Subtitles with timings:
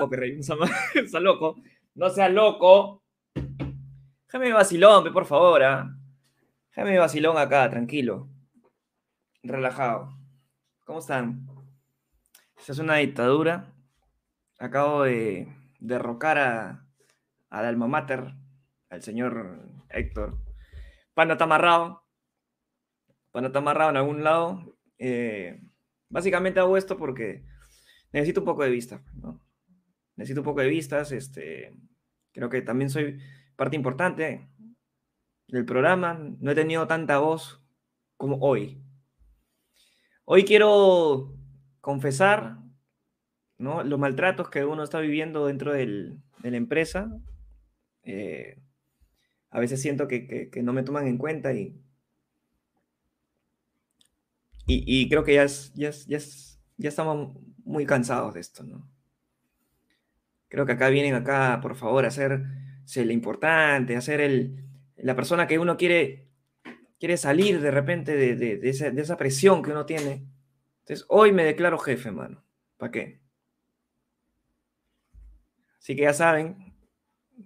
[0.00, 1.00] Bueno, ¿cómo que?
[1.00, 1.56] Está loco.
[1.94, 3.02] No sea loco.
[4.26, 5.62] Déjame vacilón, por favor.
[5.62, 5.96] ¿ah?
[6.70, 8.28] Déjame vacilón acá, tranquilo.
[9.42, 10.16] Relajado.
[10.84, 11.46] ¿Cómo están?
[12.66, 13.74] Es una dictadura.
[14.58, 15.48] Acabo de
[15.80, 16.86] derrocar a,
[17.48, 18.34] al alma mater,
[18.88, 20.38] al señor Héctor.
[21.14, 22.04] Panda está amarrado.
[23.32, 24.76] Panda está amarrado en algún lado.
[24.98, 25.60] Eh,
[26.08, 27.44] básicamente hago esto porque
[28.12, 29.40] necesito un poco de vista, ¿no?
[30.20, 31.72] Necesito un poco de vistas, este,
[32.32, 33.18] creo que también soy
[33.56, 34.50] parte importante
[35.48, 37.64] del programa, no he tenido tanta voz
[38.18, 38.84] como hoy.
[40.26, 41.34] Hoy quiero
[41.80, 42.58] confesar
[43.56, 43.82] ¿no?
[43.82, 47.10] los maltratos que uno está viviendo dentro de la empresa.
[48.02, 48.60] Eh,
[49.48, 51.80] a veces siento que, no me toman en cuenta y,
[54.66, 56.18] y, creo que ya, ya, ya,
[56.76, 58.99] ya estamos muy cansados de esto, ¿no?
[60.50, 64.62] Creo que acá vienen acá, por favor, a hacerse lo importante, a hacer el,
[64.96, 66.28] la persona que uno quiere,
[66.98, 70.26] quiere salir de repente de, de, esa, presión que uno tiene.
[70.80, 72.44] Entonces, hoy me declaro jefe, mano.
[72.76, 73.20] ¿Para qué?
[75.78, 76.74] Así que ya saben,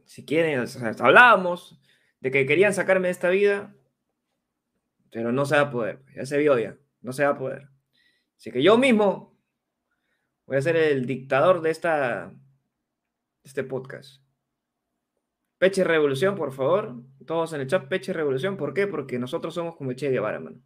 [0.06, 0.64] si quieren,
[0.98, 1.80] hablábamos
[2.20, 3.76] de que querían sacarme de esta vida,
[5.12, 7.68] pero no se va a poder, ya se vio ya, no se va a poder.
[8.36, 9.34] Así que yo mismo
[10.46, 12.32] Voy a ser el dictador de esta
[13.44, 14.22] este podcast.
[15.58, 17.02] Peche Revolución, por favor.
[17.26, 18.56] Todos en el chat, Peche Revolución.
[18.56, 18.86] ¿Por qué?
[18.86, 20.60] Porque nosotros somos como Che Guevara, mano.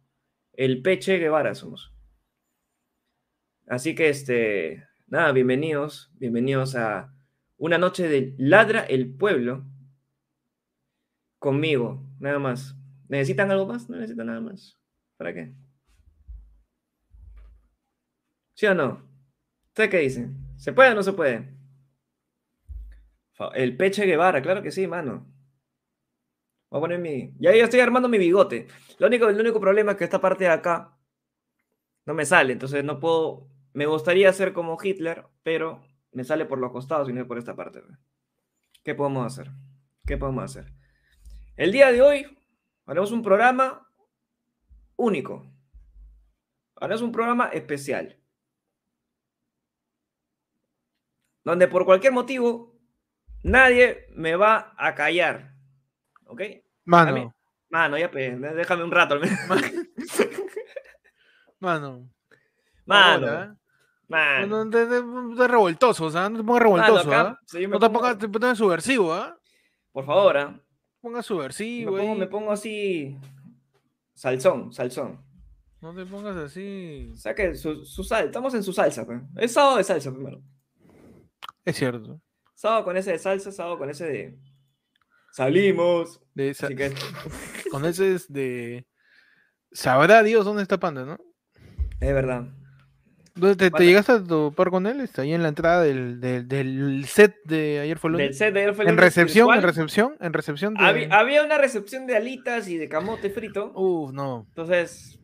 [0.53, 1.93] El Peche Guevara somos.
[3.67, 7.13] Así que, este, nada, bienvenidos, bienvenidos a
[7.57, 9.65] una noche de Ladra el Pueblo
[11.37, 12.75] conmigo, nada más.
[13.07, 13.89] ¿Necesitan algo más?
[13.89, 14.79] No necesitan nada más.
[15.17, 15.53] ¿Para qué?
[18.55, 19.07] ¿Sí o no?
[19.67, 20.29] ¿Usted qué dice?
[20.57, 21.58] ¿Se puede o no se puede?
[23.53, 25.25] El Peche Guevara, claro que sí, mano.
[26.69, 27.33] Voy a poner mi.
[27.39, 28.67] Ya, ya estoy armando mi bigote.
[28.99, 30.97] Lo único, el único problema es que esta parte de acá
[32.05, 33.47] no me sale, entonces no puedo.
[33.73, 35.81] Me gustaría ser como Hitler, pero
[36.11, 37.81] me sale por los costados y no por esta parte.
[38.83, 39.51] ¿Qué podemos hacer?
[40.05, 40.73] ¿Qué podemos hacer?
[41.55, 42.37] El día de hoy
[42.85, 43.87] haremos un programa
[44.95, 45.45] único.
[46.75, 48.19] Haremos un programa especial.
[51.49, 52.78] donde por cualquier motivo
[53.43, 55.53] nadie me va a callar.
[56.25, 56.41] ¿Ok?
[56.85, 57.35] Mano.
[57.69, 59.19] Mano, ya pues, déjame un rato.
[61.59, 62.09] Mano.
[62.85, 63.57] Mano.
[64.07, 64.65] Mano.
[64.65, 67.39] No, te, revoltoso, o sea, no te pongas revoltoso, ¿ah?
[67.69, 69.37] no te pongas, subversivo, ¿ah?
[69.91, 70.59] Por favor, ¿ah?
[70.99, 71.91] Pongas subversivo.
[71.91, 73.15] Me pongo, me pongo así.
[74.15, 75.23] Salsón, salsón.
[75.81, 77.11] No te pongas así.
[77.13, 79.21] O sea que su, su sal, estamos en su salsa, pues.
[79.37, 80.41] Es sábado de salsa primero.
[81.63, 82.19] Es cierto.
[82.59, 84.37] Sábado con ese de salsa, sábado con ese de.
[85.31, 86.19] Salimos.
[86.33, 86.53] De
[87.71, 88.85] con ese es de.
[89.71, 91.17] Sabrá Dios dónde está Panda, ¿no?
[92.01, 92.49] Es verdad.
[93.33, 94.99] ¿Dónde te, llegaste a topar con él?
[94.99, 98.75] Está ahí en la entrada del, del, set de ayer fue Del set de ayer
[98.75, 100.73] fue En recepción, en recepción, en recepción.
[100.77, 103.71] Había, una recepción de alitas y de camote frito.
[103.73, 104.47] Uf, no.
[104.49, 105.17] Entonces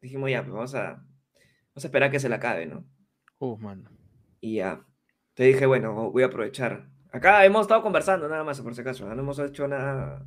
[0.00, 2.86] dijimos ya, pues vamos a, vamos a esperar que se la acabe, ¿no?
[3.38, 3.90] Uf, mano.
[4.40, 4.86] Y ya.
[5.40, 6.86] Te dije, bueno, voy a aprovechar.
[7.12, 9.06] Acá hemos estado conversando nada más, por si acaso.
[9.06, 10.22] No hemos hecho nada.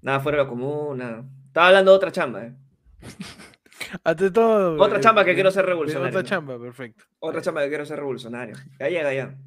[0.00, 1.00] Nada fuera de lo común.
[1.46, 2.56] Estaba hablando de otra chamba, ¿eh?
[4.34, 4.82] todo.
[4.82, 6.08] Otra chamba que quiero ser revolucionario.
[6.08, 7.04] Otra chamba, perfecto.
[7.20, 8.56] Otra chamba que quiero ser revolucionario.
[8.80, 9.38] Ya llega, ya.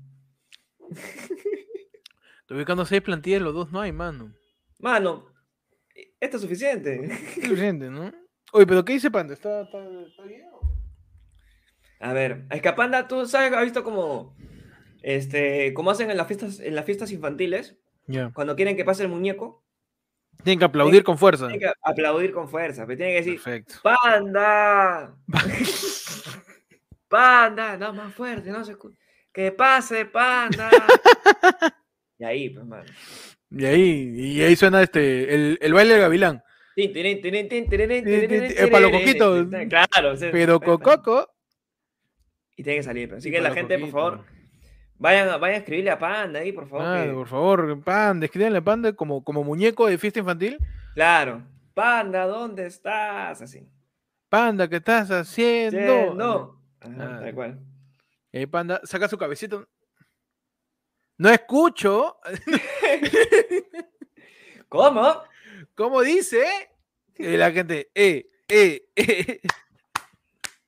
[2.40, 4.34] Estoy buscando seis plantillas, los dos no hay, mano.
[4.80, 5.26] Mano,
[6.22, 7.04] esto es suficiente.
[7.04, 8.10] Es suficiente, ¿no?
[8.54, 9.34] Oye, pero ¿qué dice Panda?
[9.34, 10.51] ¿Está, está, está bien?
[12.02, 14.36] A ver, Escapanda, tú sabes, has visto como,
[15.04, 17.78] este, cómo hacen en las fiestas, en las fiestas infantiles,
[18.34, 19.64] cuando quieren que pase el muñeco.
[20.44, 21.48] Tienen que aplaudir con fuerza.
[21.48, 23.76] Tienen que aplaudir con fuerza, pero tienen que decir, Perfecto.
[23.84, 25.16] ¡Panda!
[27.08, 27.78] ¡Panda!
[27.78, 28.98] No, más fuerte, no se escucha.
[29.32, 30.70] ¡Que pase, panda!
[32.18, 32.86] y ahí, pues, man.
[33.52, 36.44] Y ahí, y ahí suena este, el, el baile del gavilán.
[38.72, 39.48] Para los coquitos.
[39.70, 40.16] Claro.
[40.32, 41.30] Pero Cococo
[42.62, 43.14] y tiene que salir.
[43.16, 44.24] Así que la gente, por favor,
[45.00, 47.14] vayan, vayan a escribirle a Panda ahí, por favor.
[47.14, 50.60] Por favor, Panda, escríbanle a Panda como, como muñeco de fiesta infantil.
[50.94, 51.42] Claro.
[51.74, 53.42] Panda, ¿dónde estás?
[53.42, 53.68] Así.
[54.30, 56.14] Panda, ¿qué estás haciendo?
[56.14, 56.62] No.
[56.80, 57.60] tal cual.
[58.32, 59.68] Y Panda saca su cabecito.
[61.18, 62.18] No escucho.
[64.70, 65.24] ¿Cómo?
[65.74, 66.46] ¿Cómo dice?
[67.18, 69.42] Y la gente, eh, eh, eh.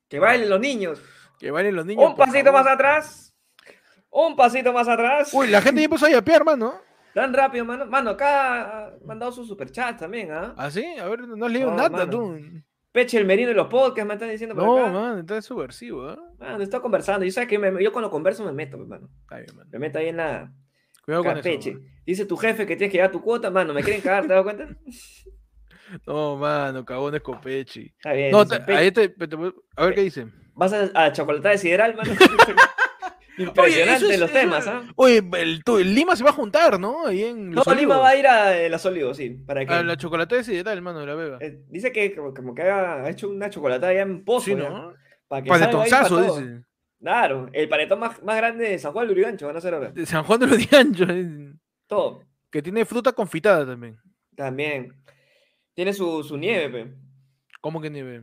[0.08, 1.00] Que bailen los niños.
[1.44, 2.08] Que bailen los niños.
[2.08, 3.34] Un pasito más atrás.
[4.08, 5.28] Un pasito más atrás.
[5.34, 6.72] Uy, la gente ya empezó a yapear, mano.
[7.12, 7.84] Tan rápido, mano.
[7.84, 10.54] Mano, acá ha mandado su superchat también, ¿ah?
[10.56, 10.82] ¿Ah, sí?
[10.98, 12.08] A ver, no has leído No, nada, mano.
[12.10, 12.38] tú.
[12.92, 14.90] Peche el Merino y los podcasts me están diciendo por No, acá.
[14.90, 16.16] man, estás subversivo, ¿eh?
[16.38, 17.26] Mano, está conversando.
[17.26, 19.10] Y sabes que me- yo cuando converso me meto, hermano.
[19.20, 19.68] Está bien, man.
[19.70, 20.50] Me meto ahí en la
[21.04, 21.48] Cuidado con acá, eso.
[21.50, 21.72] Peche.
[21.74, 21.82] man.
[22.06, 23.74] Dice tu jefe que tienes que llevar tu cuota, mano.
[23.74, 24.26] ¿Me quieren cagar?
[24.26, 24.66] ¿Te das cuenta?
[26.06, 27.92] No, mano, cagones con Pechi.
[27.98, 28.30] Está bien.
[28.32, 29.36] No, dice, te- Pe- ahí te, te- te-
[29.76, 30.26] a ver qué dice.
[30.54, 32.12] Vas a, a chocolatada de sideral, mano.
[33.36, 34.82] Impresionante es- los temas, ¿ah?
[34.94, 37.06] Oye, el, tu- el Lima se va a juntar, ¿no?
[37.06, 39.30] Ahí en No, Lima va a ir a eh, Las Olivos, sí.
[39.30, 39.72] ¿Para qué?
[39.74, 41.38] A la chocolate de sideral, hermano, de la beba.
[41.40, 44.44] Eh, dice que como, como que ha hecho una chocolatada ya en pozo.
[44.46, 44.94] sí, ya, ¿no?
[45.26, 46.38] Para que salga ahí pa' Panetonzazo, todo.
[46.40, 46.62] dice.
[47.00, 49.90] Claro, el panetón más, más grande de San Juan de Lurigancho van a hacer ahora.
[49.90, 51.52] De San Juan de eh,
[51.88, 52.22] Todo.
[52.50, 53.98] Que tiene fruta confitada también.
[54.36, 54.94] También.
[55.74, 56.94] Tiene su, su nieve, pe.
[57.60, 58.22] ¿Cómo que nieve?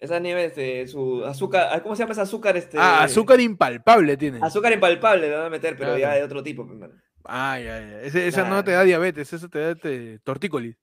[0.00, 1.68] Esa nieve, este, su azúcar.
[1.70, 2.56] ah, ¿Cómo se llama ese azúcar?
[2.56, 4.38] Este, Ah, azúcar impalpable tiene.
[4.42, 6.66] Azúcar impalpable le van a meter, pero ya de otro tipo.
[7.24, 8.00] Ah, ya, ya.
[8.02, 10.76] Ese- esa no te da diabetes, esa te da te, tortícolis.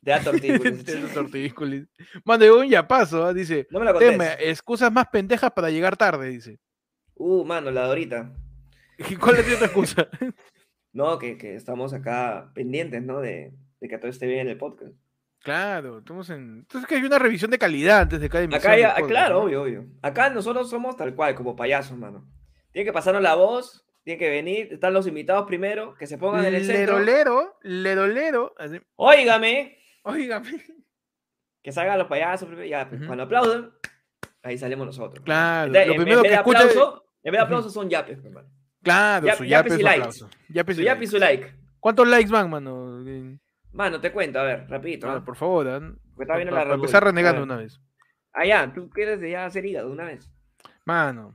[0.00, 1.86] De alto Te da tortícolis.
[2.24, 3.66] Mande un ya paso, dice.
[3.70, 6.58] No me lo Tema, excusas más pendejas para llegar tarde, dice.
[7.14, 8.32] Uh, mano, la Dorita.
[9.08, 10.08] ¿Y ¿Cuál es tu excusa?
[10.92, 13.20] No, que, que estamos acá pendientes, ¿no?
[13.20, 14.92] De, de que todo esté bien en el podcast.
[15.44, 16.58] Claro, estamos en.
[16.60, 18.60] Entonces que hay una revisión de calidad antes de cada emisión.
[18.72, 19.40] Acá ya, podcast, claro, ¿no?
[19.44, 19.86] obvio, obvio.
[20.02, 22.26] Acá nosotros somos tal cual, como payasos, mano.
[22.72, 26.44] Tiene que pasarnos la voz, tiene que venir, están los invitados primero, que se pongan
[26.46, 26.98] en el centro.
[26.98, 28.54] Lerolero, lerolero.
[28.58, 30.50] así, Óigame, Óigame.
[31.62, 33.70] que salgan los payasos primero, ya, pues, cuando aplauden,
[34.42, 35.24] ahí salimos nosotros.
[35.24, 36.58] Claro, Entonces, lo en- en primero vez que de escucha.
[36.58, 37.44] aplauso, en vez de Ujú.
[37.44, 38.48] aplausos son yapes, pues, hermano.
[38.82, 40.00] Claro, Yap- su yapes yape y su likes.
[40.00, 40.30] aplauso.
[40.50, 41.54] Yapes Su su like.
[41.80, 43.02] ¿Cuántos likes van, mano?
[43.74, 45.10] Eh, Mano, te cuento, a ver, rapidito.
[45.10, 45.24] ¿ah?
[45.24, 45.64] por favor.
[46.14, 47.80] Porque está viendo para, la empezar renegando una vez.
[48.32, 50.30] Ah, ya, tú quieres de ya hacer hígado una vez.
[50.84, 51.34] Mano,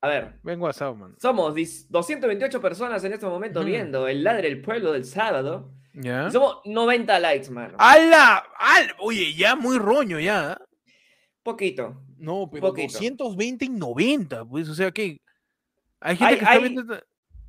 [0.00, 1.14] A ver, vengo asado, mano.
[1.18, 5.72] somos dis- 228 personas en este momento viendo el ladre del pueblo del sábado.
[5.94, 6.30] ¿Ya?
[6.30, 7.76] Somos 90 likes, mano.
[7.78, 8.44] ¡Hala!
[8.58, 8.92] ¡Al!
[9.00, 10.52] Oye, ya muy roño, ya.
[10.52, 10.62] ¿ah?
[11.42, 12.02] Poquito.
[12.18, 12.92] No, pero poquito.
[12.92, 15.18] 220 y 90, pues, o sea que.
[16.00, 17.00] Hay gente Hay- que está hay- viendo.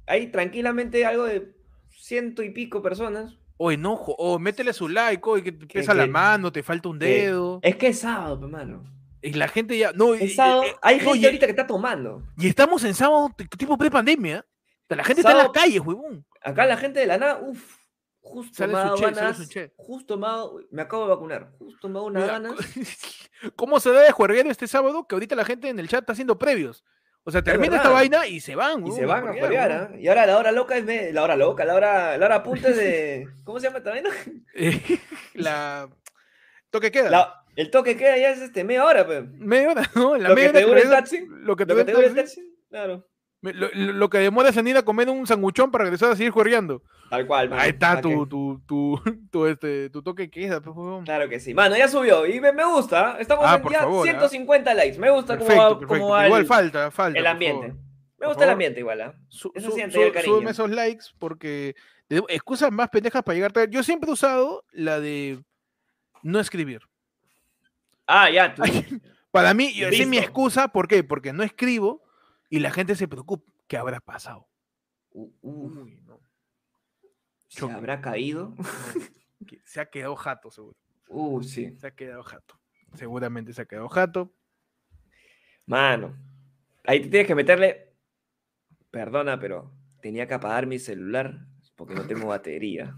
[0.07, 1.53] Hay tranquilamente algo de
[1.89, 3.37] ciento y pico personas.
[3.61, 6.87] Oye, no, jo- o métele su like, oye, que te pesa la mano, te falta
[6.87, 7.59] un dedo.
[7.61, 8.85] Es que es sábado, hermano.
[9.21, 9.91] Y la gente ya.
[9.91, 10.63] No, Es sábado.
[10.65, 12.23] y- Hay no, gente y- ahorita que está tomando.
[12.37, 14.45] Y estamos en sábado tipo pre-pandemia.
[14.89, 16.25] O la gente está en Sábado- la calle, huevón.
[16.41, 17.77] Acá la gente de la nada, uff.
[18.21, 19.37] Justo Sale ha su che, sale ganas.
[19.37, 19.73] su che.
[19.75, 21.51] Justo dado- Me acabo de vacunar.
[21.59, 22.53] Justo dado unas ganas.
[23.55, 25.05] ¿Cómo se da de juerguero este sábado?
[25.07, 26.83] Que ahorita la gente en el chat está haciendo previos.
[27.23, 28.85] O sea, termina esta vaina y se van.
[28.87, 29.55] Y se van a huevón.
[29.71, 29.89] ¿ah?
[29.99, 32.69] Y ahora la hora loca es me- la hora loca, la hora, la hora punta
[32.69, 33.27] es de.
[33.43, 34.09] ¿Cómo se llama esta vaina?
[34.55, 34.79] Eh,
[35.35, 35.89] la.
[36.69, 37.09] Toque queda.
[37.09, 39.21] La- el toque queda ya es este, media hora, pe.
[39.21, 40.15] Media hora, ¿no?
[40.15, 41.91] La Lo que media te hora dura el taxi, Lo que te Lo que te
[41.91, 42.55] dura el taxi.
[42.69, 43.08] Claro.
[43.41, 46.83] Lo, que demora es en ir a comer un sanguchón para regresar a seguir juergueando.
[47.09, 47.51] Tal cual.
[47.53, 50.75] Ahí está tu, tu, tu, tu, este, tu toque queda, pues.
[51.05, 51.53] Claro que sí.
[51.53, 52.25] Mano, ya subió.
[52.25, 53.17] Y me, me gusta.
[53.19, 54.11] Estamos Ah, en ya favor, ¿ah?
[54.11, 54.99] 150 likes.
[54.99, 55.87] Me gusta Perfecto, cómo va, perfecto.
[56.03, 57.17] cómo va Igual el, falta, falta.
[57.17, 57.73] el ambiente.
[58.19, 59.13] Me gusta el ambiente igual, ¿ah?
[59.29, 61.75] Su- Eso su- siente su- esos likes porque
[62.27, 63.69] excusas más pendejas para llegar tarde.
[63.71, 65.39] Yo siempre he usado la de
[66.23, 66.81] no escribir.
[68.05, 68.63] Ah, ya, tú.
[69.31, 70.67] Para mí, es mi excusa.
[70.69, 71.03] ¿Por qué?
[71.03, 72.01] Porque no escribo
[72.49, 73.51] y la gente se preocupa.
[73.67, 74.47] ¿Qué habrá pasado?
[75.11, 76.19] Uh, uh, Uy, no.
[77.47, 78.55] ¿Se habrá caído?
[79.63, 80.77] Se ha quedado jato, seguro.
[81.07, 81.75] Uh, sí.
[81.77, 82.59] Se ha quedado jato.
[82.95, 84.33] Seguramente se ha quedado jato.
[85.65, 86.17] Mano.
[86.85, 87.95] Ahí te tienes que meterle.
[88.91, 92.97] Perdona, pero tenía que apagar mi celular porque no tengo batería.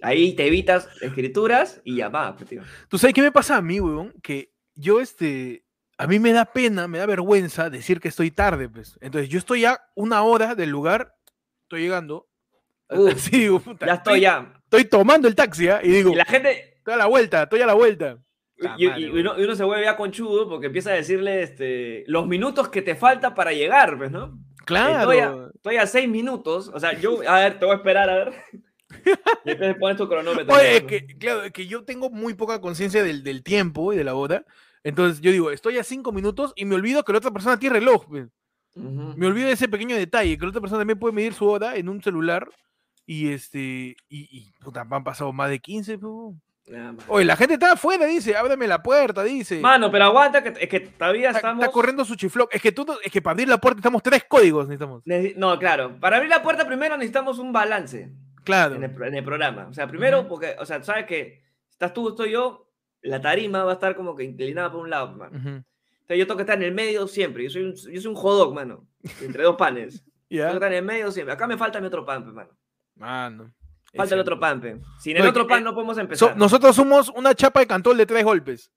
[0.00, 2.62] Ahí te evitas escrituras y llamadas, pues, tío.
[2.88, 4.12] ¿Tú sabes qué me pasa a mí, weón?
[4.22, 5.64] Que yo, este,
[5.98, 8.96] a mí me da pena, me da vergüenza decir que estoy tarde, pues.
[9.00, 11.14] Entonces, yo estoy ya una hora del lugar,
[11.64, 12.28] estoy llegando.
[12.88, 14.54] Uh, sí, puta, Ya estoy ya.
[14.64, 15.80] Estoy tomando el taxi, ¿ah?
[15.82, 16.74] Y digo, Y la gente.
[16.78, 18.18] estoy a la vuelta, estoy a la vuelta.
[18.76, 22.04] Y, y- y uno, y uno se vuelve ya conchudo porque empieza a decirle este,
[22.06, 24.38] los minutos que te falta para llegar, pues, ¿no?
[24.64, 25.00] Claro.
[25.12, 26.70] Estoy a, estoy a seis minutos.
[26.74, 28.32] O sea, yo, a ver, te voy a esperar, a ver.
[29.44, 30.54] Y después pones tu cronómetro.
[30.54, 33.96] Oye, es que, claro, es que yo tengo muy poca conciencia del, del tiempo y
[33.96, 34.44] de la hora.
[34.84, 37.74] Entonces, yo digo, estoy a cinco minutos y me olvido que la otra persona tiene
[37.78, 38.28] reloj, pues.
[38.76, 39.14] Ujú.
[39.16, 41.76] Me olvido de ese pequeño detalle, que la otra persona también puede medir su hora
[41.76, 42.48] en un celular.
[43.06, 43.96] Y este, y,
[44.38, 45.98] y puta, han pasado más de 15.
[45.98, 46.42] pues, weón.
[46.66, 46.98] Ya, mano.
[47.08, 49.58] Oye, la gente está afuera, dice, ábreme la puerta, dice.
[49.60, 51.64] Mano, pero aguanta, que, es que todavía está, estamos.
[51.64, 52.46] está corriendo su chiflón.
[52.52, 55.02] Es que tú, es que para abrir la puerta necesitamos tres códigos, necesitamos.
[55.06, 55.98] Necesi- No, claro.
[55.98, 58.12] Para abrir la puerta primero necesitamos un balance
[58.44, 58.74] Claro.
[58.74, 59.66] en el, en el programa.
[59.70, 60.28] O sea, primero, Ujú.
[60.28, 62.67] porque, o sea, sabes que estás tú, estoy yo,
[63.02, 65.36] la tarima va a estar como que inclinada por un lado, mano.
[65.36, 65.48] Ujú.
[65.48, 67.44] Entonces yo tengo que estar en el medio siempre.
[67.44, 68.86] Yo soy un, yo soy un hot dog, mano.
[69.20, 70.04] Entre dos panes.
[70.30, 70.50] Ya.
[70.50, 71.32] Está en el medio siempre.
[71.32, 72.50] Acá me falta mi otro pan, mano.
[72.96, 73.54] Mano.
[73.96, 74.76] Falta el otro pan, pe.
[75.00, 76.36] Sin No, el otro que- pan eh, no podemos So- empezar.
[76.36, 78.70] nosotros somos una chapa de cantol de tres golpes.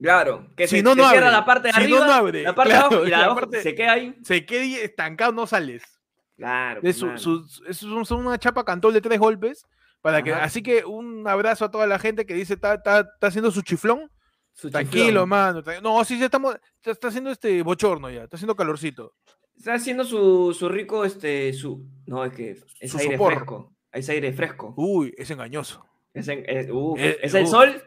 [0.00, 1.38] Claro, que Si se, no, se no cierra abre.
[1.38, 2.42] la parte de Si no, arriba, no abre.
[2.42, 4.16] la parte de Claro, abajo y la de la abajo parte- se queda ahí.
[4.24, 5.84] Se quede estancado, no sales.
[6.36, 6.80] Claro.
[6.80, 9.64] De pe, su- su- es son una chapa cantol de tres golpes.
[10.02, 12.82] Para que, así que un abrazo a toda la gente que dice está,
[13.20, 14.10] haciendo su chiflón.
[14.52, 15.28] Su Tranquilo, chiflón.
[15.28, 15.62] mano.
[15.82, 16.56] No, sí, ya estamos.
[16.82, 18.24] ya está haciendo este bochorno ya.
[18.24, 19.14] Está haciendo calorcito.
[19.56, 21.86] Está haciendo su, su rico, este, su...
[22.06, 23.34] No, es que es Su aire sopor.
[23.34, 23.72] fresco.
[23.92, 24.74] Es aire fresco.
[24.76, 25.86] Uy, es engañoso.
[26.12, 26.66] Es, en- es-
[27.22, 27.82] es el sol.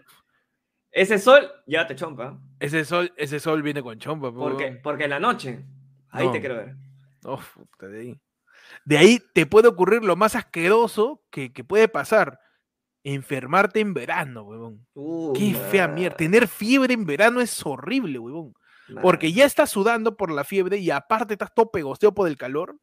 [0.91, 2.39] Ese sol, ya te chompa.
[2.59, 4.31] Ese sol, ese sol viene con chompa.
[4.31, 4.79] Porque, huevón.
[4.81, 5.65] porque en la noche,
[6.09, 6.31] ahí No.
[6.31, 6.75] te quiero ver.
[7.25, 8.21] Oh, puta, de ahí.
[8.83, 12.39] De ahí te puede ocurrir lo más asqueroso que, que puede pasar.
[13.03, 14.87] Enfermarte en verano, huevón.
[15.35, 16.17] Qué fea mierda.
[16.17, 18.53] Tener fiebre en verano es horrible, huevón.
[19.01, 22.79] Porque ya estás sudando por la fiebre y aparte estás todo pegosteo por el calor.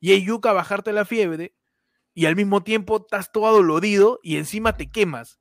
[0.00, 1.54] Y hay yuca bajarte la fiebre.
[2.14, 5.40] Y al mismo tiempo estás todo adolorido y encima te quemas.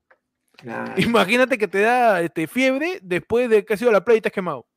[0.97, 4.21] Imagínate que te da este, fiebre después de que has ido a la playa y
[4.21, 4.67] te has quemado.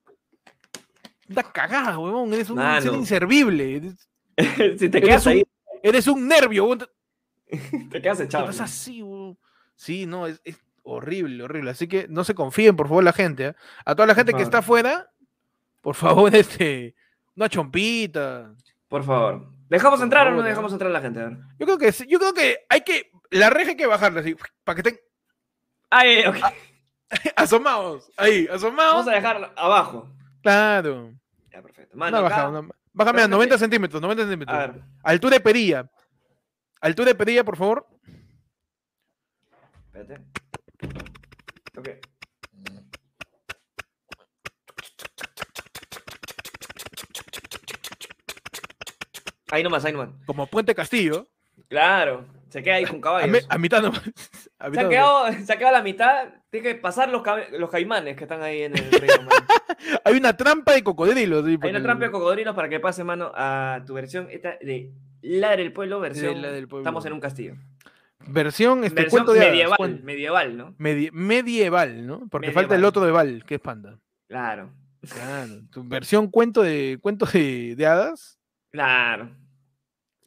[1.28, 2.32] Da cagada, huevón.
[2.32, 3.94] Eres un ser inservible.
[4.36, 5.44] Eres, si te eres quedas un, ahí,
[5.82, 6.68] eres un nervio.
[7.90, 8.46] Te quedas echado.
[8.46, 9.38] vas así, huevón.
[9.74, 11.70] Sí, no, es, es horrible, horrible.
[11.70, 13.46] Así que no se confíen, por favor, la gente.
[13.48, 13.54] ¿eh?
[13.84, 15.10] A toda la gente que está afuera,
[15.82, 16.94] por favor, este,
[17.36, 18.54] una chompita.
[18.88, 19.48] Por favor.
[19.68, 21.20] ¿Dejamos Por entrar o no dejamos entrar a la gente?
[21.20, 21.30] A.
[21.58, 24.36] Yo creo que sí, yo creo que hay que la reja hay que bajarla así
[24.62, 25.00] para que estén
[25.90, 26.36] Ay, ok.
[27.34, 28.92] asomados ahí, asomados.
[28.94, 30.08] Vamos a dejar abajo.
[30.42, 31.12] Claro.
[31.50, 31.96] Ya, perfecto.
[31.96, 34.58] Mano, Una acá- baja, una- bájame a realmente- 90 centímetros, 90 A centímetros.
[34.58, 35.90] ver, Altura de perilla.
[36.80, 37.86] Altura de perilla, por favor.
[39.92, 40.24] espérate.
[41.78, 41.88] Ok.
[49.50, 50.08] Ahí nomás, ahí nomás.
[50.26, 51.26] Como Puente Castillo.
[51.68, 53.30] Claro, se queda ahí con A, caballos.
[53.30, 54.02] me- a mitad nomás.
[54.58, 56.28] A Se ha, quedado, se ha quedado a la mitad.
[56.50, 57.22] Tiene que pasar los,
[57.52, 59.22] los caimanes que están ahí en el río.
[59.22, 59.46] mano.
[60.04, 61.44] Hay una trampa de cocodrilos.
[61.46, 64.92] sí, Hay una trampa de cocodrilos para que pase mano a tu versión esta de
[65.22, 66.82] Ladre del Pueblo, versión Ladre del Pueblo.
[66.82, 67.54] Estamos en un castillo.
[68.28, 70.74] Versión, este, versión cuento de medieval, medieval, ¿no?
[70.78, 72.26] medi- medieval, ¿no?
[72.28, 73.98] Porque falta el otro de Val, que es panda.
[74.28, 74.70] Claro,
[75.08, 75.52] Claro.
[75.70, 78.38] Tu versión cuento de cuento de, de hadas.
[78.70, 79.30] claro.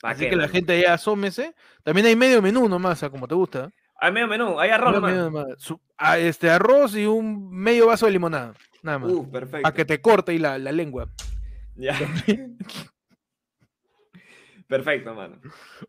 [0.02, 1.54] ¿Pa' Así qué, que la gente ya asómese.
[1.84, 3.70] También hay medio menú nomás, ah, como te gusta.
[4.00, 5.48] Hay medio menú, hay arroz nomás.
[5.58, 8.54] Su- ah, este arroz y un medio vaso de limonada.
[8.84, 9.12] Nada más.
[9.12, 9.62] Uh, perfecto.
[9.64, 11.10] Para que te corte y la, la lengua.
[11.76, 11.98] Ya.
[14.68, 15.40] perfecto, mano.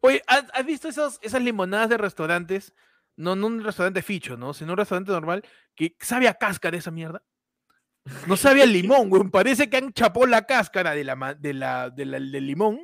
[0.00, 2.74] Oye, ¿has, has visto esos, esas limonadas de restaurantes?
[3.16, 4.54] No, no un restaurante ficho, ¿no?
[4.54, 5.44] Sino un restaurante normal
[5.74, 7.22] que sabe a cáscara esa mierda.
[8.26, 9.24] No sabe a limón, güey.
[9.30, 12.80] Parece que han chapado la cáscara de la, de la, de la- del limón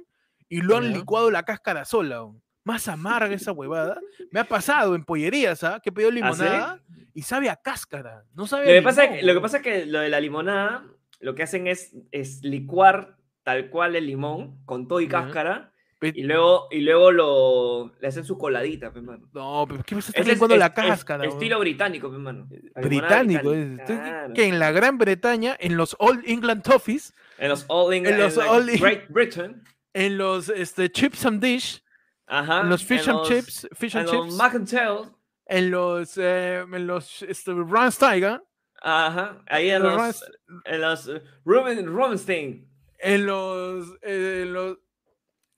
[0.48, 2.18] y lo han licuado la cáscara sola.
[2.18, 2.40] güey.
[2.66, 3.98] Más amarga esa huevada.
[4.32, 5.78] Me ha pasado en pollerías, ¿ah?
[5.80, 6.42] Que he pedido ¿Ah, sí?
[6.42, 6.82] limonada
[7.14, 8.24] y sabe a cáscara.
[8.34, 10.18] No sabe Lo a que, pasa que, lo que pasa es que lo de la
[10.20, 10.84] limonada,
[11.20, 16.24] lo que hacen es, es licuar tal cual el limón con todo y cáscara y
[16.24, 19.28] luego, y luego lo, le hacen su coladita, pe, mano.
[19.32, 21.24] No, pero ¿qué vas a estar Ese es, la es- es cáscara?
[21.26, 22.48] estilo británico, pe, mano.
[22.74, 23.52] La británico.
[23.86, 24.34] claro.
[24.34, 28.22] Que en la Gran Bretaña, en los Old England Toffees, En los All England, en
[28.24, 29.62] los All Great Britain.
[29.94, 31.82] en los este, Chips and Dish,
[32.26, 32.60] Ajá.
[32.62, 34.98] en los Fish and los- Chips, Fish En and los Chips, Mac and Tail.
[35.46, 37.52] en los, eh, en los este,
[37.98, 38.42] Tiger,
[38.82, 39.42] Ajá.
[39.48, 40.24] Ahí en los los,
[40.64, 42.68] en los eh, Ruben, Rubenstein.
[42.98, 44.78] en los, eh, en los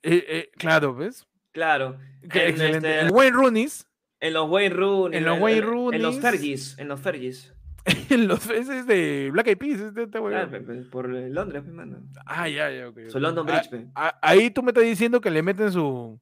[0.03, 1.27] eh, eh, claro, ¿ves?
[1.53, 1.99] Claro.
[2.31, 3.87] Qué En, este, En Wayne Rooney's,
[4.21, 5.19] en los Wayne Rooney.
[5.19, 5.71] en los Wayne en- En
[6.03, 6.21] los Rooneys.
[6.21, 6.79] Fergis.
[6.79, 7.55] En los Fergis.
[8.11, 10.49] en los ese es de Black Eyed Peas, este, este Ah,
[10.91, 11.99] por eh, Londres, pe, mano.
[12.27, 12.99] Ah, ya, ya, ok.
[13.09, 13.23] Su ok.
[13.23, 16.21] London Ah, Bridge, ah, ahí tú me estás diciendo que le meten su,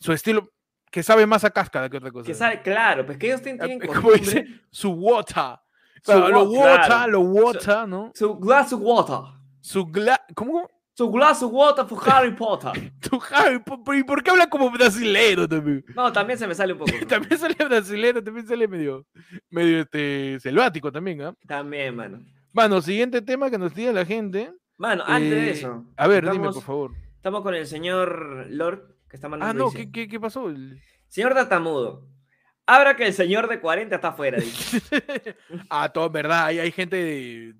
[0.00, 0.50] su estilo
[0.90, 2.26] que sabe más a cáscara que otra cosa.
[2.26, 5.58] Que sabe, claro, pues que ellos tienen, como dice, su water.
[6.02, 7.12] Su Claro, lo wa- water, claro.
[7.12, 8.10] lo water, ¿no?
[8.14, 9.38] Su glass of water.
[9.60, 10.20] Su gla...
[10.34, 10.68] ¿Cómo?
[10.94, 12.92] Su glass of water for Harry Potter.
[13.00, 15.84] Tu Harry Po- ¿Y por qué habla como brasilero también?
[15.94, 16.90] No, también se me sale un poco.
[16.98, 17.06] pe.
[17.06, 19.06] También sale brasilero, también sale medio,
[19.50, 21.34] medio este, selvático también, ¿ah?
[21.46, 22.20] También, mano.
[22.52, 24.52] Bueno, siguiente tema que nos diga la gente.
[24.78, 25.84] Mano, antes de Eh, eso.
[25.96, 26.90] A ver, dime, estamos- por favor.
[27.16, 29.64] Estamos con el señor Lord, que está Ah, mandando.
[29.64, 30.50] no, dice, ¿qué, qué, qué pasó?
[31.08, 32.06] Señor Tatamudo.
[32.66, 34.38] Abra que el señor de 40 está afuera.
[34.38, 34.80] dice.
[35.70, 36.46] ah, todo verdad.
[36.46, 37.54] Hay, hay gente de,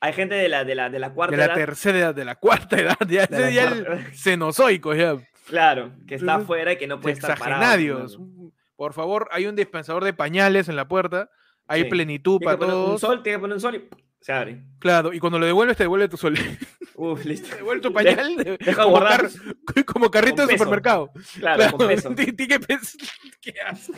[0.00, 1.54] Hay gente de la, de la, de la cuarta de la edad.
[1.54, 5.16] tercera edad, de la cuarta edad, ya, ese ya el cenozoico, ya.
[5.48, 8.06] Claro, que está afuera y que no puede estar parado.
[8.18, 11.30] Un- Por favor, hay un dispensador de pañales en la puerta.
[11.68, 11.88] Hay Sí.
[11.88, 13.00] plenitud para poner un todos.
[13.00, 13.88] sol, tiene que poner un sol y
[14.26, 14.60] Se abre.
[14.80, 16.34] Claro, y cuando lo devuelves te devuelve tu sol.
[16.96, 17.48] Uf, listo.
[17.50, 18.34] Te devuelve tu pañal.
[18.36, 19.30] de- deja como, guardar.
[19.72, 21.12] car- como carrito de supermercado.
[21.38, 22.12] Claro, con peso.
[22.12, 22.96] Pes-
[23.40, 23.94] ¿Qué haces?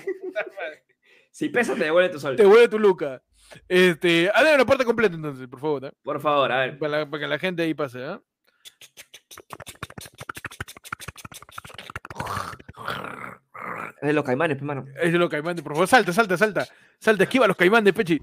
[1.31, 2.37] Si pesa, te devuelve tu sol.
[2.37, 3.23] Te devuelve tu luca.
[3.69, 5.87] Este, hazle la puerta completa entonces, por favor.
[5.87, 5.93] ¿eh?
[6.03, 6.79] Por favor, a ver.
[6.79, 8.21] Para, la- para que la gente ahí pase, ¿ah?
[14.01, 14.85] Es de los caimanes, pe, mano.
[15.01, 16.67] Es de los caimanes, por favor, salta, salta, salta.
[17.01, 18.21] Salta, esquiva a los caimanes, Pechi.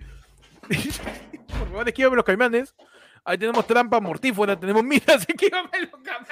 [1.60, 2.76] Por favor, esquívame los caimanes.
[3.24, 6.30] Ahí tenemos trampa mortífera, tenemos miras, esquívame los caimanes.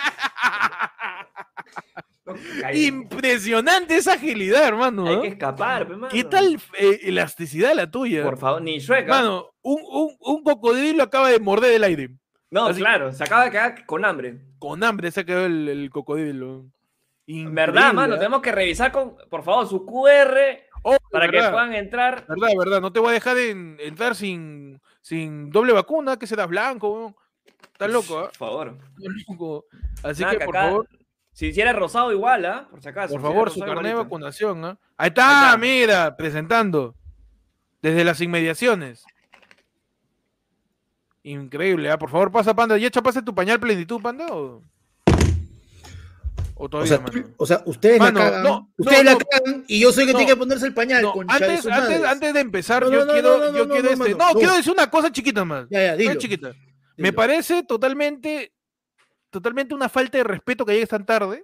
[2.74, 5.08] Impresionante esa agilidad, hermano.
[5.08, 5.88] hay que escapar.
[6.10, 8.24] ¿Qué tal eh, elasticidad la tuya?
[8.24, 8.78] Por favor, ni.
[8.78, 9.04] ¿ah?
[9.08, 12.10] Mano, un, un, un cocodrilo acaba de morder el aire.
[12.50, 14.40] No, así- claro, se acaba de quedar con hambre.
[14.60, 16.66] Con hambre se ha quedado el, el cocodrilo.
[17.26, 18.20] En verdad, mano, Increíble, ¿ah?
[18.20, 20.38] tenemos que revisar con, por favor, su QR
[20.84, 22.26] Oh, para que puedan entrar.
[22.28, 26.48] Verdad, verdad, no te voy a dejar en- entrar sin, sin doble vacuna, que serás
[26.48, 27.16] blanco.
[27.72, 28.24] Estás loco, ¿ah?
[28.28, 28.78] Por favor.
[28.98, 29.66] Estás loco.
[30.04, 30.88] Así Nada, que, que por acá- favor,
[31.32, 32.68] Si hiciera rosado igual, ¿ah?
[32.70, 33.14] Por si acaso.
[33.14, 34.78] por si favor, su carnet de vacunación, ¿ah?
[34.98, 35.58] Ahí está, Ahí está.
[35.58, 36.96] mira, presentando.
[37.82, 39.04] Desde las inmediaciones.
[41.24, 41.98] Increíble, ¿ah?
[41.98, 42.78] Por favor, pasa, panda.
[42.78, 44.28] ¿Ya chapaste tu pañal plenitud, panda?
[44.32, 44.62] ¿O,
[46.56, 47.28] o O todavía, sea, mano?
[47.38, 49.20] o sea, ustedes Mano, la cagan, no, ustedes no, la no.
[49.30, 50.18] cagan y yo soy el que No.
[50.20, 51.02] tiene que ponerse el pañal.
[51.02, 53.96] No, concha de antes, antes, antes de empezar, No, yo quiero, no, yo quiero, este-
[53.96, 54.40] mano, no, no.
[54.40, 55.68] quiero decir una cosa chiquita más.
[55.70, 56.16] Ya, ya, dilo.
[56.16, 56.54] chiquita.
[56.98, 58.54] Me parece totalmente,
[59.32, 61.44] totalmente una falta de respeto que llegues tan tarde.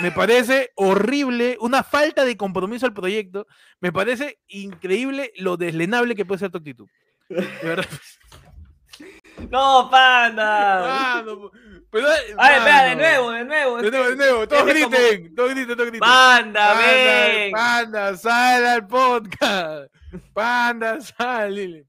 [0.00, 3.46] Me parece horrible, una falta de compromiso al proyecto.
[3.80, 6.86] Me parece increíble lo deslenable que puede ser tu actitud.
[7.28, 7.86] De verdad.
[9.50, 11.22] ¡No, panda!
[11.24, 11.50] Mano,
[11.94, 13.76] pero, A ver, espera, de nuevo, de nuevo.
[13.82, 14.48] De nuevo, de nuevo.
[14.48, 16.00] Todos Este como- griten, todos griten, todos griten.
[16.00, 17.52] ¡Panda, Panda, ven!
[17.52, 19.92] panda, sal al podcast.
[20.32, 21.54] Panda, sal.
[21.54, 21.86] dile.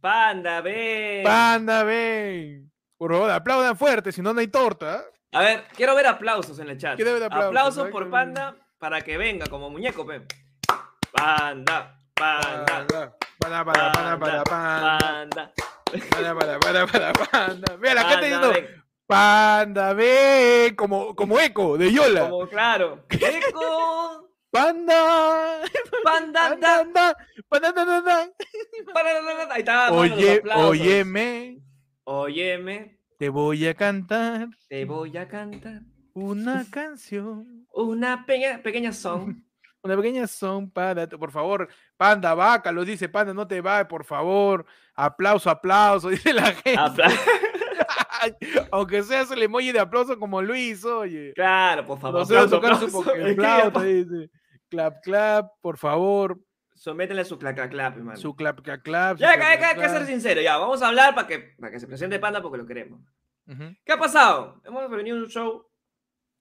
[0.00, 1.24] ¡Panda, ven!
[1.24, 2.70] Panda, ven.
[2.96, 5.04] Por favor, aplaudan fuerte, si no, no hay torta.
[5.32, 6.96] A ver, quiero ver aplausos en el chat.
[6.96, 10.22] Quiero ver aplausos, aplausos por Panda para que venga como muñeco, pe.
[11.12, 13.64] Panda, panda, Panda,
[14.18, 14.44] panda.
[14.44, 15.52] panda.
[16.10, 17.76] Para, para, para, para, panda.
[17.78, 18.83] Mira, la gente Panda, diciendo.
[19.06, 22.28] Panda, ven, como, como eco de Yola.
[22.28, 23.04] Como claro.
[23.10, 25.62] Eco, Panda,
[26.04, 27.14] panda, panda, da, panda,
[27.48, 28.32] panda, panda, panda.
[28.94, 29.92] panda, Ahí está.
[29.92, 31.60] Oye, óyeme,
[32.04, 35.80] Óyeme, te voy a cantar te voy a cantar
[36.12, 37.66] una canción.
[37.72, 39.36] una pequeña, pequeña song.
[39.82, 44.02] Una pequeña son para, por favor, panda, vaca, lo dice panda, no te va, por
[44.04, 44.64] favor,
[44.94, 46.76] aplauso, aplauso, dice la gente.
[46.78, 47.12] Apla-
[48.72, 51.32] Aunque seas el emoji de aplauso como Luis, oye.
[51.34, 52.22] claro, por favor.
[52.22, 52.88] Aplauso, aplauso.
[52.90, 54.30] Poké Es que flauta, dice.
[54.68, 56.38] Clap, clap, por favor.
[56.74, 58.18] Sométele su clac, clac, clap, hermano.
[58.18, 59.16] Su clap, clap, clap.
[59.18, 60.08] Ya, clap, hay, clap, hay que ser clap.
[60.08, 60.56] sincero, ya.
[60.56, 63.00] Vamos a hablar para que, para que se presente Panda porque lo queremos.
[63.46, 63.74] Ujú.
[63.84, 64.60] ¿Qué ha pasado?
[64.64, 65.66] Hemos venido a un show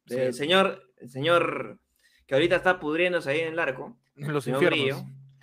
[0.05, 0.39] del Sí.
[0.39, 1.79] señor, el señor
[2.25, 4.79] que ahorita está pudriéndose ahí en el arco, los infiernos.
[4.79, 4.97] Grillo,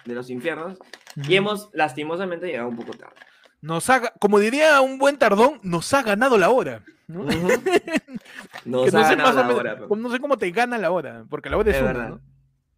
[0.06, 0.78] de los infiernos,
[1.16, 1.30] Ujú.
[1.30, 3.16] y hemos lastimosamente llegado un poco tarde.
[3.62, 6.82] Nos ha, como diría un buen tardón, nos ha ganado la hora.
[7.08, 7.24] ¿no?
[8.64, 11.50] Nos no sé ganado la menos- hora, no sé cómo te gana la hora, porque
[11.50, 12.08] la hora es, Es una, verdad.
[12.10, 12.20] ¿no?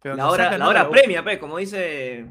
[0.01, 2.25] Pero La hora, la hora premia, pe, como dice.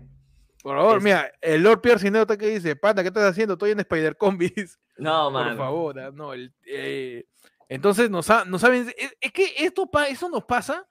[0.62, 3.54] Por favor, Es- mira, el Lord Pierre Cineo que dice, panda, ¿qué estás haciendo?
[3.54, 4.78] Estoy en Spider Combis.
[4.96, 5.56] No, Por man.
[5.56, 6.32] favor, ah, no.
[6.34, 7.24] el- eh,
[7.68, 10.86] entonces, nos, ha- nos saben, es, es que esto pa- eso nos pasa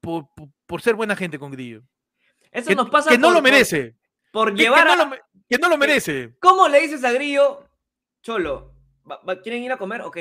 [0.00, 1.82] por, por- por ser buena gente con Grillo.
[2.50, 3.96] Eso Que, nos pasa que no por- lo por- merece.
[4.32, 4.96] Por, que llevar no a.
[4.96, 6.30] lo me- que no lo merece.
[6.40, 7.64] ¿Cómo le dices a Grillo,
[8.22, 8.72] Cholo?
[9.42, 10.00] ¿Quieren ir a comer?
[10.02, 10.16] Ok.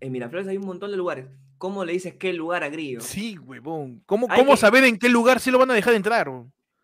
[0.00, 1.26] En Miraflores hay un montón de lugares.
[1.58, 3.00] ¿Cómo le dices qué lugar a Grillo?
[3.02, 4.02] Sí, huevón.
[4.06, 6.28] ¿Cómo, cómo saber en qué lugar sí lo van a dejar entrar?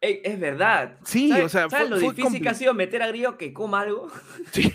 [0.02, 0.98] es verdad.
[1.04, 3.36] Sí, ¿Sabes- o sea, ¿sabes fue- lo fue difícil que ha sido meter a Grillo
[3.38, 4.10] que coma algo?
[4.52, 4.72] Sí.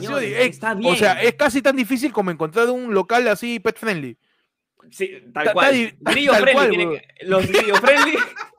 [0.00, 0.92] Sido está bien.
[0.92, 4.18] O sea, es casi tan difícil como encontrar un local así pet friendly.
[4.90, 5.94] Sí, tal ta- cual.
[6.00, 7.00] Grillo friendly.
[7.22, 8.18] los grillo friendly.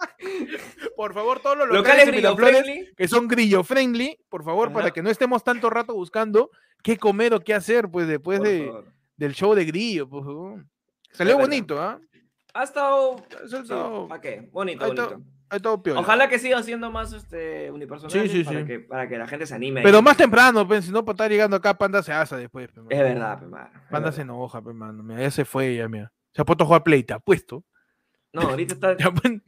[0.96, 5.02] Por favor, todos los locales locales de que son grillo friendly, por favor, para que
[5.04, 6.50] no estemos tanto rato buscando
[6.84, 8.72] qué comer o qué hacer, pues después de,
[9.18, 10.08] del show de grillo.
[10.10, 10.24] Pues.
[11.12, 12.00] Salió bonito, ¿ah?
[12.54, 13.16] Ha estado.
[13.44, 14.50] Eso ha Sí, estado- ¿Para qué?
[14.52, 15.22] Bonito, bonito.
[15.50, 15.82] ha estado.
[15.98, 18.66] Ojalá que siga siendo más este, unipersonal Sí, sí, para, sí.
[18.66, 19.82] Que, para que la gente se anime.
[19.84, 20.04] Pero ahí.
[20.04, 22.70] más temprano, pues, si no, para estar llegando acá, Panda se asa después.
[22.72, 24.12] pe, Es verdad, pe, mano, es Panda verdad.
[24.16, 25.04] se enoja, pe, mano.
[25.04, 26.12] Mira, ya se fue, ya, mira.
[26.34, 27.64] Se ha puesto a jugar play, te apuesto.
[28.34, 28.96] No, ahorita está.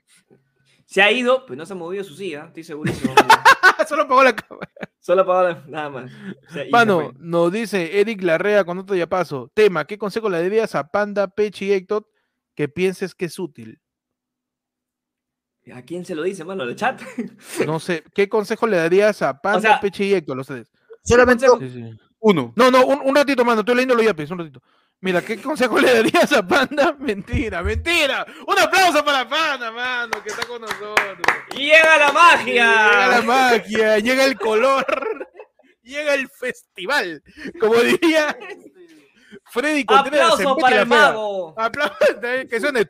[0.96, 3.14] Se ha ido, pues no se ha movido su silla, estoy segurísimo.
[3.90, 4.72] Solo apagó la cámara.
[5.02, 6.10] Solo apagó nada más.
[6.50, 9.52] O sea, Mano, nos dice Eric Larrea con otro ya paso.
[9.54, 12.08] Tema, ¿qué consejo le darías a Panda, Pechi y Héctor
[12.56, 13.82] que pienses que es útil?
[15.74, 16.64] ¿A quién se lo dice, mano?
[16.64, 17.02] ¿El chat?
[17.68, 20.72] No sé, ¿qué consejo le darías a Panda, sea- Peche y Héctor, los tres?
[21.04, 22.00] Solamente Sí, sí.
[22.20, 22.54] uno.
[22.56, 24.62] No, no, un, un ratito, mano, estoy leyendo los yapes, un ratito.
[25.06, 26.96] Mira, ¿qué consejo le darías a Panda?
[27.00, 28.26] Mentira, mentira.
[28.48, 31.20] Un aplauso para Panda, mano, que está con nosotros.
[31.56, 32.90] ¡Llega la magia!
[32.90, 35.30] Llega la magia, llega el color,
[35.84, 37.22] llega el festival.
[37.60, 38.36] Como diría
[39.52, 41.54] Freddy Contreras ¡Aplauso para el mago!
[41.56, 42.88] Aplausos, eh, que suene.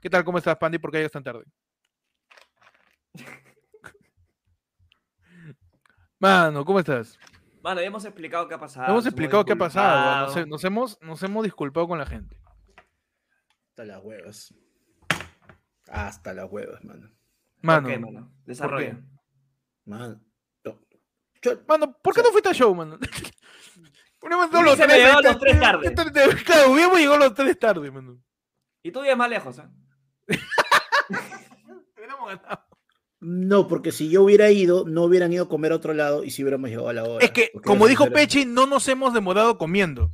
[0.00, 0.24] ¿Qué tal?
[0.24, 0.78] ¿Cómo estás, Pandy?
[0.78, 1.44] ¿Por qué llegas tan tarde?
[6.18, 7.18] Mano, ¿cómo estás?
[7.62, 8.88] Mano, ya hemos explicado qué ha pasado.
[8.90, 10.26] Hemos explicado qué ha pasado.
[10.26, 12.36] Nos, nos hemos, nos hemos disculpado con la gente.
[13.70, 14.54] Hasta las huevas.
[15.90, 17.08] Hasta las huevas, mano.
[17.08, 18.32] ¿Por Mano, qué, mano?
[18.44, 19.00] Desarrolla.
[19.98, 20.20] No.
[21.42, 22.98] Yo- Mano, ¿por qué O sea- no fuiste al show, mano?
[24.22, 25.86] Hubiéramos llegado los Hubiésemos tres, llegado este- los tres tarde.
[25.88, 28.18] este- este- Claro, hubiéramos llegado los tres tarde, mano.
[28.82, 29.70] Y tú vives más lejos, ¿ah?
[31.96, 32.66] Hubiéramos ganado.
[33.22, 36.30] No, porque si yo hubiera ido, no hubieran ido a comer a otro lado y
[36.30, 37.24] si hubiéramos llegado a la hora.
[37.24, 40.10] Es que, como dijo era- Pechi, no nos hemos demorado comiendo.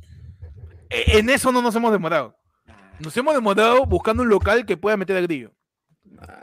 [0.89, 2.37] E- En eso no nos hemos demorado.
[2.99, 5.53] Nos hemos demorado buscando un local que pueda meter a grillo.
[6.03, 6.33] Mano.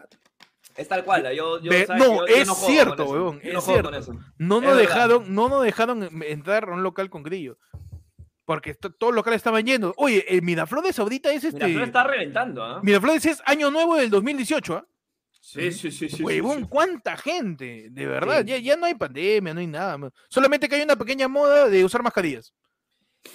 [0.76, 1.22] Es tal cual.
[1.34, 1.88] Yo, yo, ¿sabes?
[2.02, 3.90] no, Yo- es cierto, no es con cierto.
[3.90, 4.76] No Es nos verdad.
[4.76, 7.58] dejaron, no nos dejaron en- entrar a un local con grillo.
[8.44, 9.94] Porque todos los locales estaban llenos.
[9.96, 11.56] Oye, el Miraflores ahorita es este.
[11.64, 12.80] Miraflores está reventando, ¿ah?
[12.82, 14.86] Miraflores es año nuevo del 2018, ¿ah?
[15.40, 16.16] Sí, sí, sí, sí.
[16.16, 16.66] sí, Huevón, sí.
[16.68, 18.46] cuánta gente, de verdad, Sí.
[18.48, 19.96] ya, ya no hay pandemia, no hay nada.
[19.96, 20.12] man.
[20.28, 22.52] Solamente que hay una pequeña moda de usar mascarillas.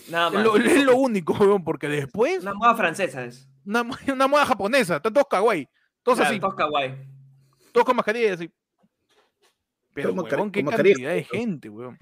[0.10, 0.44] Nada Es más.
[0.44, 3.48] lo, es lo único, huevón, porque después, Una moda francesa es.
[3.66, 3.84] una
[4.28, 5.68] moda japonesa, están todos kawaii,
[6.04, 6.94] todos Claro, así, todos kawaii.
[7.72, 8.52] Todos con mascarillas así.
[9.94, 11.40] Pero, Todos huevón, qué cantidad de juntos.
[11.40, 11.98] gente, huevón.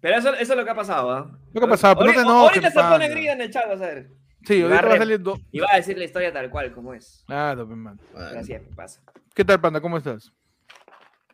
[0.00, 1.38] Pero eso, eso es lo que ha pasado, ¿ah?
[1.52, 3.50] Lo que ha pasado, pero no te Ahorita- enojes, Ahorita se pone grilla en el
[3.50, 4.10] chat, vas a ver.
[4.46, 6.72] Sí, ahorita a va a salir do- Y va a decir la historia tal cual
[6.72, 7.22] como es.
[7.26, 8.00] Claro, pues, man.
[8.14, 9.02] Mano, Pero así es, pasa.
[9.34, 9.80] ¿Qué tal, panda?
[9.80, 10.32] ¿Cómo estás?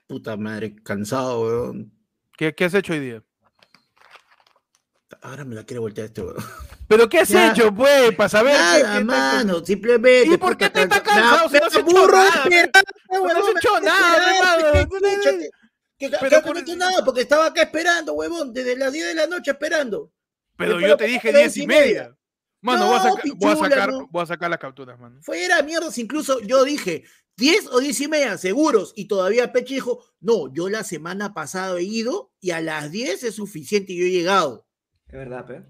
[0.08, 1.92] Puta madre, cansado, weón.
[2.36, 3.22] ¿Qué, qué has hecho hoy día?
[5.22, 6.36] Ahora me la quiere voltear este weón.
[6.88, 10.34] ¿Pero qué has hecho, pues, para saber qué- Nada, qué tal- mano, simplemente.
[10.34, 14.36] ¿Y por qué te está cansa- cansado si no nada, esperando, no has hecho nada,
[14.36, 14.90] hermano.
[15.22, 15.50] que-
[15.98, 18.92] Que, que Pero acá por- no hecho nada porque estaba acá esperando, huevón, desde las
[18.92, 20.12] 10 de la noche esperando.
[20.56, 22.14] Pero yo te dije era diez y media.
[22.62, 24.08] Mano, voy, a No, saca- voy a pichula, sacar, no.
[24.10, 25.20] voy a sacar las capturas, mano.
[25.22, 27.04] Fuera mierdas, incluso yo dije
[27.36, 28.92] 10 o 10 y media, seguros.
[28.96, 33.22] Y todavía Peche dijo, no, yo la semana pasada he ido y a las 10
[33.24, 34.65] es suficiente y yo he llegado.
[35.08, 35.62] Es verdad, pe.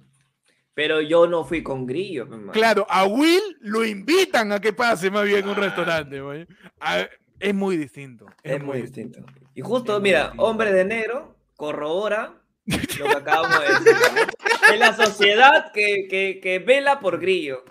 [0.74, 2.52] Pero yo no fui con grillo, pe, mano.
[2.52, 6.46] Claro, a Will lo invitan a que pase más bien en un restaurante, güey.
[6.80, 7.06] A-
[7.38, 8.26] Es muy distinto.
[8.42, 9.20] Es muy distinto.
[9.54, 10.44] Y justo, Es mira, distinto.
[10.44, 14.28] hombre de negro corrobora lo que acabamos de decir.
[14.72, 17.64] Es la sociedad que, que, que vela por grillo.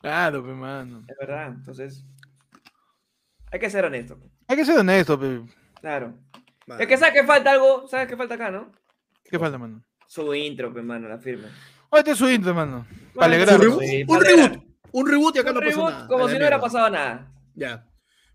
[0.00, 1.04] Claro, pe, mano.
[1.08, 1.48] Es verdad.
[1.48, 2.04] Entonces,
[3.50, 4.18] hay que ser honesto.
[4.46, 5.40] Hay que ser honesto, pe.
[5.80, 6.14] Claro.
[6.78, 8.70] Es que sabes que falta algo, sabes que falta acá, ¿no?
[9.24, 9.82] ¿Qué falta, mano?
[10.08, 11.48] Su intro, pe, mano, la firma.
[11.90, 12.86] Oye, este es su intro, mano.
[12.88, 13.60] Mano, Para Un alegrarnos.
[13.66, 14.62] reboot, Sí, un reboot, alegrar.
[14.92, 16.06] un reboot y acá Un no pasó reboot nada.
[16.08, 17.32] como si no hubiera pasado nada.
[17.54, 17.86] Ya.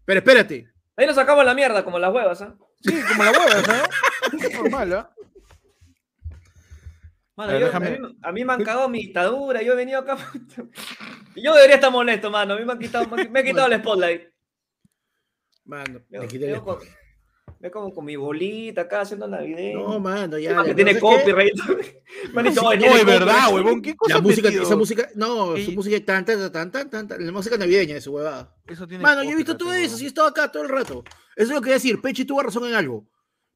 [0.05, 0.69] Pero espérate.
[0.95, 2.55] Ahí nos sacamos la mierda, como las huevas, ¿ah?
[2.81, 4.53] Sí, como la hueva, ¿sabes?
[4.53, 5.09] Normal, ¿ah?
[7.35, 9.73] Mano, A ver, yo- déjame- a, mí, a mí me han cagado mi dictadura, yo
[9.73, 10.17] he venido acá.
[11.35, 12.53] Y yo debería estar molesto, mano.
[12.53, 14.21] A mí me han quitado, me han- me quitado el spotlight.
[15.65, 16.77] Mano, Me, le quité el- con,
[17.63, 19.87] me como con mi bolita acá haciendo navideño.
[19.87, 20.61] No, mano, ya.
[20.63, 21.53] Que la tiene copyright.
[21.53, 21.77] Dicho,
[22.61, 23.53] No, "Oye, es verdad, copyright".
[23.53, 23.81] huevón.
[23.81, 24.63] ¿Qué cosa La música, metido?
[24.63, 27.93] esa música, no, su Y- música tan, tan, tan, tan, tan, tan, la música navideña
[27.95, 28.53] de su huevada.
[28.67, 31.05] Eso tiene Mano, yo he visto todo eso, sí he estado acá todo el rato.
[31.37, 32.01] Eso es lo que quería decir.
[32.01, 33.07] Pechi tuvo razón en algo.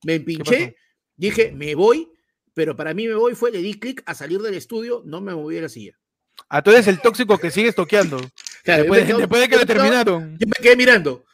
[0.06, 0.78] Me empinché,
[1.17, 2.10] dije, me voy,
[2.54, 5.36] pero para mí me voy fue, le di clic a salir del estudio, no me
[5.36, 6.00] moví de la silla.
[6.48, 8.22] Ah, tú eres el tóxico que sigues toqueando.
[8.63, 10.38] Claro, Después, después de que yo quedo- terminaron.
[10.39, 11.26] Yo me quedé mirando.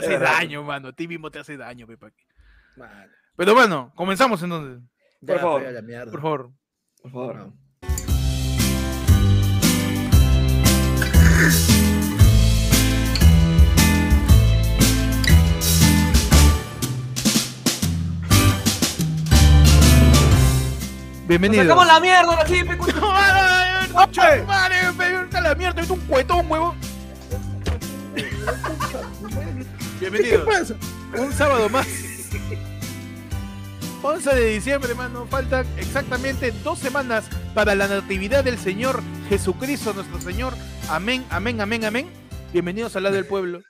[0.00, 0.32] Te hace verdad.
[0.38, 0.88] daño, mano.
[0.88, 2.10] A ti mismo te hace daño, Pepa.
[2.76, 4.82] Mano, Pero bueno, comenzamos entonces.
[5.36, 5.60] ya, favor.
[5.62, 6.10] pues, a la mierda.
[6.10, 6.50] Por favor.
[7.02, 7.36] Por favor.
[7.36, 7.54] No.
[21.20, 21.62] ¡Nos Bienvenido.
[21.64, 22.44] sacamos la mierda
[25.40, 26.46] la mierda, es un cuetón,
[30.00, 30.22] huevón.
[30.22, 30.74] ¿Qué pasa?
[31.16, 31.86] Un sábado más.
[34.02, 35.26] 11 de diciembre, hermano.
[35.26, 40.54] Faltan exactamente dos semanas para la natividad del Señor Jesucristo, nuestro Señor.
[40.88, 42.06] Amén, amén, amén, amén.
[42.52, 43.62] Bienvenidos a la del pueblo.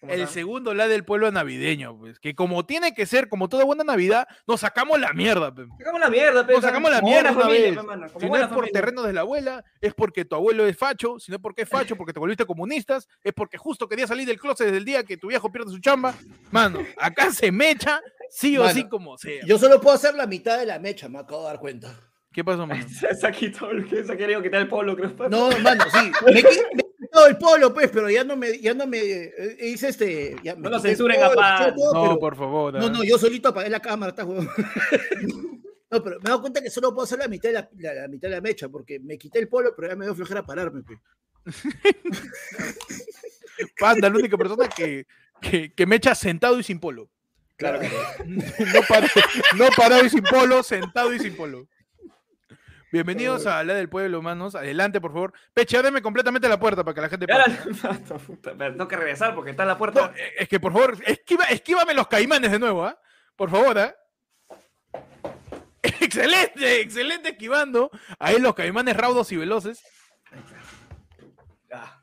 [0.00, 2.20] ¿Cómo El segundo la del pueblo navideño, pues.
[2.20, 5.66] Que como tiene que ser, como toda buena Navidad, nos sacamos la mierda, pe.
[5.76, 7.76] Sacamos la mierda, pe, Nos sacamos la mierda una familia, vez.
[7.76, 8.72] pe, mano, como Si no es por familia.
[8.72, 11.68] terrenos de la abuela, es porque tu abuelo es facho, si no es porque es
[11.68, 15.02] facho, porque te volviste comunistas, es porque justo quería salir del closet desde el día
[15.02, 16.14] que tu viejo pierde su chamba.
[16.52, 19.44] Mano, acá se mecha, sí o Mano, sí como sea.
[19.46, 21.92] Yo solo puedo hacer la mitad de la mecha, me acabo de dar cuenta.
[22.32, 22.84] ¿Qué pasó, mano?
[22.88, 25.14] Se ha quitado el que se ha querido quitar el polo, creo.
[25.28, 26.12] No, mano, sí.
[26.32, 26.44] Me, he
[27.00, 30.36] quitado el polo, pues, pero ya no me, ya no me eh, hice este.
[30.42, 31.58] ya me No lo censuren, polo, apá.
[31.66, 32.74] quité todo, No, pero- por favor.
[32.74, 32.90] No, ah.
[32.90, 34.48] no, yo solito apagué la cámara, está huevón.
[35.90, 37.94] No, pero me he dado cuenta que solo puedo hacer la mitad de la, la-
[38.02, 40.44] la mitad de la mecha, porque me quité el polo, pero ya me dio flojera
[40.44, 40.82] pararme.
[40.82, 40.98] pe.
[43.78, 45.06] Panda, la única persona que,
[45.40, 47.08] que, que me echa sentado y sin polo.
[47.56, 47.80] Claro.
[48.26, 49.10] No, par-
[49.56, 51.66] no parado y sin polo, sentado y sin polo.
[52.90, 54.54] Bienvenidos a la del pueblo, manos.
[54.54, 55.32] Adelante, por favor.
[55.52, 57.58] Peche, ábreme completamente la puerta para que la gente pase.
[58.58, 60.12] Tengo que regresar porque está en la No, puerta.
[60.16, 62.98] eh, es que por favor, esquiva, esquívame los caimanes de nuevo, ¿ah?
[63.36, 63.94] Por favor, ¿ah?
[65.82, 67.90] Excelente, excelente esquivando.
[68.18, 69.82] Ahí los caimanes raudos y veloces.
[71.70, 72.00] Ah,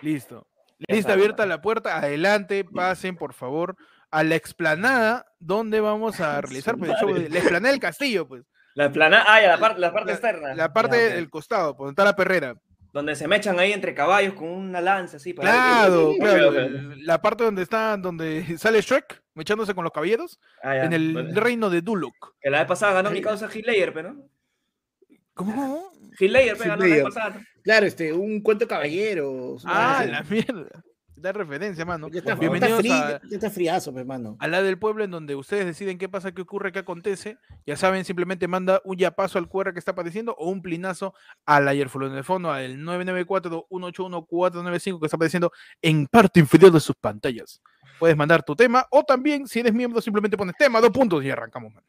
[0.00, 0.46] Listo.
[0.88, 1.96] Lista abierta la puerta.
[1.98, 3.76] Adelante, pasen, por favor,
[4.10, 8.26] a la explanada donde vamos a realizar pues, el show de- la explanada del castillo,
[8.26, 8.44] pues.
[8.76, 10.54] La plana, ah, ya, la, par- la parte La- externa.
[10.54, 11.12] La parte Ya, ok.
[11.14, 12.54] del costado, pues, donde está la perrera.
[12.92, 15.34] Donde se mechan ahí entre caballos con una lanza así.
[15.34, 16.48] para- Claro, Ok, claro.
[16.48, 16.58] ok, ok.
[16.58, 20.84] el- La parte donde está, donde sale Shrek, echándose con los caballeros, Ah, ya.
[20.84, 22.14] en el reino de Duluk.
[22.40, 24.28] Que la vez pasada ganó mi causa Hitler, pero ¿no?
[25.34, 25.90] ¿Cómo?
[26.18, 27.40] Hitler, pero ganó la vez pasada.
[27.62, 29.62] Claro, este, un cuento de caballeros.
[29.66, 30.82] Ah, la mierda.
[31.16, 32.08] Da referencia, mano.
[32.08, 34.36] Ya está, Bienvenidos está, a, ya está friazo, mi hermano.
[34.38, 37.38] a la del pueblo en donde ustedes deciden qué pasa, qué ocurre, qué acontece.
[37.64, 41.14] Ya saben, simplemente manda un yapazo al QR que está apareciendo o un plinazo
[41.46, 45.50] al ayerfolo en el fondo, al 994-181-495 que está apareciendo
[45.80, 47.62] en parte inferior de sus pantallas.
[47.98, 51.30] Puedes mandar tu tema o también, si eres miembro, simplemente pones tema, dos puntos y
[51.30, 51.72] arrancamos.
[51.72, 51.86] mano.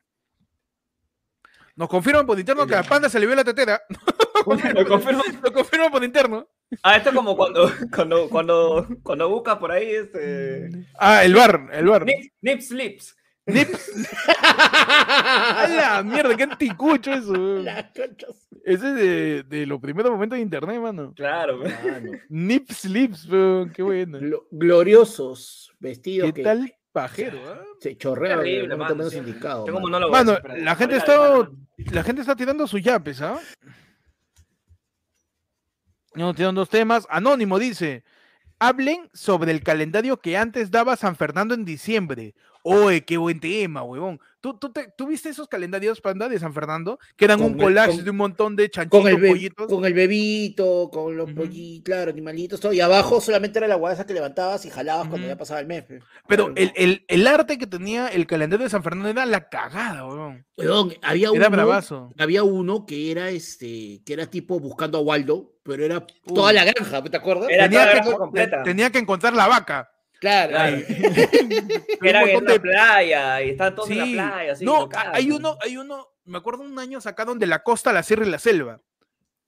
[1.75, 3.81] Nos confirman por interno que a Panda se le vio la tetera.
[5.43, 6.47] Lo confirman por interno.
[6.83, 10.69] Ah, esto es como cuando, cuando, cuando, cuando buscas por ahí este.
[10.99, 12.05] Ah, el bar, el bar.
[12.05, 13.15] Nip, nip slips.
[13.45, 14.07] Nips.
[14.43, 16.35] ¡A la mierda!
[16.35, 17.31] ¡Qué anticucho eso!
[17.31, 17.65] weón.
[17.65, 18.47] Las conchas.
[18.65, 21.13] Ese es de, de los primeros momentos de internet, mano.
[21.15, 21.69] Claro, pe.
[21.89, 24.19] Mano, Nip Slips, weón, qué bueno.
[24.19, 27.39] glo- gloriosos vestidos ¿Qué que tal pajero?
[27.47, 27.63] ah?
[27.79, 29.19] se en el mano, momento menos sí.
[29.19, 29.65] indicado.
[29.67, 30.09] Mano.
[30.09, 31.49] Mano, la gente está-.
[31.91, 33.39] La gente está tirando sus yapes, ¿ah?
[36.17, 37.05] No, tienen dos temas.
[37.09, 38.03] Anónimo dice:
[38.59, 42.33] Hablen sobre el calendario que antes daba San Fernando en diciembre.
[42.63, 44.19] Oye, qué buen tema, huevón.
[44.41, 46.99] ¿Tú, tú, te- tú viste esos calendarios, panda, de San Fernando?
[47.15, 49.67] Que eran Con un el- collage con- de un montón de chanchitos, Con el, pollitos.
[49.67, 52.73] con el bebito, con los pollitos, claro, animalitos, todo.
[52.73, 55.83] Y abajo solamente era la guadaza que levantabas y jalabas cuando ya pasaba el mes.
[55.83, 55.99] pe.
[56.27, 60.05] Pero el, el- el arte que tenía el calendario de San Fernando era la cagada,
[60.05, 60.45] weón.
[60.57, 62.13] Weón, había Era uno, bravazo.
[62.17, 66.53] había uno que era este, que era tipo buscando a Waldo, pero era toda Uy.
[66.55, 67.49] la granja, ¿te acuerdas?
[67.49, 68.63] Era Tenía toda la que, granja completa.
[68.63, 69.91] tenía que encontrar la vaca.
[70.19, 70.51] Claro.
[70.53, 70.77] Claro.
[72.01, 74.13] Era en montón una de- playa y estaban todos en Sí.
[74.15, 74.51] la playa.
[74.53, 75.09] Así, no, locazo.
[75.13, 78.29] hay uno, hay uno, me acuerdo un año sacaron de la costa, la sierra y
[78.31, 78.81] la selva.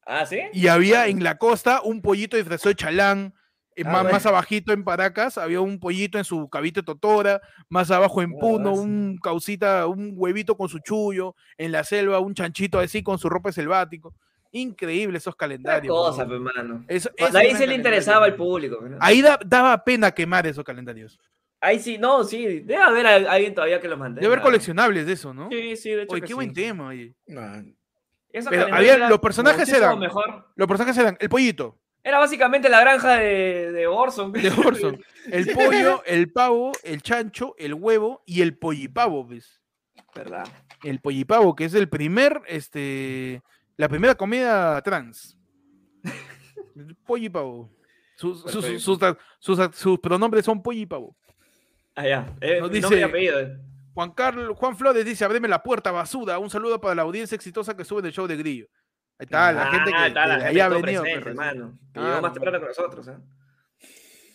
[0.05, 0.39] Ah, ¿sí?
[0.53, 3.33] Y había en la costa un pollito disfrazado de chalán.
[3.75, 4.13] eh, Ah, más, bueno.
[4.15, 8.33] más abajito en Paracas había un pollito en su cabito de totora, más abajo en
[8.33, 13.17] Puno, un causita, un huevito con su chullo, en la selva un chanchito así con
[13.19, 14.13] su ropa selvático.
[14.51, 15.93] Increíble esos calendarios.
[15.95, 16.45] cosa, weón.
[16.45, 16.85] pe, mano.
[16.87, 18.79] Eso- Pues eso ahí sí le interesaba al público.
[18.99, 21.19] Ahí da- daba pena quemar esos calendarios.
[21.61, 22.61] Ahí sí, no, sí.
[22.61, 24.21] Debe haber a- alguien todavía que los mantenga.
[24.21, 25.49] Debe haber coleccionables de eso, ¿no?
[25.51, 26.13] Sí, sí, de hecho.
[26.13, 26.33] Oye, que qué sí.
[26.33, 27.13] buen tema, oye.
[28.49, 30.47] Pero había- los personajes eran- mejor.
[30.55, 34.31] Los personajes eran el pollito, Era básicamente la granja de, de Orson.
[34.31, 39.61] de Orson, el pollo, el pavo, el chancho, el huevo y el pollipavo, ¿ves?
[40.15, 40.47] ¿Verdad?
[40.83, 43.41] El pollipavo, que es el primer, este,
[43.79, 45.37] la primera comida trans.
[46.75, 47.71] El Pollipavo.
[48.15, 48.99] Sus, sus, sus,
[49.39, 51.15] sus- sus pronombres son pollipavo.
[51.95, 52.35] Ah, ya.
[52.41, 53.39] Eh, Nos y dice- apellido.
[53.39, 53.57] eh.
[53.93, 56.37] Juan Carlos, Juan Flores dice, abreme la puerta, basura.
[56.39, 58.67] Un saludo para la audiencia exitosa que sube del show de Grillo.
[59.17, 60.81] Ahí está, la Ah, gente que está la gente ha venido.
[61.01, 62.61] presente, pues, hermano, que Ah, llegó más no, temprano no.
[62.61, 63.07] que nosotros.
[63.07, 63.17] ¿eh?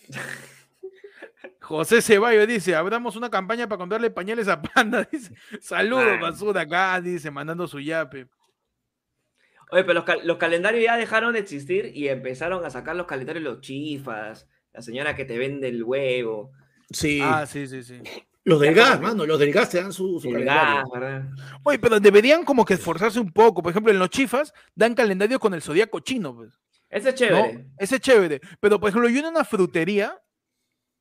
[1.61, 5.03] José Ceballos dice, abramos una campaña para comprarle pañales a Panda.
[5.11, 6.21] Dice, saludos, Man.
[6.21, 8.27] basura acá, dice, mandando su yape.
[9.75, 13.05] Oye, pero los, cal- los calendarios ya dejaron de existir y empezaron a sacar los
[13.07, 16.51] calendarios los chifas, la señora que te vende el huevo,
[16.91, 17.19] Sí.
[17.21, 17.99] Ah, sí, sí, sí.
[18.43, 20.75] los del gas, mano, los del gas te dan su, su calendario.
[20.75, 21.29] gas, ¿verdad?
[21.63, 23.61] Oye, pero deberían como que esforzarse un poco.
[23.63, 26.35] Por ejemplo, en los chifas dan calendario con el zodiaco chino.
[26.35, 26.57] Pues.
[26.89, 27.17] Ese es ¿no?
[27.27, 27.65] chévere.
[27.79, 28.39] Ese es chévere.
[28.59, 30.15] Pero, por ejemplo, yo en una frutería,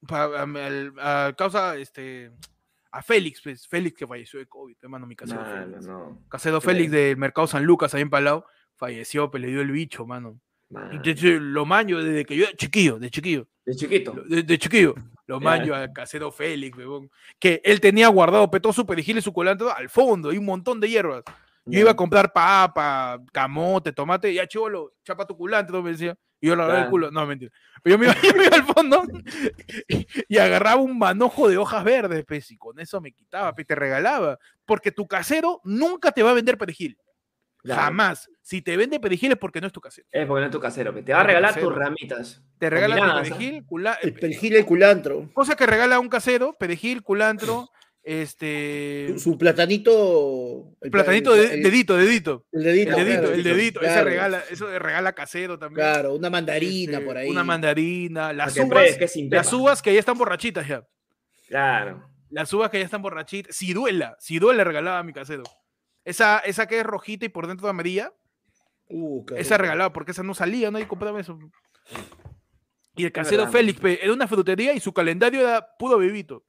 [0.09, 2.33] pa- a, a causa, este,
[2.91, 5.87] a Félix, pues, Félix que falleció de COVID, hermano, mi casero No, no, Félix.
[5.87, 6.23] no.
[6.31, 8.45] Casero Qué Félix del Mercado San Lucas, ahí en Palau,
[8.77, 10.39] falleció, pero le dio el bicho, mano.
[10.71, 14.13] Y Man, de hecho, lo maño desde que yo era chiquillo, de chiquillo, De chiquito.
[14.13, 14.95] de, de chiquillo,
[15.27, 19.23] lo maño al casero Félix, huevón, que él tenía guardado pe, todo su perejil y
[19.23, 21.23] su culantro al fondo, y un montón de hierbas.
[21.67, 26.15] Yo iba a comprar papa, camote, tomate, ya chivolo, chapa tu culantro, me decía.
[26.39, 26.91] Y yo le agarraba el Claro.
[26.91, 27.11] culo.
[27.11, 27.51] No, mentira.
[27.83, 29.03] Pero yo me iba, yo me iba al fondo
[29.89, 33.67] y, y agarraba un manojo de hojas verdes, pues, y con eso me quitaba, pues,
[33.67, 34.39] te regalaba.
[34.67, 36.99] Porque tu casero nunca te va a vender perejil.
[37.65, 37.81] Claro.
[37.83, 38.29] Jamás.
[38.43, 40.07] Si te vende perejil es porque no es tu casero.
[40.13, 40.93] Es porque no es tu casero.
[41.03, 41.69] Te va a regalar casero.
[41.71, 42.45] tus ramitas.
[42.59, 45.31] Te regala perejil, cula- El perejil y el culantro.
[45.33, 47.71] cosa que regala un casero, perejil, culantro,
[48.03, 50.77] este Su, su platanito.
[50.83, 52.47] el pla- platanito el- de el- dedito, dedito.
[52.53, 52.91] El dedito.
[52.99, 55.87] El dedito, claro, el dedito, ese regala, eso regala casero también.
[55.87, 57.31] Claro, una mandarina Este, por ahí.
[57.31, 60.85] Una mandarina, las uvas, que las uvas que ya están borrachitas ya.
[61.49, 62.09] Claro.
[62.31, 63.57] Las uvas que ya están borrachitas.
[63.57, 65.45] Ciruela, ciruela regalaba a mi casero.
[66.05, 68.13] Esa, esa que es rojita y por dentro amarilla,
[68.87, 69.63] Uh, qué esa rico.
[69.63, 71.39] regalaba porque esa no salía, nadie compraba eso.
[72.95, 73.47] Y el casero.
[73.49, 76.45] Félix, era una frutería y su calendario era puro bebito.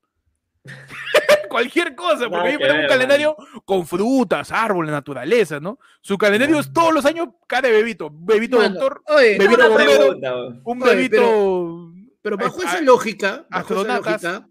[1.49, 5.79] Cualquier cosa, porque era un calendario con frutas, árboles, naturaleza, ¿no?
[6.01, 8.09] Su calendario es todos los años cara de bebito.
[8.11, 10.17] Bebito Mano, doctor, Oye, bebito bombero,
[10.65, 11.91] un Oye, bebito.
[12.21, 14.47] Pero bajo a- esa lógica, bajo esa lógica,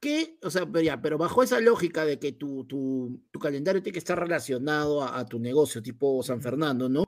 [0.00, 0.38] ¿qué?
[0.42, 3.92] O sea, pero, ya, pero bajo esa lógica de que tu, tu, tu calendario tiene
[3.94, 7.04] que estar relacionado a, a tu negocio, tipo San Fernando, ¿no?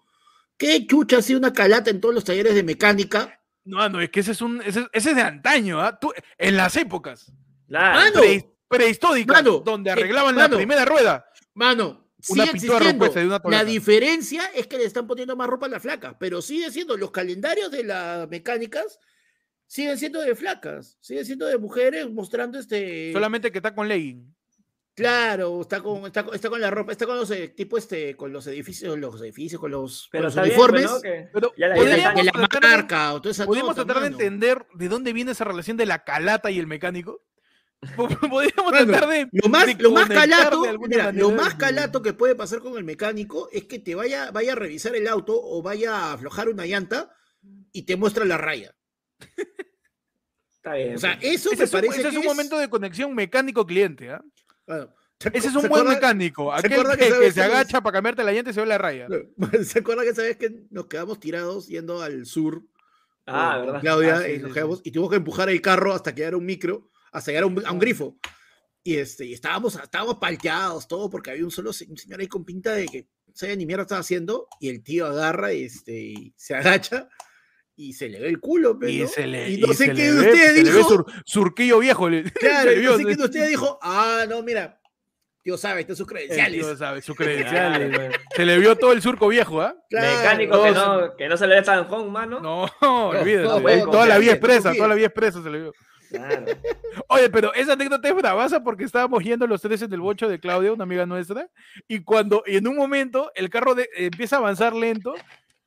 [0.56, 3.40] ¿Qué chucha sido una calata en todos los talleres de mecánica?
[3.64, 5.98] No, no, es que ese es un, ese, ese es de antaño, ¿ah?
[6.00, 7.32] Tú- en las épocas
[7.68, 8.20] Claro.
[8.20, 11.26] Pre- prehistóricas, mano, donde que- arreglaban la mano, primera rueda.
[11.54, 13.08] Mano, Una sigue pintura existiendo.
[13.08, 16.40] de una La diferencia es que le están poniendo más ropa a las flacas, pero
[16.42, 18.98] sigue siendo los calendarios de las mecánicas
[19.68, 24.34] siguen siendo de flacas, siguen siendo de mujeres mostrando este Solamente que está con legging.
[24.94, 28.16] Claro, está con, está, con- está con la ropa, está con los eh, tipo este,
[28.16, 30.90] con los edificios, los edificios, con los, con Pero los está bien, uniformes
[31.32, 34.10] Pero de la, de la tratar de- marca o toda esa ¿Podemos nota, tratar de
[34.10, 34.20] mano.
[34.20, 37.22] entender de dónde viene esa relación de la calata y el mecánico?
[37.96, 39.28] Podríamos tratar de.
[39.30, 42.82] Lo más, de lo más calato, mira, lo más calato que puede pasar con el
[42.82, 46.66] mecánico es que te vaya, vaya a revisar el auto o vaya a aflojar una
[46.66, 47.12] llanta
[47.70, 48.74] y te muestra la raya.
[50.56, 50.94] Está bien.
[50.96, 51.34] O sea, pues.
[51.34, 54.10] eso Ese me es, un, parece ese es que un momento de conexión mecánico-cliente.
[54.10, 54.22] ¿ah?
[54.66, 56.52] bueno, ¿se Ese es un se buen acuerda- mecánico.
[56.52, 58.60] se Aquel acuerda que, que que sabes se agacha para cambiarte la llanta y se
[58.60, 59.06] ve la raya.
[59.64, 62.62] ¿Se acuerda que esa vez que nos quedamos tirados yendo al sur?
[63.26, 63.80] Ah, ¿verdad?
[63.80, 64.54] Claudia, Ah, sí, y, sí, nos sí.
[64.54, 67.46] quedamos- y tuvimos que empujar el carro hasta que era un micro, hasta llegar a
[67.46, 68.18] un, a un grifo.
[68.82, 72.26] Y, este, y estábamos, estábamos palteados, todo, porque había un solo se- un señor ahí
[72.28, 75.92] con pinta de que no sabía ni mierda estaba haciendo, y el tío agarra este,
[76.00, 77.08] y se agacha
[77.78, 79.94] y se le ve el culo, pero Y se le, y no y sé qué
[79.94, 80.88] de ve- usted se le ve dijo.
[80.88, 82.08] sur- surquillo viejo.
[82.40, 84.80] Claro, se y vio, no sé qué de usted dijo, ah, no, mira,
[85.44, 86.60] tío sabe, estas sus credenciales.
[86.66, 87.90] tío sabe, su Claro, credencial.
[87.94, 88.20] pues.
[88.36, 89.74] se le vio todo el surco viejo, ¿ah?
[89.88, 92.40] Claro, Mecánico que no, que no se le ve Sanjón, mano.
[92.40, 92.64] No,
[93.08, 93.82] olvídate.
[93.84, 95.72] toda la vía expresa, toda la vía expresa se le vio.
[96.10, 96.46] Claro.
[97.08, 100.40] Oye, pero esa anécdota es bravaza porque estábamos yendo los tres en el bocho de
[100.40, 101.48] Claudia, una amiga nuestra,
[101.86, 105.14] y cuando y en un momento el carro de- empieza a avanzar lento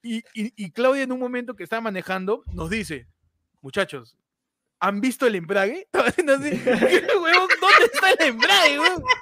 [0.04, 3.08] y, y- y Claudia en un momento que está manejando nos dice,
[3.62, 4.18] muchachos,
[4.80, 5.82] ¿han visto el embrague?
[5.92, 8.80] Estaba haciendo así, "Huevón, ¿dónde está el embrague?
[8.80, 9.04] huevón?".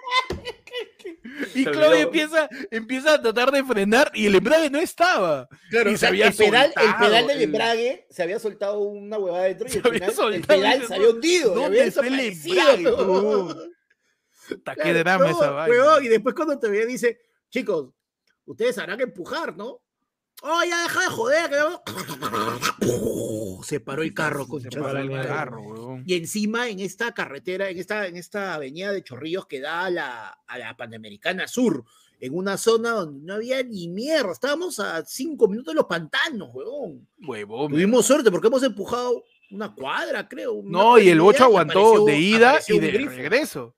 [1.56, 5.48] Y Claudia empieza, empieza a tratar de frenar y el embrague no estaba.
[5.70, 9.18] Claro, Y se había el, pedal, el pedal del el- embrague se había soltado una
[9.18, 11.52] huevada dentro y Se al había final el pedal se había hundido.
[11.52, 13.74] y ¿dónde está el embrague, huevón?
[14.48, 15.72] Puta, qué Claro, drama no, esa vaina.
[15.76, 17.20] huevón, y después cuando te ve dice,
[17.50, 17.90] chicos,
[18.46, 19.82] ustedes sabrán que empujar, ¿no?
[20.42, 21.50] Oh, ya deja de joder.
[21.50, 22.86] que...
[23.64, 26.04] Se paró el carro, Se concha paró el carro, huevón.
[26.06, 29.90] Y encima en esta carretera, en esta, en esta avenida de Chorrillos que da a
[29.90, 31.84] la, a la Panamericana Sur,
[32.22, 36.50] en una zona donde no había ni mierda, estábamos a cinco minutos de los pantanos,
[36.54, 37.08] huevón.
[37.26, 37.72] Huevón.
[37.72, 40.54] Tuvimos suerte porque hemos empujado una cuadra, creo.
[40.54, 43.76] una No, y el bocho aguantó apareció- de ida y de regreso.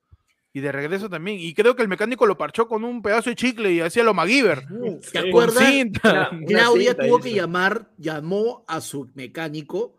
[0.54, 1.38] Y de regreso también.
[1.40, 4.14] Y creo que el mecánico lo parchó con un pedazo de chicle y hacía lo
[4.14, 4.64] MacGyver.
[5.12, 5.66] ¿Te acuerdas?
[5.70, 6.12] cinta.
[6.12, 9.98] Una- una Claudia cinta, tuvo que llamar, llamó a su mecánico,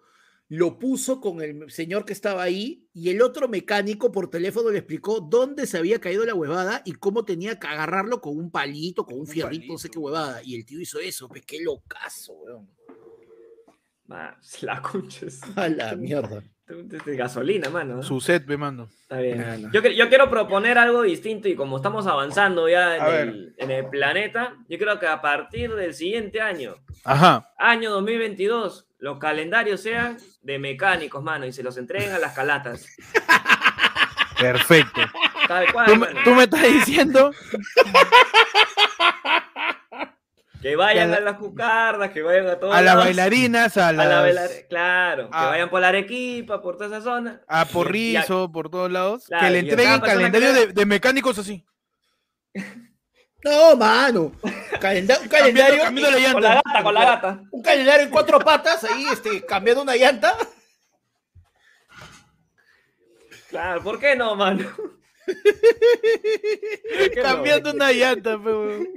[0.49, 4.77] lo puso con el señor que estaba ahí y el otro mecánico por teléfono le
[4.81, 9.07] explicó dónde se había caído la huevada y cómo tenía que agarrarlo con un palito,
[9.07, 10.01] con un, Un fierrito, no sé qué palito.
[10.01, 10.43] huevada.
[10.45, 12.69] Y el tío hizo eso, pues qué locazo, weón.
[14.07, 15.25] Ma, la concha.
[15.25, 16.43] es- A la mierda.
[16.75, 18.03] De gasolina, mano.
[18.03, 18.89] Su set, me mando.
[19.03, 19.43] Está bien.
[19.43, 19.69] Claro.
[19.73, 23.71] Yo, que- yo quiero proponer algo distinto y como estamos avanzando ya en el, en
[23.71, 27.51] el planeta, yo creo que a partir del siguiente año, Ajá.
[27.59, 32.87] año 2022, los calendarios sean de mecánicos, mano, y se los entreguen a las calatas.
[34.41, 35.01] Perfecto.
[35.49, 36.21] Tal cual, Tú me, mano.
[36.25, 37.33] tú me estás diciendo
[40.63, 43.89] Que vayan a a, la- las cucardas, que vayan a todos a las bailarinas, a
[43.89, 47.43] A la las bailar- claro, que vayan por la Arequipa, por toda esa zona.
[47.49, 51.39] a Porrizo, por todos lados, Claro, que le entreguen que calendario le- de, de mecánicos
[51.39, 51.65] así.
[53.45, 54.31] No, mano.
[54.81, 55.83] Calenda- un calendario.
[55.83, 56.33] cambiando la llanta.
[56.33, 57.43] Con la gata, con la gata.
[57.51, 60.37] Un calendario en cuatro patas, ahí, este, cambiando una llanta.
[63.49, 64.65] Claro, ¿por qué no, mano?
[67.21, 68.89] Cambiando una llanta, pe, weón.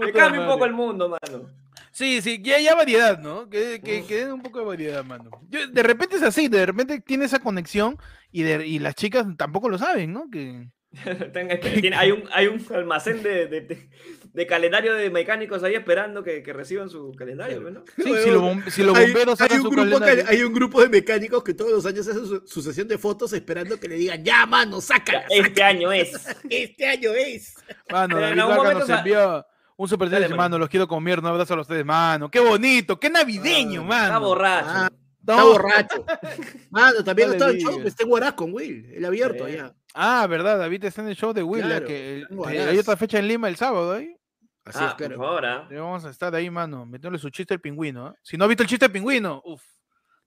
[0.00, 1.48] Que cambie un poco el mundo, mano.
[1.92, 3.48] Sí, sí, ya, ya variedad, ¿no?
[3.48, 5.30] Que, que, que den un poco de variedad, mano.
[5.48, 7.96] Yo- de repente es así, de repente tiene esa conexión
[8.32, 10.28] y, de, y las chicas tampoco lo saben, ¿no?
[10.30, 10.68] Que...
[11.32, 13.88] Tenga- tiene- hay, un, hay un almacén de, de- de-
[14.32, 17.84] de calendario de mecánicos ahí esperando que, que reciban su calendario, ¿no?
[17.96, 18.22] Sí, Huevón.
[18.24, 20.24] si, los bom- si los Hay, bomberos hay sacan un su grupo calendario.
[20.28, 23.32] hay un grupo de mecánicos que todos los años hacen su, su sesión de fotos
[23.32, 25.20] esperando que le digan, ya, mano, sácala.
[25.30, 26.26] Este sácala, año es.
[26.50, 27.54] Este año es.
[27.88, 30.42] Mano, David algún Vaca momento nos envió un super Dale, chat, mano.
[30.42, 32.30] mano, los quiero comer, un abrazo a ustedes, mano.
[32.30, 34.04] Qué bonito, qué navideño, Ah, mano.
[34.06, 34.66] Está borracho.
[34.68, 34.90] Ah,
[35.26, 35.32] No.
[35.32, 36.04] Está borracho.
[36.70, 39.52] Mano, también No le el show, está en Huaraz con Will, el abierto Sí.
[39.54, 39.74] allá.
[39.94, 42.66] Ah, verdad, David está en el show de Will, Claro, que eh, Huaraz.
[42.68, 44.20] hay otra fecha en Lima el sábado, ¿eh?
[44.66, 45.16] Así Ah, es, por claro.
[45.16, 45.68] favor, ah.
[45.70, 48.10] Ya Vamos a estar ahí, mano, metiéndole su chiste al pingüino.
[48.10, 48.12] ¿eh?
[48.22, 49.62] Si no ha visto el chiste del pingüino, uff,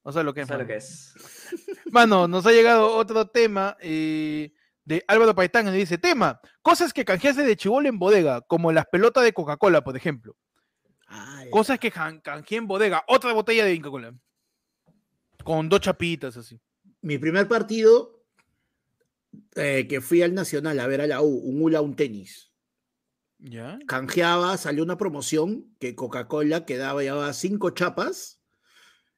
[0.04, 0.48] no sabe lo que es.
[0.48, 0.68] ¿Sabes lo mano.
[0.68, 1.14] que es?
[1.92, 4.52] Mano, nos ha llegado otro tema eh,
[4.88, 8.86] de Álvaro Paitán, y dice, tema, cosas que canjeaste de chivolo en bodega, como las
[8.86, 10.38] pelotas de Coca-Cola, por ejemplo.
[11.08, 11.44] Ah.
[11.52, 14.16] Cosas que can- canjeé en bodega, otra botella de Coca-Cola.
[15.44, 16.58] Con dos chapitas así.
[17.02, 18.24] Mi primer partido,
[19.56, 22.54] eh, que fui al Nacional a ver a la U, un hula, un tenis.
[23.40, 23.78] ¿Ya?
[23.88, 28.42] Canjeaba, salió una promoción que Coca-Cola que daba, llevaba cinco chapas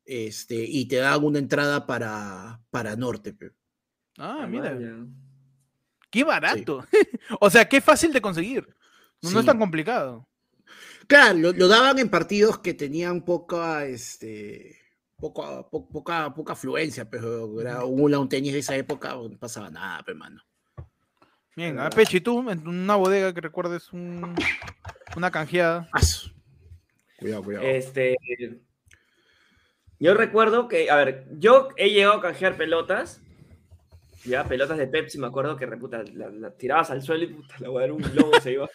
[0.04, 3.34] este, y te daban una entrada para, para Norte.
[3.34, 3.52] pe.
[4.18, 4.96] Ah, mira, vaya.
[6.10, 6.86] Qué barato.
[7.40, 8.68] o sea, qué fácil de conseguir.
[9.22, 10.28] No, no es tan complicado.
[11.08, 14.78] Claro, lo, lo daban en partidos que tenían poca, este,
[15.18, 19.70] poca, po- poca, poca afluencia, pero era un un tenis de esa época, no pasaba
[19.70, 20.42] nada, pe, mano.
[21.56, 21.96] Bien, a Verdad.
[21.98, 24.36] Pechi, tú, en una bodega que recuerdes un-
[25.16, 25.90] una canjeada.
[27.18, 27.66] Cuidado, cuidado.
[27.66, 28.16] Este.
[30.00, 33.22] Yo recuerdo que, a ver, yo he llegado a canjear pelotas.
[34.26, 37.56] Ya, pelotas de Pepsi, me acuerdo que reputa, la, la tirabas al suelo y puta,
[37.60, 38.70] la weá era un globo se iba.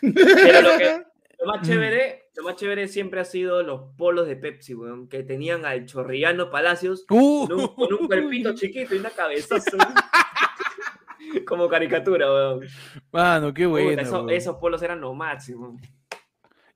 [0.00, 1.02] Pero lo, que,
[1.40, 5.22] lo más chévere, lo más chévere siempre ha sido los polos de Pepsi, weón, que
[5.22, 9.76] tenían al Chorrillano Palacios Uh, con un, con un cuerpito chiquito y una cabezazo.
[11.46, 12.66] Como caricatura, weón.
[13.12, 14.02] Mano, qué Puta, bueno.
[14.02, 15.78] eso- esos polos eran lo máximo.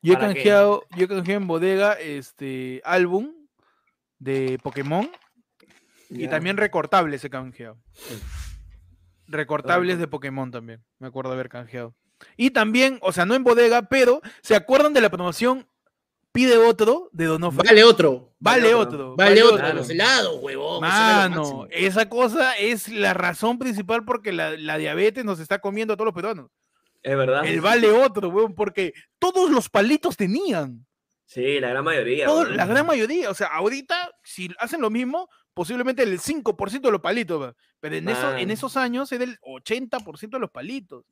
[0.02, 0.34] Yo he ¿Para qué?
[0.34, 3.34] canjeado, yo he canjeado en bodega este álbum
[4.18, 5.10] de Pokémon
[6.10, 7.78] y también recortables he canjeado.
[9.28, 11.94] Recortables Recor- de Pokémon también, me acuerdo haber canjeado.
[12.36, 15.68] Y también, o sea, no en bodega, pero ¿se acuerdan de la promoción
[16.32, 17.62] Pide otro de Donofa?
[17.64, 18.34] Vale otro.
[18.38, 18.80] Vale otro.
[19.12, 19.16] otro.
[19.16, 19.56] Vale otro.
[19.56, 19.74] Claro.
[19.76, 20.82] Los helados, huevón.
[20.82, 25.96] Mano, esa cosa es la razón principal porque la, la diabetes nos está comiendo a
[25.96, 26.50] todos los peruanos.
[27.02, 27.46] Es verdad.
[27.46, 30.86] El vale otro, weón, porque todos los palitos tenían.
[31.24, 32.26] Sí, la gran mayoría.
[32.26, 36.92] Todo- la gran mayoría, o sea, ahorita, si hacen lo mismo, posiblemente el 5% de
[36.92, 38.50] los palitos, pero en, eso- en Man.
[38.50, 41.02] esos años era el 80% de los palitos.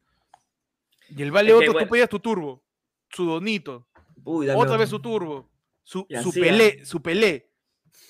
[1.08, 1.72] Y el vale Es bueno.
[1.72, 2.62] tú pedías tu turbo,
[3.08, 3.88] su donito,
[4.22, 5.50] Uy, otra vez su turbo,
[5.82, 7.50] su, Y su pelé, su pelé,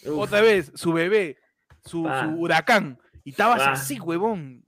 [0.06, 1.38] Uf, otra vez su bebé,
[1.84, 4.64] su, huracán, y estabas así, huevón.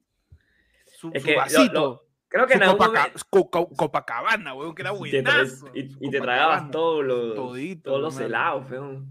[0.97, 3.21] Su, Es su que lo- vasito, lo- Creo que su en algún Copaca- momento.
[3.29, 5.71] Co- Co- Copacabana, weón, que era y te, tra- buenazo.
[5.75, 9.11] y- te tragabas todos los, Todito, todos los helados, feón.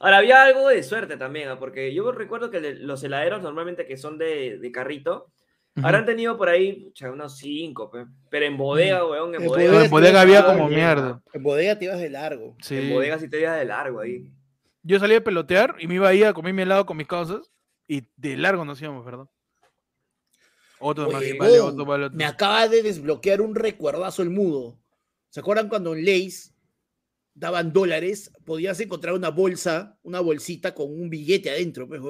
[0.00, 1.58] Ahora, había algo de suerte también, ¿ah?
[1.58, 5.32] porque yo recuerdo que los heladeros normalmente que son de, de carrito,
[5.82, 8.06] habrán tenido por ahí pucha, unos cinco, pe.
[8.30, 9.70] pero en bodega, weón, en En bodega.
[9.70, 11.22] bodega en bodega había como bien, mierda.
[11.32, 12.56] En bodega te ibas de largo.
[12.62, 12.76] Sí.
[12.76, 14.30] En bodega sí te ibas de largo ahí.
[14.82, 17.50] Yo salía a pelotear y me iba ahí a comer mi helado con mis cosas
[17.86, 19.26] y de largo nos íbamos, ¿verdad?
[20.80, 22.16] Otro más, Huevón, vale, otro, vale, otro.
[22.16, 24.78] Me acaba de desbloquear un recuerdazo el mudo.
[25.28, 26.54] ¿Se acuerdan cuando en Lays
[27.38, 28.30] daban dólares?
[28.44, 32.00] Podías encontrar una bolsa, una bolsita con un billete adentro, pues.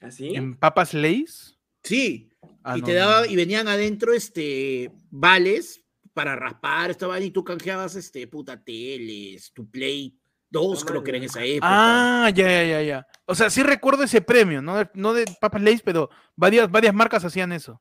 [0.00, 0.34] ¿Así?
[0.34, 1.58] ¿En papas Lays?
[1.82, 2.30] Sí.
[2.62, 3.26] Ah, y no, te no, daba, no.
[3.26, 9.70] y venían adentro este vales para raspar, estaban y tú canjeabas este puta teles, tu
[9.70, 11.66] play, Dos, Ah, creo que era en esa época.
[11.70, 13.06] Ah, ya, ya, ya, ya.
[13.24, 16.92] O sea, sí recuerdo ese premio, no de, no de Papas Lays, pero varias, varias
[16.92, 17.80] marcas hacían eso.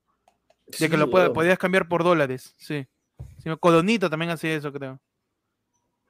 [0.80, 1.34] De que lo weón.
[1.34, 2.86] podías cambiar por dólares, sí.
[3.60, 5.02] Codonita también hacía eso, creo.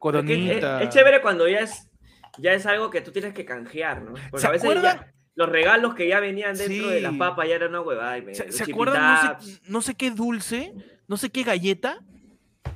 [0.02, 1.90] Pero es chévere cuando ya es,
[2.38, 4.14] ya es algo que tú tienes que canjear, ¿no?
[4.32, 4.98] Porque ¿Se a veces acuerdan?
[5.00, 8.18] ya los regalos que ya venían dentro de las papas ya eran una huevada.
[8.18, 9.02] y me- ¿Se, se acuerdan?
[9.02, 9.46] No Taps.
[9.46, 10.74] sé, no sé qué dulce,
[11.08, 12.00] no sé qué galleta.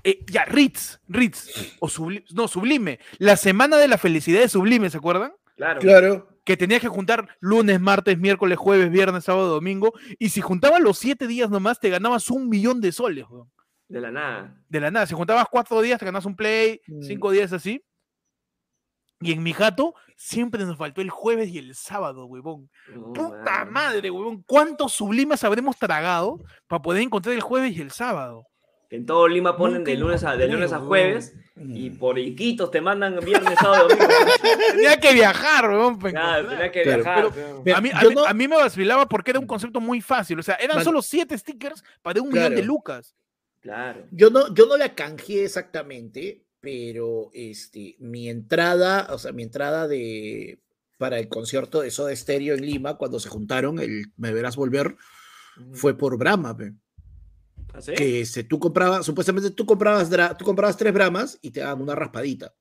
[0.05, 1.75] Eh, ya, Ritz, Ritz.
[1.79, 2.99] O Sublime, no, Sublime.
[3.19, 5.33] La semana de la felicidad de Sublime, ¿se acuerdan?
[5.55, 5.79] Claro.
[5.81, 6.29] Claro.
[6.45, 9.93] Que tenías que juntar lunes, martes, miércoles, jueves, viernes, sábado, domingo.
[10.19, 13.49] Y si juntabas los siete días nomás, te ganabas un millón de soles, weón.
[13.87, 14.55] De la nada.
[14.69, 15.05] De la nada.
[15.05, 17.01] Si juntabas cuatro días, te ganabas un play, Mm.
[17.03, 17.83] cinco días así.
[19.21, 22.69] Y en mi jato siempre nos faltó el jueves y el sábado, huevón.
[23.13, 24.43] Puta madre, huevón.
[24.45, 28.47] ¿Cuántos sublimes habremos tragado para poder encontrar el jueves y el sábado?
[28.89, 32.69] En todo Lima ponen Nunca de lunes a, de lunes a jueves y por Iquitos
[32.69, 34.07] te mandan viernes, sábado, domingo.
[34.75, 35.97] Tenía que viajar, huevón.
[35.99, 37.23] Claro, tenía que Claro, viajar.
[37.33, 39.39] pero- pero- Mira, A mí, a, yo mí, no- a mí me vacilaba porque era
[39.39, 40.37] un concepto muy fácil.
[40.37, 43.15] O sea, eran solo siete stickers para un millón de lucas.
[43.63, 44.05] Claro.
[44.11, 49.87] Yo no, yo no la canjeé exactamente, pero este, mi entrada, o sea, mi entrada
[49.87, 50.59] de
[50.99, 54.95] para el concierto de Soda Stereo en Lima, cuando se juntaron, el Me Verás Volver,
[55.73, 56.55] fue por Brahma.
[57.73, 57.93] ¿Así?
[57.95, 60.07] que este, tú comprabas, supuestamente tú comprabas,
[60.37, 62.53] tú comprabas tres Brahmas y te daban una raspadita,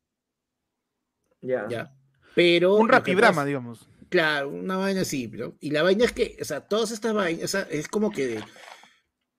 [1.43, 1.67] Ya.
[1.69, 1.95] ya.
[2.35, 3.87] Pero Un rapibrama, pasa- digamos.
[4.09, 5.55] Claro, una vaina así, ¿no?
[5.61, 8.27] Y la vaina es que, o sea, todas estas vainas, o sea, es como que,
[8.27, 8.45] de-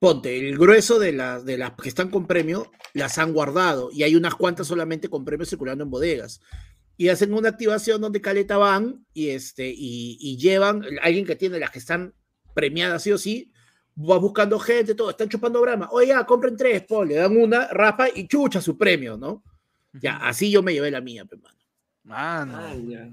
[0.04, 4.02] ponte, el grueso de las, de las que están con premio, las han guardado, y
[4.02, 6.42] hay unas cuantas solamente con premio circulando en bodegas.
[6.98, 11.58] Y hacen una activación donde caleta van y, este, y, y llevan, alguien que tiene
[11.58, 12.12] las que están
[12.52, 13.50] premiadas sí o sí,
[13.98, 15.88] va buscando gente, todo, están chupando brama.
[15.90, 19.42] Oye, ya, compren tres, po, le dan una, rapa y chucha su premio, ¿no?
[19.94, 21.58] Ya, así yo me llevé la mía, pe, mano.
[22.02, 22.58] Mano.
[22.58, 23.10] Ah, ya.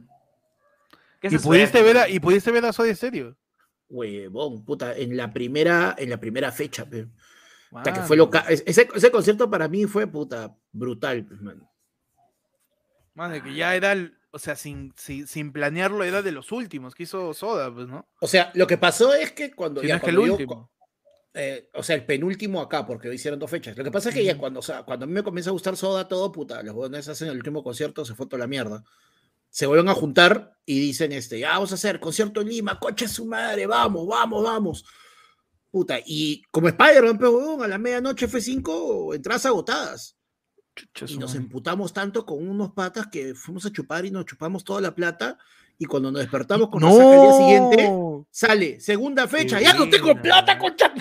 [1.22, 2.10] ¿Qué ¿Y pudiste, ver a?
[2.10, 3.38] ¿Y pudiste ver a Soda Stereo?
[3.92, 7.08] Huevón, puta, en la primera, en la primera fecha, pe.
[7.70, 8.40] Puta, que fue loca.
[8.50, 11.70] es- Ese, ese concierto para mí fue puta brutal, pues, mano.
[13.30, 16.96] De que ya era, el- o sea, sin, sin, sin planearlo, era de los últimos
[16.96, 18.08] que hizo Soda, pues, ¿no?
[18.22, 20.28] O sea, lo que pasó es que cuando Si ya no es que el cuando
[20.28, 20.72] yo- último.
[21.34, 23.78] eh, o sea, el penúltimo acá, porque hicieron dos fechas.
[23.78, 25.54] Lo que pasa es que ya cuando, o sea, cuando a mí me comienza a
[25.54, 28.84] gustar Soda todo, puta, los jóvenes hacen el último concierto, se fue toda la mierda.
[29.52, 33.08] Se vuelven a juntar y dicen, este, ya vamos a hacer concierto en Lima, coche
[33.08, 34.86] su madre, vamos, vamos, vamos.
[35.70, 40.18] Puta, y como Spider-Man, a la medianoche F5, entradas agotadas.
[41.08, 44.82] Y nos emputamos tanto con unos patas que fuimos a chupar y nos chupamos toda
[44.82, 45.38] la plata.
[45.78, 46.90] Y cuando nos despertamos con no.
[46.90, 50.94] resaca al día siguiente, sale, segunda fecha, ya no tengo plata, concha?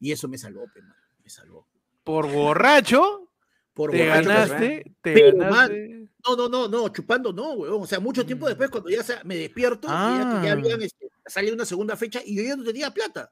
[0.00, 1.66] Y eso me salvó, pe, mano, me salvó.
[2.04, 3.30] Por borracho,
[3.72, 6.03] Por te borracho, ganaste, te Pero, ganaste.
[6.26, 7.82] No, no, no, no, chupando no, weón.
[7.82, 8.48] O sea, mucho tiempo Mm.
[8.48, 10.52] después, cuando ya se- me despierto, y ya, que ya Ah.
[10.52, 13.30] habían este, salido una segunda fecha y yo ya no tenía plata.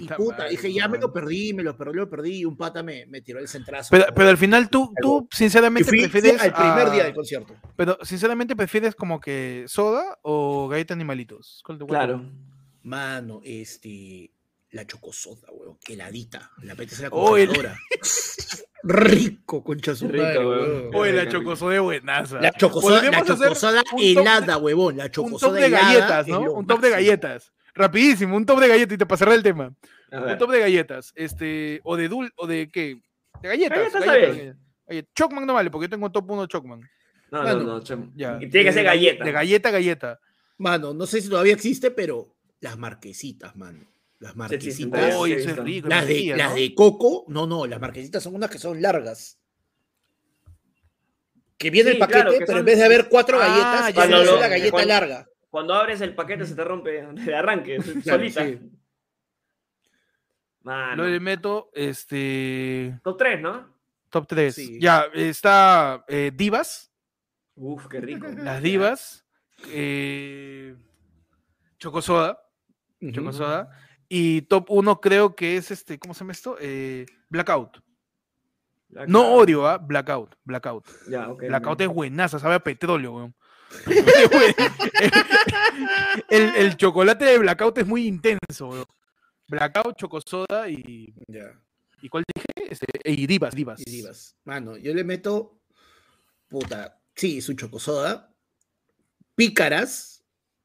[0.00, 2.44] Y Puta puta, madre, dije, ya me lo perdí, me lo perdí, lo perdí, y
[2.44, 3.90] un pata me, me tiró el centrazo.
[3.90, 7.54] Pero, al final tú, tú sinceramente fui, prefieres al primer día del concierto.
[7.76, 11.62] Pero sinceramente prefieres como que soda o galleta animalitos.
[11.64, 11.98] ¿Cuál te gusta?
[11.98, 12.24] Claro.
[12.82, 14.32] Mano, este.
[14.72, 15.78] La chocosoda, weón.
[15.88, 16.50] Heladita.
[16.62, 17.78] La metes en la Oh, el- congeladora.
[18.82, 20.90] Rico, concha su madre, weón.
[20.94, 21.30] Oye, la Rica, rica.
[21.38, 22.40] chocosoda de buenaza.
[22.40, 24.96] La chocosoda, la chocosoda un top de- helada, huevón.
[24.96, 26.52] La Un chocosoda top de helada galletas, es ¿no?
[26.52, 27.52] Un top de galletas.
[27.74, 29.74] Rapidísimo, un top de galletas y te pasaré el tema.
[30.12, 31.12] Un top de galletas.
[31.14, 33.00] Este, o de dul, o de qué?
[33.42, 33.78] De galletas.
[33.78, 34.46] Galletas está galletas, bien.
[34.46, 34.66] galletas.
[34.86, 36.80] Oye, Chocman no vale, porque yo tengo top 1 Chocman.
[37.30, 38.12] No, Mano, no, no.
[38.16, 38.36] Ya.
[38.40, 39.24] Y tiene que de ser galle- galleta.
[39.24, 40.20] De galleta a galleta.
[40.58, 43.86] Mano, no sé si todavía existe, pero las marquesitas, mano.
[44.20, 45.14] Las marquesitas.
[45.14, 45.64] sí, Uy, sí, eso es están.
[45.66, 45.88] rico.
[45.88, 46.54] las, de, las ¿no?
[46.56, 49.38] de coco, no, no, las marquesitas son unas que son largas.
[51.56, 54.04] Que viene Sí, el paquete, claro, pero en vez de haber cuatro Ah, galletas, ya,
[54.20, 54.36] es ya.
[54.40, 55.26] la galleta Cuando- larga.
[55.50, 58.46] Cuando abres el paquete se te rompe de arranque, solita.
[58.46, 58.60] sí.
[60.62, 61.04] Mano.
[61.04, 63.00] Lo le meto, este.
[63.02, 63.74] Top 3, ¿no?
[64.10, 64.54] Top 3.
[64.54, 64.78] Sí.
[64.80, 66.92] Ya, está eh, Divas.
[67.56, 68.26] Uf, qué rico.
[68.36, 69.24] Las Divas.
[69.68, 70.74] Eh,
[71.78, 72.42] Chocosoda.
[73.00, 73.12] Ujú.
[73.12, 73.70] Chocosoda.
[74.12, 76.00] Y top 1 creo que es este.
[76.00, 76.56] ¿Cómo se llama esto?
[76.60, 77.78] Eh, Blackout.
[79.06, 79.34] No.
[79.34, 79.78] Oreo, ¿ah?
[79.78, 80.34] Blackout.
[80.44, 80.84] Blackout.
[81.08, 81.44] Ya, ok.
[81.44, 83.36] Blackout es buenaza, sabe a petróleo, weón.
[86.28, 88.84] el, el chocolate de Blackout es muy intenso, weón.
[89.46, 91.14] Blackout, Chocosoda y.
[91.28, 91.56] Ya.
[92.02, 92.46] ¿Y cuál dije?
[92.68, 93.80] Este, y Divas, Divas.
[93.86, 94.36] Y divas.
[94.44, 95.60] Mano, yo le meto.
[96.48, 97.00] Puta.
[97.14, 98.34] Sí, su chocosoda.
[99.36, 100.19] Pícaras.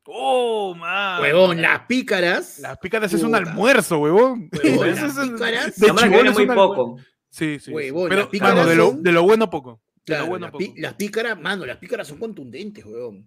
[0.07, 1.21] ¡Oh, man!
[1.21, 2.59] Huevón, las pícaras.
[2.59, 4.49] Las pícaras es un almuerzo, huevón.
[4.63, 5.75] Huevón, las es pícaras.
[5.79, 6.97] de que viene muy poco.
[7.29, 7.65] Sí, sí.
[7.65, 7.71] sí.
[7.71, 9.81] Huevón, Pero, las pícaras mano, de, lo, son- de lo bueno poco.
[10.05, 10.63] Claro, bueno las, poco.
[10.77, 13.25] las pícaras, mano, las pícaras son contundentes, weón.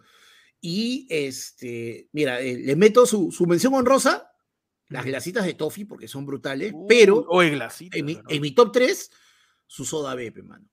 [0.61, 4.31] Y este, mira, eh, le meto su, su mención honrosa,
[4.89, 5.11] las Ujú.
[5.11, 7.99] glasitas de toffee, porque son brutales, pero Oye, glasita.
[7.99, 8.23] en mi, ¿no?
[8.29, 9.11] en mi top 3,
[9.67, 10.67] su soda B, pe, mano.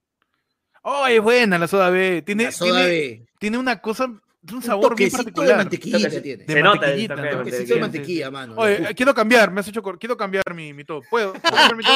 [0.84, 2.22] Oh, es buena la soda B.
[2.24, 3.26] Tiene, La soda tiene, B.
[3.40, 4.08] tiene una cosa,
[4.50, 5.58] un Un sabor bien toquecito de particular.
[5.58, 6.22] mantequillita Toquecito.
[6.24, 6.44] tiene.
[6.46, 7.40] De Se nota el mantequillita, toque de ¿no?
[7.40, 8.32] Toquecito de mantequilla.
[8.32, 8.62] mantequilla, mano.
[8.62, 8.90] Oye, Uf.
[8.90, 11.04] eh, quiero cambiar, me has hecho quiero cambiar mi, mi top.
[11.10, 11.34] ¿Puedo?
[11.34, 11.94] ¿Puedo cambiar mi top?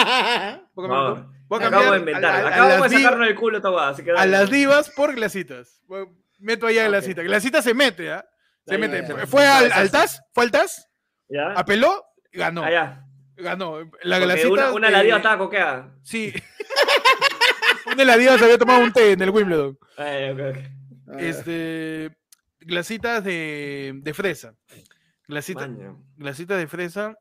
[0.76, 2.26] No, Voy a acabo cambiar de inventar.
[2.26, 4.90] a- a- a Acabamos las de sacarnos el culo esta así que A las divas
[4.92, 5.82] por glasitas.
[5.88, 6.90] Bueno, Meto allá Ok.
[6.90, 7.22] glasita.
[7.22, 8.24] Glasita se mete, ¿ah?
[8.66, 9.02] Se Ya, ya, mete.
[9.08, 9.14] ya.
[9.16, 10.88] Fue- Fue al, al TAS, fue al TAS,
[11.28, 11.52] ¿Ya?
[11.52, 12.70] apeló, ganó.
[12.70, 13.04] Ya.
[13.36, 13.80] Ganó.
[14.04, 14.50] La Porque glasita.
[14.50, 15.96] una, una de la diva estaba coqueada.
[16.04, 16.34] Sí.
[17.88, 19.78] una de las divas había tomado un té en el Wimbledon.
[19.98, 20.58] Ay, ok, ok.
[21.12, 22.12] Ah, Este.
[22.62, 24.56] Glasitas de, de fresa.
[25.28, 26.04] Glasita, Maño.
[26.18, 27.16] glasitas de fresa.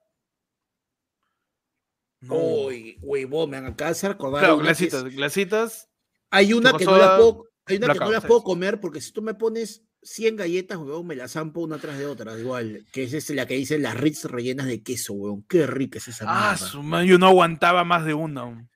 [2.21, 2.35] No.
[2.35, 4.41] Uy, huevón, me acaba de hacer acordar.
[4.41, 5.89] Claro, que es- glasitas, glasitas.
[6.31, 8.29] Hay una que no las puedo, hay una que blackout, no las ¿sabes?
[8.29, 11.99] puedo comer porque si tú me pones 100 galletas, weón, me las zampo una tras
[11.99, 12.85] de otra, igual.
[12.93, 15.43] Que es esa la que dice las Ritz rellenas de queso, weón.
[15.49, 16.57] Qué rica es esa Ah, mierda.
[16.67, 18.69] su madre, yo no aguantaba más de una.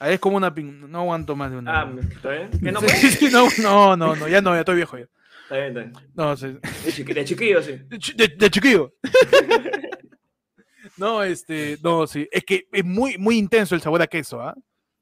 [0.00, 1.80] Ah, es como una pin- no aguanto más de una.
[1.82, 2.50] Ah, ¿está bien?
[2.62, 5.06] ¿Que no sí, sí, no, no, no, no, ya no, ya estoy viejo ya.
[5.50, 6.10] Está bien, está bien.
[6.14, 7.72] No, sí, De, chiqui- de chiquillo, sí.
[7.86, 8.94] de, chi- de- de chiquillo.
[10.96, 14.54] no, este, no, sí, es que es muy, muy intenso el sabor a queso, ¿ah?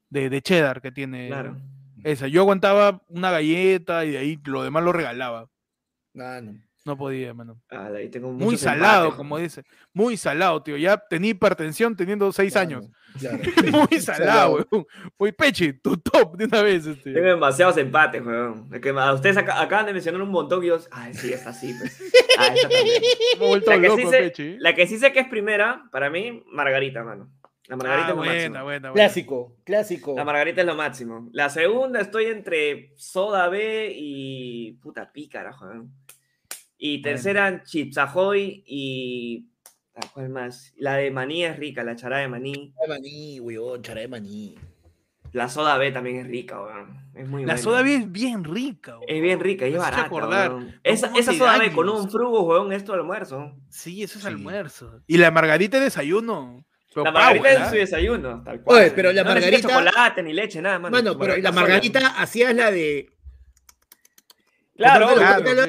[0.09, 1.57] De, de cheddar que tiene Claro.
[2.03, 2.27] esa.
[2.27, 5.49] Yo aguantaba una galleta y de ahí lo demás lo regalaba.
[6.17, 6.53] Ah, no.
[6.87, 7.59] No podía, mano.
[7.69, 9.63] Ah, de ahí tengo Muy salado, empates, como dice.
[9.91, 10.77] Muy salado, tío.
[10.77, 12.89] Ya tenía hipertensión teniendo seis Claro, años.
[13.19, 13.39] claro.
[13.91, 14.85] Muy salado, weón.
[15.19, 16.85] Muy peche, tu top de una vez.
[16.87, 17.11] Este.
[17.11, 18.69] Tengo demasiados empates, weón.
[18.73, 21.51] Es que a ustedes aca- acaban de mencionar un montón y yo, ay, sí, esta
[21.51, 22.01] sí, pues.
[22.39, 23.01] Ah, esta también.
[23.65, 27.03] La que, loco, sí sé, la que sí sé que es primera, para mí, Margarita,
[27.03, 27.29] mano.
[27.67, 28.63] La Margarita Ah, es lo buena, máximo.
[28.63, 28.93] buena, buena.
[28.93, 30.13] Clásico, clásico.
[30.15, 31.27] La Margarita es lo máximo.
[31.33, 35.91] La segunda estoy entre Soda B y puta pícara, weón.
[36.77, 39.47] Y tercera, Chips Ahoy y...
[39.95, 40.73] ah, ¿Cuál más?
[40.77, 42.73] La de maní es rica, la chará de maní.
[42.75, 44.55] Chara de maní, weón, chara de maní.
[45.33, 47.11] La soda B también es rica, weón.
[47.13, 47.57] Es muy La buena.
[47.57, 48.97] soda B es bien rica.
[49.07, 50.03] Es bien rica y es barata.
[50.05, 50.51] acordar.
[50.53, 50.79] weón.
[50.83, 53.53] Esa, esa soda B con un frugo, weón, esto de almuerzo.
[53.69, 54.29] Sí, eso es Sí.
[54.29, 55.01] almuerzo.
[55.07, 56.63] Y la margarita de desayuno.
[56.93, 58.79] pero La margarita es su desayuno, tal cual.
[58.81, 60.95] Oye, pero la No margarita- chocolate ni leche, nada, mano.
[60.95, 63.09] Mano, Su pero la margarita hacías la de.
[64.77, 65.09] Claro,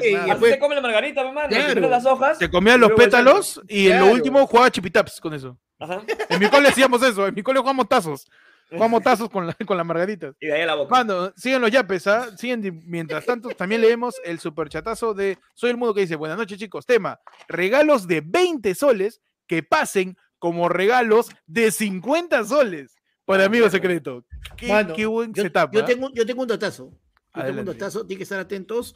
[0.02, 1.48] y después- se come la margarita, mi mano.
[1.48, 1.72] Claro.
[1.72, 1.88] Claro.
[1.88, 2.38] las hojas.
[2.38, 5.58] Se comían los pétalos y en lo último jugaba chipitaps con eso.
[5.78, 6.02] Ajá.
[6.28, 7.26] En mi cole hacíamos eso.
[7.26, 8.26] En mi cole jugamos tazos.
[8.70, 10.34] Jugamos tazos con, la, con las margaritas.
[10.40, 10.90] Y de ahí a la boca.
[10.90, 12.36] Mano, siguen los yapes, ¿ah?
[12.36, 16.58] Siguen, mientras tanto, también leemos el superchatazo de Soy el Mundo que dice, buenas noches
[16.58, 22.94] chicos, tema, regalos de 20 soles que pasen como regalos de 50 soles
[23.24, 24.24] para amigo secreto.
[24.56, 26.92] Qué, Mano, qué buen yo, setup, yo tengo, yo tengo un datazo.
[27.32, 27.72] Adelante.
[27.72, 28.94] datazo, tienen que estar atentos.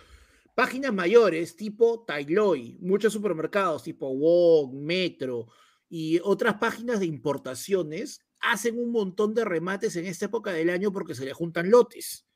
[0.54, 5.48] Páginas mayores tipo Tailoy, muchos supermercados tipo Wong, Metro
[5.88, 10.92] y otras páginas de importaciones hacen un montón de remates en esta época del año
[10.92, 12.26] porque se le juntan lotes.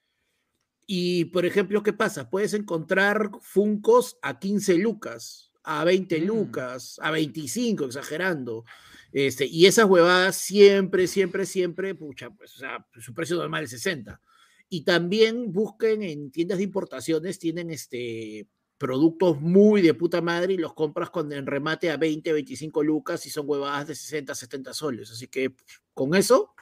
[0.86, 2.30] Y, por ejemplo, ¿qué pasa?
[2.30, 6.24] Puedes encontrar Funcos a 15 lucas, a 20 Mm.
[6.24, 8.64] lucas, a 25, exagerando.
[9.10, 13.70] Este, y esas huevadas siempre, siempre, siempre, pucha, pues, o sea, su precio normal es
[13.70, 14.20] 60.
[14.68, 18.46] Y también busquen en tiendas de importaciones, tienen este,
[18.78, 23.24] productos muy de puta madre y los compras con, en remate a 20, 25 lucas
[23.26, 25.10] y son huevadas de 60, 70 soles.
[25.12, 25.54] Así que
[25.94, 26.52] con eso,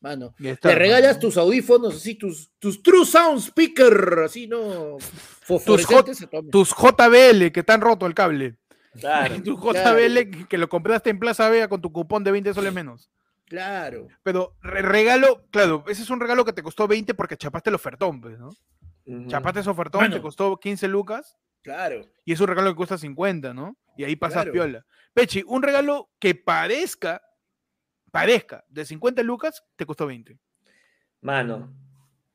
[0.00, 1.20] mano, está, te regalas mano.
[1.20, 4.96] tus audífonos, así, tus, tus True Sound Speaker, así, ¿no?
[5.66, 5.76] Toda
[6.40, 6.50] mierda.
[6.50, 8.56] Tus JBL que están roto el cable.
[8.98, 9.34] Claro.
[9.44, 9.98] Tu Claro.
[9.98, 13.10] JBL que- que lo compraste en Plaza Vea con tu cupón de 20 soles menos.
[13.50, 14.06] Claro.
[14.22, 17.74] Pero re- regalo, claro, ese es un regalo que te costó 20 porque chapaste el
[17.74, 18.50] ofertón, pues, ¿no?
[19.06, 19.26] Ujú.
[19.26, 22.02] Chapaste ese ofertón, te costó 15 lucas Claro.
[22.24, 23.76] y es un regalo que cuesta 50, ¿no?
[23.96, 24.52] Y ahí pasas Claro.
[24.52, 24.86] piola.
[25.12, 27.20] Pechi, un regalo que parezca,
[28.12, 30.38] parezca de 50 lucas, te costó 20.
[31.20, 31.74] Mano,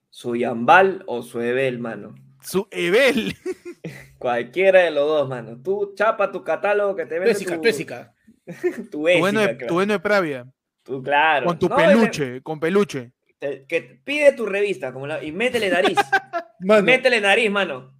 [0.09, 2.13] su Yambal o su Ebel, mano.
[2.41, 3.35] Su Ebel.
[4.19, 5.61] Cualquiera de los dos, mano.
[5.63, 8.13] Tú chapa tu catálogo que te vende Tuésica, tu, tuésica.
[8.75, 9.67] tu Tu bueno, Ésica, de, claro.
[9.69, 10.51] tu bueno de Pravia.
[10.85, 11.47] Tú, claro.
[11.47, 13.11] Con tu No, peluche, con peluche.
[13.39, 15.97] te- que pide tu revista como la- y métele nariz.
[16.59, 17.93] Mano, métele nariz, mano.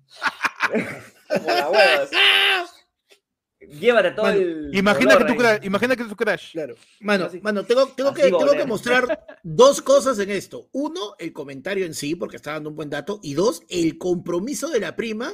[1.28, 2.08] como la.
[3.80, 4.70] Llévate todo Mano, el.
[4.76, 5.38] Imagina que, tu ahí.
[5.38, 6.52] crush, imagina que tu crush.
[6.52, 6.76] Claro.
[7.00, 10.70] Mano, Así- mano, tengo, tengo, que, tengo que mostrar dos cosas en esto.
[10.72, 13.20] Uno, el comentario en sí, porque está dando un buen dato.
[13.24, 15.34] Y dos, el compromiso de la prima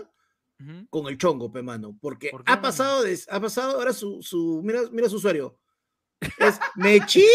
[0.91, 1.97] con el chongo, pe mano.
[1.99, 5.57] Porque ¿Por qué, ha pasado, de- ha pasado ahora su, su mira, mira su usuario.
[6.37, 7.25] Es Mechi.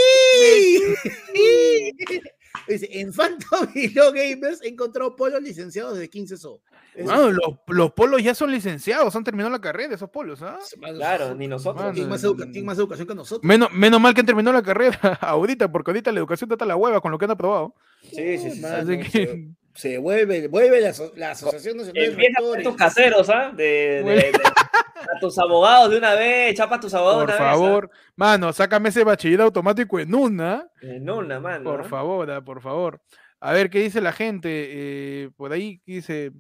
[2.69, 6.61] Dice, en Phantom y Low Gamers he encontrado polos licenciados de 15 so.
[7.05, 10.59] Mano, los, los polos ya son licenciados, han terminado la carrera esos polos, ¿ah?
[10.81, 11.93] Claro, ni nosotros.
[11.93, 13.45] Tienen más, más educación que nosotros.
[13.45, 16.69] Menos, menos mal que han terminado la carrera ahorita, porque ahorita la educación está a
[16.69, 17.75] la hueva con lo que han aprobado.
[18.03, 18.61] Sí, sí, sí.
[18.61, 22.65] Mano, Así que, Se vuelve, vuelve la, aso- la Asociación Nacional de Empieza con Rectores.
[22.65, 23.53] tus caseros, ¿ah?
[23.55, 27.37] De, de- de- a tus abogados de una vez, chapa a tus abogados por de
[27.37, 30.53] una vez, favor, mano, sácame ese bachiller automático en una.
[30.55, 30.67] ¿ah?
[30.83, 31.65] En una, mano.
[31.71, 31.85] Por ¿ah?
[31.85, 33.01] favor, ah, por favor.
[33.41, 34.49] A ver qué dice la gente.
[34.51, 36.33] eh, por ahí dice.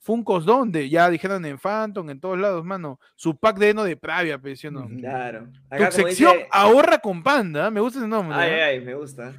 [0.00, 0.88] Funcos, ¿dónde?
[0.88, 2.98] Ya dijeron en Phantom, en todos lados, mano.
[3.14, 4.88] Su pack de heno de Pravia, pues, ¿sí o no?
[5.00, 5.48] Claro.
[5.68, 8.34] Tu Acá, como sección dice- ahorra con panda, me gusta ese nombre.
[8.38, 8.64] Ay, ¿ah?
[8.66, 9.34] ay, me gusta.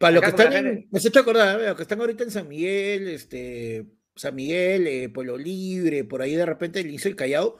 [0.00, 2.48] Para los que están en, me has hecho acordar, los que están ahorita en San
[2.48, 3.84] Miguel, este,
[4.16, 7.58] San Miguel, eh, Pueblo Libre, por ahí de repente el inicio del Callao,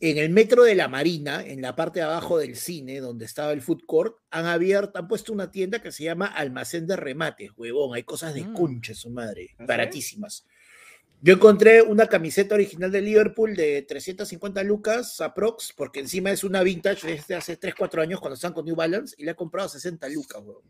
[0.00, 3.52] en el metro de la Marina, en la parte de abajo del cine, donde estaba
[3.52, 7.50] el food court, han abierto, han puesto una tienda que se llama Almacén de Remates,
[7.58, 8.54] huevón, hay cosas de Mm.
[8.54, 10.46] concha, su madre, ¿Ah, baratísimas.
[11.20, 16.62] Yo encontré una camiseta original de Liverpool de 350 lucas aprox, porque encima es una
[16.62, 19.66] vintage desde hace 3, 4 años cuando están con New Balance, y la he comprado
[19.66, 20.64] a 60 lucas, huevón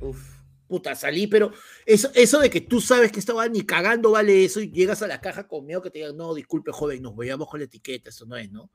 [0.00, 0.38] Uf.
[0.68, 1.50] Puta, salí, pero
[1.86, 5.06] eso, eso de que tú sabes que estaba ni cagando vale eso y llegas a
[5.06, 8.10] la caja con miedo que te digan, no, disculpe, joven, nos veamos con la etiqueta,
[8.10, 8.70] eso no es, ¿no?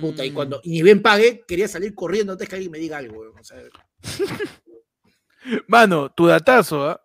[0.00, 0.34] Puta, y Mm.
[0.34, 3.44] cuando, y ni bien pagué, quería salir corriendo antes que alguien me diga algo, o
[3.44, 3.56] sea,
[5.66, 7.00] Mano, tu datazo, ¿ah?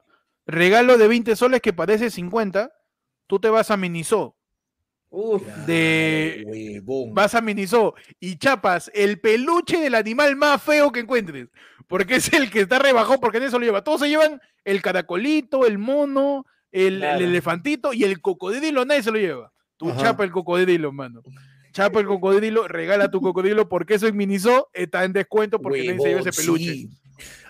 [0.45, 2.73] Regalo de 20 soles que parece 50.
[3.27, 4.35] Tú te vas a Miniso.
[5.09, 5.43] Uf.
[5.65, 6.81] De-.
[7.13, 11.47] Vas a Miniso y chapas el peluche del animal más feo que encuentres.
[11.87, 13.83] Porque es el que está rebajado, porque en eso lo lleva.
[13.83, 19.17] Todos se llevan el caracolito, el mono, el, elefantito y el cocodrilo, nadie se lo
[19.19, 19.51] lleva.
[19.77, 20.01] Tú Ajá.
[20.01, 21.21] chapa el cocodrilo, mano.
[21.71, 25.99] Chapa el cocodrilo, regala tu cocodrilo porque eso en Miniso está en descuento porque nadie
[25.99, 26.73] se lleva ese peluche.
[26.73, 26.89] sí.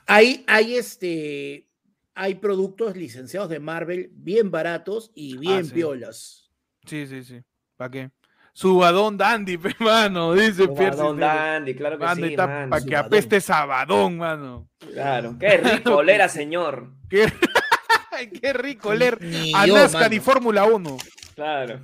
[0.06, 1.68] Hay, hay este,
[2.14, 5.72] hay productos licenciados de Marvel bien baratos y bien Ah, sí.
[5.74, 6.52] piolas.
[6.86, 7.42] Sí, sí, sí.
[7.78, 8.12] ¿Para qué?
[8.54, 10.98] Subadón Dandy, pe, mano, dice Un Percy.
[11.00, 11.20] Badón.
[11.20, 12.96] Dandy, claro que Mano, sí, para que Subadón.
[12.96, 14.68] apeste Sabadón, mano.
[14.94, 15.36] Claro.
[15.40, 16.92] Qué rico oler a señor.
[17.10, 17.32] Qué,
[18.54, 20.20] rico leer Ni a NASCAR y.
[20.20, 20.98] Fórmula 1.
[21.36, 21.80] Claro.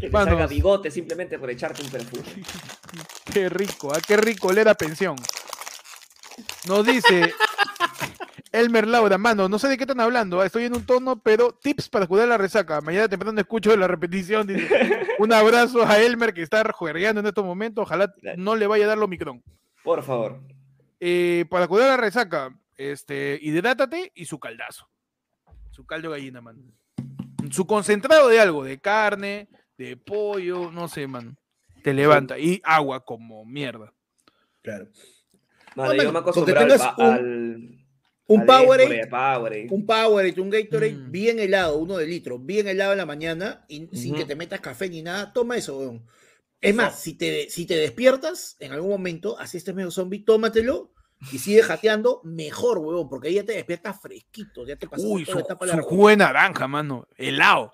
[0.00, 0.30] Que te Mano.
[0.30, 2.22] salga bigote simplemente por echarte un perfume.
[3.32, 5.16] Qué rico, ah, qué rico leer a pensión.
[6.66, 7.34] Nos dice
[8.52, 11.52] Elmer Laura, mano, no sé de qué están hablando, ah, estoy en un tono, pero
[11.52, 12.80] tips para cuidar la resaca.
[12.80, 14.46] Mañana temprano escucho la repetición.
[14.46, 14.68] dice.
[15.18, 17.82] Un abrazo a Elmer que está juergueando en estos momentos.
[17.82, 19.42] Ojalá no le vaya a dar lo micrón.
[19.82, 20.40] Por favor.
[21.00, 24.88] Eh, para cuidar la resaca, este, hidrátate y su caldazo.
[25.70, 26.72] Su caldo de gallina, man.
[27.50, 31.36] Su concentrado de algo, de carne, de pollo, no sé, man.
[31.82, 32.38] Te levanta.
[32.38, 33.92] Y agua como mierda.
[34.62, 34.86] Claro.
[35.76, 36.24] Mano, Ah, yo mano, me un-
[36.98, 37.87] al,
[38.30, 39.66] Un Powerade, Powerade.
[39.70, 41.10] un Powerade, un Gatorade Mm.
[41.10, 44.60] bien helado, uno de litro, bien helado en la mañana y sin que te metas
[44.60, 46.06] café ni nada, toma eso, weón.
[46.60, 50.92] Es más, si te, si te despiertas en algún momento, así estés medio zombie, tómatelo
[51.32, 55.24] y sigue jateando, mejor, weón, porque ahí ya te despiertas fresquito, ya te pasaste Uy,
[55.24, 57.08] toda su, la su jugo de naranja, mano.
[57.16, 57.72] Helado.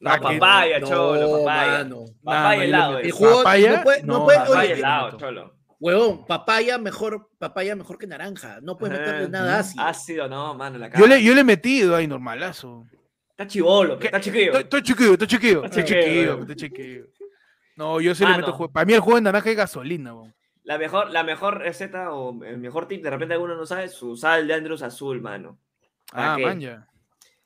[0.00, 1.72] No, que- papaya, No, cholo, papaya.
[1.84, 2.04] mano.
[2.22, 2.98] Papaya Mano, helado.
[2.98, 5.55] El jugo papaya, no puede, no no, puede- Papaya oye, helado, cholo.
[5.80, 9.84] Huevón, papaya mejor, papaya mejor que naranja, no puedes meterle nada ácido.
[9.84, 11.06] Ácido, no, mano, la Yo cara.
[11.06, 12.86] le, yo le he metido ahí, normalazo.
[13.30, 14.06] Está chivolo, ¿Qué?
[14.06, 14.58] está chiquillo.
[14.58, 15.64] Estoy, chiquillo, estoy chiquillo.
[15.64, 16.40] Está Estoy chiquillo, weón.
[16.42, 17.04] estoy chiquillo.
[17.76, 18.70] No, yo sí le meto jugo.
[18.72, 20.34] Para mí el jugo de naranja es gasolina, weón.
[20.62, 24.16] La mejor, la mejor receta o el mejor tip, de repente alguno no sabe, su
[24.16, 25.60] sal de Andrews azul, mano.
[26.10, 26.44] ¿Para Ah, qué?
[26.46, 26.88] manja.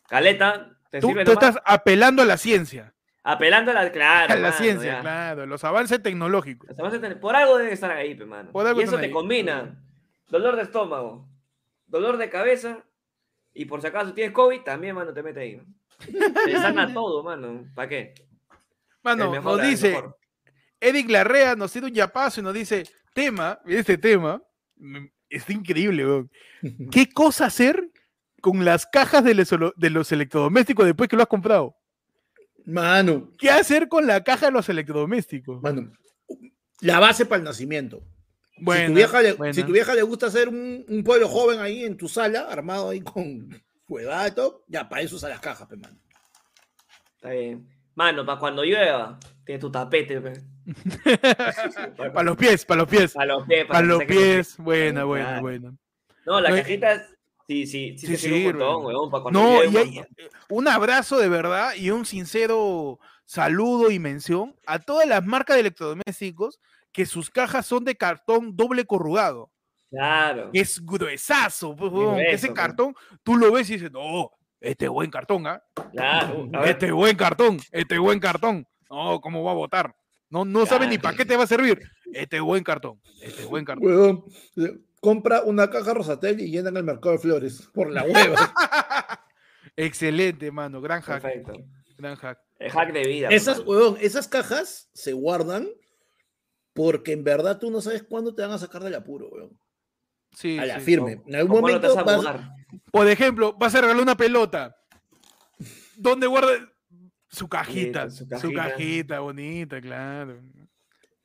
[0.09, 2.95] Caleta, te Tú, sirve tú nomás estás apelando a la ciencia.
[3.23, 5.01] Apelando a la, claro, a la mano, ciencia, ya.
[5.01, 5.47] claro.
[5.47, 6.69] Los avances tecnológicos.
[6.71, 8.51] Los avances ten- Por algo deben estar ahí, pe, mano.
[8.53, 9.11] Por algo y eso te ahí.
[9.11, 9.83] combina.
[10.29, 11.29] Dolor de estómago,
[11.87, 12.85] dolor de cabeza,
[13.53, 15.57] y por si acaso tienes COVID, también, mano, te mete ahí.
[15.57, 15.65] ¿no?
[16.45, 17.65] Te sana todo, mano.
[17.75, 18.15] ¿Para qué?
[19.03, 20.03] Mano, mejor, nos dice.
[20.79, 24.43] Eric Larrea nos tira un yapazo y nos dice, tema, este tema,
[24.77, 26.31] mm, es increíble, weón.
[26.93, 27.91] ¿Qué cosa hacer
[28.41, 31.77] con las cajas de los, de los electrodomésticos después que lo has comprado?
[32.67, 35.63] Mano, ¿Qué hacer con la caja de los electrodomésticos?
[35.63, 35.93] mano,
[36.81, 38.03] la base para el nacimiento.
[38.57, 39.53] si, Buena, tu vieja le, buena.
[39.55, 42.91] si tu vieja le gusta hacer un, un pueblo joven ahí en tu sala, armado
[42.91, 43.49] ahí con
[43.89, 45.97] huevada y todo, ya para eso usa las cajas, pe, mano.
[47.17, 47.69] Está bien.
[47.95, 50.33] Mano, para cuando llueva, tienes tu tapete, pe.
[51.97, 53.13] Para los pies, para los pies.
[53.13, 53.65] Para los pies.
[53.67, 55.07] Para que los pies, buena, Claro.
[55.09, 55.75] buena, buena.
[56.27, 57.03] No, la No, cajita es-
[57.51, 58.53] sí, sí, sí, sí un sirve.
[58.53, 63.01] montón, weón, para cuando No, y hay, eh, un abrazo de verdad y un sincero
[63.25, 66.61] saludo y mención a todas las marcas de electrodomésticos
[66.93, 69.51] que sus cajas son de cartón doble corrugado.
[69.91, 70.51] Claro.
[70.53, 71.93] que es gruesazo, pues,
[72.29, 72.57] ese pues.
[72.57, 72.95] cartón,
[73.25, 74.31] tú lo ves y dices, no,
[74.61, 75.61] este es buen cartón, ¿ah?
[75.91, 76.49] Claro.
[76.53, 78.69] A ver, Este es buen cartón, este es buen cartón.
[78.89, 79.97] No, ¿cómo va a votar?
[80.29, 81.83] No, no sabe ni para qué te va a servir.
[82.13, 84.25] Este es buen cartón, este es buen cartón.
[84.57, 87.69] Eh, compra una caja Rosatel y llenan el mercado de flores.
[87.73, 88.53] Por la hueva.
[89.77, 91.53] Excelente, mano, gran hack, perfecto.
[91.97, 92.39] gran hack.
[92.59, 93.29] El hack de vida.
[93.31, 95.69] esas, huevón, esas cajas se guardan
[96.75, 99.59] porque en verdad tú no sabes cuándo te van a sacar del apuro, huevón.
[100.33, 100.85] Sí, A la sí.
[100.87, 101.23] firme.
[101.27, 102.51] En algún ¿Cómo no te momento vas a vas-?
[102.93, 104.77] Por ejemplo, vas a regalar una pelota.
[105.97, 106.51] ¿Dónde guarda
[107.29, 108.11] su cajita?
[108.11, 108.69] Su Su cajita.
[108.71, 110.41] cajita bonita, claro.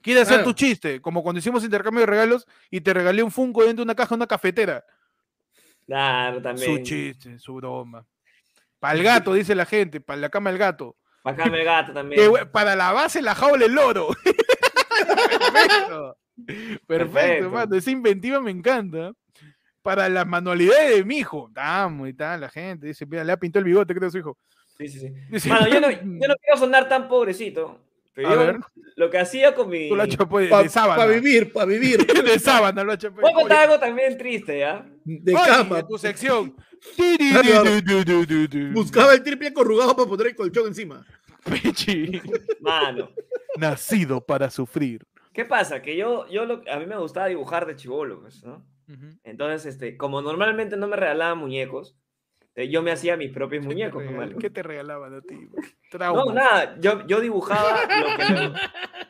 [0.05, 0.51] Quiere hacer Claro.
[0.51, 3.87] tu chiste, como cuando hicimos intercambio de regalos y te regalé un Funko dentro de
[3.87, 4.85] una caja, una cafetera.
[5.87, 6.83] Claro, Su también.
[6.83, 8.05] chiste, su broma.
[8.79, 10.95] Para el gato, dice la gente, para la cama del gato.
[11.23, 12.31] Bacán el gato también.
[12.51, 14.09] para la base, la jaula el loro.
[14.95, 16.17] Perfecto.
[16.45, 17.49] Perfecto, Perfecto.
[17.49, 17.75] mano.
[17.75, 19.11] Esa inventiva me encanta.
[19.81, 21.47] Para las manualidades de mi hijo.
[21.51, 22.87] Damos y tal, la gente.
[22.87, 24.37] Dice, mira, le ha pintado el bigote, creo, su hijo.
[24.77, 25.09] Sí, sí, sí.
[25.29, 27.79] Dice, Mano, yo no, yo no quiero sonar tan pobrecito.
[28.15, 28.59] Pero A yo ver.
[28.95, 29.89] lo que hacía con mi.
[29.89, 30.95] Tú lo has hecho pues, Pa- de sábana.
[31.03, 31.97] pa vivir, para vivir.
[32.07, 33.11] de sábana lo has hecho.
[33.13, 33.21] pues.
[33.21, 34.85] Voy a contar algo también triste, ¿ya?
[35.03, 35.75] De Oye, cama.
[35.77, 36.55] de tu sección.
[38.73, 41.05] Buscaba el triple corrugado para poner el colchón encima.
[41.43, 42.21] Pechi.
[42.61, 43.09] Mano.
[43.57, 45.05] Nacido para sufrir.
[45.33, 45.81] ¿Qué pasa?
[45.81, 48.65] Que yo, yo lo, a mí me gustaba dibujar de chivolo, pues, ¿no?
[49.23, 51.97] Entonces, este, como normalmente no me regalaban muñecos,
[52.55, 53.93] yo me hacía mis propios ¿Qué te muñecos.
[54.03, 54.39] pues, regal- mano.
[54.39, 55.35] ¿Qué te regalaban a ti?
[55.35, 56.33] No, Trauma.
[56.33, 57.87] nada, yo, yo dibujaba lo
[58.17, 58.53] que me,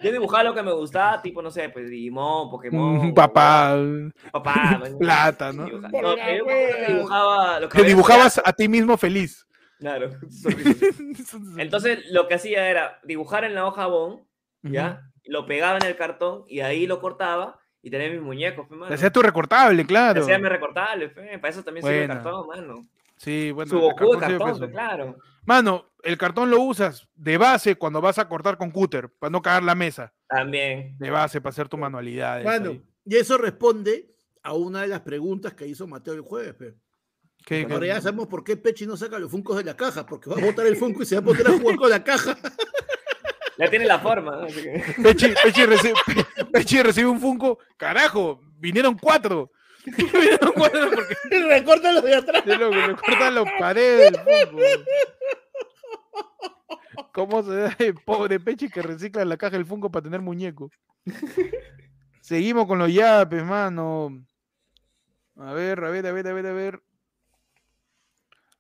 [0.02, 3.08] yo dibujaba lo que me gustaba, tipo, no sé, pues Digimon, Pokémon.
[3.10, 3.76] Mm, Papá.
[4.32, 4.82] Papá.
[5.00, 5.66] Plata, ¿no?
[5.66, 6.46] Dibuja- Por no, yo
[6.94, 9.46] dibujaba lo que Te dibujabas a ti mismo feliz.
[9.80, 10.10] Claro.
[11.58, 14.22] Entonces, lo que hacía era dibujar en la hoja bond,
[14.64, 15.02] ¿ya?
[15.26, 18.88] Lo pegaba en el cartón y ahí lo cortaba y tenía mis muñecos, pe, mano.
[18.88, 20.22] Te hacía tu recortable, claro.
[20.22, 22.88] Hacía mi recortable, pe, Para eso también sirve el cartón, mano.
[23.26, 23.70] Sí, bueno.
[23.72, 25.18] Su el Goku de cartón claro.
[25.46, 29.42] Mano, el cartón lo usas de base cuando vas a cortar con cúter, para no
[29.42, 30.14] cagar la mesa.
[30.30, 30.96] También.
[31.00, 32.44] De base, para hacer tu manualidad.
[32.44, 36.54] Bueno, y eso responde a una de las preguntas que hizo Mateo el jueves.
[36.54, 36.76] pe.
[37.72, 40.38] Ahora ya sabemos por qué Pechi no saca los funcos de la caja, porque va
[40.38, 42.38] a botar el funko y se va a poner a jugar con la caja.
[43.58, 44.48] Ya tiene la forma, ¿no?
[44.48, 45.94] Que- Pechi, Pechi recibe,
[46.52, 47.58] Pechi recibe un Funko.
[47.78, 49.50] Carajo, vinieron cuatro.
[50.56, 51.18] porque
[51.50, 52.46] Recorta los de atrás.
[52.46, 54.12] le cortan los paredes.
[57.12, 60.70] ¿Cómo se da el pobre Pechi que recicla la caja del Funko para tener muñeco?
[62.22, 64.26] Seguimos con los yapes, mano.
[65.38, 66.82] A ver, a ver, a ver, a ver, a ver.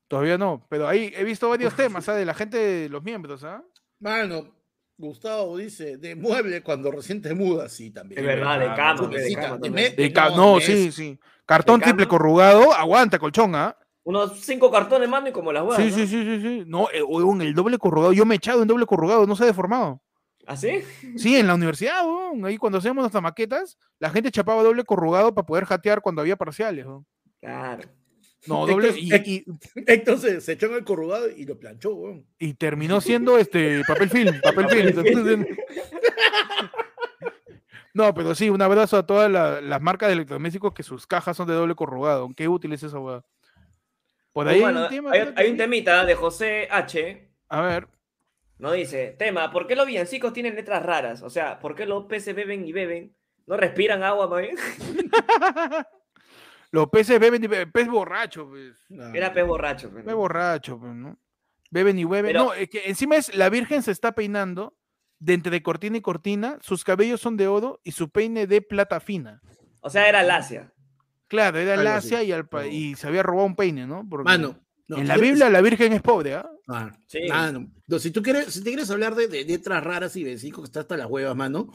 [0.07, 2.19] Todavía no, pero ahí he visto varios temas, ¿sabes?
[2.19, 3.63] De la gente, de los miembros, ¿ah?
[3.99, 4.54] Mano,
[4.97, 8.19] Gustavo dice, de mueble cuando recién te mudas, sí, también.
[8.19, 10.91] Es verdad, de cama, no, pe, de cama de me- De ca- No, no, sí,
[10.91, 11.19] sí.
[11.45, 13.77] Cartón de triple corrugado, aguanta, colchón, ¿ah?
[14.03, 15.77] Unos cinco cartones, mano, y como las huevas.
[15.77, 15.95] Sí, ¿no?
[15.97, 16.63] sí, sí, sí, sí.
[16.67, 19.43] No, eh, huevón, el doble corrugado, yo me he echado en doble corrugado, no se
[19.43, 20.01] ha deformado.
[20.47, 20.81] ¿Ah, sí?
[21.17, 22.01] Sí, en la universidad,
[22.43, 26.35] ahí cuando hacíamos nuestras maquetas, la gente chapaba doble corrugado para poder jatear cuando había
[26.35, 27.05] parciales, huevón.
[27.41, 27.89] Claro.
[28.47, 29.45] No, doble, y, Héctor- y-
[29.87, 32.25] Entonces se echó en el corrugado y lo planchó, weón.
[32.39, 35.45] y terminó siendo este papel film, papel film.
[37.93, 41.37] No, pero sí, un abrazo a todas la- las marcas de electrodomésticos que sus cajas
[41.37, 42.29] son de doble corrugado.
[42.35, 43.23] Qué útil es esa hueá.
[44.33, 45.11] Por ahí hay un tema.
[45.13, 45.57] hay, creo que hay un sí.
[45.57, 47.29] temita de José H.
[47.47, 47.87] A ver.
[48.57, 51.21] No dice, tema, ¿por qué los villancicos tienen letras raras?
[51.21, 53.15] O sea, ¿por qué los peces beben y beben?
[53.47, 54.45] ¿No respiran agua, man?
[56.71, 57.71] Los peces beben y beben.
[57.71, 58.75] Pez borracho, pues.
[59.13, 59.89] Era pez borracho.
[59.89, 60.17] pues, Pez ¿no?
[60.17, 61.17] borracho, pues, ¿no?
[61.71, 62.25] Beben y beben.
[62.31, 64.77] Pero- No, es que encima es la Virgen se está peinando
[65.19, 66.57] de entre cortina y cortina.
[66.61, 69.41] Sus cabellos son de oro y su peine de plata fina.
[69.81, 70.71] O sea, era lacia.
[71.27, 74.05] Claro, era Algo lacia y, al pa- y se había robado un peine, ¿no?
[74.07, 74.59] Porque Mano.
[74.87, 76.49] no, en la Biblia la Virgen es pobre, ¿ah?
[76.67, 77.19] Ah, Sí.
[77.29, 77.71] mano.
[77.87, 80.65] No, si tú quieres, si te quieres hablar de, de letras raras y vencicos que
[80.67, 81.71] está hasta las huevas, mano.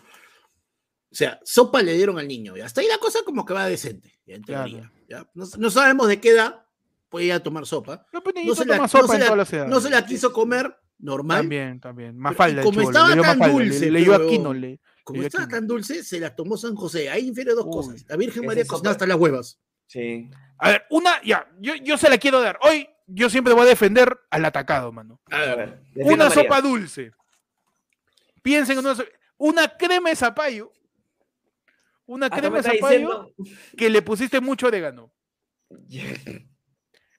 [1.13, 2.57] O sea, sopa le dieron al niño.
[2.57, 4.13] Y hasta ahí la cosa como que va decente.
[4.27, 4.71] Ya, en Claro.
[4.71, 5.27] teoría, ¿ya?
[5.35, 6.65] No, no sabemos de qué edad
[7.09, 8.07] puede ir a tomar sopa.
[8.13, 9.71] No, No se, la, no sopa se en la- todas las edades.
[9.71, 11.39] no se la quiso comer normal.
[11.41, 12.17] También, también.
[12.17, 15.27] Y el como estaba le tan Mafalda, le- dulce, le dio pero- le- Como le
[15.27, 17.11] estaba tan dulce, se la tomó San José.
[17.11, 17.73] Ahí infiere dos Uy.
[17.73, 18.05] cosas.
[18.09, 19.59] La Virgen María sopa- cocinaba hasta las huevas.
[19.89, 20.31] Sí.
[20.59, 22.57] A ver, una, ya, yo, yo se la quiero dar.
[22.63, 25.21] Hoy yo siempre voy a defender al atacado, mano.
[25.33, 26.31] A A ver, Una María.
[26.45, 27.11] sopa dulce.
[28.43, 29.05] Piensen en una, so-
[29.39, 30.71] una crema de zapallo.
[32.13, 33.35] Una Hasta crema de zapallo diciendo...
[33.77, 35.13] que le pusiste mucho orégano.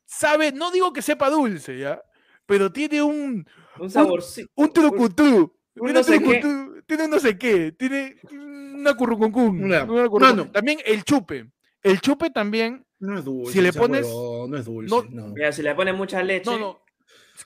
[0.06, 2.02] Sabe, no digo que sepa dulce, ¿ya?
[2.46, 3.48] Pero tiene un,
[3.80, 4.52] Un saborcito.
[4.56, 5.56] un trucutú.
[5.76, 6.82] un Tiene no sé qué.
[6.86, 7.72] Tiene un no sé qué.
[7.72, 9.64] Tiene una currucuncún.
[9.64, 10.22] Una- una currucun.
[10.22, 10.52] mano.
[10.52, 11.50] También el chupe.
[11.84, 13.54] el chupe también, No es dulce.
[13.54, 14.94] Si le pones- no es dulce.
[14.94, 16.52] no- No, Mira, si le pones mucha leche.
[16.52, 16.82] no, no,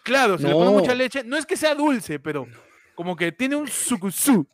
[0.04, 0.96] claro, si le pones mucha No.
[0.98, 2.48] leche, no es que sea dulce, pero
[2.96, 4.48] como que tiene un sucusú, un sucusú.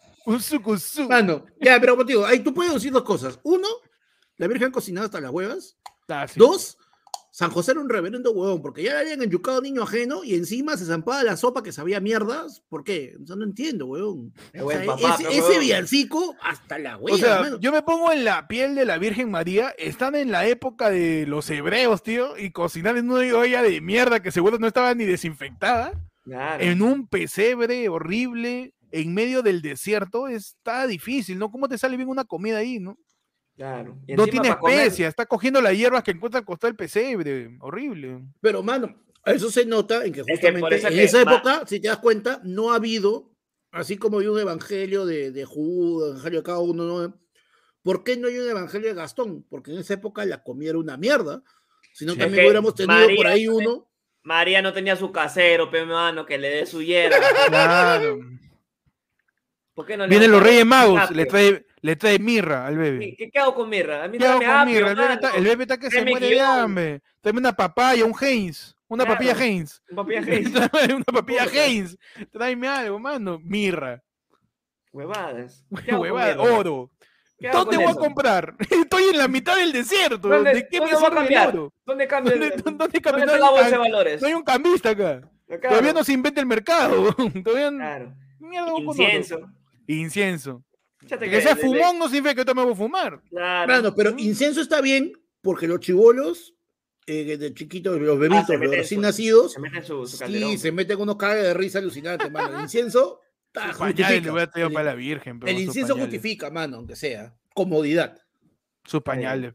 [1.09, 3.39] Mano, ya, pero contigo, ahí tú puedes decir dos cosas.
[3.43, 3.67] Uno,
[4.37, 5.77] la Virgen cocinada hasta las huevas.
[6.07, 6.39] Ah, sí.
[6.39, 6.77] Dos,
[7.33, 10.75] San José era un reverendo huevón, porque ya le habían enyucado niño ajeno y encima
[10.75, 12.61] se zampaba la sopa que sabía mierdas.
[12.67, 13.15] ¿Por qué?
[13.23, 14.33] O sea, no entiendo, huevón.
[14.51, 15.59] Qué O buen sea, papá, ese, ese huevón.
[15.61, 19.31] villancico hasta la hueva, O sea, yo me pongo en la piel de la Virgen
[19.31, 23.79] María, están en la época de los hebreos, tío, y cocinar en una olla de
[23.79, 25.93] mierda que seguro no estaba ni desinfectada,
[26.25, 26.61] Claro.
[26.63, 31.49] en un pesebre horrible, en medio del desierto, está difícil, ¿no?
[31.51, 32.97] ¿Cómo te sale bien una comida ahí, no?
[33.55, 33.97] Claro.
[34.07, 37.57] Y No tiene comer- especias, está cogiendo las hierbas que encuentra al costado del pesebre,
[37.59, 38.21] horrible.
[38.39, 41.63] Pero, mano, eso se nota en que que justamente por eso en que esa época,
[41.67, 43.31] si te das cuenta, no ha habido,
[43.71, 47.21] así como hay un evangelio de, de Judas, evangelio de cada uno, ¿no?
[47.83, 49.43] ¿por qué no hay un evangelio de Gastón?
[49.49, 51.41] Porque en esa época la comida era una mierda.
[51.93, 52.19] Si no, Sí.
[52.19, 53.87] también Es que hubiéramos tenido por María ahí fue- uno.
[54.23, 57.17] María no tenía su casero, pe mano, que le dé su hierba.
[57.47, 58.19] Claro.
[59.73, 62.79] ¿Por qué no le Vienen los Reyes Magos, le trae, le trae mirra al ¿Qué,
[62.79, 63.15] bebé.
[63.17, 64.03] qué- qué hago con mirra?
[64.03, 64.89] A mí ¿Qué hago dame con apio, mirra?
[64.91, 67.01] El bebé, está, el bebé está que se muere de hambre.
[67.21, 68.75] Tráeme una papaya, un Heinz.
[68.87, 69.17] Una Claro.
[69.17, 69.81] papilla Heinz.
[69.89, 70.51] Un papilla Heinz.
[70.71, 71.45] Tráeme una papilla.
[71.53, 71.97] Heinz.
[72.31, 73.39] Tráeme algo, mano.
[73.43, 74.01] Mirra.
[74.91, 75.65] Huevadas.
[75.85, 76.57] ¿Qué hago con Huevada, mirra?
[76.57, 76.91] oro.
[77.39, 77.99] ¿Qué hago ¿Dónde voy eso?
[77.99, 78.55] a comprar?
[78.69, 80.27] Estoy en la mitad del desierto.
[80.27, 81.47] ¿Dónde- ¿De qué me dónde voy a el cambiar?
[81.49, 81.73] oro?
[81.85, 83.23] ¿Dónde cambia ¿Dónde, dónde ¿Dónde cambia?
[83.25, 84.21] está No la hay, bolsa de un can- valores?
[84.21, 85.21] no hay un cambista acá.
[85.47, 87.13] Claro, Todavía no se inventa el mercado.
[87.43, 88.13] Todavía Claro.
[88.39, 88.71] Mierda.
[88.77, 89.49] Incienso.
[89.99, 90.63] Incienso.
[91.07, 93.21] Que sea fumón no significa que yo también voy a fumar.
[93.29, 93.73] Claro.
[93.73, 96.53] Mano, pero incienso está bien porque los chivolos
[97.07, 100.57] eh, de chiquitos, los bebitos, Ah, se los recién su- nacidos, Se su, su sí,
[100.59, 102.55] se meten unos cagas de risa alucinante, mano.
[102.57, 103.19] El incienso
[103.51, 104.21] ta, pañales justifica.
[104.25, 105.39] le voy a traer El- para la Virgen.
[105.39, 106.13] pero El incienso pañales.
[106.13, 107.33] justifica, mano, aunque sea.
[107.55, 108.21] Comodidad.
[108.85, 109.53] Sus pañales.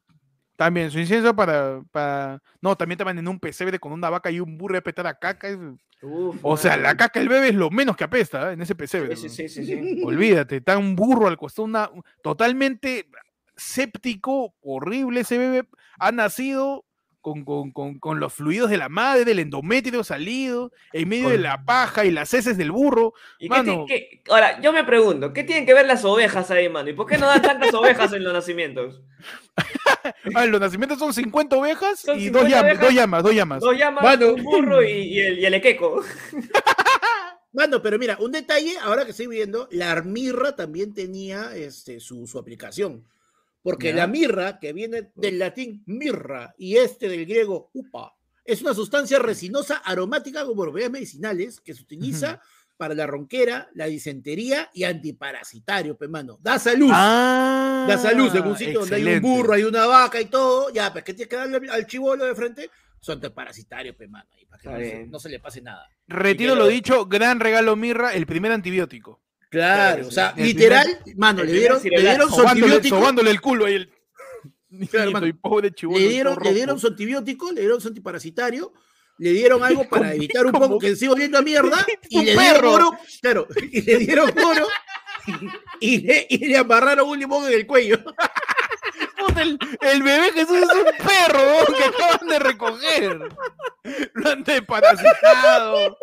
[0.57, 2.43] También, su incienso para, para...
[2.61, 5.19] No, también estaban en un pesebre con una vaca y un burro de petar a
[5.19, 5.49] caca.
[6.03, 8.55] Uf, O sea, la caca del bebé es lo menos que apesta ¿eh?
[8.55, 9.17] en ese pesebre.
[9.17, 10.03] Sí, sí, sí, sí.
[10.05, 11.91] Olvídate, está un burro al costado, una...
[12.23, 13.09] totalmente
[13.57, 15.69] séptico, horrible ese bebé.
[15.99, 16.85] Ha nacido
[17.27, 21.39] con, con- con- con los fluidos de la madre, del endometrio salido, en medio de
[21.39, 23.15] la paja y las heces del burro.
[23.41, 23.85] ¿Y Mano.
[23.89, 26.89] qué- Ahora, yo me pregunto, ¿qué tienen que ver las ovejas ahí, mano?
[26.89, 29.01] ¿Y por qué no dan tantas ovejas en los nacimientos?
[30.37, 32.81] Ah, los nacimientos son 50 ovejas Son y dos 50 llamas, ovejas.
[32.85, 33.61] dos llamas, dos llamas.
[33.61, 34.35] Dos llamas, Mano.
[34.35, 36.01] un burro y, y el, y el equeco.
[37.53, 42.27] Mano, pero mira, un detalle, ahora que estoy viendo, la mirra también tenía este, su,
[42.29, 43.03] su aplicación.
[43.67, 48.15] Porque la mirra, que viene del latín mirra y este del griego upa,
[48.45, 52.41] es una sustancia resinosa aromática con propiedades medicinales que se utiliza
[52.77, 56.39] para la ronquera, la disentería y antiparasitario, pe mano.
[56.41, 56.91] Da salud.
[56.93, 60.71] Ah, da salud en un sitio donde hay un burro, hay una vaca y todo.
[60.73, 62.71] Ya, pues que tienes que darle al chivolo de frente.
[63.01, 64.29] Son antiparasitarios, pe mano.
[64.33, 65.11] ahí, para que no se, bien.
[65.11, 65.89] no se le pase nada.
[66.07, 69.21] Retiro lo- dicho, gran regalo Mirra, el primer antibiótico.
[69.51, 72.97] Claro, o sea, El literal, mano, el le primer dieron, le dieron su antibiótico.
[72.97, 73.93] sobándole el culo ahí el.
[75.27, 78.73] Y pobre chibolo, le dieron, le dieron su antibiótico, le dieron su antiparasitario,
[79.19, 82.55] le dieron algo para evitar un poco que siga oliendo a mierda y le dieron
[82.55, 82.73] perro.
[82.73, 82.91] oro,
[83.23, 84.67] claro, y le dieron oro
[85.81, 87.99] y le, y le amarraron un limón en el cuello.
[89.37, 93.29] El, el bebé Jesús es un perro que acaban de recoger.
[94.15, 95.99] Lo han desparasitado,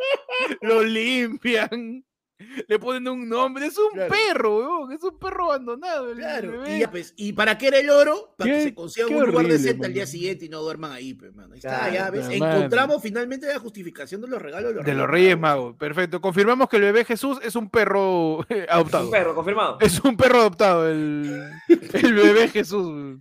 [0.62, 2.06] lo limpian,
[2.68, 3.66] le ponen un nombre.
[3.68, 4.14] Es un Claro.
[4.14, 6.10] perro, weón, es un perro abandonado.
[6.12, 6.78] El Claro, bebé.
[6.78, 8.34] y, ya, pues, ¿y para qué era el oro?
[8.38, 11.14] Para que se consigan qué un lugar decente al día siguiente y no duerman ahí,
[11.14, 11.54] pues, mano.
[11.54, 12.26] Ahí está, Claro, ya ves.
[12.30, 12.46] pero.
[12.56, 16.22] Encontramos finalmente la justificación de los regalos de los, De los Reyes Magos, perfecto.
[16.22, 19.06] Confirmamos que el bebé Jesús es un perro eh, adoptado.
[19.06, 19.78] Un perro, confirmado.
[19.82, 21.50] Es un perro adoptado, el,
[21.94, 23.20] el bebé Jesús.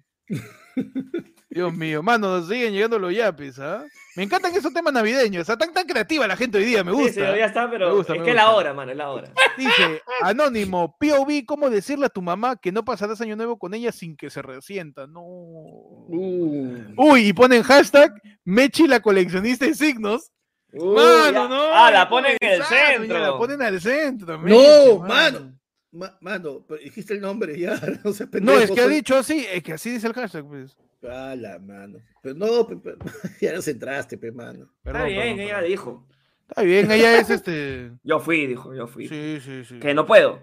[1.50, 3.84] Dios mío, mano, nos siguen llegando los yapes, ¿ah?
[4.14, 6.96] Me encantan esos temas navideños, está tan, tan creativa la gente hoy día, me Sí,
[6.98, 7.32] gusta.
[7.32, 9.10] sí, ya está, pero Me gusta, es me que es la hora, mano, es la
[9.10, 9.32] hora.
[9.56, 13.90] Dice, Anónimo, POV, ¿cómo decirle a tu mamá que no pasarás año nuevo con ella
[13.90, 15.06] sin que se resienta?
[15.06, 15.22] No.
[15.22, 16.76] Uh.
[16.96, 18.12] Uy, y ponen hashtag
[18.44, 20.30] Mechi la coleccionista de signos.
[20.72, 21.62] Uy, Mano, ya- no.
[21.74, 23.18] Ah, la ponen en el ya centro.
[23.18, 24.36] La ponen al centro.
[24.36, 25.58] No, Mechi, mano.
[25.92, 29.16] Ma- mano, pero dijiste el nombre ya, no sé, No, es que ha soy- dicho
[29.16, 30.74] así, es que así dice el hashtag, pues.
[31.10, 31.98] A la mano.
[32.22, 32.96] Pero no, pe- pe-
[33.40, 34.64] ya nos entraste, pe, mano.
[34.78, 35.70] Está Perdón, bien, perdón, ella perdón.
[35.70, 36.06] dijo.
[36.48, 37.92] Está bien, ella es este.
[38.04, 39.08] Yo fui, dijo, yo fui.
[39.08, 39.78] Sí, sí, sí.
[39.80, 40.40] Que no puedo.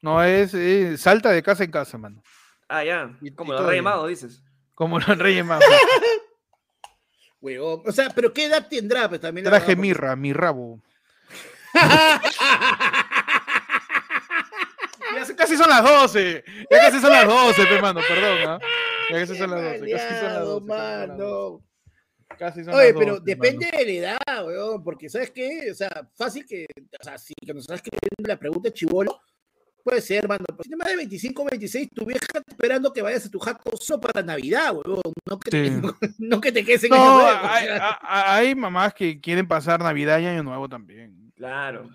[0.00, 0.52] No, es,
[1.00, 2.22] salta de casa en casa, mano.
[2.68, 3.16] Ah, ya.
[3.20, 3.84] Y- Como y los Reyes.
[3.84, 4.42] Magos, dices.
[4.74, 5.64] Como los Reyes Magos.
[7.40, 7.82] Huevón.
[7.86, 9.08] O sea, pero ¿qué edad tendrá?
[9.08, 10.80] Pues también Traje mirra, mi rabo.
[15.14, 16.44] Ya casi son las 12.
[16.70, 18.58] Ya casi son las 12, pe, mano, perdón, ¿ah?
[19.20, 19.90] Casi son las 12.
[19.92, 20.66] Casi son las maleado, 12.
[20.66, 21.16] casi son las 12.
[21.16, 21.64] mano.
[22.38, 23.78] Casi son Oye, las pero 12, depende mano.
[23.78, 23.92] de la
[24.26, 25.70] edad, weón, porque ¿sabes qué?
[25.70, 26.66] O sea, fácil que,
[27.00, 29.20] o sea, si que nos estás escribiendo la pregunta chivolo,
[29.84, 33.02] puede ser, hermano, pero si tienes más de 25, 26, tu vieja está esperando que
[33.02, 35.70] vayas a tu jato solo para Navidad, weón, no que, te,
[36.18, 37.76] no que te quedes en No, Año Nuevo, o hay, sea.
[37.88, 41.32] a- a- hay mamás que quieren pasar Navidad y Año Nuevo también.
[41.36, 41.90] Claro.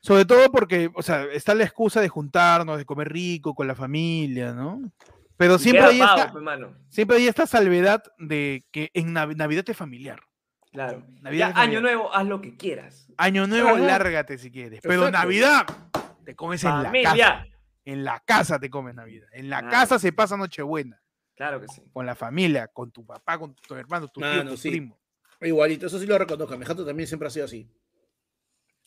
[0.00, 3.74] Sobre todo porque, o sea, está la excusa de juntarnos, de comer rico con la
[3.76, 4.80] familia, ¿no?
[5.36, 6.44] Pero Y siempre hay, pavo, esta, pues,
[6.88, 10.20] siempre hay esta salvedad de que en Nav- Navidad es familiar.
[10.72, 11.04] Claro.
[11.20, 13.06] Navidad Ya, es año nuevo, haz lo que quieras.
[13.18, 13.78] Año Nuevo, Ajá.
[13.78, 14.80] lárgate si quieres.
[14.82, 15.18] Pero Exacto.
[15.18, 15.66] Navidad,
[16.24, 17.46] te comes en la casa.
[17.84, 19.28] En la casa te comes Navidad.
[19.32, 19.70] En la Claro.
[19.72, 21.02] casa se pasa Nochebuena.
[21.34, 21.82] Claro que sí.
[21.92, 24.70] Con la familia, con tu papá, con tu hermano, tu tío, Mano, tu sí.
[24.70, 24.98] primo.
[25.40, 26.56] Igualito, eso sí lo reconozco.
[26.56, 27.68] Mi jato también siempre ha sido así.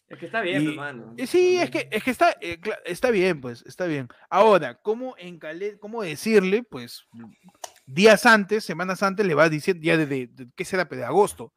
[0.08, 1.16] Es que está bien, Y- hermano.
[1.26, 4.08] Sí, es que, es que está, eh, está bien, pues, está bien.
[4.30, 6.62] Ahora, ¿cómo, encale- ¿cómo decirle?
[6.64, 7.08] Pues,
[7.88, 10.88] días antes, semanas antes, le vas diciendo, ya desde, de, ¿qué será?
[10.88, 11.54] Pues, De agosto.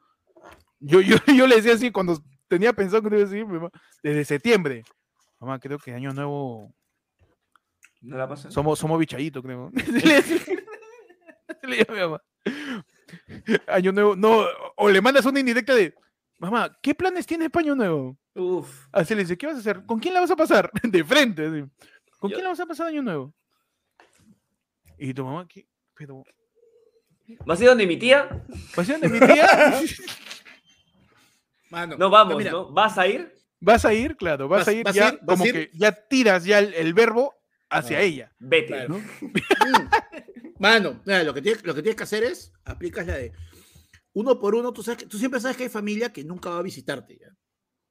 [0.81, 3.47] Yo, yo, yo le decía así cuando tenía pensado que iba a decir,
[4.03, 4.83] desde septiembre.
[5.41, 6.75] Mamá, creo que año nuevo
[8.01, 8.51] ¿No la pasa?
[8.51, 9.71] somos, somos bichaditos, creo.
[10.05, 10.63] le decía-
[11.63, 12.23] le decía a mi mamá.
[13.67, 14.45] Año nuevo, no,
[14.77, 15.95] o le mandas una indirecta de,
[16.39, 18.17] mamá, ¿qué planes tienes para año nuevo?
[18.39, 18.87] Uf.
[18.93, 19.85] Así le dice, ¿qué vas a hacer?
[19.85, 20.71] ¿Con quién la vas a pasar?
[20.83, 21.65] De frente, así.
[22.19, 23.35] ¿Con Yo- quién la vas a pasar año nuevo?
[24.99, 25.67] Y tu mamá, ¿qué?
[25.95, 26.25] Pero,
[27.45, 28.29] ¿Vas a ir donde mi tía?
[28.77, 29.47] ¿vas a ir donde mi tía?
[31.71, 32.71] Mano, No vamos, mira, ¿no?
[32.73, 33.31] ¿Vas a ir?
[33.61, 34.17] ¿Vas a ir?
[34.17, 36.73] Claro, vas, Vas- a ir vas ya, ir- como ir- que ya tiras ya el,
[36.75, 37.35] el verbo
[37.69, 38.03] hacia Ah.
[38.03, 38.33] ella.
[38.39, 38.69] Vete.
[38.69, 38.89] Claro.
[38.95, 39.03] ¿no?
[40.59, 43.33] Mano, mira, lo, que tienes, lo que tienes que hacer es, aplicas la de
[44.15, 46.59] uno por uno, tú, sabes que, tú siempre sabes que hay familia que nunca va
[46.59, 47.29] a visitarte, ¿ya?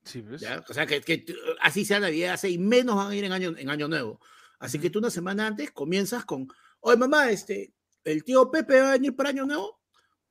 [0.07, 0.41] Sí, ¿ves?
[0.41, 0.63] ¿Ya?
[0.67, 3.31] O sea, que, que tú- así sea Navidad, así, y menos van a ir en
[3.33, 4.19] año, en año nuevo.
[4.59, 6.47] Así que tú una semana antes comienzas con,
[6.79, 7.73] oye mamá, este,
[8.03, 9.81] ¿el tío Pepe va a venir para año nuevo?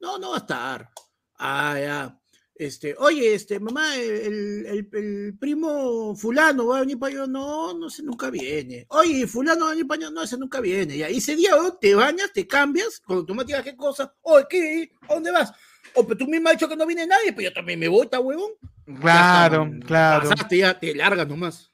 [0.00, 0.90] No, no va a estar.
[1.38, 2.20] Ah, ya.
[2.58, 7.74] Este, oye, este, mamá, el, el- el primo fulano va a venir para año, no,
[7.78, 8.86] no sé, nunca viene.
[8.88, 10.96] Oye, fulano va a venir para año, no, ese nunca viene.
[10.96, 14.14] Ya, y ese día weón, te bañas, te cambias, cuando tú me digas qué cosa,
[14.22, 14.90] oye, ¿qué?
[15.02, 15.52] ¿A dónde vas?
[15.94, 18.04] O pero tú mismo has dicho que no viene nadie, pues yo también me voy,
[18.04, 18.52] está huevón.
[19.00, 20.28] Claro, claro.
[20.28, 21.72] Pasaste, ya te largas nomás.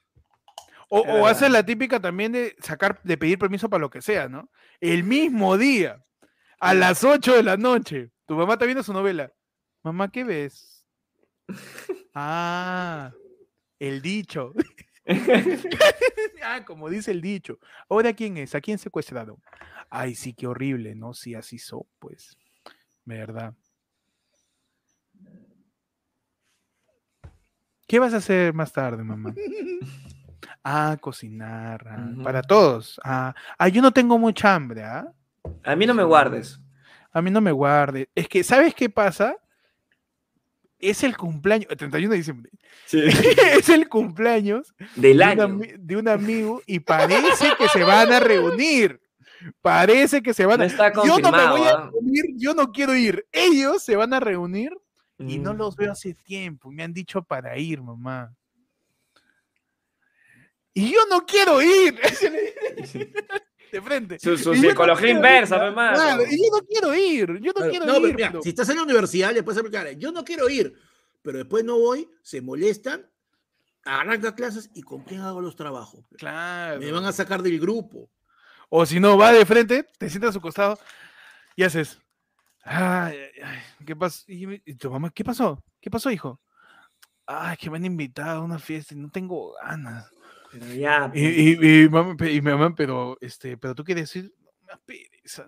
[0.89, 4.27] O, o haces la típica también de sacar, de pedir permiso para lo que sea,
[4.27, 4.49] ¿no?
[4.79, 6.03] El mismo día,
[6.59, 9.31] a las 8 de la noche, tu mamá está viendo su novela.
[9.83, 10.85] Mamá, ¿qué ves?
[12.15, 13.11] Ah,
[13.79, 14.53] el dicho.
[16.43, 17.57] ah, como dice el dicho.
[17.89, 18.53] Ahora, ¿quién es?
[18.53, 19.41] ¿A quién secuestraron?
[19.89, 21.15] Ay, sí, qué horrible, ¿no?
[21.15, 22.37] Sí, así son, pues.
[23.03, 23.55] ¿Verdad?
[27.93, 29.35] ¿Qué vas a hacer más tarde, mamá?
[30.63, 31.85] Ah, cocinar.
[31.87, 32.09] ah.
[32.23, 32.99] Para todos.
[33.03, 35.13] Ah, ah, yo no tengo mucha hambre, ¿ah?
[35.63, 36.59] A mí no me guardes.
[37.11, 38.09] A mí no me guarde.
[38.15, 39.35] Es que, ¿sabes qué pasa?
[40.79, 42.51] Es el cumpleaños, el 31 de diciembre.
[42.91, 45.47] es el cumpleaños Del de un, año.
[45.49, 49.01] ami- de un amigo y parece que se van a reunir.
[49.61, 51.89] Parece que se van No a está Yo no me voy a ¿ah?
[51.91, 53.27] reunir, yo no quiero ir.
[53.31, 54.71] Ellos se van a reunir
[55.27, 55.57] y no Mm.
[55.57, 56.71] los veo hace tiempo.
[56.71, 58.33] Me han dicho para ir, mamá.
[60.73, 61.99] Y yo no quiero ir.
[63.71, 64.19] De frente.
[64.19, 65.65] Su, su no psicología ir, inversa, ¿no?
[65.65, 65.95] pe, mano.
[65.97, 67.27] Claro, y yo no quiero ir.
[67.39, 68.15] Yo no Claro, quiero no, pero ir.
[68.15, 70.75] mira, pero- si estás en la universidad, le puedes aplicar, yo no quiero ir,
[71.23, 73.09] pero después no voy, se molestan,
[73.83, 76.05] arranca clases y con quién hago los trabajos.
[76.17, 76.79] Claro.
[76.79, 78.09] Me van a sacar del grupo.
[78.69, 80.77] O si no, va de frente, te sientas a su costado
[81.55, 81.99] y haces.
[82.63, 84.23] Ay, ay, ay, ¿qué pasó?
[84.27, 85.61] Y, y tu mamá, ¿qué pasó?
[85.81, 86.39] ¿Qué pasó, hijo?
[87.25, 90.09] Ay, que me han invitado a una fiesta y no tengo ganas.
[90.51, 94.13] Pero ya, Y, y, y, mamá, y mamá, pero, este, pero tú quieres
[94.85, 95.45] pereza.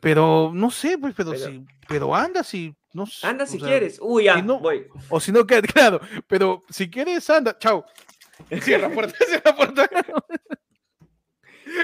[0.00, 3.26] Pero no sé, pues, pero, Pero- si, pero anda si, no sé.
[3.26, 3.98] anda si sea, quieres.
[4.00, 4.86] Uy, ya, si no- voy.
[5.10, 7.84] O si no, claro, pero si quieres, anda, chao.
[8.62, 9.88] Cierra la puerta, cierra la puerta.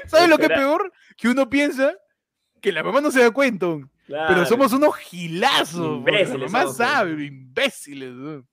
[0.07, 0.93] ¿Sabes lo que es peor?
[1.17, 1.95] Que uno piensa
[2.61, 3.67] que la mamá no se da cuenta,
[4.07, 5.99] pero somos unos gilazos.
[5.99, 6.77] Imbéciles pues.
[6.77, 8.13] sabe, imbéciles.
[8.13, 8.47] ¿no?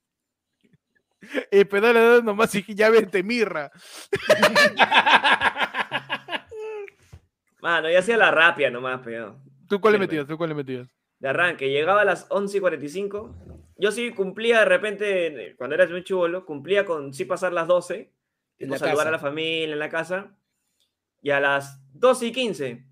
[1.51, 3.71] Eh, pero ahora nomás dije, ya vente, mirra.
[7.61, 9.39] Mano, ya hacía la rapia nomás, pero.
[9.69, 10.27] ¿Tú cuál le metías?
[10.27, 10.87] ¿Tú cuál le metías?
[11.19, 13.35] De arranque, llegaba a las 11 y 45.
[13.77, 18.11] Yo sí cumplía de repente, cuando era muy chivolo, cumplía con sí pasar las 12.
[18.59, 19.07] En tipo, saludar casa.
[19.07, 20.35] a la familia en la casa.
[21.21, 22.85] Y a las 12 y 15.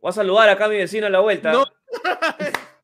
[0.00, 1.52] Voy a saludar acá a mi vecino a la vuelta.
[1.52, 1.64] No.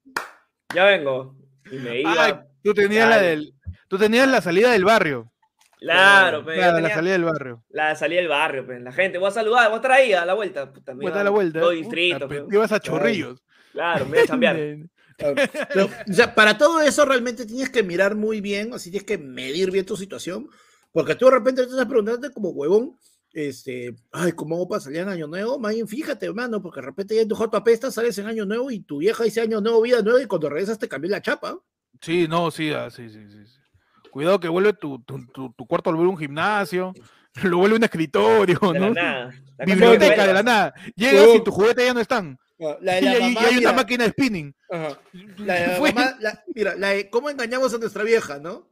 [0.74, 1.34] Ya vengo.
[1.70, 2.12] Y me iba.
[2.18, 3.55] Ah, tú tenías la del,
[3.88, 5.32] tú tenías la salida del barrio.
[5.78, 7.64] Claro, la salida del barrio.
[7.70, 8.80] La salida del barrio, pe.
[8.80, 10.70] la gente, voy a saludar, voy a estar ahí a la vuelta.
[10.72, 11.60] Puta, me a la vuelta.
[11.60, 13.43] Todo distrito, Puta, Ibas a chorrillos.
[13.72, 14.56] Claro, me voy a cambiar.
[15.16, 15.34] Claro.
[15.72, 19.16] Pero, o sea, para todo eso realmente tienes que mirar muy bien, así tienes que
[19.16, 20.51] medir bien tu situación,
[20.93, 22.98] porque tú de repente te estás preguntando como huevón,
[23.36, 25.58] este, ay, ¿cómo hago para salir en Año Nuevo?
[25.58, 28.46] Más bien, fíjate, hermano, porque de repente ya en tu jato apesta, sales en Año
[28.46, 31.20] Nuevo y tu vieja dice Año Nuevo, vida nueva, y cuando regresas te cambió la
[31.20, 31.58] chapa.
[32.00, 33.58] Sí, no, sí, ah, sí, sí, sí, sí.
[34.10, 36.94] Cuidado que vuelve tu, tu, tu, tu cuarto, lo vuelve un gimnasio,
[37.42, 39.34] lo vuelve un escritorio, De la nada.
[39.58, 40.74] La Biblioteca de la nada.
[40.94, 42.38] Llegas y tus juguetes ya no están.
[42.80, 44.54] La Y hay, y hay una máquina de spinning.
[45.38, 48.66] La de la Fue- mamá, la- mira, la de cómo engañamos a nuestra vieja, ¿no?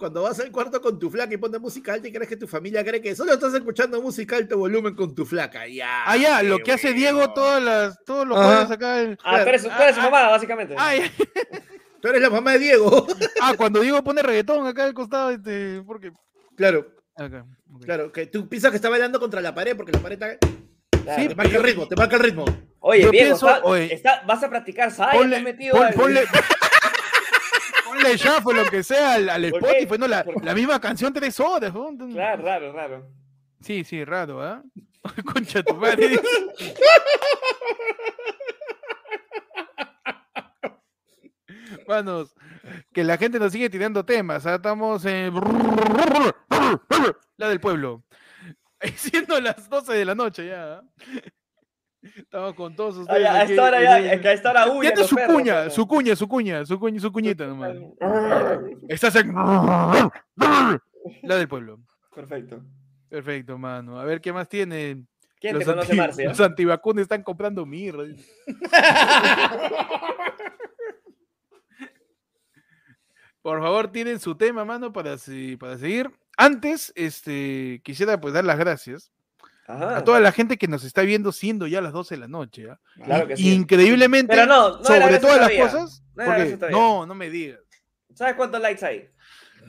[0.00, 2.48] Cuando vas al cuarto con tu flaca y pones música alta y crees que tu
[2.48, 5.66] familia cree que solo estás escuchando música alto volumen con tu flaca.
[5.68, 6.04] Ya.
[6.06, 8.98] Ah, ya, lo que hace Diego todas las, todos los jueves acá.
[9.02, 10.74] el- Ah, tú eres, tú eres su Ah, mamá, básicamente.
[10.78, 11.02] Ay,
[12.00, 13.06] Tú eres la mamá de Diego.
[13.42, 16.10] ah, cuando Diego pone reggaetón acá al costado, este, porque.
[16.56, 16.86] claro,
[17.84, 20.38] claro, que tú piensas que está bailando contra la pared porque la pared está-
[21.04, 21.22] Claro.
[21.22, 22.44] sí, te marca el ritmo, te marca el ritmo.
[22.78, 26.22] Oye, Diego, pienso, está- oye, está- vas a practicar SAI, Ponle, metido pon- al- ponle,
[27.90, 29.44] ponle shuffle, lo que sea, al, al.
[29.46, 31.72] Spotify, no, la, la misma canción tres horas.
[31.74, 31.90] ¿no?
[32.14, 33.06] Raro, raro, raro.
[33.60, 34.62] Sí, sí, raro, ¿ah?
[35.32, 36.20] Concha tu madre.
[41.86, 42.34] Manos,
[42.92, 44.46] que la gente nos sigue tirando temas.
[44.46, 44.56] ¿ah?
[44.56, 45.34] Estamos en.
[47.36, 48.04] La del pueblo.
[48.96, 50.78] Siendo las 12 de la noche ya.
[50.78, 50.82] ¿ah?
[52.02, 53.22] Estamos con todos Ah, ustedes.
[53.22, 55.08] ya, a aquí, esta hora eh, ya, es que a esta hora huyen Fíjate los
[55.10, 57.74] su perros, cuña, su cuña, su cuña, su cuña, su cuñita nomás.
[57.74, 57.94] ¿no?
[58.88, 59.34] Estás en.
[61.22, 61.78] La del pueblo.
[62.14, 62.62] Perfecto.
[63.08, 63.98] Perfecto, mano.
[64.00, 65.04] A ver qué más tiene.
[65.40, 66.28] ¿Quién los te conoce, anti- Marcia?
[66.28, 68.04] Los antivacunas están comprando mirra.
[68.04, 68.30] dice.
[73.42, 76.10] Por favor, tienen su tema, mano, para, se- para seguir.
[76.36, 79.10] Antes, este, quisiera pues dar las gracias
[79.72, 79.96] Ajá.
[79.98, 82.70] a toda la gente que nos está viendo siendo ya las 12 de la noche.
[82.70, 82.80] ¿ah?
[83.04, 83.52] Claro que sí.
[83.54, 86.02] Increíblemente, Pero no, no sobre todas las cosas.
[86.14, 87.60] No porque- no, no me digas.
[88.14, 89.08] ¿Sabes cuántos likes hay?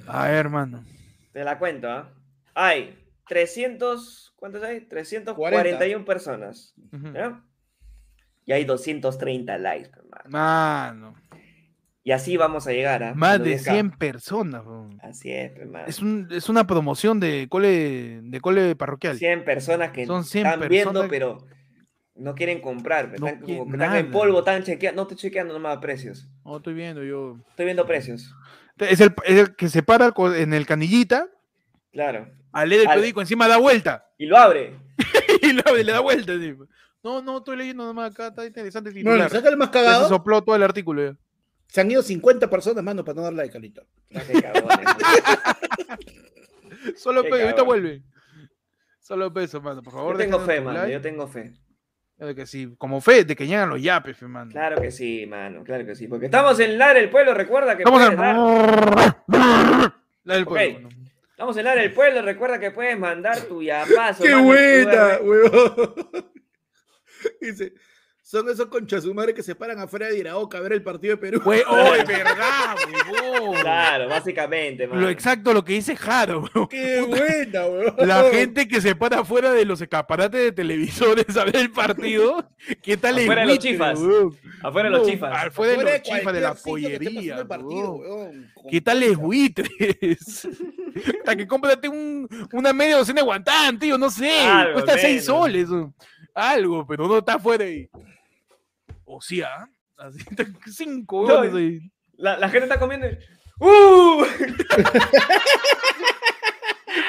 [0.07, 0.83] A ver, hermano.
[1.31, 2.09] Te la cuento, ¿ah?
[2.55, 2.97] Hay
[3.27, 4.81] 300, ¿cuántos hay?
[4.81, 7.13] 341 personas, Ujú.
[7.13, 7.41] ¿ya?
[8.45, 10.23] Y hay 230 likes, hermano.
[10.29, 11.15] Mano,
[12.03, 13.13] Y así vamos a llegar, ¿ah?
[13.15, 13.71] más A de 10K.
[13.73, 14.65] 100 personas.
[14.65, 14.99] weón.
[15.03, 15.85] Así es, hermano.
[15.87, 19.17] Es, un- es una promoción de cole, de cole parroquial.
[19.17, 21.37] 100 personas que Son 100 están viendo, personas que- pero
[22.15, 23.07] no quieren comprar.
[23.19, 24.95] No están, como están en polvo, están chequeando.
[24.95, 26.27] No estoy chequeando nomás precios.
[26.43, 27.37] No, estoy viendo yo.
[27.49, 28.33] Estoy viendo precios.
[28.77, 31.27] Es el, es el que se para en el canillita,
[31.91, 32.27] Claro.
[32.51, 34.05] al leer el Al- periódico encima da vuelta.
[34.17, 34.75] Y lo abre.
[35.41, 36.33] y lo abre, le da vuelta.
[36.33, 36.53] así.
[37.03, 39.29] No, no, estoy leyendo nomás acá, está interesante el No, titular.
[39.29, 40.07] ¿sabes qué es lo más se cagado?
[40.09, 41.11] sopló todo el artículo.
[41.11, 41.17] ya.
[41.71, 43.87] Se han ido 50 personas, mano, para no darle like, Carlito.
[44.09, 44.87] Qué cagones,
[46.97, 48.03] Solo peso, ahorita vuelve.
[48.99, 50.13] Solo peso, mano, por favor.
[50.15, 50.79] Yo tengo fe, mano.
[50.79, 50.91] like.
[50.91, 51.53] Yo tengo fe.
[52.17, 54.51] Claro que sí, como fe de que llegan los yapes, fe, mano.
[54.51, 55.63] Claro que sí, mano.
[55.63, 56.07] Claro que sí.
[56.09, 57.33] Porque estamos en Lar el Pueblo.
[57.33, 59.95] Recuerda que Vamos puedes dar- a.
[60.25, 60.49] La del Ok.
[60.49, 60.89] pueblo.
[60.89, 60.95] mano.
[61.29, 62.21] Estamos en Lar el Pueblo.
[62.21, 64.23] Recuerda que puedes mandar tu yapazo.
[64.23, 65.93] ¡Qué mano, buena, huevón!
[67.41, 67.73] Dice,
[68.31, 71.15] son esos conchas su madre que se paran afuera de Iraoka a ver el partido
[71.15, 71.41] de Perú.
[71.43, 72.77] Fue, oh, es verdad,
[73.11, 73.59] huevón.
[73.59, 75.01] Claro, básicamente, mano.
[75.01, 76.69] Lo exacto lo que dice Jaro, huevón.
[76.69, 78.07] ¡Qué buena, huevón!
[78.07, 82.49] La gente que se para afuera de los escaparates de televisores a ver el partido,
[82.81, 83.99] ¿qué tal el Afuera de los chifas.
[84.63, 85.47] Afuera de los chifas.
[85.47, 87.37] Afuera de los chifas de la pollería.
[87.37, 87.99] el partido,
[88.69, 89.19] ¿Qué tal concha.
[89.19, 90.47] buitres?
[91.19, 94.39] Hasta que cómprate un, una media docena de guantán, tío, no sé.
[94.39, 95.25] Algo, cuesta seis menos.
[95.25, 95.69] soles.
[95.69, 95.93] o
[96.33, 97.89] Algo, pero no está afuera ahí.
[99.13, 99.67] O sea,
[99.97, 100.19] así,
[100.71, 101.43] cinco No.
[102.17, 103.07] La, la gente está comiendo.
[103.07, 103.17] y-
[103.59, 104.23] ¡Uh!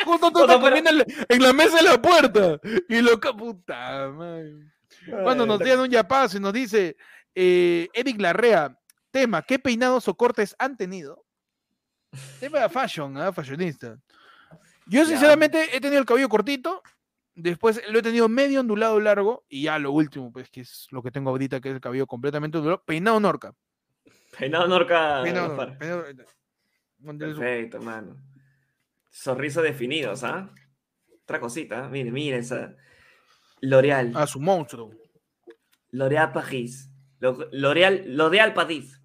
[0.04, 2.58] Justo estás fuera- comiendo en la, en la mesa de la puerta.
[2.88, 4.52] Y lo puta, madre.
[5.22, 6.96] Cuando nos dieron un yapazo y nos dice
[7.34, 8.76] eh, Eric Larrea,
[9.10, 11.24] tema, ¿qué peinados o cortes han tenido?
[12.40, 13.32] Tema de fashion, ¿ah?
[13.32, 13.96] fashionista.
[14.86, 15.06] Yo Ya.
[15.06, 16.82] sinceramente he tenido el cabello cortito,
[17.34, 21.02] después lo he tenido medio ondulado largo y ya lo último, pues que es lo
[21.02, 23.54] que tengo ahorita, que es el cabello completamente ondulado, peinado norca.
[24.38, 25.20] Peinado Norca.
[25.22, 25.78] Peinado norca,
[27.18, 28.16] Perfecto, hermano.
[29.10, 30.50] Sorriso definidos, ¿ah?
[31.22, 32.74] Otra cosita, mire, mire esa.
[33.60, 34.12] L'Oreal.
[34.16, 34.90] A su monstruo.
[35.90, 36.90] L'Oreal París.
[37.20, 38.98] Lo- L'Oreal, L'Oreal París.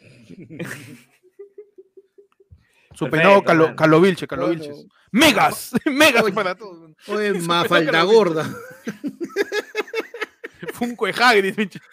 [2.94, 4.68] Su Perfecto, peinado calo, calovilche, calovilches.
[4.68, 6.32] Bueno, Megas, megas Oye.
[6.32, 6.92] para todos.
[7.08, 8.44] Oye, más falta gorda.
[10.74, 11.80] Funko de Hagrid, pinche.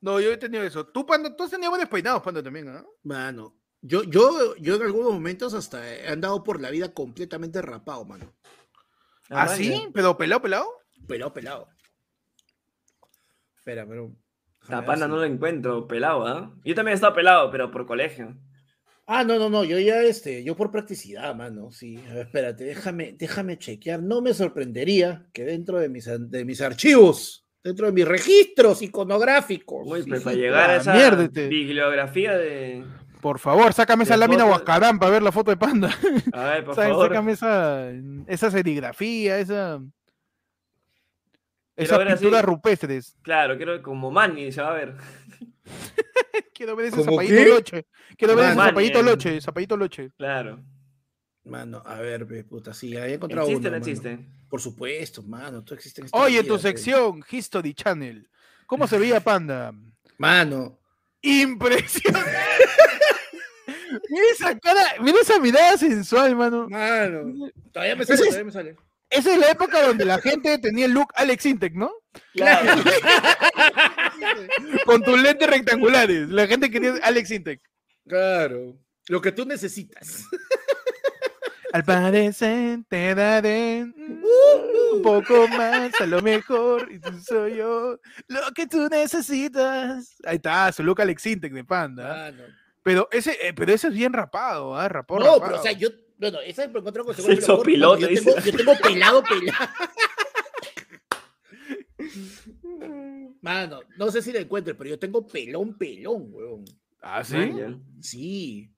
[0.00, 0.86] No, yo he tenido eso.
[0.86, 2.84] Tú, Panda, tú has tenido buenos peinados, Panda, también, ¿ah?
[3.02, 8.04] Mano, Yo, yo, yo en algunos momentos hasta he andado por la vida completamente rapado,
[8.04, 8.32] mano.
[9.30, 9.88] ¿Ah, sí?
[9.92, 10.68] ¿Pero pelado, pelado?
[11.08, 11.68] Pelado, pelado.
[13.56, 14.12] Espera, pero.
[14.68, 16.52] La panda no lo encuentro, pelado, ¿ah?
[16.64, 18.36] Yo también he estado pelado, pero por colegio.
[19.08, 21.96] Ah, no, no, no, yo ya, este, yo por practicidad, mano, sí.
[22.10, 24.02] A ver, espérate, déjame, déjame chequear.
[24.02, 29.86] No me sorprendería que dentro de mis, de mis archivos, dentro de mis registros iconográficos.
[29.86, 31.46] Uy, pues para llegar a esa miérdete.
[31.48, 32.84] bibliografía de...
[33.20, 35.90] Por favor, sácame esa lámina foto- Huascarán para ver la foto de panda.
[36.32, 37.08] A ver, por favor.
[37.08, 37.90] Sácame esa,
[38.26, 39.80] esa serigrafía, esa.
[41.76, 42.22] Esas ver así.
[42.24, 43.16] pinturas rupestres.
[43.22, 44.94] Claro, quiero como Manny, se va a ver.
[46.54, 47.48] Quiero ver ese ¿Cómo zapallito qué?
[47.48, 47.86] loche.
[48.16, 50.10] Quiero ver ese zapallito el- loche, zapallito loche.
[50.16, 50.58] Claro.
[51.44, 54.18] Mano, a ver, ve, puta, sí, ya he encontrado ¿Existe uno, no existe?
[54.48, 56.62] Por supuesto, mano, tú existes en esta Oye, tu vida, pe.
[56.62, 58.28] sección, History Channel.
[58.66, 59.72] ¿Cómo se veía Panda?
[60.18, 60.78] Mano,
[61.22, 62.30] Impresionante.
[64.10, 66.68] mira esa cara, mira esa mirada sensual, mano.
[66.68, 67.50] mano.
[67.72, 68.76] Todavía me sale, todavía me sale.
[69.10, 71.92] Esa es la época donde la gente tenía el look Alex Intec, ¿no?
[72.34, 72.82] Claro.
[74.84, 76.28] Con tus lentes rectangulares.
[76.28, 77.60] La gente quería Alex Intec.
[78.08, 78.76] Claro.
[79.08, 80.24] Lo que tú necesitas.
[81.72, 88.40] Al parecer te daré un poco más, a lo mejor, y tú soy yo, lo
[88.54, 90.16] que tú necesitas.
[90.24, 92.08] Ahí está, su look Alex Intec de Panda.
[92.08, 92.44] Mano.
[92.82, 94.88] Pero ese, eh, pero ese es bien rapado, ¿ah?
[94.88, 95.46] Rapado, No, rapado.
[95.48, 98.56] pero o sea, yo, bueno, esa es encontré con Se hizo piloto, yo, tengo, yo
[98.56, 99.68] tengo pelado, pelado.
[103.40, 106.64] Mano, no sé si la encuentre, pero yo tengo pelón, pelón, weón.
[107.00, 107.36] ¿Ah, sí?
[107.36, 107.78] Vaya.
[108.00, 108.70] Sí.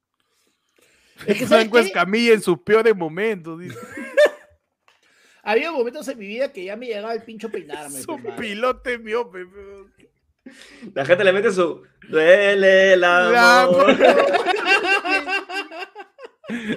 [1.26, 1.78] Es que, ¿sabes Franco?
[1.78, 3.58] Escamilla en sus peores momentos.
[3.58, 3.76] Dice.
[5.42, 8.00] Había momentos en mi vida que ya me llegaba el pincho peinarme.
[8.00, 8.36] Su pe, mano.
[8.36, 9.46] pilote miope.
[9.46, 9.88] pero-
[10.94, 11.82] La gente le mete su...
[12.08, 13.96] Duele el La amor.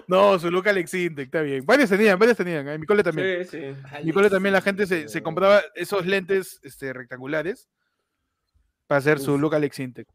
[0.08, 1.66] No, su look Alex Intec, está bien.
[1.66, 2.68] Varios tenían, varios tenían.
[2.68, 2.74] ¿eh?
[2.74, 3.46] En mi cole también.
[3.46, 3.64] Sí, sí.
[3.98, 7.70] En mi cole también la gente se, se compraba esos lentes este, rectangulares
[8.88, 9.42] para hacer su Uf.
[9.42, 10.08] look Alex Intec.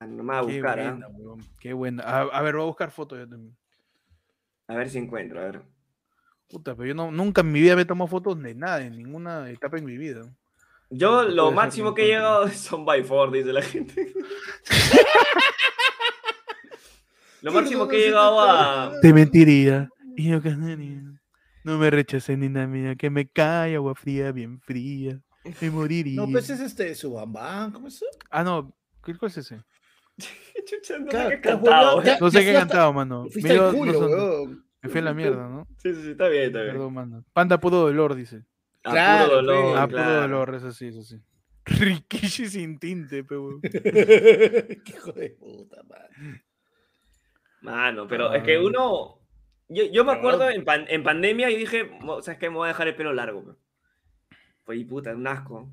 [0.00, 0.90] No me va a Qué buscar, ¿ah?
[0.92, 2.02] buena, weón, Qué buena.
[2.04, 3.54] A, a ver, voy a buscar fotos yo también.
[4.66, 5.62] A ver si encuentro, a ver.
[6.48, 8.96] Puta, pero yo no, nunca en mi vida me he tomado fotos de nada, en
[8.96, 10.22] ninguna etapa en mi vida.
[10.88, 14.12] Yo No lo máximo que he llegado son by four, dice la gente.
[17.42, 18.92] lo máximo que he llegado a...
[19.00, 21.02] Te mentiría y no cantaría.
[21.64, 25.20] No me rechaces, nina mía, que me cae agua fría, bien fría.
[25.60, 26.16] Me moriría.
[26.20, 28.06] No, pues es este, su bambán, ¿cómo es eso?
[28.30, 29.60] Ah, no, ¿qué cuál es ese?
[30.66, 32.02] Chucha, no sé qué cantado.
[32.20, 33.26] No sé qué he cantado, mano.
[33.30, 34.64] Fuiste al no culo, son- weón.
[34.82, 35.66] me fui a la mierda, ¿no?
[35.78, 36.72] Sí, sí, sí, está bien, está bien.
[36.74, 37.24] Perdón, mano.
[37.32, 38.44] Panda puro dolor, dice.
[38.84, 39.78] A Claro, puro dolor.
[39.78, 40.08] Ah, claro.
[40.08, 41.16] puro dolor, eso sí, eso sí.
[41.66, 43.60] Rikishi sin tinte, pe, weón.
[43.62, 46.42] Qué hijo de puta, man.
[47.62, 48.60] Mano, pero es que Ah.
[48.62, 49.16] uno.
[49.68, 52.50] Yo, yo me acuerdo en, pan- en pandemia y dije, "Mo- ¿sabes qué?
[52.50, 53.44] Me voy a dejar el pelo largo.
[53.44, 53.52] pe".
[54.64, 55.68] Pues, y puta, un asco.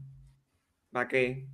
[0.92, 1.48] ¿Para qué?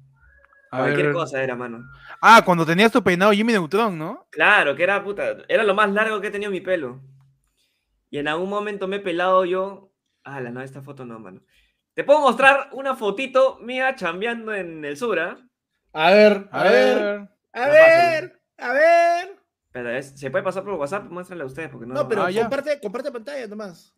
[0.72, 1.16] A Cualquier ver.
[1.16, 1.84] cosa era, mano.
[2.22, 4.28] Ah, cuando tenías tu peinado Jimmy Neutron, ¿no?
[4.32, 5.38] Claro, que era puta.
[5.48, 7.00] Era lo más largo que he tenido mi pelo.
[8.10, 9.92] Y en algún momento me he pelado yo.
[10.24, 11.42] Ah, la no, esta foto no, mano.
[11.94, 15.38] Te puedo mostrar una fotito mía chambeando en el sur, ¿ah?
[15.94, 17.30] A ver, A, a ver, ver.
[17.54, 19.40] a ver, a ver.
[19.74, 21.96] Pero es- se puede pasar por WhatsApp, muéstrale a ustedes, porque no.
[21.96, 23.94] No, pero Ah, comparte, comparte pantalla nomás.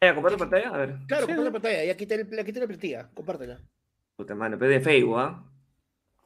[0.00, 0.68] Eh, ¿Comparte pantalla?
[0.70, 0.88] A ver.
[1.08, 1.52] Claro, Sí, comparte ¿no?
[1.52, 1.84] pantalla.
[1.84, 3.10] Ya quité, el, ya quité la plantilla.
[3.12, 3.60] Compártela.
[4.16, 5.44] Puta mano, pero de Facebook, ¿ah?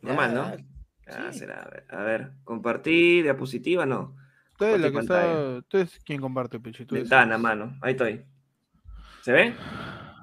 [0.02, 0.56] Normal, ¿no?
[0.56, 0.64] Ya,
[1.06, 1.40] Ah, Sí.
[1.40, 4.14] será, a ver, a ver, compartir, diapositiva, no.
[4.56, 5.62] Tú eres la que está.
[5.66, 8.24] Tú eres quien comparte, eres- Ventana, mano, ahí estoy.
[9.22, 9.54] ¿Se ve?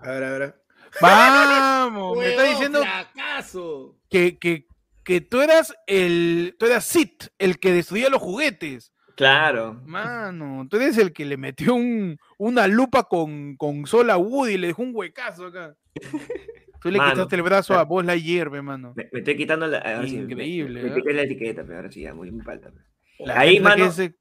[0.02, 0.64] A ver, a ver.
[1.02, 2.18] ¡Vamos!
[2.18, 3.98] Me está ¡Huevón, diciendo fracaso!
[4.10, 4.68] que, que,
[5.10, 6.56] que tú eras el.
[6.60, 7.10] Tú eras Sid,
[7.40, 8.94] el que destruía los juguetes.
[9.16, 9.82] Claro.
[9.84, 14.54] Mano, tú eres el que le metió un, una lupa con, con sol a Woody
[14.54, 15.76] y le dejó un huecazo acá.
[16.80, 17.86] Tú le Mano, quitaste el brazo a.
[17.86, 18.94] Buzz Lightyear, pe, mano.
[18.96, 19.80] Me, me estoy quitando la.
[19.80, 20.94] ahora sí, me- Increíble, Me, ¿eh?
[20.94, 22.72] quité la etiqueta, pero ahora sí, ya, muy me falta.
[23.18, 24.14] La Ahí, mano, ese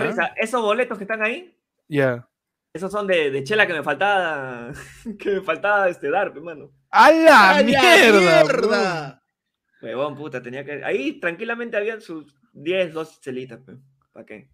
[0.00, 0.32] risa.
[0.36, 1.54] Esos boletos que están ahí,
[1.86, 2.26] Ya.
[2.72, 4.72] esos son de, de chela que me faltaba.
[5.18, 6.70] que me faltaba este dar, pe, mano.
[6.90, 9.20] ¡A la ¡A la mierda!
[9.84, 10.82] Huevón, puta, tenía que.
[10.84, 13.60] Ahí tranquilamente habían sus 10, 12 chelitas,
[14.12, 14.48] ¿Para qué?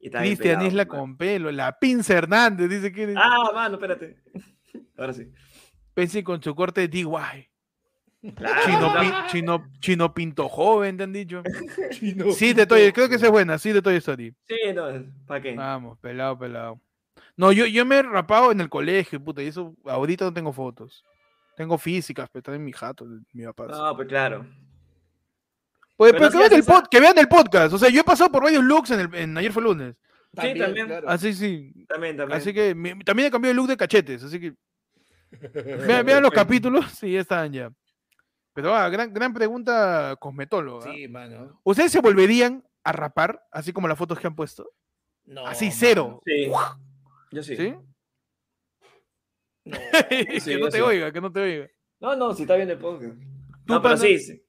[0.00, 1.00] Estaba bien Cristian Isla mano.
[1.00, 4.22] con pelo, la Pinza Hernández, dice que Ah, mano, espérate.
[4.96, 5.30] Ahora sí.
[5.92, 7.04] Pensé con su corte de DY.
[8.34, 8.94] Claro, Chino.
[9.00, 11.42] Pin- chino, chino Pinto Joven, ¿te han dicho?
[11.90, 12.66] Chino Sí, de.
[12.66, 14.34] Toy, creo que esa es buena, sí, de Toy Story.
[14.44, 14.86] Sí, no,
[15.26, 15.54] ¿para qué?
[15.54, 16.80] Vamos, pelado, pelado.
[17.36, 20.52] No, yo, yo me he rapado en el colegio, puta, y eso ahorita no tengo
[20.52, 21.04] fotos.
[21.58, 23.66] Tengo físicas, pero están en mi jato, mi papá.
[23.66, 24.46] No, pues claro.
[25.96, 27.72] Pues, Pero pero si que, vean el pod- que vean el podcast.
[27.74, 29.96] O sea, yo he pasado por varios looks en, el, en ayer fue lunes.
[30.32, 30.86] también.
[30.86, 31.08] claro.
[31.10, 31.84] Así sí.
[31.88, 32.38] También, también.
[32.40, 34.22] Así que mi- también he cambiado el look de cachetes.
[34.22, 34.54] Así que
[35.86, 37.72] vean, vean los capítulos y ya están ya.
[38.54, 40.88] Pero ah, gran, gran pregunta cosmetóloga.
[40.92, 41.60] Sí, mano.
[41.64, 44.70] ¿Ustedes se volverían a rapar, así como las fotos que han puesto?
[45.24, 46.22] No, Así, cero.
[46.24, 46.48] Sí.
[47.32, 47.56] Yo sí.
[47.56, 47.74] ¿Sí?
[49.68, 49.78] No.
[50.08, 50.80] que Sí, no te sí.
[50.82, 51.68] oiga, que no te oiga.
[52.00, 53.14] No, no, si está bien el podcast.
[53.18, 54.42] Tú, No, pero sí, sí.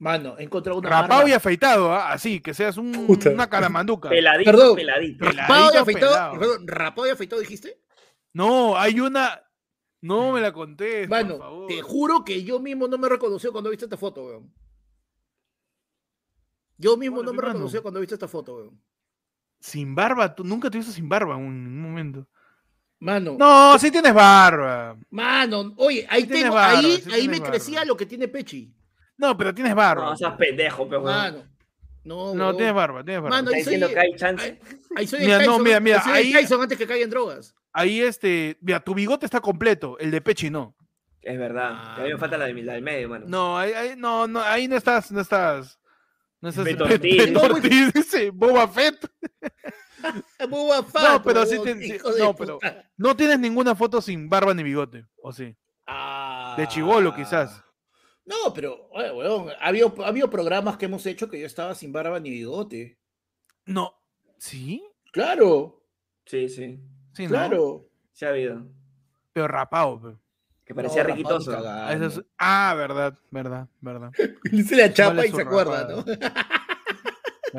[0.00, 1.30] Mano, he encontrado una Rapado marca.
[1.30, 2.12] y afeitado, ¿ah?
[2.12, 4.08] así, que seas un- una caramanduca.
[4.08, 4.76] Peladito, Perdón.
[4.76, 5.24] peladito.
[5.24, 6.38] Rapado y afeitado.
[6.38, 7.80] perdón, rapado y afeitado, dijiste.
[8.32, 9.42] No, hay una.
[10.00, 11.08] No me la conté.
[11.08, 11.66] Mano, por favor.
[11.66, 14.54] te juro que yo mismo no me reconoció cuando viste esta foto, weón.
[16.76, 18.80] Yo mismo Bueno, no me reconoció cuando viste esta foto, weón.
[19.60, 22.28] Sin barba, tú nunca te viste sin barba en un momento.
[23.00, 24.96] Mano, No, sí tienes barba.
[25.10, 28.74] mano, oye, ahí, Sí tengo, barba, ahí, sí ahí me crecía lo que tiene Pechi.
[29.16, 30.04] No, pero tienes barba.
[30.04, 31.44] No, seas pendejo, pero Mano.
[32.04, 33.36] No, no, tienes barba, tienes barba.
[33.36, 34.44] Mano, ¿Está ahí soy, que hay chance?
[34.44, 34.58] ahí,
[34.96, 37.04] ahí soy Mira, el no, mira, mira, ahí soy el ahí- Tyson antes que caiga
[37.04, 37.54] en drogas.
[37.72, 40.74] Ahí este, mira, tu bigote está completo, el de Pechi no.
[41.20, 41.94] Es verdad.
[41.96, 43.26] que a mí me falta la, de- la del medio, mano.
[43.28, 45.78] No, ahí, ahí- no, no, ahí no estás, no estás.
[46.40, 47.16] No estás Beto Be- Ortiz.
[47.26, 49.06] Beto Ortiz, dice, Boba Fett.
[50.48, 52.58] Boba Fett, pero sí te- no, pero-.
[52.96, 55.56] No tienes ninguna foto sin barba ni bigote, ¿o sí?
[56.56, 57.62] De chivolo, quizás.
[58.26, 61.74] No, pero, oye, weón, ha habido, ha habido programas que hemos hecho que yo estaba
[61.74, 62.98] sin barba ni bigote.
[63.64, 63.94] No.
[64.38, 64.82] ¿Sí?
[65.12, 65.74] Claro,
[66.26, 66.78] Sí, sí.
[67.14, 67.28] Sí, ¿no?
[67.30, 67.88] claro.
[68.12, 68.66] Sí ha habido.
[69.32, 70.20] Pero rapado.
[70.66, 71.56] Que parecía No, riquitoso.
[71.66, 74.12] Ah, es- Ah, verdad, verdad, verdad.
[74.68, 76.04] Se la chapa y se acuerda, ¿no?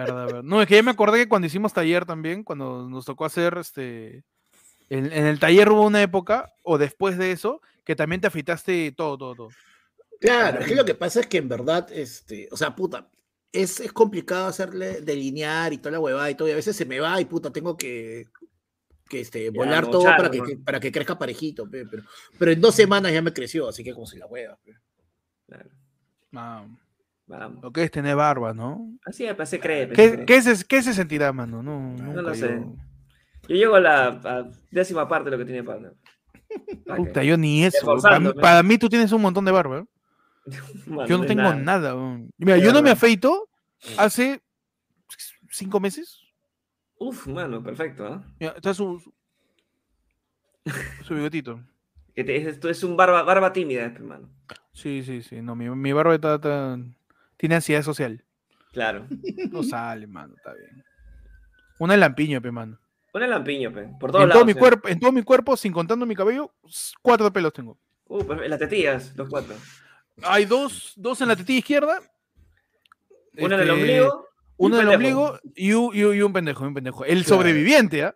[0.06, 0.26] rapada.
[0.26, 0.50] Verdad, verdad.
[0.50, 3.58] No, es que ya me acordé que cuando hicimos taller también, cuando nos tocó hacer
[3.58, 4.24] este.
[4.90, 8.92] En, en el taller hubo una época, o después de eso, que también te afeitaste
[8.92, 9.50] todo, todo, todo.
[10.20, 13.10] Claro, es que lo que pasa es que en verdad, este, o sea, puta,
[13.52, 16.86] es, es complicado hacerle delinear y toda la huevada y todo, y a veces se
[16.86, 18.28] me va y puta, tengo que,
[19.08, 22.04] que este, volar todo para que, para que crezca parejito, pe, pero,
[22.38, 24.58] pero en dos semanas ya me creció, así que como si la hueva.
[24.64, 24.74] pe.
[25.48, 25.70] Claro.
[27.30, 27.62] Vamos.
[27.64, 28.92] lo que es tener barba, ¿no?
[29.06, 29.86] Así es, pues, se cree.
[29.88, 30.26] pues, se ¿Qué, cree.
[30.26, 31.62] qué se, qué se sentirá, mano?
[31.62, 32.60] No, lo sé.
[33.48, 35.94] yo- llego a la a décima parte de lo que tiene Pablo.
[36.86, 37.06] ¿Para qué?
[37.06, 37.96] Puta, yo ni eso.
[38.02, 39.80] Para mí, para mí tú tienes un montón de barba.
[39.80, 39.86] ¿eh?
[41.08, 41.94] Yo no tengo nada.
[42.38, 43.48] Mira, yo no me afeito
[43.98, 44.42] hace
[45.52, 46.20] cinco meses.
[46.98, 48.06] Uf, mano, perfecto.
[48.08, 48.24] ¿ah?
[48.40, 49.00] Mira, está su,
[51.04, 51.60] su, bigotito.
[52.16, 54.28] Que te- esto es un barba, barba tímida, este, hermano.
[54.74, 55.42] Sí, sí, sí.
[55.42, 56.78] No, mi, mi barba está, está-
[57.40, 58.24] tiene ansiedad social.
[58.74, 59.08] Claro.
[59.52, 60.84] No sale, mano, está bien.
[61.80, 62.78] Una lampiña, pe, mano.
[63.14, 63.90] El lampiño, pe.
[64.00, 64.34] Por todos En lados.
[64.42, 64.56] todo, mi eh.
[64.56, 66.54] cuerpo, en todo mi cuerpo, sin contando mi cabello,
[67.02, 67.80] cuatro pelos tengo.
[68.06, 69.56] Uh, pues, las tetillas, los cuatro.
[70.24, 72.00] Hay dos, dos en la tetilla izquierda.
[73.38, 74.26] Uno en el este, ombligo.
[74.58, 77.06] Uno un en el ombligo y un, y un- y un pendejo, un pendejo.
[77.06, 77.38] El Claro.
[77.38, 78.16] sobreviviente, ¿ah?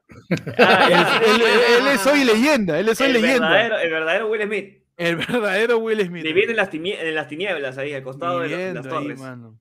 [0.58, 1.20] Ah, Él, ya.
[1.26, 1.42] él-
[1.80, 3.50] él es hoy leyenda, él es hoy el leyenda.
[3.50, 4.83] verdadero, el verdadero Will Smith.
[4.98, 5.16] El
[5.48, 6.24] verdadero Will Smith.
[6.24, 9.20] Viviendo en las, en las tinieblas ahí, al costado de, las ahí, torres.
[9.20, 9.60] mano.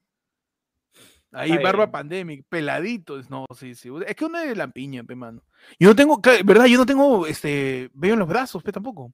[1.34, 1.90] Ahí, barba bien.
[1.92, 3.30] pandémica, peladitos.
[3.30, 3.88] No, sí, sí.
[4.06, 5.42] Es que uno es lampiña, pe, mano.
[5.78, 6.66] Yo no tengo, ¿verdad?
[6.66, 9.12] Yo no tengo, este, veo en los brazos, pe, tampoco.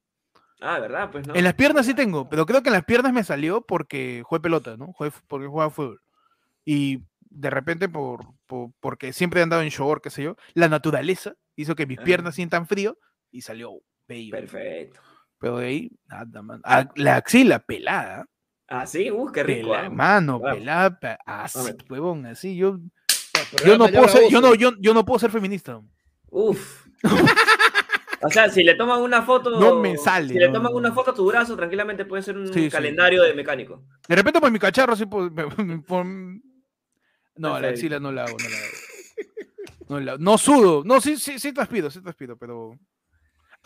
[0.61, 1.11] Ah, ¿verdad?
[1.13, 1.37] Pues no.
[1.37, 4.41] En las piernas sí tengo, pero creo que en las piernas me salió porque jugué
[4.41, 4.93] pelota, ¿no?
[4.95, 6.01] Jugué porque jugaba fútbol.
[6.65, 10.69] Y de repente, por, por- porque siempre he andado en short, qué sé yo, la
[10.69, 12.05] naturaleza hizo que mis Ah.
[12.05, 12.99] piernas sientan frío
[13.31, 13.75] y salió
[14.09, 14.33] bello.
[14.33, 15.01] Perfecto.
[15.39, 16.61] Pero de ahí, nada, man.
[16.65, 18.27] Ah, La axila pelada.
[18.67, 19.69] Ah, sí, uh, qué rico.
[19.71, 19.91] Pela- ah.
[19.91, 20.51] mano, Wow.
[20.55, 21.59] pelada, pe- así,
[21.89, 22.57] huevón, así.
[22.57, 22.79] Yo,
[23.65, 25.81] yo no puedo Laura ser, yo no, yo, yo no puedo ser feminista.
[26.31, 26.87] Uf.
[28.23, 29.59] o sea, si le toman una foto.
[29.59, 32.37] No me sale, Si le toman no, una foto a tu brazo, tranquilamente puede ser
[32.37, 32.71] un Sí, sí.
[32.71, 33.85] calendario de mecánico.
[34.09, 35.33] De repente por mi cacharro, así por,
[35.87, 36.05] por-
[37.37, 38.67] No, la axila no la hago, no la hago.
[39.89, 40.83] No, la- no sudo.
[40.85, 42.73] No, sí, sí, sí transpiro, sí transpiro, pero.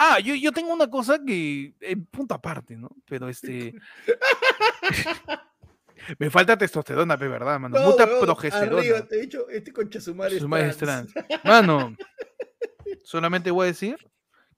[0.05, 1.75] Ah, yo, yo tengo una cosa que.
[1.81, 2.91] En punto aparte, ¿no?
[3.09, 3.73] Pero este.
[6.19, 7.79] Me falta testosterona, de verdad, mano.
[7.79, 8.81] No, huevón, progesterona.
[8.81, 11.13] Arriba, te he dicho, este concha su madre Su es madre es trans.
[11.13, 11.45] trans.
[11.45, 11.95] Mano,
[13.05, 13.97] solamente voy a decir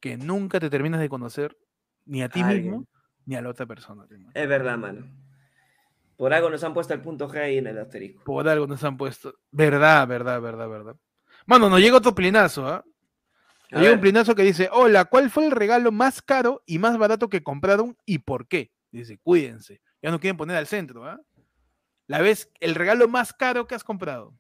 [0.00, 1.54] que nunca te terminas de conocer
[2.06, 2.86] ni a ti mismo
[3.26, 4.06] ni a la otra persona.
[4.32, 5.06] Es verdad, mano.
[6.16, 8.24] Por algo nos han puesto el punto G ahí en el asterisco.
[8.24, 9.34] Por algo nos han puesto.
[9.50, 10.96] Verdad, verdad, verdad, verdad.
[11.44, 12.82] Mano, nos llega otro plinazo, ¿ah?
[13.72, 16.96] A llega un plinazo que dice, hola, ¿cuál fue el regalo más caro y más
[16.98, 18.72] barato que compraron y por qué?
[18.90, 19.80] Dice, cuídense.
[20.02, 21.20] Ya no quieren poner al centro, ¿ah?
[22.06, 24.34] La vez, el regalo más caro que has comprado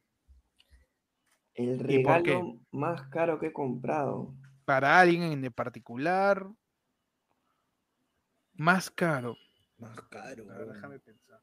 [1.54, 4.34] el regalo más caro que he comprado.
[4.64, 6.48] para alguien en particular.
[8.54, 9.36] Más caro.
[9.78, 10.46] Más caro.
[10.46, 11.42] Ver, déjame pensar.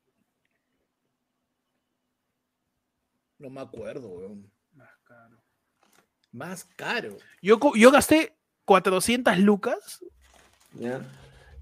[3.38, 4.52] No me acuerdo, weón.
[4.74, 5.41] Más caro.
[6.32, 7.18] Más caro.
[7.42, 8.36] Yo, yo gasté
[8.66, 10.04] 400 lucas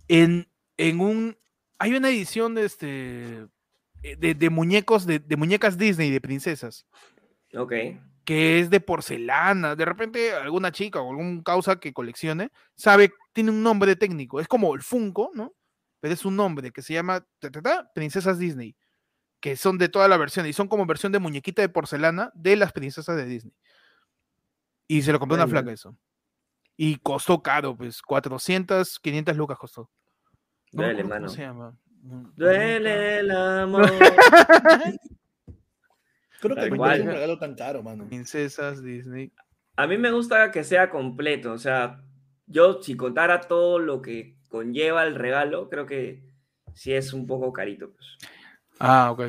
[0.08, 0.48] en,
[0.78, 1.38] en un...
[1.80, 3.48] Hay una edición de, este,
[4.02, 6.86] de, de muñecos, de, de muñecas Disney, de princesas,
[7.56, 7.74] Ok.
[8.26, 9.76] que es de porcelana.
[9.76, 14.40] De repente alguna chica o algún causa que coleccione sabe, tiene un nombre técnico.
[14.42, 15.54] Es como el Funko, ¿no?
[16.02, 18.76] Pero es un nombre que se llama ta, ta, ta, Princesas Disney,
[19.40, 22.56] que son de toda la versión y son como versión de muñequita de porcelana de
[22.58, 23.54] las princesas de Disney.
[24.90, 25.96] Y se lo compró una flaca eso.
[26.76, 29.88] Y costó caro, pues 400, 500 lucas costó.
[30.72, 31.28] No Duele, mano.
[31.28, 31.78] ¿Cómo se llama?
[32.36, 33.86] Duele el amor.
[36.42, 38.08] Creo que no es un regalo tan caro, mano.
[38.08, 39.32] Princesas Disney.
[39.76, 41.52] A mí me gusta que sea completo.
[41.52, 42.02] O sea,
[42.48, 46.24] yo si contara todo lo que conlleva el regalo, creo que
[46.74, 47.92] sí es un poco carito.
[47.92, 48.18] Pues.
[48.80, 49.22] Ah, ok.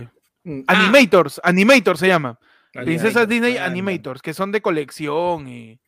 [0.45, 2.39] Mm, ah, Animators, Animators se llama.
[2.73, 3.57] Princesas Disney.
[3.57, 5.81] Animators, que son de colección y, y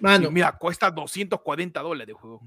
[0.00, 2.42] Mano, mira, cuesta 240 dólares, juego.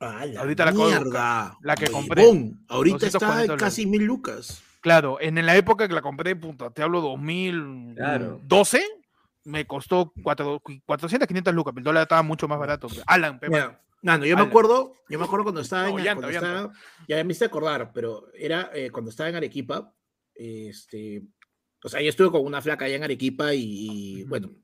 [0.00, 1.56] a la ahorita la de mierda.
[1.62, 2.22] La que compré.
[2.68, 4.62] Ahorita está 240 en casi mil lucas.
[4.80, 8.40] Claro, en, la época que la compré, puta, te hablo 2012, Claro.
[9.44, 12.88] me costó cuatro- 400, 500 lucas, el dólar estaba mucho más barato.
[13.06, 14.50] Alan, pe, Mira, Mano, yo me Ala.
[14.50, 16.72] acuerdo, yo me acuerdo cuando estaba No, en llanta, cuando estaba-
[17.08, 19.94] ya me hice acordar, pero era eh, cuando estaba en Arequipa,
[20.34, 21.22] este,
[21.84, 24.56] o sea, yo estuve con una flaca allá en Arequipa y, y, bueno,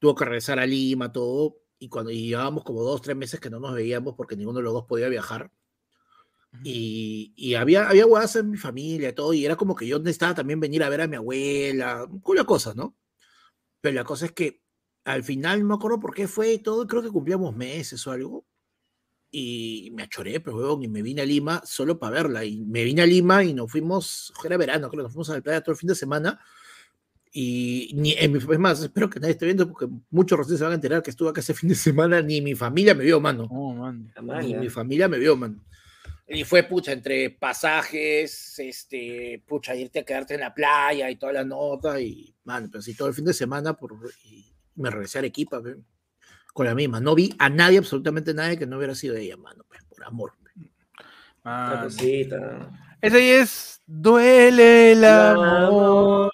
[0.00, 3.50] tuvo que regresar a Lima, todo, y cuando y llevábamos como dos, tres meses que
[3.50, 5.52] no nos veíamos porque ninguno de los dos podía viajar.
[6.64, 10.34] Y, y había, había guadas en mi familia todo, y era como que yo necesitaba
[10.34, 12.96] también venir a ver a mi abuela, de cosas, ¿no?
[13.80, 14.60] Pero la cosa es que
[15.04, 18.10] al final no me acuerdo por qué fue y todo, creo que cumplíamos meses o
[18.10, 18.44] algo,
[19.38, 22.84] y me achoré, pero huevón, y me vine a Lima solo para verla, y me
[22.84, 25.72] vine a Lima y nos fuimos, era verano, creo, nos fuimos a la playa todo
[25.72, 26.40] el fin de semana,
[27.32, 30.64] y ni, en mi- es más, espero que nadie esté viendo porque muchos recién se
[30.64, 33.20] van a enterar que estuve acá ese fin de semana, ni mi familia me vio,
[33.20, 33.46] mano.
[33.50, 34.10] Oh, man.
[34.42, 35.60] Ni mi familia me vio, man.
[36.26, 41.34] Y fue, pucha, entre pasajes, este, pucha, irte a quedarte en la playa y toda
[41.34, 43.92] la nota, y, man, pero sí, todo el fin de semana, por,
[44.24, 44.46] y
[44.76, 45.76] me regresé a Arequipa, pe,
[46.56, 47.00] con la misma.
[47.00, 50.32] No vi a nadie, absolutamente nadie, que no hubiera sido ella, mano, pe, por amor.
[51.44, 51.82] Man.
[51.82, 52.70] cosita.
[53.02, 56.32] Ese ahí es Duele el amor.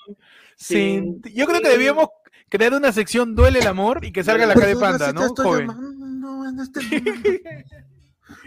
[0.57, 1.35] sin sin.
[1.35, 2.07] Yo creo que debíamos
[2.49, 5.29] crear una sección Duele el amor y que salga la cara de panda, ¿no?
[5.35, 5.67] Joven.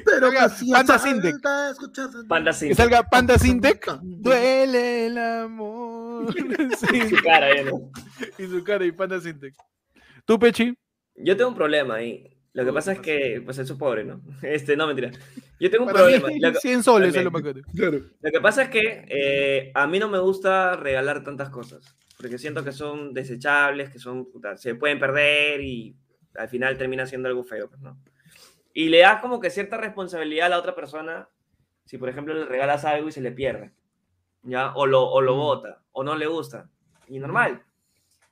[0.05, 1.35] Pero me hacía Panda Sintec.
[2.29, 3.99] Panda sin Que salga Panda Sintec.
[4.01, 6.33] Duele el amor.
[6.77, 7.09] Sí.
[7.09, 7.65] su cara, ¿eh?
[7.65, 7.91] ¿no?
[8.37, 9.53] Y su cara y Panda Sintec.
[10.25, 10.73] ¿Tú, Pechi?
[11.15, 12.31] Yo tengo un problema ahí.
[12.53, 14.21] Lo que pasa ¿qué es que, pues, eso es pobre, ¿no?
[14.41, 15.11] Este, no, mentira.
[15.59, 16.39] Yo tengo un Para mí, problema.
[16.47, 17.59] Lo que, 100 soles es lo caro.
[18.21, 21.95] lo que pasa es que eh, a mí no me gusta regalar tantas cosas.
[22.17, 25.97] Porque siento que son desechables, que son, puta, se pueden perder y
[26.35, 27.97] al final termina siendo algo feo, pues, ¿no?
[28.73, 31.29] Y le das como que cierta responsabilidad a la otra persona
[31.85, 33.71] si, por ejemplo, le regalas algo y se le pierde,
[34.43, 34.73] ¿ya?
[34.75, 35.39] O lo, o lo Mm.
[35.39, 36.69] bota, o no le gusta.
[37.07, 37.63] Y normal.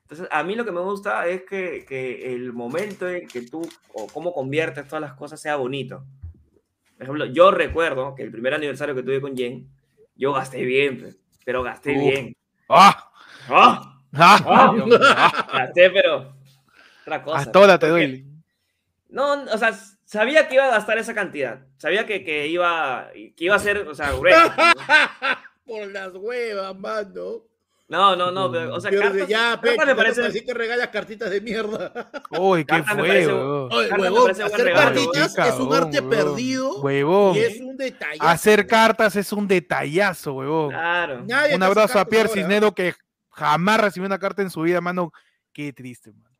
[0.04, 3.66] Entonces, a mí lo que me gusta es que, que el momento en que tú,
[3.94, 6.04] o cómo conviertes todas las cosas, sea bonito.
[6.96, 9.66] Por ejemplo, yo recuerdo que el primer aniversario que tuve con Jen,
[10.14, 11.98] yo gasté bien, pero gasté Uf.
[11.98, 12.36] bien.
[12.68, 13.10] ¡Ah!
[13.48, 14.02] ¡Ah!
[14.12, 14.44] ¡Ah!
[14.46, 15.46] Ah.
[15.52, 16.36] Gasté, pero
[17.00, 17.50] otra cosa.
[17.52, 18.24] Ahora te duele.
[19.08, 19.72] No, o sea,
[20.04, 21.66] sabía que iba a gastar esa cantidad.
[21.78, 24.38] Sabía que, que iba, que iba a ser, o sea, grueso.
[25.66, 27.42] Por las huevas, mano.
[27.86, 30.54] No, no, no, pero, o sea, cartas, ya, cartas Pechi, me me parece, Así que
[30.54, 32.10] regalas cartitas de mierda.
[32.30, 33.72] Uy, ¿qué fue, parece- huevón?
[33.72, 36.10] Oye, Cartas huevón, hacer regalo, cartitas es un arte huevón.
[36.10, 37.36] perdido Huevón.
[37.36, 38.18] y es un detalle.
[38.20, 40.70] Hacer cartas es un detallazo, huevón.
[40.70, 41.22] claro.
[41.26, 42.40] Nadie Un abrazo a cartas Pierre ahora.
[42.40, 42.94] Cisnero que
[43.30, 45.12] jamás recibió una carta en su vida, mano.
[45.52, 46.34] Qué triste, mano.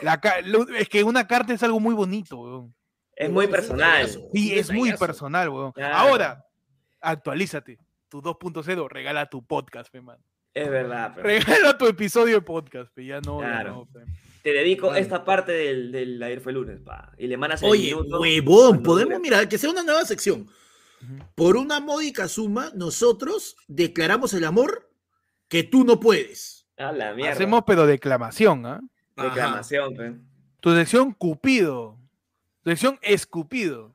[0.00, 2.74] La ca- lo- es que una carta es algo muy bonito, weón.
[3.14, 4.06] Es muy Huevón, personal.
[4.06, 5.06] detallazo, Sí, es muy detallazo.
[5.06, 5.72] personal, weón.
[5.72, 5.94] Claro.
[5.96, 6.44] Ahora,
[7.02, 7.78] actualízate.
[8.08, 10.22] Tu 2.0, regala tu podcast, pe, mano.
[10.54, 11.12] Es verdad.
[11.14, 13.04] pero Regala tu episodio de podcast, pe.
[13.06, 13.88] Ya no, ya Claro.
[13.94, 14.02] no.
[14.42, 15.02] Te dedico Claro.
[15.02, 17.12] esta parte del, del ayer fue lunes, pa.
[17.18, 19.20] Y le mandas el Oye, minuto huevón, podemos, dure.
[19.20, 20.46] mira, que sea una nueva sección.
[21.34, 24.90] Por una módica suma, nosotros declaramos el amor
[25.48, 26.66] que tú no puedes.
[26.76, 27.32] A la mierda.
[27.32, 28.80] Hacemos, pero declamación, ¿ah?
[29.16, 30.14] Declamación, pe.
[30.60, 31.98] Tu sección Cupido.
[32.62, 33.94] Tu sección Escupido.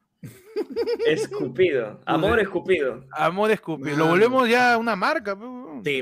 [1.05, 1.99] Escupido.
[2.05, 3.05] Amor escupido.
[3.11, 3.97] Amor escupido.
[3.97, 5.45] Lo volvemos ya una marca, pe,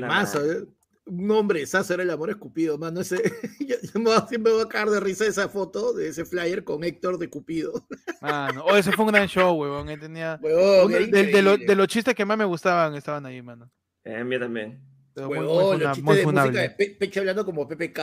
[0.02, 0.64] más, ¿eh?
[1.04, 3.00] un nombre, esa era el amor escupido, mano.
[3.00, 3.16] Ese,
[3.60, 6.08] yo, yo me voy a- siempre me voy a cagar de risa esa foto de
[6.08, 7.72] ese flyer con Héctor de Cupido.
[8.22, 8.64] Mano.
[8.64, 9.60] Oh, ese fue un gran show,
[9.98, 10.38] tenía.
[10.40, 13.68] Huevón, era de, de lo- de los chistes que más me gustaban estaban ahí, mano.
[14.04, 14.80] Eh, a mí también.
[15.12, 16.60] pero muy- muy Huevón, funa- los muy chistes de música funable.
[16.60, 18.00] de Pe- Peche hablando como PPK.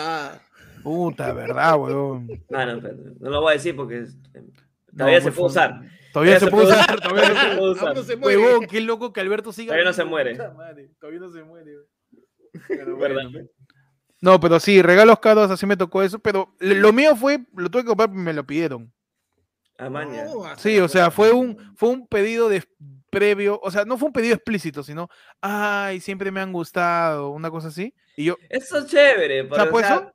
[0.84, 2.28] Puta, verdad, weón.
[2.50, 4.06] No, no, pero no lo voy a decir porque
[4.96, 5.82] todavía No, se puede usar.
[6.14, 7.96] Todavía se puede usar, todavía se Todavía se puede usar.
[7.96, 8.38] No se muere.
[8.38, 9.68] Huevón, qué loco que Alberto siga.
[9.68, 10.36] Todavía no se muere.
[10.56, 11.72] madre, Todavía no se muere.
[12.68, 12.98] Pero.
[14.22, 16.20] No, pero sí, regalos caros, así me tocó eso.
[16.20, 18.92] Pero lo mío fue, lo tuve que comprar, me lo pidieron.
[19.78, 20.26] Ah, man, ya.
[20.26, 22.64] No, Sí, o sea, fue un, fue un pedido de
[23.10, 25.10] previo, o sea, no fue un pedido explícito, sino,
[25.42, 27.94] ay, siempre me han gustado, una cosa así.
[28.18, 29.44] Y yo, Eso es chévere.
[29.44, 30.14] ¿se pero, o sea,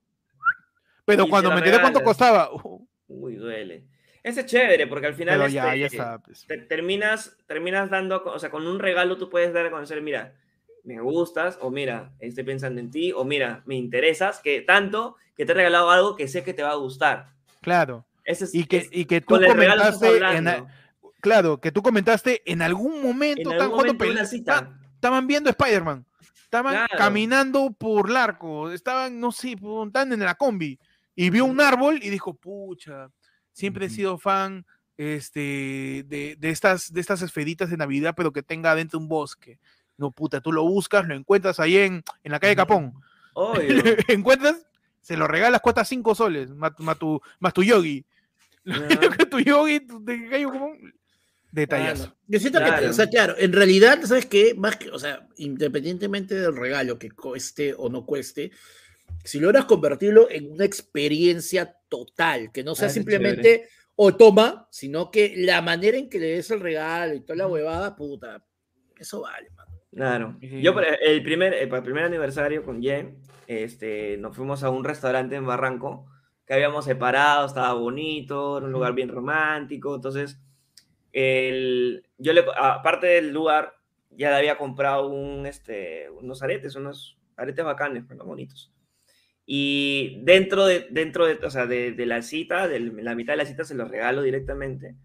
[1.07, 3.87] Pero cuando me enteré cuánto costaba, uh, Uy, duele.
[4.25, 6.19] Ese es chévere porque al final ya, este, ya está.
[6.19, 6.47] pues.
[6.47, 10.33] te- terminas, terminas dando, o sea, con un regalo tú puedes dar a conocer, mira,
[10.83, 15.45] me gustas, o mira, estoy pensando en ti, o mira, me interesas, que tanto que
[15.45, 17.29] te he regalado algo que sé que te va a gustar.
[17.61, 18.07] Claro.
[18.25, 20.49] Ese es, Y que, es- y que tú el comentaste, en,
[21.21, 24.27] claro, que tú comentaste en algún momento, En estaban algún jugando momento de una pel-
[24.27, 24.55] cita.
[24.55, 26.07] esta- estaban viendo Spider-Man,
[26.45, 26.95] estaban Claro.
[26.97, 30.79] caminando por Larco, estaban, no sé, estaban en la combi
[31.15, 33.11] y vio un árbol y dijo, pucha,
[33.55, 34.67] siempre he sido fan
[34.99, 39.59] este, de, de estas, de estas esferitas de Navidad, pero que tenga adentro un bosque.
[39.97, 42.93] No, puta, tú lo buscas, lo encuentras ahí en, en la calle Capón.
[43.33, 43.83] Obvio.
[44.09, 44.67] encuentras,
[45.01, 48.05] se lo regalas, cuesta 5 soles, más, más tu, más tu yogi.
[49.31, 50.95] Tu yogi, tu- cayó como un
[51.53, 52.05] detallazo.
[52.05, 52.17] Claro.
[52.29, 52.91] Yo siento que, Claro.
[52.91, 54.55] o sea, claro, en realidad, ¿sabes qué?
[54.55, 58.53] Más que, o sea, independientemente del regalo que cueste o no cueste,
[59.25, 65.11] si logras convertirlo en una experiencia total, que no sea Ah, simplemente o toma, sino
[65.11, 68.45] que la manera en que le des el regalo y toda la huevada, puta,
[68.99, 69.71] eso vale, mano.
[69.93, 70.37] Claro.
[70.41, 74.71] Yo para el primer, eh, para el primer aniversario con Jen, este, nos fuimos a
[74.71, 76.07] un restaurante en Barranco
[76.45, 80.41] que habíamos separado, estaba bonito, era un lugar bien romántico, entonces
[81.13, 83.75] el, yo le, aparte del lugar,
[84.11, 88.74] ya le había comprado un, este, unos aretes, unos aretes bacanes, bueno, bonitos.
[89.47, 93.39] Y dentro de, dentro de, o sea, de, de la cita, de la mitad de
[93.39, 94.97] la cita se los regalo directamente.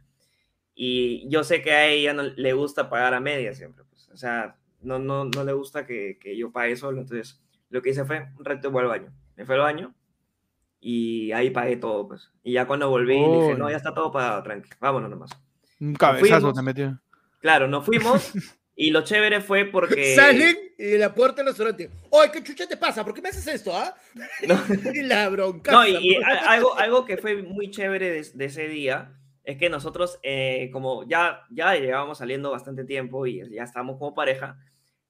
[0.73, 4.09] Y yo sé que a ella no le gusta pagar a media siempre, pues.
[4.09, 7.01] O sea, no, no, no le gusta que, que yo pague solo.
[7.01, 9.13] Entonces, lo que hice fue un rato voy al baño.
[9.35, 9.93] Me fui al baño
[10.79, 12.31] y ahí pagué todo, pues.
[12.43, 15.31] Y ya cuando volví dije, no, ya está todo pagado, tranqui, vámonos nomás.
[15.79, 16.99] Un cabezazo te metió.
[17.39, 18.33] Claro, nos fuimos
[18.79, 20.15] y lo chévere fue porque...
[20.15, 21.89] Salen y la puerta del restaurante.
[22.11, 23.03] ¡Oye, qué chucha te pasa!
[23.03, 23.93] ¿Por qué me haces esto, ah?
[24.47, 24.57] No.
[24.93, 25.71] y la bronca.
[25.73, 29.69] No, y, y algo, algo que fue muy chévere de, de ese día es que
[29.69, 34.57] nosotros, eh, como ya, ya llevábamos saliendo bastante tiempo y ya estábamos como pareja,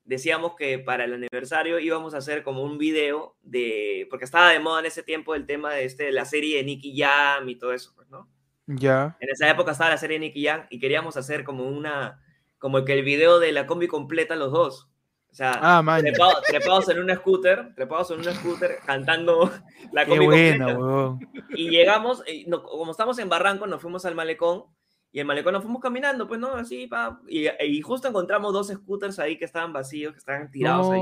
[0.04, 4.60] decíamos que para el aniversario íbamos a hacer como un video de, porque estaba de
[4.60, 7.56] moda en ese tiempo el tema de, este, de la serie de Nicky Jam y
[7.56, 8.28] todo eso, pues, ¿no?
[8.66, 9.16] Ya.
[9.20, 12.20] En esa época estaba la serie de Nicky Jam y queríamos hacer como una,
[12.60, 14.88] como que el video de la combi completa los dos.
[15.32, 16.02] O sea, Ah, man.
[16.02, 19.52] trepado- trepados en un scooter, trepados en un scooter cantando
[19.92, 20.80] la Qué combi buena, completa.
[20.80, 21.20] weón.
[21.50, 24.64] Y llegamos, y no- como estamos en Barranco, nos fuimos al malecón
[25.12, 26.50] y el malecón nos fuimos caminando, pues, ¿no?
[26.56, 30.90] Así, pa, y, y justo encontramos dos scooters ahí que estaban vacíos, que estaban tirados
[30.90, 31.00] ahí.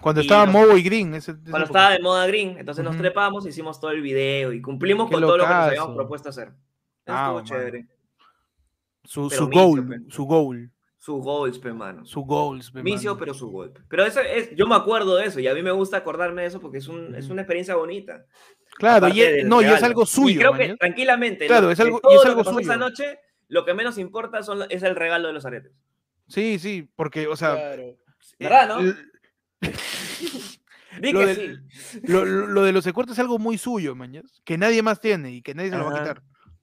[0.00, 1.14] Cuando Y estaba nos- Mobo y Green.
[1.14, 1.78] ese- esa Cuando época.
[1.80, 3.02] estaba de moda green, entonces nos Ujú.
[3.02, 5.68] trepamos, hicimos todo el video y cumplimos Qué con todo lo que nos locazo.
[5.70, 6.48] habíamos propuesto hacer.
[7.06, 7.42] Ah, estuvo mano.
[7.46, 7.86] chévere.
[9.04, 10.70] Su, pero su goal, su goal,
[11.06, 12.04] Su goals, pe, mano.
[12.04, 12.72] su goals.
[12.72, 13.20] pe, Micio, mano.
[13.20, 13.80] pero su golpe.
[13.88, 16.48] Pero eso es, yo me acuerdo de eso y a mí me gusta acordarme de
[16.48, 18.24] eso porque es, un, es una experiencia bonita.
[18.76, 20.40] Claro, y es- no, y es algo Y suyo.
[20.40, 22.84] creo que tranquilamente, Claro, lo- es algo- y es lo algo que pasó esa suyo.
[22.84, 25.70] noche, lo que menos importa son, es el regalo de los aretes.
[26.26, 27.52] Sí, sí, porque, o sea.
[27.54, 27.82] Claro.
[27.82, 27.98] eh,
[28.40, 28.94] ¿Verdad, no?
[31.00, 32.00] Di Lo que del- sí.
[32.08, 35.42] Lo, lo- de los secuertos es algo muy suyo, mañas, que nadie más tiene y
[35.42, 36.22] que nadie se lo va a quitar.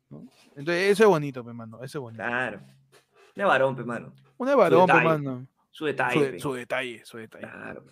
[0.10, 0.26] ¿no?
[0.56, 2.24] Entonces, eso es bonito, pe, mano, eso es bonito.
[2.24, 2.60] Claro.
[3.36, 4.14] De varón, pe, mano.
[4.44, 5.10] Una varón, pe, detalle.
[5.10, 5.48] mano.
[5.72, 6.40] Su detalle.
[6.40, 7.48] Su, detalle, su detalle.
[7.48, 7.86] Claro.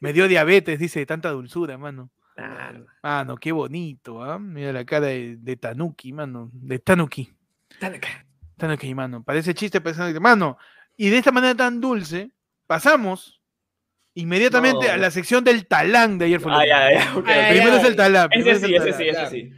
[0.00, 2.10] Me dio diabetes, dice, de tanta dulzura, mano.
[2.34, 2.86] Claro.
[3.02, 4.38] Mano, qué bonito, ¿ah?
[4.38, 6.50] Mira la cara de, de Tanuki, mano.
[6.52, 7.32] De Tanuki.
[7.80, 8.24] Tan acá.
[8.56, 9.22] Tanuki, mano.
[9.24, 10.56] Parece chiste pensando que, mano.
[10.96, 12.30] Y de esta manera tan dulce,
[12.66, 13.40] pasamos
[14.14, 14.92] inmediatamente No.
[14.92, 16.76] a la sección del talán de ayer fue lo Ah, mismo.
[16.76, 17.16] ya, ya.
[17.16, 17.50] ok, Ay.
[17.52, 18.28] Primero ay, es el talán.
[18.32, 19.52] Ese sí, ese sí, ese sí.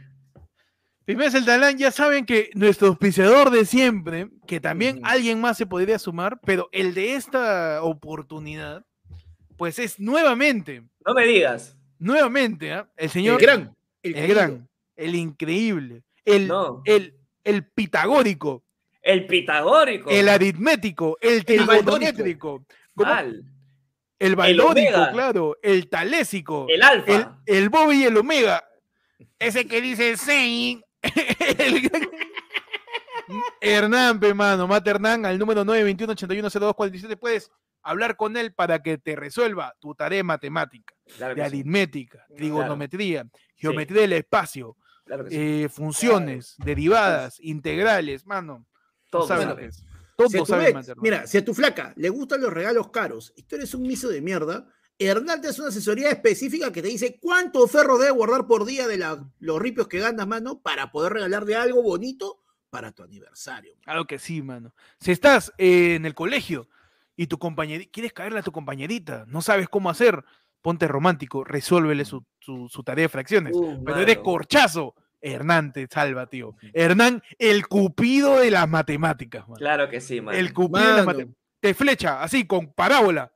[1.11, 5.57] Primero es el talán, ya saben que nuestro auspiciador de siempre, que también alguien más
[5.57, 8.85] se podría sumar, pero el de esta oportunidad,
[9.57, 11.77] pues es nuevamente, No me digas.
[11.99, 12.89] nuevamente, ¿ah?
[12.97, 13.75] el El señor, gran.
[14.03, 16.81] el, gran, el increíble, el, No.
[16.85, 18.63] el, el pitagórico,
[19.01, 20.09] El pitagórico.
[20.09, 22.65] el aritmético, el trigonométrico,
[24.19, 25.11] el baldórico, omega.
[25.11, 27.39] claro, el talésico, El el, alfa.
[27.45, 28.63] el Bobby y el Omega,
[29.39, 30.83] ese que dice Sein, el
[33.61, 37.51] Hernán, pe mano, Mate Hernán, al número 921-810247, puedes
[37.83, 41.45] hablar con él para que te resuelva tu tarea matemática, Claro de sí.
[41.45, 45.37] aritmética, trigonometría, geometría del espacio, Claro que sí.
[45.39, 48.65] eh, funciones, derivadas, integrales, mano.
[49.09, 49.53] Todo sabe sabe.
[49.53, 49.75] lo que es.
[50.29, 50.57] Si Todo
[50.97, 54.07] mira, si a tu flaca le gustan los regalos caros y tú eres un miso
[54.07, 54.67] de mierda,
[55.07, 58.87] Hernán te hace una asesoría específica que te dice cuánto ferro debe guardar por día
[58.87, 63.73] de la- los ripios que ganas, mano, para poder regalarle algo bonito para tu aniversario.
[63.83, 64.73] Claro que sí, mano.
[64.99, 66.67] Si estás eh, en el colegio
[67.15, 70.23] y tu compañerita, quieres caerle a tu compañerita, no sabes cómo hacer,
[70.61, 73.53] ponte romántico, resuélvele su, su- su tarea de fracciones.
[73.55, 74.23] Uh, Pero eres mano.
[74.23, 74.95] corchazo.
[75.23, 76.55] Hernán te salva, tío.
[76.73, 79.55] Hernán, el cupido de las matemáticas, mano.
[79.59, 80.35] Claro que sí, mano.
[80.37, 81.17] El cupido de las Mano.
[81.19, 81.41] matemáticas.
[81.59, 83.31] Te flecha, así, con parábola.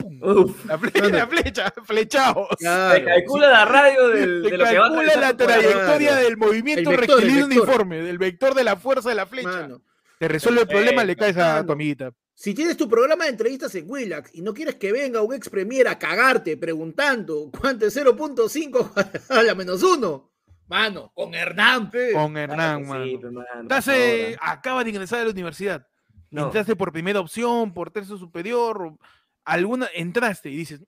[0.00, 0.20] Pum.
[0.22, 0.64] Uf.
[0.66, 1.16] La, fle- Mano.
[1.18, 2.48] la flecha, flechados.
[2.58, 6.24] Te calcula la radio del, de lo que va a calcula la trayectoria Claro.
[6.24, 9.48] del movimiento rectilíneo uniforme, del vector de la fuerza de la flecha.
[9.48, 9.82] Mano,
[10.18, 12.12] Te resuelve el problema, le caes a tu amiguita.
[12.34, 15.48] si tienes tu programa de entrevistas en Willax y no quieres que venga un ex
[15.48, 18.92] premier a cagarte preguntando cuánto es 0.5
[19.28, 20.30] a la menos uno,
[20.68, 22.12] mano, con Hernán, pe.
[22.12, 23.04] Con Claro Hernán, mano.
[23.04, 25.86] sí, mano, Estás, eh, acaba de ingresar a la universidad.
[26.30, 26.44] No.
[26.46, 28.98] Entraste por primera opción, por tercio superior, o
[29.44, 30.80] alguna, entraste y dices,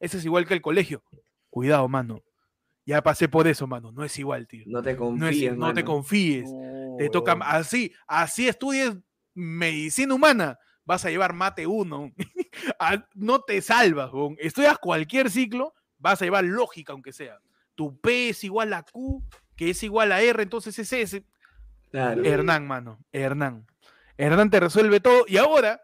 [0.00, 1.02] ese es igual que el colegio.
[1.50, 2.22] Cuidado, mano.
[2.84, 3.92] Ya pasé por eso, mano.
[3.92, 4.64] No es igual, tío.
[4.66, 6.50] No te No, confíes, es, no te confíes.
[6.98, 8.96] te toca así, así estudies
[9.34, 12.12] medicina humana, vas a llevar mate 1.
[13.14, 14.36] no te salvas, huevón.
[14.38, 17.38] estudias cualquier ciclo, vas a llevar lógica aunque sea.
[17.74, 19.22] Tu P es igual a Q,
[19.56, 21.24] que es igual a R, entonces es S.
[21.90, 22.24] Claro.
[22.24, 23.66] Hernán, mano, Hernán.
[24.16, 25.24] Hernán te resuelve todo.
[25.28, 25.80] Y ahora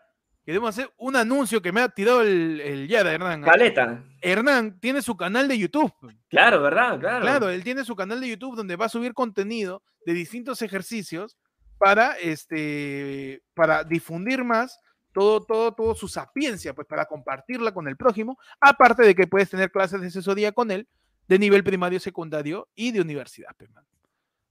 [0.49, 3.43] queremos hacer un anuncio que me ha tirado el, el Yada, Hernán.
[3.43, 4.03] Caleta.
[4.23, 5.93] Hernán tiene su canal de YouTube.
[6.31, 6.99] Claro, ¿verdad?
[6.99, 7.21] Claro.
[7.21, 11.37] Claro, él tiene su canal de YouTube donde va a subir contenido de distintos ejercicios
[11.77, 14.81] para, este, para difundir más
[15.13, 19.51] todo, todo, todo su sapiencia, pues para compartirla con el prójimo, aparte de que puedes
[19.51, 20.89] tener clases de asesoría con él
[21.27, 23.51] de nivel primario, secundario y de universidad.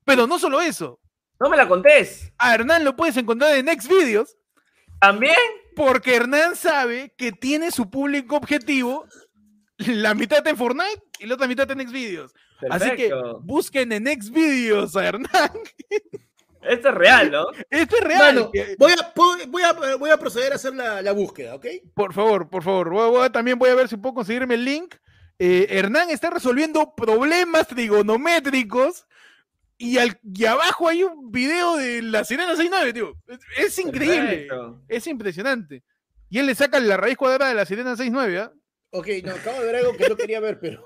[0.05, 0.99] Pero no solo eso,
[1.39, 2.31] No me la contés.
[2.37, 4.37] a Hernán lo puedes encontrar en Xvideos
[4.99, 5.35] ¿También?
[5.77, 9.05] Porque Hernán sabe que tiene su público objetivo,
[9.77, 12.33] la mitad en Fortnite y la otra mitad en Xvideos.
[12.69, 13.11] Así que
[13.43, 15.51] busquen en Xvideos a Hernán.
[16.63, 17.45] Esto es real, ¿no?
[17.69, 18.35] Esto es real.
[18.35, 19.13] Mano, voy a,
[19.47, 21.65] voy, a, voy a proceder a hacer la, la búsqueda, ¿ok?
[21.93, 22.89] Por favor, por favor.
[22.89, 24.95] voy a- voy a- también voy a ver si puedo conseguirme el link.
[25.39, 29.06] Eh, Hernán está resolviendo problemas trigonométricos
[29.77, 33.13] y, al, y abajo hay un video de la sirena 69, tío.
[33.27, 34.17] Es, es increíble.
[34.47, 34.81] Perfecto.
[34.87, 35.83] Es impresionante.
[36.29, 38.51] Y él le saca la raíz cuadrada de la sirena 69, ¿ah?
[38.91, 40.83] Ok, no, acabo de ver algo que no quería ver, pero.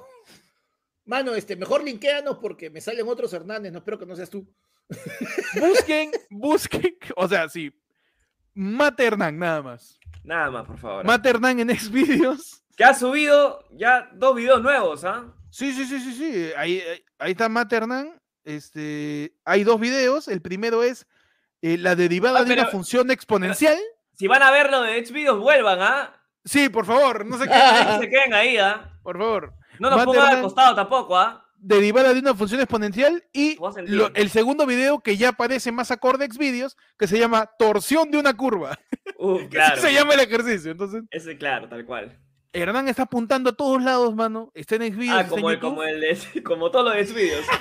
[1.06, 4.48] Mano, este, mejor linkéanos porque me salen otros Hernández, no espero que no seas tú.
[5.60, 6.96] Busquen, busquen.
[7.16, 7.72] O sea, sí.
[8.54, 9.98] Mate Hernán, nada más.
[10.24, 11.06] Nada más, por favor.
[11.06, 12.62] Mate Hernán en Xvideos.
[12.76, 15.34] que ha subido ya dos videos nuevos, ¿ah?
[15.50, 16.52] Sí, sí, sí, sí, sí.
[16.58, 18.21] Ahí, ahí- ahí está Mate Hernán.
[18.44, 20.28] Este, hay dos videos.
[20.28, 21.08] El primero es
[21.62, 23.78] eh, la derivada Ah, de una función exponencial.
[24.14, 26.14] Si van a verlo de Xvideos, vuelvan, ¿ah?
[26.46, 29.00] Sí, por favor, no se queden, se queden ahí, ¿ah?
[29.04, 29.54] por favor.
[29.80, 31.46] No nos pongan al costado tampoco, ¿ah?
[31.56, 36.26] Derivada de una función exponencial y lo- el segundo video que ya aparece más acorde
[36.26, 38.78] a Xvideos, que se llama torsión de una curva.
[39.22, 39.80] Que claro.
[39.80, 40.72] se llama el ejercicio.
[40.72, 42.18] Entonces, Ese, claro, tal cual.
[42.54, 44.52] Hernán está apuntando a todos lados, mano.
[44.54, 45.18] Está en Xvideos.
[45.18, 47.46] Ah, como el, como el de, como todo lo de Xvideos.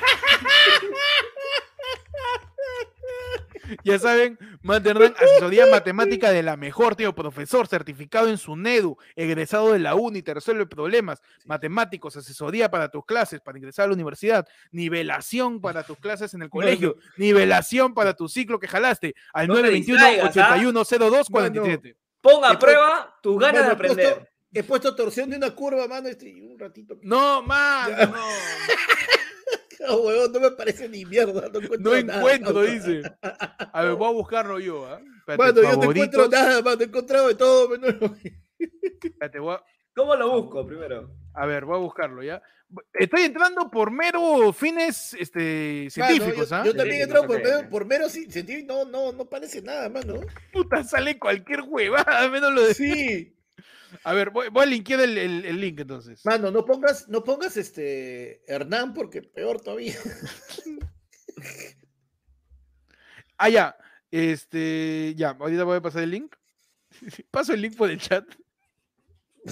[3.84, 9.72] Ya saben, Mate Hernán, asesoría matemática de la mejor, tío, profesor, certificado en SUNEDU, egresado
[9.72, 13.94] de la UNI, te resuelve problemas matemáticos, asesoría para tus clases, para ingresar a la
[13.94, 19.46] universidad, nivelación para tus clases en el colegio, nivelación para tu ciclo que jalaste, al
[19.46, 20.54] No te 921 distraigas, ¿ah?
[20.56, 21.96] 8102 47.
[22.20, 24.29] Ponga a prueba tus ganas de aprender.
[24.52, 26.98] He puesto torsión de una curva, mano, este, y un ratito.
[27.02, 27.96] No, mano,
[29.80, 29.96] no.
[29.96, 31.48] Huevón, no me parece ni mierda.
[31.48, 32.66] No encuentro, No nada, encuentro, mano.
[32.66, 33.02] dice.
[33.72, 35.00] A ver, voy a buscarlo yo, ¿ah?
[35.26, 36.80] Espérate, Mano, yo no encuentro nada, mano.
[36.80, 37.94] He encontrado de todo, menos.
[38.58, 39.64] Espérate, voy a-
[39.94, 41.10] ¿Cómo lo busco primero?
[41.34, 42.42] A ver, voy a buscarlo ya.
[42.94, 46.62] Estoy entrando por mero fines este, Mano, científicos, yo, ¿ah?
[46.64, 48.72] yo también he Científicos, entrado por mero, por mero ci- científico.
[48.72, 50.14] No, no, no parece nada, mano.
[50.52, 52.74] Puta, sale cualquier huevada, menos lo de...
[52.74, 53.34] Sí.
[54.04, 56.24] A ver, voy, voy a linkear el, el- el link entonces.
[56.24, 59.96] Mano, no pongas, no pongas este Hernán porque peor todavía.
[63.38, 63.76] Ah, ya.
[64.10, 66.34] Este, ya, ahorita voy a pasar el link.
[67.30, 68.24] Paso el link por el chat.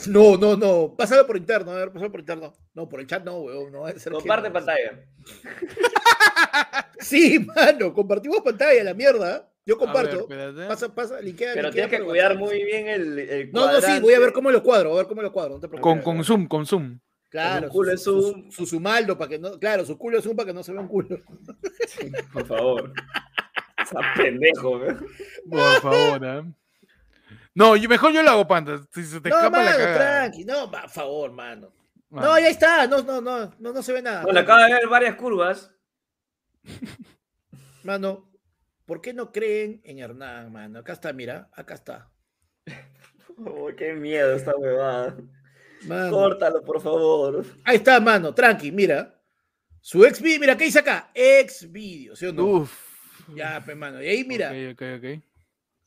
[0.08, 0.94] No, no, no.
[0.96, 2.52] Pásalo por interno, a ver, pásalo por interno.
[2.74, 3.72] No, por el chat no, weón.
[3.72, 5.04] No Comparte pantalla.
[7.00, 9.47] Sí, mano, compartimos pantalla, la mierda.
[9.68, 10.26] Yo comparto.
[10.26, 12.48] ver, pasa, pasa, linkea, Pero linkea tienes que cuidar WhatsApp.
[12.48, 15.06] muy bien el, el No, no, sí, voy a ver cómo lo cuadro, a ver
[15.06, 16.02] cómo lo cuadro, no te preocupes.
[16.02, 16.98] Con, con zoom, con zoom.
[17.28, 18.44] Claro, un culo su, es su, zoom.
[18.50, 20.72] su, su sumaldo para que no, claro, su culo es zoom para que no se
[20.72, 21.18] vea un culo.
[21.86, 22.92] Sí, por favor.
[23.76, 25.06] Está pendejo, weón.
[25.50, 26.44] Por favor, ¿ah?
[27.54, 28.80] No, yo- mejor yo lo hago, panda.
[28.94, 29.96] Si se te no, escapa la cagada.
[29.98, 31.72] tranqui, no, por favor, mano.
[32.08, 32.26] Mano.
[32.28, 34.22] No, ya está, no, no, no, no, no se ve nada.
[34.22, 35.70] Bueno, acaba de ver varias curvas.
[37.82, 38.27] Mano,
[38.88, 40.78] ¿por qué no creen en Hernán, mano?
[40.78, 42.10] Acá está, mira, acá está.
[43.46, 45.16] Oh, qué miedo esta huevada.
[45.86, 46.10] Mano.
[46.10, 47.46] Córtalo, por favor.
[47.62, 49.14] Ahí está, mano, tranqui, mira.
[49.80, 51.12] Su ex video, mira, ¿qué dice acá?
[51.14, 52.44] Ex video, ¿sí o no?
[52.44, 53.28] Uf.
[53.36, 54.02] Ya, pues, mano.
[54.02, 55.22] Y ahí, mira, Ok, ok, ok.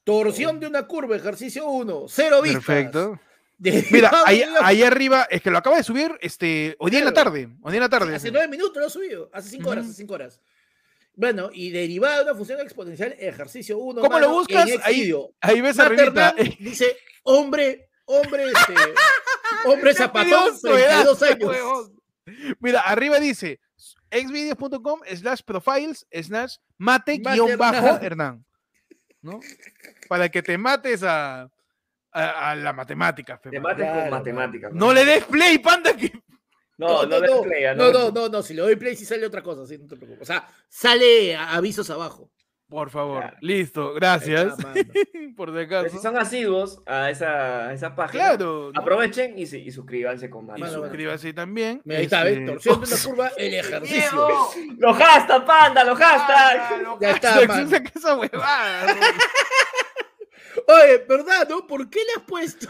[0.06, 2.64] torsión de una curva, ejercicio 1, cero vistas.
[2.64, 3.20] Perfecto.
[3.92, 7.50] Mira, ahí, arriba, es que lo acaba de subir este, hoy día en la tarde.
[7.62, 8.16] Hoy día en la tarde.
[8.16, 10.40] Hace nueve minutos lo ha subido, hace cinco horas, hace cinco horas.
[11.22, 14.02] Bueno, y derivada de una función exponencial, ejercicio 1.
[14.02, 14.68] ¿Cómo lo buscas?
[14.84, 16.34] Ahí- Ahí ves arribita.
[16.60, 18.74] dice, hombre, hombre, este,
[19.66, 21.50] hombre zapatón, Pidió su edad, 32 años.
[21.50, 22.02] huevón.
[22.60, 23.60] Mira, arriba dice
[24.10, 28.00] exvideos.com slash profiles slash mate guion bajo Hernán.
[28.04, 28.46] Hernán.
[29.22, 29.40] ¿No?
[30.10, 31.44] Para que te mates a,
[32.12, 33.40] a, a la matemática.
[33.40, 34.74] Te mates Claro, con matemáticas.
[34.74, 36.12] No le des play, panda, que
[36.82, 39.26] No, no, no, play, ah, no, no, no, no, si le doy play sí sale
[39.26, 40.22] otra cosa, sí, no te preocupes.
[40.22, 42.32] O sea, sale avisos abajo.
[42.68, 43.38] Por favor, Claro.
[43.42, 44.54] listo, gracias.
[44.58, 44.74] está.
[45.36, 48.72] Por si Pero si son asiduos a esa, a esa página, Claro.
[48.74, 48.80] ¿no?
[48.82, 50.58] aprovechen y, y suscríbanse con más.
[50.58, 51.82] Y Mano, suscríbase también.
[51.84, 54.28] Mira, Ahí está, este, Torsión de una curva, el ejercicio.
[54.78, 55.84] ¡Los hashtag, panda!
[55.84, 57.00] ¡Los hashtag!
[57.02, 57.78] Ya está, Saca mano.
[57.94, 58.96] esa huevada.
[60.68, 61.68] Oye, ¿verdad, no?
[61.68, 62.68] ¿Por qué le has puesto?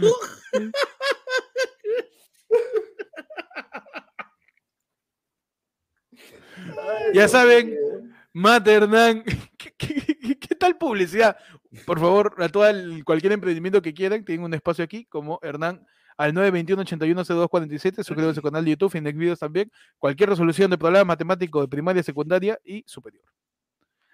[7.13, 7.77] Ya saben,
[8.33, 9.23] Mate Hernán,
[9.57, 11.38] ¿qué, qué- qué- qué tal publicidad?
[11.85, 15.85] Por favor, a todo el- cualquier emprendimiento que quieran, tienen un espacio aquí, como Hernán,
[16.17, 21.61] al 921-810247, suscríbanse al canal de YouTube, Finex Videos también, cualquier resolución de problema matemático
[21.61, 23.23] de primaria, secundaria y superior.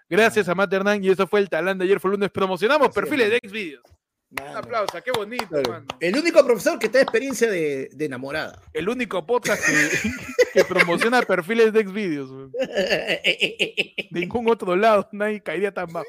[0.09, 2.29] Gracias a Mate Hernán, y eso fue el talán de ayer fue lunes.
[2.29, 3.39] Promocionamos Así es, perfiles de
[4.31, 4.51] mano.
[4.51, 5.69] Un aplauso, qué bonito, claro.
[5.71, 5.85] mano.
[5.99, 8.61] El único profesor que te da experiencia de, de enamorada.
[8.73, 10.11] El único podcast que,
[10.53, 12.29] que promociona perfiles de Xvideos.
[12.31, 12.51] weón.
[14.11, 16.07] Ningún otro lado, nadie caería tan bajo.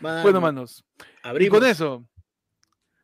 [0.00, 0.84] Mano, Bueno, manos.
[0.98, 1.58] Y abrimos.
[1.58, 2.04] con eso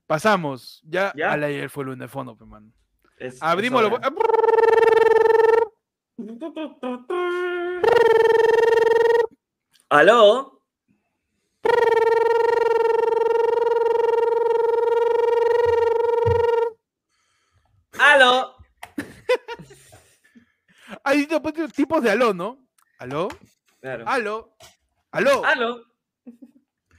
[0.07, 1.33] pasamos ya, ¿Ya?
[1.33, 2.73] al ayer fue el lunes de fondo, mano.
[3.17, 3.93] Es- es Abrimos los.
[9.91, 10.63] ¿Aló?
[17.99, 18.55] ¿Aló?
[21.05, 22.67] Hay tipo- tipos de aló, ¿no?
[22.99, 23.29] ¿Aló?
[23.81, 24.05] Claro.
[24.07, 24.57] ¿Aló?
[25.11, 25.45] ¿Aló?
[25.45, 25.85] ¿Aló?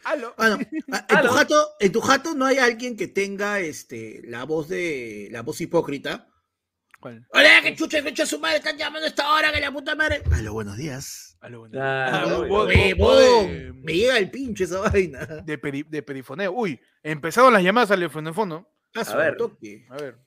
[0.04, 0.34] ¿Aló?
[0.38, 0.58] Mano,
[0.92, 4.68] a- en, tu jato, en tu jato no hay alguien que tenga este, la voz
[4.68, 6.28] de la voz hipócrita.
[7.02, 7.26] ¿Cuál?
[7.34, 9.96] Hola, que chucha, que chucha su madre, están llamando a esta hora, que la puta
[9.96, 10.22] madre.
[10.32, 11.36] Aló, buenos días.
[11.42, 11.62] ¿Aló?
[11.62, 11.74] bueno.
[11.74, 12.38] Claro, Ah, obvio.
[12.48, 15.26] vos- vos- Huevón, vos de- me llega el pinche esa vaina.
[15.26, 16.52] de, peri- de perifoneo.
[16.52, 18.68] Uy, empezaron las llamadas al teléfono fondo.
[18.96, 19.36] A ver.
[19.36, 19.88] toque.
[19.90, 20.18] A ver.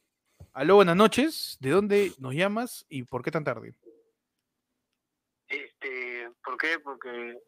[0.52, 1.56] Aló, buenas noches.
[1.60, 3.74] ¿De dónde nos llamas y por qué tan tarde?
[5.46, 6.78] Este, ¿por qué?
[6.82, 7.38] Porque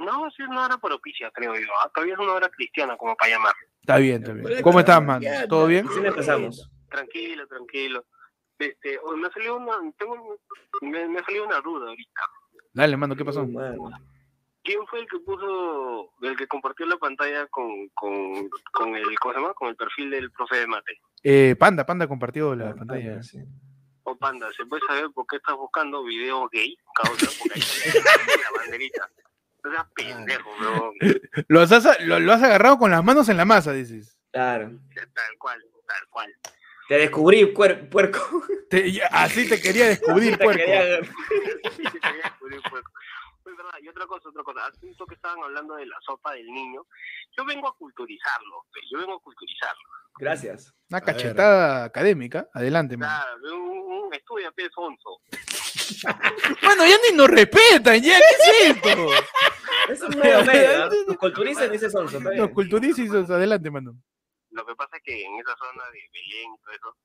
[0.00, 1.66] no, sí es una hora propicia, creo yo.
[1.84, 3.54] Ah, Todavía es una hora cristiana como para llamar.
[3.80, 4.62] Está bien, está bien.
[4.62, 5.20] ¿Cómo estás, man?
[5.48, 5.86] ¿Todo bien?
[5.88, 6.70] Recién empezamos.
[6.88, 8.06] Tranquilo, tranquilo.
[8.58, 10.38] Este, hoy me ha salido una, tengo,
[10.82, 12.20] me, me ha salido una duda ahorita.
[12.72, 13.46] Dale, mano, ¿qué pasó?
[14.64, 19.32] ¿Quién fue el que puso, el que compartió la pantalla con, con, con el, ¿cómo
[19.34, 19.54] se llama?
[19.54, 21.00] Con el perfil del profe de mate?
[21.22, 23.22] Eh, Panda, Panda compartió la Ah, pantalla.
[23.22, 23.38] sí.
[24.02, 26.76] O panda, ¿se puede saber por qué estás buscando videos gay?
[26.94, 27.62] Causa, porque ahí
[28.42, 29.10] la banderita.
[29.94, 31.60] Pendejo, bro.
[31.60, 34.18] Has, lo, lo has agarrado con las manos en la masa, dices.
[34.32, 34.70] Claro.
[34.94, 36.34] Tal cual, tal cual.
[36.88, 38.42] Te descubrí, puer- puerco.
[38.70, 40.62] Te- así te quería descubrir, Te puerco.
[40.64, 41.00] quería-
[41.76, 42.82] Sí, te quería descubrir, pues.
[43.42, 44.66] Pues, verdad, y otra cosa, otra cosa.
[44.66, 46.82] Hace un que estaban hablando de la sopa del niño.
[47.36, 49.82] Yo vengo a culturizarlo, yo vengo a culturizarlo.
[50.18, 50.74] Gracias.
[50.90, 52.48] Una cachetada académica.
[52.52, 53.08] Adelante, man.
[53.08, 55.20] Claro, un, un estudia, pe, sonso.
[56.62, 58.88] Bueno, ya ni nos respetan, ya, ¿qué es esto?
[59.90, 60.88] Es un medio medio.
[61.08, 62.18] Nos culturicen ese sonso.
[62.18, 62.42] está bien.
[62.42, 63.94] Nos culturizas, adelante, mano.
[64.58, 66.96] Lo que pasa es que en esa zona de Belén y todo eso,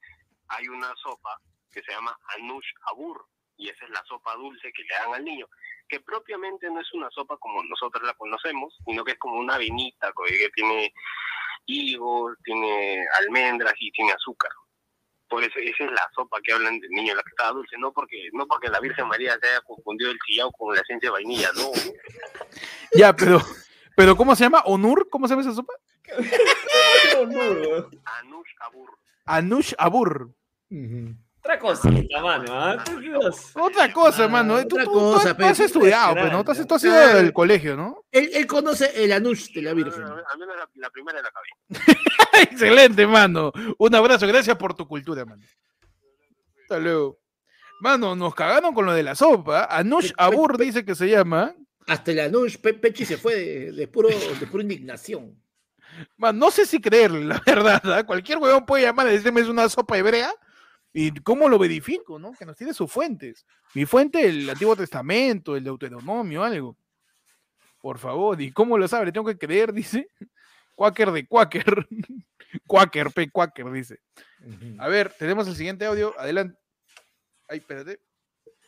[0.48, 1.40] hay una sopa
[1.72, 3.26] que se llama Anush Abur,
[3.58, 5.46] y esa es la sopa dulce que le dan al niño,
[5.88, 9.54] que propiamente no es una sopa como nosotros la conocemos, sino que es como una
[9.56, 10.92] avenita co- que tiene
[11.68, 14.52] higos, tiene almendras y tiene azúcar.
[15.30, 17.92] Por eso esa es la sopa que hablan del niño, la que estaba dulce, no
[17.94, 21.14] porque no porque la Virgen María se haya confundido el chillao con la esencia de
[21.14, 21.70] vainilla, no.
[22.94, 23.40] Ya, pero,
[23.96, 24.62] pero ¿cómo se llama?
[24.66, 25.10] ¿Onur?
[25.10, 25.74] ¿Cómo se llama esa sopa?
[28.22, 28.90] Anush Abur.
[29.26, 30.32] Anush Abur.
[31.40, 32.46] Otra cosita, mano.
[32.50, 32.84] ¿ah?
[33.56, 34.56] Otra cosa, Ah, hermano.
[34.66, 36.44] Tú, otra tú- cosa, tú pero has es estudiado, pues, ¿no?
[36.46, 38.06] Tú has, tú has ido del colegio, ¿no?
[38.12, 40.04] Él, él conoce el Anush de la Virgen.
[40.04, 41.48] Al menos la, la primera la acabé.
[42.50, 43.52] Excelente, mano.
[43.78, 45.44] Un abrazo, gracias por tu cultura, mano.
[46.62, 47.20] Hasta luego.
[47.82, 49.66] Mano, nos cagaron con lo de la sopa.
[49.66, 51.54] Anush pe- Abur pe- dice que se llama.
[51.88, 55.38] Hasta el Anush, Pe- Pechi se fue de, de puro, de pura indignación.
[56.18, 57.82] Man, no sé si creerle, la verdad.
[57.92, 58.04] ¿ah?
[58.04, 60.32] Cualquier huevón puede llamar y decirme es una sopa hebrea.
[60.94, 62.34] ¿Y cómo lo verifico, no?
[62.34, 63.46] Que nos tiene sus fuentes.
[63.74, 66.78] Mi fuente, el Antiguo Testamento, el Deuteronomio, algo.
[67.82, 69.08] Por favor, ¿y cómo lo sabe?
[69.08, 70.08] Le tengo que creer, dice.
[70.76, 71.88] Quaker de Quaker.
[72.68, 73.32] Quaker, P.
[73.32, 74.00] Quaker, dice.
[74.78, 76.14] A ver, tenemos el siguiente audio.
[76.20, 76.60] Adelante.
[77.50, 78.00] Ay, espérate.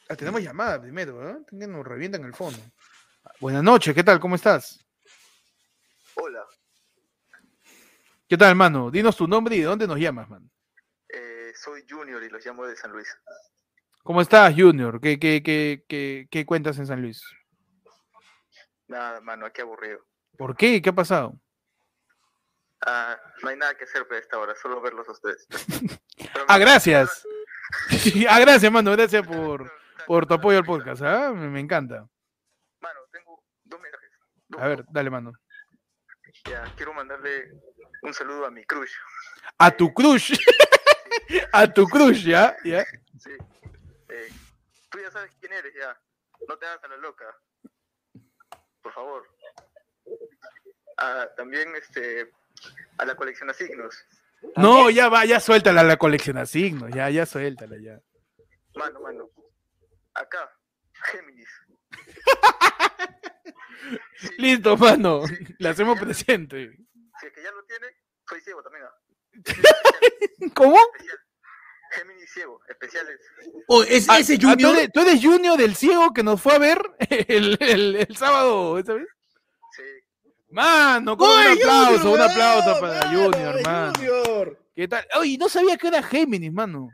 [0.10, 1.46] Ah, tenemos llamada primero, ¿no?
[1.46, 2.60] Que nos revientan el fondo.
[3.40, 4.20] Buenas noches, ¿qué tal?
[4.20, 4.80] ¿Cómo estás?
[6.16, 6.46] Hola,
[8.28, 8.90] ¿Qué tal, mano?
[8.90, 10.50] Dinos tu nombre y de dónde nos llamas, man.
[11.10, 13.08] eh, soy Junior y los llamo de San Luis.
[14.04, 15.00] ¿Cómo estás, Junior?
[15.00, 17.24] ¿Qué, qué, qué, qué, qué cuentas en San Luis?
[18.88, 20.00] Nada, mano, aquí aburrido.
[20.38, 20.82] ¿Por qué?
[20.82, 21.40] ¿Qué ha pasado?
[22.86, 25.48] Ah, no hay nada que hacer para esta hora, solo verlos a ustedes.
[26.18, 27.26] Pero Ah, gracias.
[28.30, 28.92] ah, gracias, mano.
[28.92, 29.72] Gracias por,
[30.06, 31.02] por tu apoyo al podcast.
[31.02, 31.32] ¿ah?
[31.34, 32.08] Me, me encanta.
[32.82, 34.10] Mano, tengo dos mensajes.
[34.50, 35.32] Dos, A ver, dale, mano.
[36.48, 37.50] Ya, quiero mandarle
[38.06, 38.92] un saludo a mi crush.
[39.58, 40.34] A tu crush.
[41.52, 42.56] a tu crush, ¿ya?
[42.64, 42.86] ¿ya?
[43.20, 43.32] Sí.
[44.10, 44.30] Eh,
[44.90, 45.98] tú ya sabes quién eres, ya.
[46.48, 47.26] No te hagas a la loca.
[48.82, 49.28] Por favor.
[50.98, 52.32] Ah, también este
[52.98, 54.06] a la colección de signos.
[54.56, 56.92] No, ya va, ya suéltala la colección a signos.
[56.94, 58.00] Ya, ya suéltala, ya.
[58.76, 59.30] Mano, mano.
[60.14, 60.52] Acá,
[60.94, 61.50] Géminis.
[64.18, 65.26] Sí, Listo, mano.
[65.26, 66.78] Sí, Le hacemos presente.
[67.20, 67.88] Si es que ya lo tiene,
[68.28, 68.86] soy ciego también.
[68.86, 68.94] ah.
[70.56, 70.78] ¿Cómo?
[70.94, 71.20] Especial.
[71.92, 73.20] Géminis ciego, especiales.
[73.68, 74.76] Oh, es, Ah, ese ah, ¿tú, Junior.
[74.78, 76.82] eres, tú eres Junior del ciego que nos fue a ver
[77.28, 79.08] el, el- el sábado, ¿esa vez?
[79.72, 79.84] Sí.
[80.50, 83.94] Mano, con un ¡Oye, aplauso, Junior, un aplauso para mano, Junior, mano.
[83.98, 84.60] Junior.
[84.76, 85.08] ¿Qué tal?
[85.20, 86.90] Oye, no sabía que era Géminis, mano.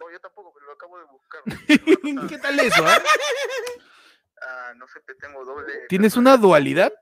[0.00, 1.42] No, yo tampoco, pero lo acabo de buscar.
[2.28, 2.84] ¿Qué tal eso?
[4.44, 5.72] Ah, no sé, te tengo doble.
[5.88, 6.92] ¿Tienes una dualidad?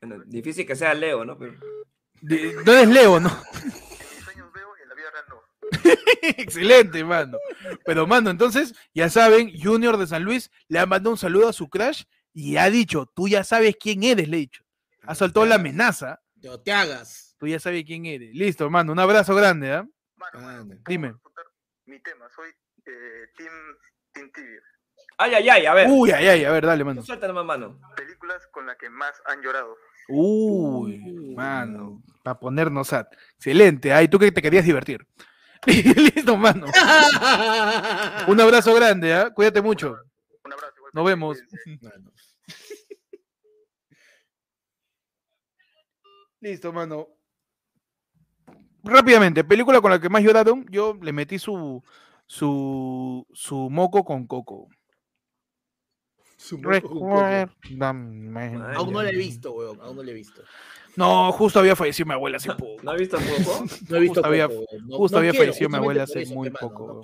[0.00, 1.38] Eh, Bueno, difícil que sea Leo, ¿no?
[1.38, 1.54] Pero...
[2.22, 3.28] De- no eres Leo, ¿no?
[3.28, 5.40] que en mis sueños veo y en la vida real no.
[6.42, 7.38] Excelente, mano.
[7.84, 11.52] Pero, mano, entonces, ya saben, Junior de San Luis le ha mandado un saludo a
[11.52, 14.62] su crush y ha dicho, tú ya sabes quién eres, le he dicho.
[15.02, 17.34] Ha soltado la amenaza, No te hagas.
[17.38, 18.34] tú ya sabes quién eres.
[18.34, 19.86] Listo, mano, un abrazo grande, ¿ah?
[20.16, 20.64] Mano, mano.
[20.66, 21.14] ¿puedo Dime.
[21.86, 22.50] Mi tema, soy
[22.86, 23.50] eh, Team,
[24.12, 24.30] team.
[25.16, 25.86] Ay, ay, ay, a ver.
[25.90, 27.02] Uy, ay, ay, a ver, dale, mano.
[27.02, 27.80] Suelta nomás, mano.
[27.96, 29.76] Películas con las que más han llorado.
[30.10, 33.06] Uy, mano, para ponernos sad.
[33.36, 35.06] Excelente, ay, tú que te querías divertir.
[35.66, 36.66] Listo, mano.
[38.28, 39.30] Un abrazo grande, ¿ah?
[39.30, 39.96] Cuídate mucho.
[40.44, 40.74] Un abrazo.
[40.76, 41.38] igual Nos vemos.
[41.82, 42.12] Mano.
[46.40, 47.08] Listo, mano.
[48.82, 51.84] Rápidamente, película con la que más lloraron, yo le metí su
[52.26, 54.68] su su moco con coco.
[54.68, 54.68] Su moco con coco.
[56.62, 57.50] Recuérdame.
[58.74, 59.80] Aún no la he visto, weón.
[59.80, 60.42] Aún no la he visto.
[60.96, 62.82] No, justo había fallecido mi abuela hace poco.
[62.82, 63.64] ¿No has visto poco?
[63.88, 64.64] No he visto Justo había- weón.
[64.86, 67.00] No- justo no había quiero, fallecido mi abuela hace eso, muy poco,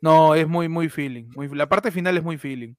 [0.00, 1.24] no es muy, muy feeling.
[1.34, 2.74] muy- la parte final es muy feeling.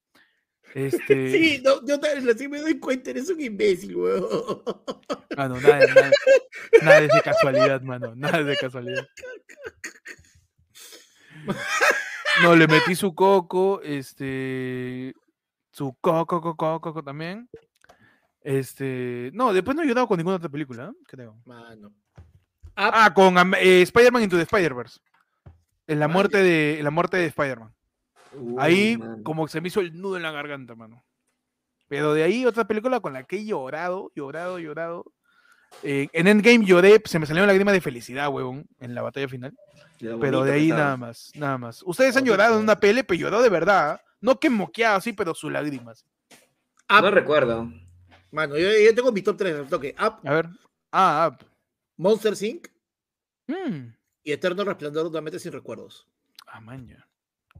[0.74, 4.62] Este, Sí, no, yo también así me doy cuenta, eres un imbécil, weón.
[5.36, 6.10] Mano, nada, nada,
[6.82, 8.14] nada es de casualidad, mano.
[8.16, 9.06] Nada es de casualidad.
[12.42, 15.14] No, le metí su coco, este.
[15.76, 17.50] Su coco, coco, coco, también.
[18.40, 19.30] Este.
[19.34, 21.02] No, después no he ayudado con ninguna otra película, ¿eh?
[21.06, 21.36] creo.
[21.44, 21.92] Mano.
[22.74, 25.00] Ah, con am- eh, Spider-Man Into the Spider-Verse.
[25.86, 27.74] En la muerte de, en la muerte de Spider-Man.
[28.58, 29.22] Ahí, man.
[29.22, 31.04] como que se me hizo el nudo en la garganta, mano.
[31.88, 35.04] Pero de ahí, otra película con la que he llorado, llorado, llorado.
[35.82, 39.52] Eh, en Endgame lloré, se me salieron lágrimas de felicidad, huevón, en la batalla final.
[39.98, 41.82] Pero de ahí nada más, nada más.
[41.82, 44.00] Ustedes han llorado en una pele, pero llorado de verdad.
[44.26, 46.04] No que moqueado así, pero sus lágrimas.
[46.90, 47.72] Up, No recuerdo.
[48.32, 49.94] mano, yo, yo tengo mi top 3, toque.
[49.98, 50.46] Up, A ver.
[50.90, 51.38] Ah, ah,
[51.96, 52.66] Monster Inc.
[53.46, 53.92] mm,
[54.24, 56.08] y Eterno Resplandor de una mente sin recuerdos.
[56.48, 57.08] ah, maña.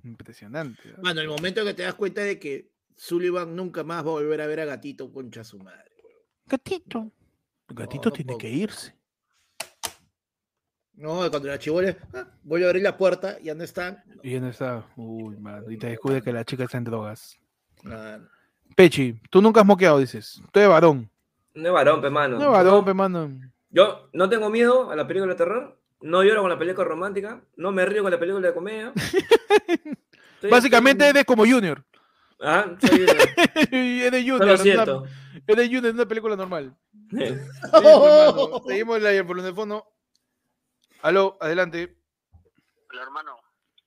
[0.03, 0.93] Impresionante.
[0.97, 1.01] ¿ah?
[1.03, 4.41] Mano, el momento que te das cuenta de que Sullivan nunca más va a volver
[4.41, 5.91] a ver a Gatito, concha su madre.
[6.03, 6.19] weón.
[6.47, 7.13] Gatito.
[7.69, 8.96] Gatito no tiene puedo que irse.
[10.97, 14.03] No, cuando la chivola ah, voy a abrir la puerta, ya no están.
[14.23, 14.83] Y ya no está.
[14.97, 15.71] Uy, mano.
[15.71, 17.39] Y te descubre que la chica está en drogas.
[17.85, 18.19] Ah,
[18.75, 20.41] Pechi, tú nunca has moqueado, dices.
[20.53, 21.11] Tú eres varón.
[21.55, 22.39] No es varón, pe, mano.
[22.39, 23.31] No es varón, pe, mano.
[23.71, 25.79] Yo no tengo miedo a la película de terror.
[26.01, 27.41] No lloro con la película romántica.
[27.57, 28.93] No me río con la película de comedia.
[30.37, 31.83] Estoy- Básicamente estoy- eres como Junior.
[32.41, 33.07] Ah, soy
[33.73, 34.43] eres Solo Junior.
[34.45, 35.05] una- siento.
[35.47, 36.75] Eres Junior en una película normal.
[37.11, 37.17] Sí,
[37.73, 38.63] mano.
[38.67, 39.85] Seguimos la por el fondo.
[41.03, 41.97] Aló, adelante.
[42.91, 43.39] Hola, hermano.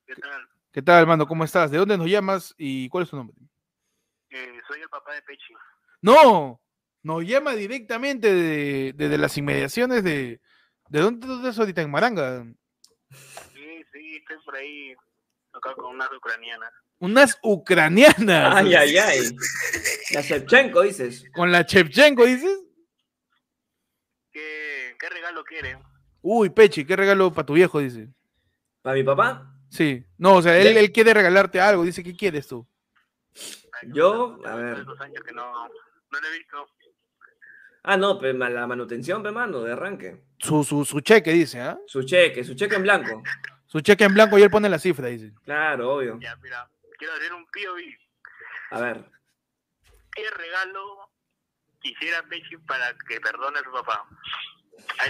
[0.06, 0.49] ¿Qué tal?
[0.72, 1.27] ¿Qué tal, hermano?
[1.27, 1.72] ¿Cómo estás?
[1.72, 3.36] ¿De dónde nos llamas y cuál es tu nombre?
[4.30, 5.53] Eh, soy el papá de Pechi.
[6.02, 6.61] No,
[7.03, 10.40] nos llama directamente de, desde las inmediaciones de...
[10.90, 11.81] ¿De dónde tú estás ahorita?
[11.81, 12.44] En Maranga.
[13.53, 14.95] Sí, sí, estoy por ahí
[15.53, 16.72] acá con unas ucranianas.
[16.99, 18.56] Unas ucranianas.
[18.56, 19.19] Ay, ay, ay.
[20.11, 21.26] La Shevchenko, dices.
[21.34, 22.60] Con la Chevchenko, dices.
[24.31, 25.80] ¿Qué, qué regalo quieren?
[26.22, 28.10] Uy, Pechi, qué regalo para tu viejo, dice.
[28.82, 29.54] ¿Para mi papá?
[29.70, 30.04] Sí.
[30.18, 31.84] No, o sea, él, quiere regalarte algo.
[31.84, 32.68] Dice, ¿qué quieres tú?
[33.94, 34.76] Yo, no, a ver.
[34.76, 36.68] Tantos años que no, he visto.
[37.84, 40.22] Ah, no, pe, ma- la manutención, pe, mano, de arranque.
[40.40, 41.80] Su, su, su cheque, dice, ¿ah?
[41.88, 43.24] Su cheque, su cheque en blanco.
[43.68, 45.32] Su cheque en blanco y él pone la cifra, dice.
[45.44, 46.18] Claro, obvio.
[46.20, 47.98] Ya, mira, quiero hacer un POV.
[48.72, 49.06] A ver.
[50.12, 51.10] ¿Qué regalo
[51.80, 54.06] quisiera Pechi para que perdone a su papá?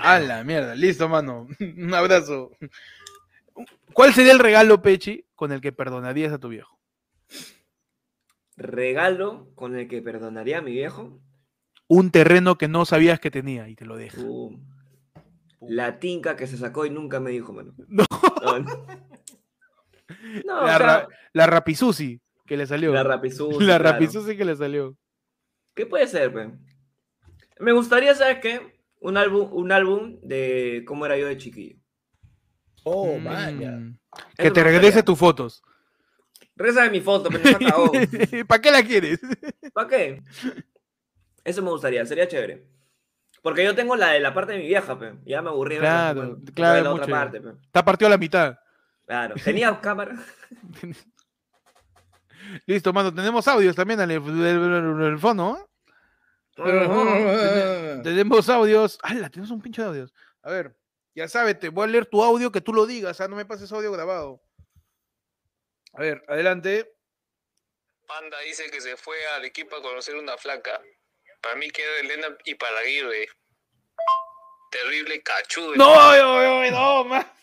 [0.02, 1.48] A la mierda, listo, mano.
[1.60, 2.52] Un abrazo.
[3.94, 6.80] ¿Cuál sería el regalo, Pechi, con el que perdonarías a tu viejo?
[8.58, 11.20] Regalo con el que perdonaría a mi viejo.
[11.88, 14.22] Un terreno que no sabías que tenía y te lo deja.
[14.22, 14.60] Uh,
[15.62, 17.74] la tinca que se sacó y nunca me dijo, mano.
[17.88, 18.06] No.
[18.44, 18.86] No, no.
[20.44, 22.92] No, o La, sea, ra- la rapisusi que le salió.
[22.92, 24.00] la Rapisusi, La claro.
[24.26, 24.98] que le salió.
[25.76, 26.50] ¿Qué puede ser, pe?
[27.60, 28.79] Me gustaría, ¿sabes qué?
[29.00, 31.78] Un álbum, un álbum de cómo era yo de chiquillo.
[32.84, 33.80] Oh, Mm, vaya.
[34.38, 35.62] Que Eso te regrese tus fotos.
[36.56, 37.92] Reza de mi foto, pero no se acabó.
[38.48, 39.22] ¿Para qué la quieres?
[39.74, 40.22] ¿Para qué?
[41.44, 42.68] Eso me gustaría, sería chévere.
[43.42, 45.14] Porque yo tengo la de la parte de mi vieja, pe.
[45.26, 45.78] Ya me aburrí.
[45.78, 47.50] Claro, claro, la mucho otra parte, pe.
[47.64, 48.58] Está partido a la mitad.
[49.06, 49.36] Claro.
[49.44, 50.16] ¿Tenía cámara?
[52.66, 53.14] Listo, mano.
[53.14, 55.58] Tenemos audios también al el fondo.
[55.58, 55.69] ¿eh?
[58.04, 58.98] Tenemos audios.
[59.04, 59.30] ¡Hala!
[59.30, 60.14] Tenemos un pinche de audios.
[60.42, 60.76] A ver,
[61.16, 63.20] ya sabes, te voy a leer tu audio que tú lo digas.
[63.22, 64.42] Ah, no me pases audio grabado.
[65.94, 66.92] A ver, adelante.
[68.08, 70.82] Panda dice que se fue a Arequipa a conocer una flaca.
[71.42, 73.28] Para mí queda Elena y para Aguirre.
[74.72, 75.76] Terrible cachudo.
[75.76, 77.34] No, no, no, no, ma-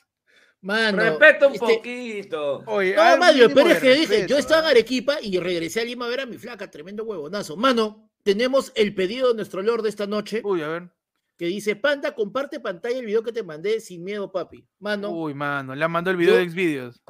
[0.63, 2.63] Mano, Respeta un este- poquito.
[2.67, 4.71] Oye, No, mínimo pero de es que dije, respeto, yo estaba en ¿ah?
[4.71, 7.57] Arequipa y regresé a Lima a ver a mi flaca, tremendo huevonazo.
[7.57, 10.91] Mano, tenemos el pedido de nuestro Lord de esta noche Uy, a ver.
[11.39, 14.67] que dice, Panda, comparte pantalla el video que te mandé sin miedo, papi.
[14.81, 17.03] Mano, Uy, mano, le mandado el video Yo- de Xvideos.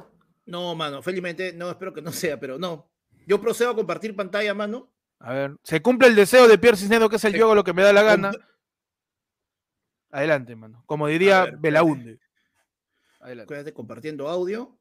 [0.45, 2.87] no, mano, felizmente, no, espero que no sea, pero no.
[3.25, 4.93] Yo procedo a compartir pantalla, mano.
[5.19, 7.73] A ver, se cumple el deseo de Pierre Cisneros, que es el yo lo que
[7.73, 8.31] me da la gana.
[10.11, 10.83] Adelante, mano.
[10.85, 12.19] Como diría Belaunde.
[13.19, 13.51] Adelante.
[13.51, 14.77] Quédate compartiendo audio.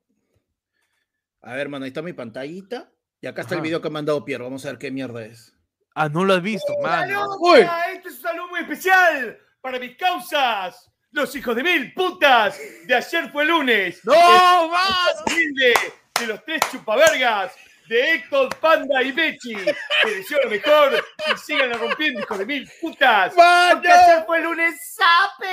[1.41, 2.93] A ver, mano, ahí está mi pantallita.
[3.23, 4.45] Y acá está el video que ha mandado Pierre.
[4.45, 5.56] Vamos a ver qué mierda es.
[5.99, 7.27] Ah, no lo has visto, mano.
[7.41, 7.61] Uy.
[7.95, 12.95] Este es un saludo muy especial para mis causas, los hijos de mil putas de
[12.95, 14.05] ayer fue lunes.
[14.05, 15.25] ¡No, El mano!
[15.27, 15.75] humilde
[16.21, 17.53] de los tres chupavergas
[17.89, 19.55] de Héctor, Panda y Bechi.
[19.55, 23.33] Te deseo lo mejor y sigan rompiendo, hijos de mil putas.
[23.35, 25.47] Porque ayer fue lunes, ¡sape!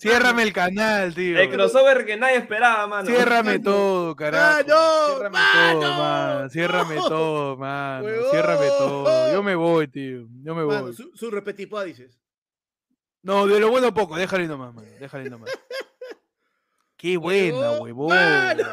[0.00, 1.38] Ciérrame el canal, tío.
[1.38, 3.06] El crossover que nadie esperaba, mano.
[3.06, 4.62] Ciérrame todo, carajo.
[4.66, 4.68] ¡Mano!
[4.70, 5.60] Ciérrame ¡Mano!
[5.60, 6.48] todo, mano.
[6.48, 8.30] Ciérrame todo, mano.
[8.30, 9.32] Ciérrame todo.
[9.32, 10.26] Yo me voy, tío.
[10.42, 10.94] Yo me Mano, voy.
[10.94, 12.18] su, su repetipá, dices.
[13.22, 14.16] No, de lo bueno poco.
[14.16, 14.88] Déjale nomás, mano.
[14.98, 15.50] Déjale nomás.
[16.96, 18.08] Qué buena, huevón.
[18.08, 18.64] ¡Mano!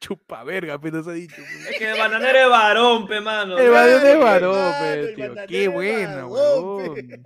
[0.00, 1.40] Chupa verga, pero se ha dicho.
[1.70, 3.56] Es que el bananero es varón, pe, mano.
[3.56, 5.34] El bananero es varón, pe, tío.
[5.46, 7.24] Qué buena, huevón.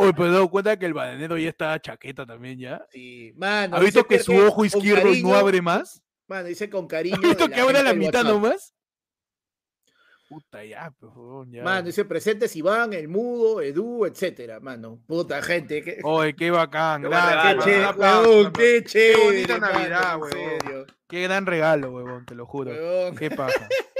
[0.00, 2.86] Oye, pero he dado cuenta que el bananero ya está chaqueta también, ¿ya?
[2.90, 3.76] Sí, mano.
[3.76, 6.02] ¿Has visto que su ojo izquierdo no abre más?
[6.26, 7.16] Mano, dice con cariño.
[7.16, 8.32] ¿Has visto que abre la mitad WhatsApp.
[8.32, 8.74] nomás?
[10.30, 11.62] Puta, ya, pues, huevón, ya.
[11.64, 15.02] Mano, dice presentes Iván, el mudo, Edu, etcétera, mano.
[15.06, 15.82] Puta gente.
[15.82, 17.02] Qué, Oye, qué bacán.
[17.02, 19.24] Qué regalo, qué chévere, huevón, qué chévere.
[19.24, 20.86] bonita mano, Navidad, huevón.
[21.08, 22.70] Qué gran regalo, huevón, te lo juro.
[22.70, 23.16] huevón.
[23.16, 23.68] Qué paja.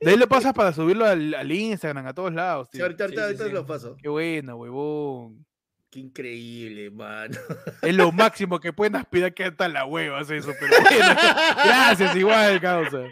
[0.00, 3.20] De ahí lo pasas para subirlo al, al Instagram, a todos lados, Sí, ahorita, ahorita,
[3.22, 3.50] sí, ahorita sí.
[3.50, 3.96] lo paso.
[4.00, 5.46] Qué buena, huevón.
[5.90, 7.36] Qué increíble, mano.
[7.80, 11.06] Es lo máximo que pueden aspirar que hasta la hueva hace eso, pero bueno.
[11.64, 13.04] Gracias, igual, causa.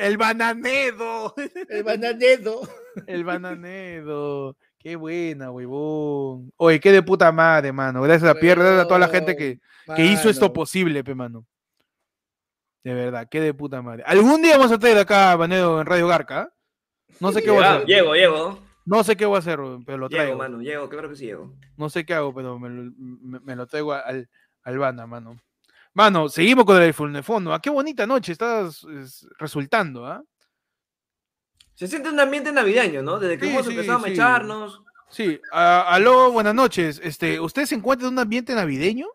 [0.00, 1.34] El bananedo.
[1.68, 2.68] El bananedo.
[3.06, 4.56] El bananedo.
[4.78, 6.52] Qué buena, huevón.
[6.56, 8.02] Oye, qué de puta madre, mano.
[8.02, 9.58] Gracias a Pierre, gracias a toda la gente que,
[9.94, 11.44] que hizo esto posible, pe, mano.
[12.86, 14.04] De verdad, qué de puta madre.
[14.06, 16.42] Algún día vamos a traer acá a Banedo en Radio Garca.
[16.42, 16.52] ¿ah?
[17.18, 17.86] No sé qué voy a hacer.
[17.88, 18.60] Llego, llego.
[18.84, 20.38] No sé qué voy a hacer, pero lo Llego, traigo.
[20.38, 20.60] mano.
[20.62, 21.52] Llego, claro que sí llego.
[21.76, 24.30] No sé qué hago, pero me lo, me- me lo traigo al,
[24.62, 25.36] al Bana, mano.
[25.94, 27.52] Mano, seguimos con el fondo.
[27.52, 27.60] ¿ah?
[27.60, 30.22] Qué bonita noche estás es, resultando, ¿ah?
[31.74, 33.18] Se siente un ambiente navideño, ¿no?
[33.18, 34.10] Desde que Sí, hemos sí, empezado sí.
[34.10, 34.80] a echarnos.
[35.10, 37.00] Sí, aló, buenas noches.
[37.02, 39.08] Este, ¿Usted se encuentra en un ambiente navideño?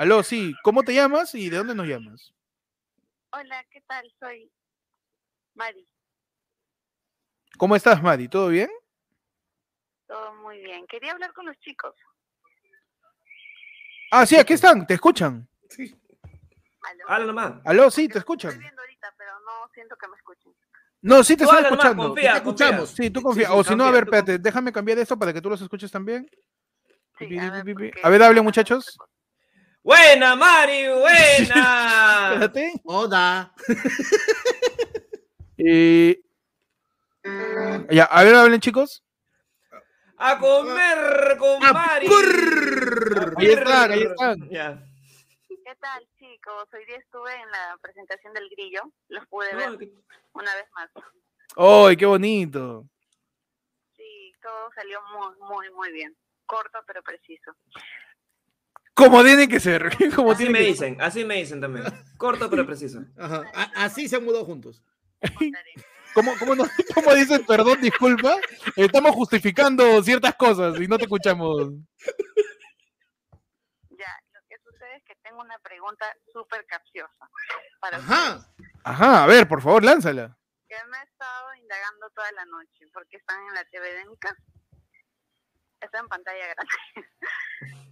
[0.00, 0.14] ¿Aló?
[0.14, 0.54] Aló, sí.
[0.62, 2.32] ¿Cómo te llamas y de dónde nos llamas?
[3.32, 4.10] Hola, ¿qué tal?
[4.18, 4.50] Soy
[5.54, 5.86] Mari.
[7.58, 8.26] ¿Cómo estás, Mari?
[8.26, 8.70] ¿Todo bien?
[10.06, 10.86] Todo muy bien.
[10.86, 11.94] Quería hablar con los chicos.
[14.10, 15.46] Ah, sí, aquí están, te escuchan.
[16.82, 17.04] ¿Aló?
[17.06, 17.52] Habla nomás.
[17.66, 18.52] Aló, sí, te escuchan.
[18.52, 20.54] Estoy viendo ahorita, pero no siento que me escuchen.
[21.02, 22.08] No, sí te Tú están habla nomás, escuchando.
[22.08, 22.88] confía, Te escuchamos.
[22.88, 23.04] confía.
[23.04, 23.46] Sí, tú Sí, confía.
[23.48, 25.50] sí, o si no, a confía, ver, tú espérate, déjame cambiar esto para que tú
[25.50, 26.26] los escuches también.
[27.18, 27.90] Sí, Pi, a ver, pi, pi.
[27.90, 28.98] porque A ver, hable, estaba muchachos.
[29.82, 32.30] Buena, Mari, buena.
[32.34, 32.72] Espérate.
[32.84, 33.54] Oda.
[35.62, 36.18] Eh,
[37.90, 39.04] ya, a ver, hablen, chicos.
[40.16, 42.06] A comer con A Mari.
[42.08, 43.34] purr.
[43.36, 44.48] A Ahí están, ahí están.
[44.48, 44.82] Ya.
[45.46, 46.66] ¿Qué tal, chicos?
[46.72, 48.90] Hoy día estuve en la presentación del grillo.
[49.08, 49.68] Los pude ver
[50.32, 50.90] una vez más.
[51.58, 52.86] ¡Ay, qué bonito!
[53.98, 56.16] Sí, todo salió muy, muy, muy bien.
[56.46, 57.54] Corto, pero preciso.
[59.04, 59.90] Como tiene que ser.
[60.14, 61.84] Como Así tiene me que dicen, así me dicen también.
[62.16, 63.00] Corto pero preciso.
[63.18, 63.42] Ajá.
[63.74, 64.82] Así se han mudado juntos.
[66.14, 66.64] ¿Cómo, cómo, no-
[66.94, 68.34] cómo dicen, perdón, disculpa?
[68.74, 71.70] Estamos justificando ciertas cosas y no te escuchamos.
[73.90, 77.28] Ya, lo que sucede es que tengo una pregunta súper capciosa
[77.80, 78.36] para Ajá.
[78.38, 80.36] ustedes, Ajá, a ver, por favor, lánzala.
[80.68, 84.16] que me he estado indagando toda la noche porque están en la TV de mi
[84.16, 84.42] casa.
[85.80, 87.08] Está en pantalla grande.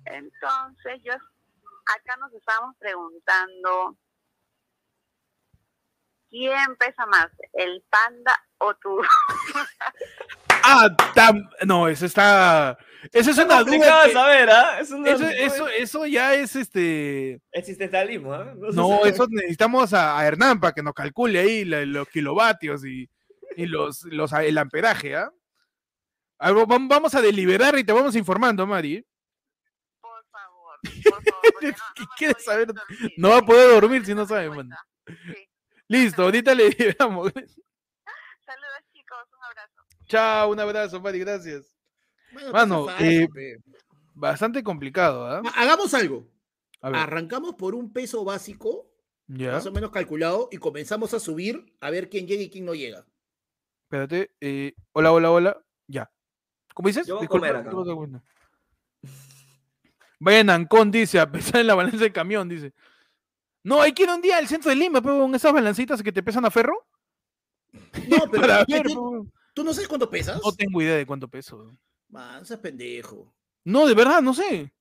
[0.04, 3.96] Entonces, yo acá nos estábamos preguntando
[6.30, 9.00] quién pesa más, el panda o tú.
[10.70, 12.76] Ah, tam- no, eso está.
[13.12, 14.02] Eso es una duda.
[14.04, 14.80] que- saber, ¿ah?
[14.80, 17.40] Es una- Eso, eso, eso ya es este.
[17.52, 18.52] Existencialismo, ¿ah?
[18.68, 22.84] se No, eso necesitamos a, a Hernán para que nos calcule ahí la- los kilovatios
[22.84, 23.08] y,
[23.56, 25.30] y los, los, el amperaje, ¿ah?
[26.40, 29.06] Vam- Vamos a deliberar y te vamos informando, Mari.
[30.82, 32.66] Por favor, no- ¿Qué no me quieres saber?
[32.68, 33.12] dormir.
[33.16, 34.50] No va a poder dormir si no sabe.
[35.06, 35.48] Sí.
[35.88, 37.32] Listo, ahorita le liberamos.
[37.32, 39.18] Saludos, chicos.
[39.36, 39.82] Un abrazo.
[40.06, 41.74] Chao, un abrazo, Mari, gracias.
[42.32, 43.28] Bueno, Mano, eh.
[44.14, 45.42] Bastante complicado, ¿ah?
[45.44, 46.26] Ha- Hagamos algo.
[46.80, 48.90] A ver, Arrancamos por un peso básico,
[49.26, 49.52] ya.
[49.52, 52.74] más o menos calculado, y comenzamos a subir a ver quién llega y quién no
[52.74, 53.04] llega.
[53.84, 54.30] Espérate.
[54.40, 55.64] eh, hola, hola, hola.
[55.86, 56.10] Ya.
[56.74, 57.06] ¿Cómo dices?
[57.06, 57.70] Yo voy a Disculpa, comer acá.
[60.20, 62.72] Vayan Ancón, dice, a pesar en la balanza del camión, dice.
[63.62, 66.12] No, hay que ir un día al centro de Lima, pero con esas balancitas que
[66.12, 66.86] te pesan a ferro.
[67.72, 67.82] No,
[68.30, 68.86] pero Para ¿qué ver,
[69.54, 70.40] tú, no sabes cuánto pesas?
[70.42, 71.76] no tengo idea de cuánto peso.
[72.08, 73.32] Man, seas pendejo.
[73.64, 74.72] No, de verdad, no sé.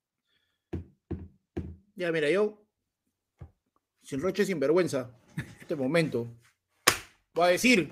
[1.95, 2.63] Ya, mira, yo,
[4.03, 6.27] sin roche, sin vergüenza, en este momento,
[7.33, 7.91] voy a decir.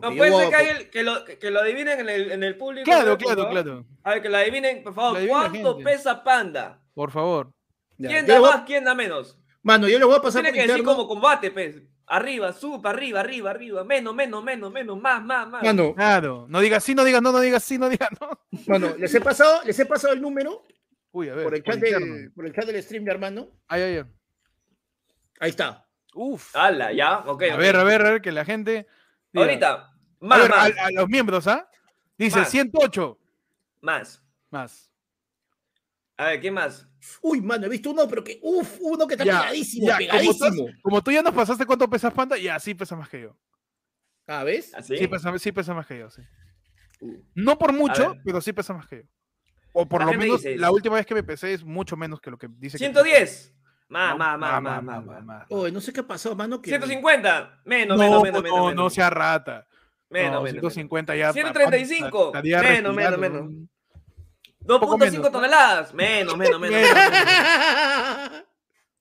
[0.00, 2.42] Porque No puede ser que, hay el- que, lo, que lo adivinen en el, en
[2.42, 2.84] el público.
[2.84, 3.86] Claro, claro, claro.
[4.02, 5.20] A ver, que lo adivinen, por favor.
[5.20, 6.80] Lo ¿Cuánto pesa Panda?
[6.94, 7.52] Por favor.
[7.98, 9.38] Ya, ¿Quién da a- más, quién da menos?
[9.62, 11.82] Mano, yo le voy a pasar Tiene por que decir como combate, pues.
[12.08, 13.82] Arriba, sube, arriba, arriba, arriba.
[13.82, 15.00] Menos, menos, menos, menos.
[15.00, 15.62] Más, más, más.
[15.64, 16.46] Mano, Claro.
[16.48, 18.30] No digas sí, no digas no, no digas sí, no digas no.
[18.68, 20.62] mano, les he pasado, les he pasado el número
[21.10, 21.44] Uy, a ver.
[21.44, 23.48] por el, por chat del, por el chat del stream de hermano.
[23.66, 24.04] Ay, ay, ay.
[25.40, 25.86] Ahí está.
[26.14, 26.54] Uf.
[26.54, 27.14] Hala, ya.
[27.16, 28.86] A ver, a ver, a ver, que la gente.
[29.40, 31.68] Ahorita, A más, ver, más, a, a los miembros, ¿ah?
[32.18, 32.50] Dice Más.
[32.50, 33.18] 108
[33.82, 34.22] más.
[34.50, 34.90] más.
[36.16, 36.88] A ver, ¿qué más?
[37.20, 40.06] Uy, mano, he visto uno, pero que, uff, uno que está Ya, pegadísimo, ya, como,
[40.06, 40.66] tú, pegadísimo.
[40.82, 43.36] como tú ya nos pasaste cuánto pesas panda, ya sí pesa más que yo.
[44.26, 44.74] Ah, ¿ves?
[44.74, 44.96] ¿Así?
[44.96, 46.22] Sí, pesa, sí pesa más que yo, sí.
[47.00, 47.22] Uh.
[47.34, 49.02] No por mucho, pero sí pesa más que yo.
[49.72, 52.38] O por lo menos la última vez que me pesé es mucho menos que lo
[52.38, 52.78] que dice.
[52.78, 53.02] que pesa.
[53.04, 53.52] 110.
[53.52, 55.24] Más, No, más, más, más, más, más.
[55.24, 55.46] más.
[55.50, 56.60] Oye, no sé qué pasado, mano.
[56.60, 57.60] Que 150.
[57.64, 58.58] Menos, No, menos, menos, menos.
[58.58, 58.84] no, menos.
[58.84, 59.66] no sea rata.
[60.08, 61.32] Menos, no, menos, 150 ya.
[61.32, 63.50] 135, estaría menos, menos, menos.
[63.50, 64.80] ¿no?
[64.80, 65.30] 2.5 menos, ¿no?
[65.30, 65.94] toneladas.
[65.94, 66.80] Menos, menos, menos.
[66.80, 66.94] Menos.
[66.94, 68.44] menos.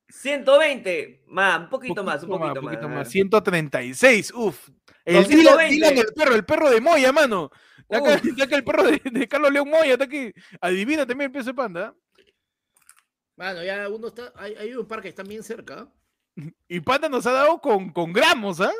[0.09, 1.23] 120.
[1.27, 2.73] Más, un poquito más, un poquito más.
[2.73, 3.09] poquito más.
[3.09, 4.69] 136, uf.
[5.03, 5.73] El Dylan, 220.
[5.75, 7.51] Dylan el perro, el perro de Moya, mano.
[7.89, 10.33] Está acá, el perro de, de Carlos León Moya, está aquí.
[10.61, 11.93] Adivina también el peso de panda.
[13.35, 14.31] Mano, ya uno está.
[14.35, 15.87] Hay, hay un par que están bien cerca.
[16.67, 18.73] Y Panda nos ha dado con, con gramos, ¿ah?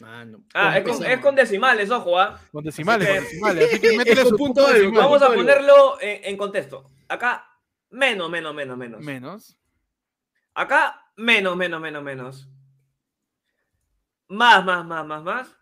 [0.00, 0.44] Mano.
[0.52, 2.40] Ah, es con, es con decimales, ojo, ¿ah?
[2.50, 3.68] Con decimales, que- con decimales.
[3.74, 5.02] Así que su punto decimal.
[5.04, 6.90] Vamos a ponerlo en, en contexto.
[7.08, 7.46] Acá,
[7.90, 9.00] menos, menos, menos, menos.
[9.00, 9.56] Menos.
[10.54, 12.48] Acá, menos, menos, menos, menos.
[14.28, 15.56] Más, más, más, más, más.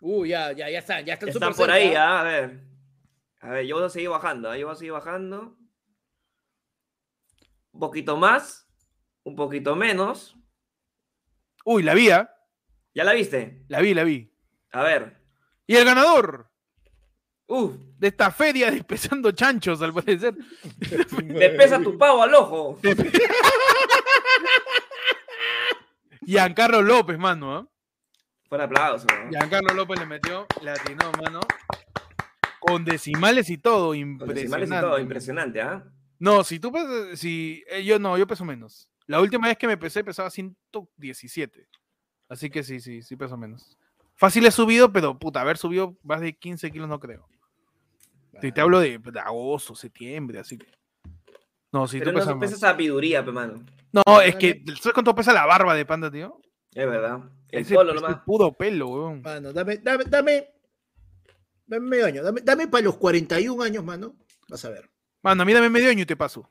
[0.00, 1.94] Uh, ya, ya, ya están, ya están Están por ahí.
[1.94, 2.20] ¿ah?
[2.20, 2.60] a ver.
[3.40, 4.56] A ver, yo voy a seguir bajando, ¿ah?
[4.56, 5.56] yo voy a seguir bajando.
[7.72, 8.68] Un poquito más,
[9.24, 10.36] un poquito menos.
[11.64, 12.30] Uy, la vi, ¿ah?
[12.94, 13.64] ¿Ya la viste?
[13.68, 14.32] La vi, la vi.
[14.72, 15.20] A ver.
[15.66, 16.52] Y el ganador
[17.46, 20.34] Uf, de esta feria de pesando chanchos, al parecer.
[21.38, 22.78] te pesa tu pavo al ojo.
[26.22, 27.68] Giancarlo López, mano, ¿ah?
[28.48, 29.06] Fuera aplauso.
[29.06, 29.28] ¿no?
[29.30, 31.40] Giancarlo López le metió, le atinó, mano.
[32.58, 34.40] Con decimales y todo, Con impresionante.
[34.40, 35.84] decimales y todo, impresionante, ¿ah?
[36.22, 38.88] No, si tú pesas, si, eh, yo no, yo peso menos.
[39.08, 41.68] La última vez que me pesé pesaba 117.
[42.28, 43.76] Así que sí, sí, sí peso menos.
[44.14, 47.26] Fácil he subido, pero puta, haber subido más de 15 kilos no creo.
[48.40, 50.68] Si te hablo de, de agosto, septiembre, así que.
[51.72, 53.64] No, si Pero tú no pesas sabiduría, pe, mano.
[53.92, 56.40] No, es que, ¿sabes cuánto pesa la barba de panda, tío?
[56.72, 57.18] Es verdad.
[57.48, 58.20] El Ese- polo nomás.
[58.24, 59.22] puro pelo, weón.
[59.22, 60.48] Mano, dame, dame, dame.
[61.66, 62.22] Dame medio año.
[62.22, 64.14] Dame, dame para los 41 años, mano.
[64.48, 64.91] Vas a ver.
[65.22, 66.48] Mano, mírame medio año y te paso.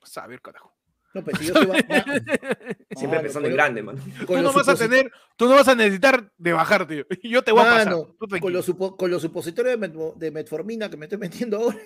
[0.00, 0.72] Vas a ver, carajo.
[1.14, 1.74] No, pues si yo va-
[2.96, 4.00] Siempre pensando en grande, mano.
[4.26, 7.04] con Tú no vas a tener, tú no vas a necesitar de bajar, tío.
[7.22, 7.84] Yo te voy a pasar.
[7.86, 8.52] Mano, Tú con tranquilo.
[8.54, 11.76] los, supo- con los supositorios de, de metformina que me estoy metiendo ahora.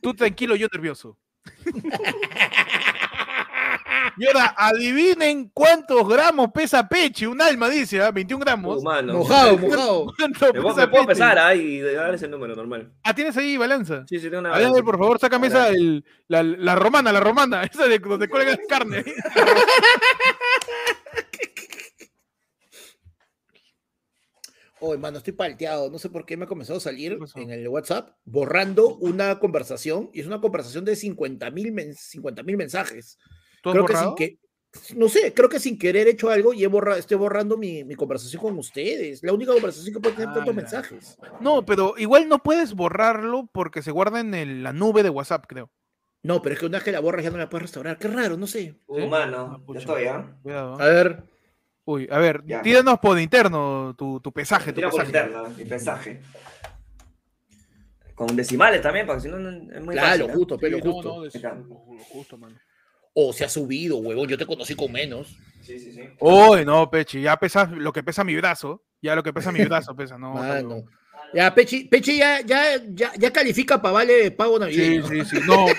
[0.00, 1.16] Tú tranquilo, yo nervioso.
[4.18, 7.26] Y ahora, adivinen cuántos gramos pesa Peche.
[7.26, 8.10] Un alma dice, ¿ah?
[8.10, 8.78] 21 gramos.
[8.78, 9.12] Uh, mano.
[9.14, 10.06] Mojado, mojado.
[10.16, 11.14] ¿Cuánto Me puedo, pesa me puedo Peche?
[11.14, 11.54] pesar, ¿ah?
[11.54, 12.92] Y dar ese número normal.
[13.02, 14.04] Ah, tienes ahí balanza.
[14.08, 14.84] Sí, sí, tengo una A ver, a ver, balanza.
[14.84, 17.62] por favor, sácame esa, el- la, la romana, la romana.
[17.72, 19.04] Esa de donde cuelgan la carne.
[24.84, 25.90] Oh, hermano, estoy palteado.
[25.90, 30.10] No sé por qué me ha comenzado a salir en el WhatsApp borrando una conversación.
[30.12, 31.72] Y es una conversación de 50 mil
[32.56, 33.16] mensajes.
[33.62, 34.38] ¿Tú has creo que sin que.
[34.96, 37.84] No sé, creo que sin querer he hecho algo y he borra, estoy borrando mi,
[37.84, 39.22] mi conversación con ustedes.
[39.22, 40.52] La única conversación que puede tener tantos Ala.
[40.62, 41.18] mensajes.
[41.40, 45.44] No, pero igual no puedes borrarlo porque se guarda en el- la nube de WhatsApp,
[45.46, 45.70] creo.
[46.22, 47.98] No, pero es que una vez que la borras ya no la puedes restaurar.
[47.98, 48.76] Qué raro, no sé.
[48.86, 49.06] Uh, ¿Sí?
[49.08, 50.36] mano, Ah, ya estoy, ¿ah?
[50.42, 50.80] Cuidado.
[50.80, 51.22] A ver.
[51.84, 52.62] Uy, a ver, Ya.
[52.62, 55.18] tíranos por interno tu, tu pesaje, tu Tira por pesaje.
[55.26, 56.20] interna, mi mensaje.
[58.14, 60.30] Con decimales también, porque si no es muy Claro, fácil.
[60.30, 60.34] ¿ah?
[60.34, 61.08] justo, pelo Sí, no, justo.
[61.16, 61.58] no, de- Acá.
[62.08, 62.56] justo, mano.
[63.14, 64.28] O se ha subido, huevón.
[64.28, 65.36] Yo te conocí con menos.
[65.60, 66.00] Sí, sí, sí.
[66.20, 68.82] Uy, no, Pechi, ya pesa lo que pesa mi brazo.
[69.00, 70.34] Ya lo que pesa mi brazo pesa, no.
[70.34, 70.84] Mano.
[71.34, 75.08] Ya, Pechi, Pechi ya, ya, ya, ya califica para vale pago Sí, navideño.
[75.08, 75.36] sí, sí.
[75.46, 75.66] No.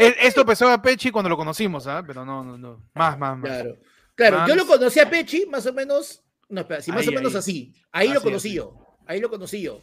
[0.00, 2.04] E- Esto pesaba Pechi cuando lo conocimos, ¿ah?
[2.06, 2.88] Pero no, no, no.
[2.94, 3.50] Más, más, más.
[3.50, 3.76] Claro.
[4.14, 6.22] Claro, yo lo conocí a Pechi más o menos.
[6.48, 7.38] No, espera, sí, más Ahí, o menos ahí.
[7.38, 7.74] así.
[7.90, 8.56] Ahí lo conocí así.
[8.56, 8.74] yo.
[9.06, 9.80] Ahí lo conocí yo.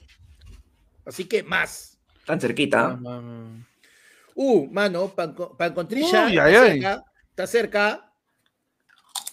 [1.06, 2.00] Así que más.
[2.26, 2.90] Tan cerquita.
[2.96, 3.66] Más, más, más.
[4.38, 6.72] Uh, mano, pan, con- pan con trilla, Uy, está, ay, ay.
[6.82, 8.14] cerca, está cerca.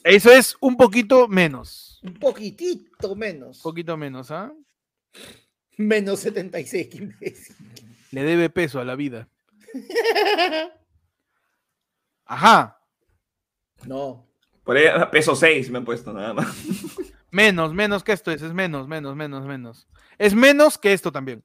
[0.05, 2.01] Eso es un poquito menos.
[2.03, 3.59] Un poquitito menos.
[3.59, 4.53] Un poquito menos, ¿ah?
[5.77, 7.57] Menos 76, qué imbécil.
[8.13, 9.29] Le debe peso a la vida.
[12.25, 12.79] Ajá.
[13.87, 14.27] No.
[14.65, 16.55] Por ahí a peso 6 me han puesto nada más.
[17.33, 19.89] Menos, menos que esto es, es menos, menos, menos, menos.
[20.19, 21.43] Es menos que esto también.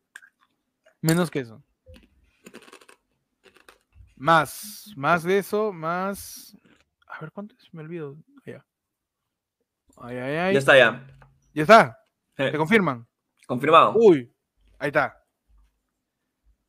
[0.99, 1.63] Menos que eso.
[4.17, 6.55] Más, más de eso, más.
[7.07, 8.17] A ver cuánto es, me olvido.
[8.45, 8.65] Ya.
[9.97, 10.53] Ay, ay, ay.
[10.53, 11.07] Ya está, ya.
[11.53, 11.97] Ya está.
[12.35, 13.07] ¿Te confirman?
[13.45, 13.93] Confirmado.
[13.95, 14.31] Uy,
[14.79, 15.17] ahí está.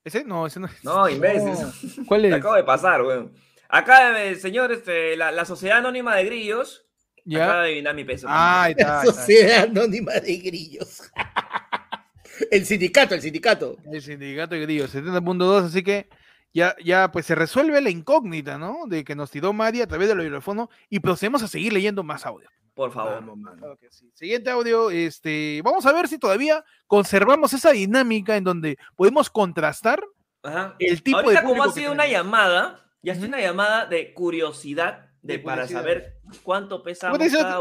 [0.05, 0.25] ¿Ese?
[0.25, 0.85] No, ese no es.
[0.85, 2.07] No, imbécil.
[2.07, 2.35] ¿Cuál es?
[2.35, 3.35] acabo de pasar, weón.
[3.69, 6.87] Acá, eh, señor, este, la, la Sociedad Anónima de Grillos
[7.27, 7.61] acaba ¿Ya?
[7.61, 8.27] de adivinar mi peso.
[8.29, 8.85] Ah, ahí está.
[8.85, 9.21] La ahí está.
[9.21, 11.11] Sociedad Anónima de Grillos.
[12.51, 13.77] el sindicato, el sindicato.
[13.91, 16.09] El sindicato de grillos, 70.2, así que
[16.53, 18.85] ya, ya pues se resuelve la incógnita, ¿no?
[18.87, 22.25] De que nos tiró Mari a través del teléfono y procedemos a seguir leyendo más
[22.27, 22.49] audio.
[22.75, 23.15] Por favor.
[23.15, 23.57] Vamos, mano.
[23.59, 24.11] Claro que sí.
[24.15, 30.03] Siguiente audio, este, vamos a ver si todavía conservamos esa dinámica en donde podemos contrastar
[30.45, 30.77] Ajá.
[30.79, 33.27] el tipo Ahorita de como ha sido una llamada, ya es Ujú.
[33.29, 35.81] una llamada de curiosidad de, De para curiosidad.
[35.81, 36.15] saber
[36.45, 36.83] cuánto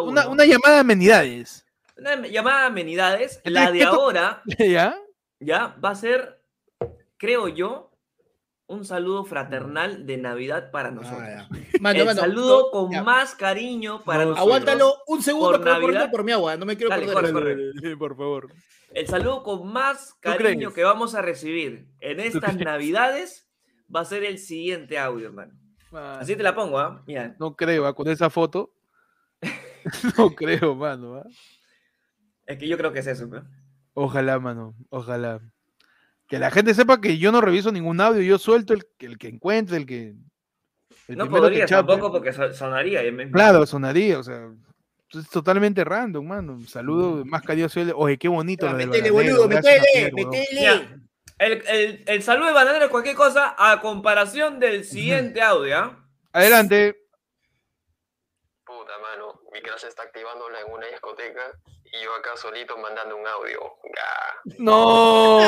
[0.01, 0.11] uno.
[0.11, 1.65] una, una llamada de amenidades.
[1.97, 3.41] Una llamada de amenidades.
[3.43, 4.95] ¿Qué- La de ahora ¿Ya?
[5.39, 6.43] ya va a ser,
[7.17, 7.86] creo yo,
[8.67, 11.21] un saludo fraternal de Navidad para nosotros.
[11.23, 11.47] Ah.
[11.81, 13.03] Mano, El mano, saludo no, con ya.
[13.03, 14.47] más cariño para No, nosotros.
[14.47, 16.11] Aguántalo un segundo por Navidad.
[16.11, 16.57] por mi agua.
[16.57, 17.33] No me quiero Dale, perder.
[17.33, 17.97] corre, corre.
[17.97, 18.53] Por favor.
[18.93, 22.55] El saludo con más ¿Tú cariño que vamos a recibir en estas?
[22.57, 23.49] Navidades
[23.93, 25.53] va a ser el siguiente audio, hermano.
[25.91, 27.03] Así te la pongo, ¿ah?
[27.07, 27.35] Mira.
[27.39, 28.73] No creo, ah, con esa foto.
[30.17, 31.15] No creo, mano.
[31.15, 31.23] ¿ah?
[32.45, 33.43] Es que yo creo que es eso, pues.
[33.93, 34.75] Ojalá, mano.
[34.89, 35.39] Ojalá.
[36.27, 39.17] Que la gente sepa que yo no reviso ningún audio, yo suelto el, que- el
[39.17, 40.13] que encuentre, el que.
[41.07, 43.05] el No primero que tampoco porque so- sonaría.
[43.05, 44.49] y me- Claro, sonaría, o sea.
[45.13, 46.53] Es totalmente random, mano.
[46.53, 47.79] Un saludo más cariñoso.
[47.95, 48.69] Oye, qué bonito.
[48.73, 50.99] Metele, boludo, metele, metele.
[51.39, 56.09] El, el, el saludo de bananero es cualquier cosa a comparación del siguiente audio, ¿ah?
[56.33, 56.97] Adelante.
[58.65, 61.41] Puta, mano, mi clase está activándola en una discoteca
[61.99, 63.59] y yo acá solito mandando un audio.
[63.83, 64.55] Gah.
[64.59, 65.39] ¡No!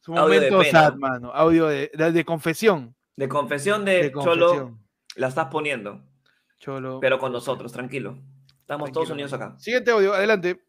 [0.00, 1.30] Es un Audio de momento sad, mano.
[1.32, 2.94] Audio de, de- de confesión.
[3.16, 4.78] De confesión de, De Cholo,
[5.16, 6.02] la estás poniendo.
[6.58, 6.98] Cholo.
[7.00, 8.18] Pero con nosotros, tranquilo.
[8.60, 9.56] Estamos todos unidos acá.
[9.58, 10.62] Siguiente audio, adelante.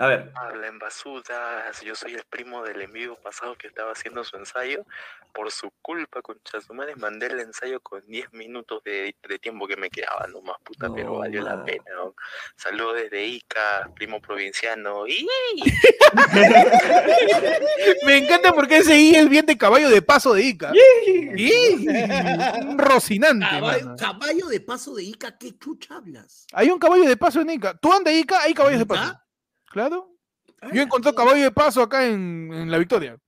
[0.00, 0.30] A ver.
[0.36, 4.86] Habla en basudas, yo soy el primo del envío pasado que estaba haciendo su ensayo.
[5.34, 9.66] Por su culpa, concha su madre, mandé el ensayo con 10 minutos de, de tiempo
[9.66, 11.82] que me quedaba nomás, puta, pero valió la pena.
[11.96, 12.14] ¿no?
[12.56, 15.04] Saludos desde Ica, primo provinciano.
[15.08, 15.28] ¡Y!
[18.06, 20.72] Me encanta porque ese I es bien de caballo de paso de Ica.
[21.36, 21.88] ¡Y!
[22.66, 23.46] Un Rocinante,
[23.98, 26.46] Caballo, de paso de Ica, ¿qué chucha hablas?
[26.52, 27.76] Hay un caballo de paso en Ica.
[27.76, 29.27] Tú andas Ica, hay caballos de paso.
[29.70, 30.10] Claro.
[30.60, 33.18] Ah, Yo encontré caballo de paso acá en, en La Victoria.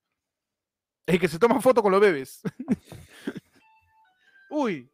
[1.07, 2.41] El que se toma foto con los bebés.
[4.51, 4.91] Uy,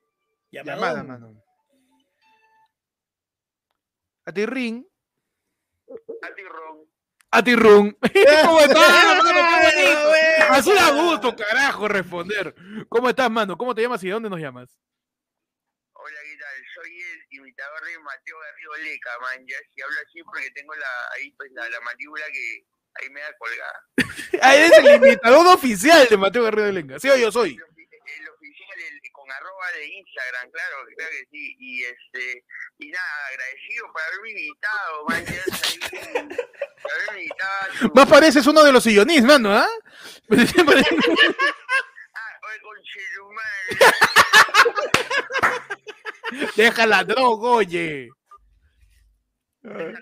[0.51, 1.43] llamada, mano.
[4.27, 4.85] A ti, Ring.
[6.23, 6.79] A ti, Ron.
[7.31, 7.97] A ti, Run.
[8.45, 9.23] ¿Cómo estás, mano?
[9.23, 10.09] ¡Qué bonito!
[10.09, 10.45] bueno.
[10.51, 12.55] Así da gusto, carajo, responder.
[12.89, 13.57] ¿Cómo estás, mano?
[13.57, 14.79] ¿Cómo te llamas y de dónde nos llamas?
[15.93, 16.65] Hola, ¿qué tal?
[16.75, 16.93] Soy
[17.57, 19.47] imitador de Mateo Garrido Leca, man.
[19.49, 22.65] Ya, si hablo así porque tengo la, ahí pues la, la mandíbula que
[22.95, 23.81] ahí me da colgada.
[24.43, 26.99] Ah, eres el imitador oficial de Mateo Garrido Lenga.
[26.99, 27.51] ¿Sí o yo soy?
[27.55, 27.89] El, ofi-
[28.19, 31.57] el oficial el- con arroba de Instagram, claro, claro que sí.
[31.59, 32.45] Y este
[32.79, 35.25] y nada, agradecido por haberme invitado, man.
[35.25, 35.79] Ya, ahí,
[36.83, 37.91] por haberme invitado.
[37.95, 39.69] Más pareces uno de los sillonis, mano, ¿ah?
[42.15, 43.69] Ah, oye, conchetumare.
[46.57, 48.05] Deja la droga, oye.
[48.05, 48.11] Es
[49.63, 49.97] la droga.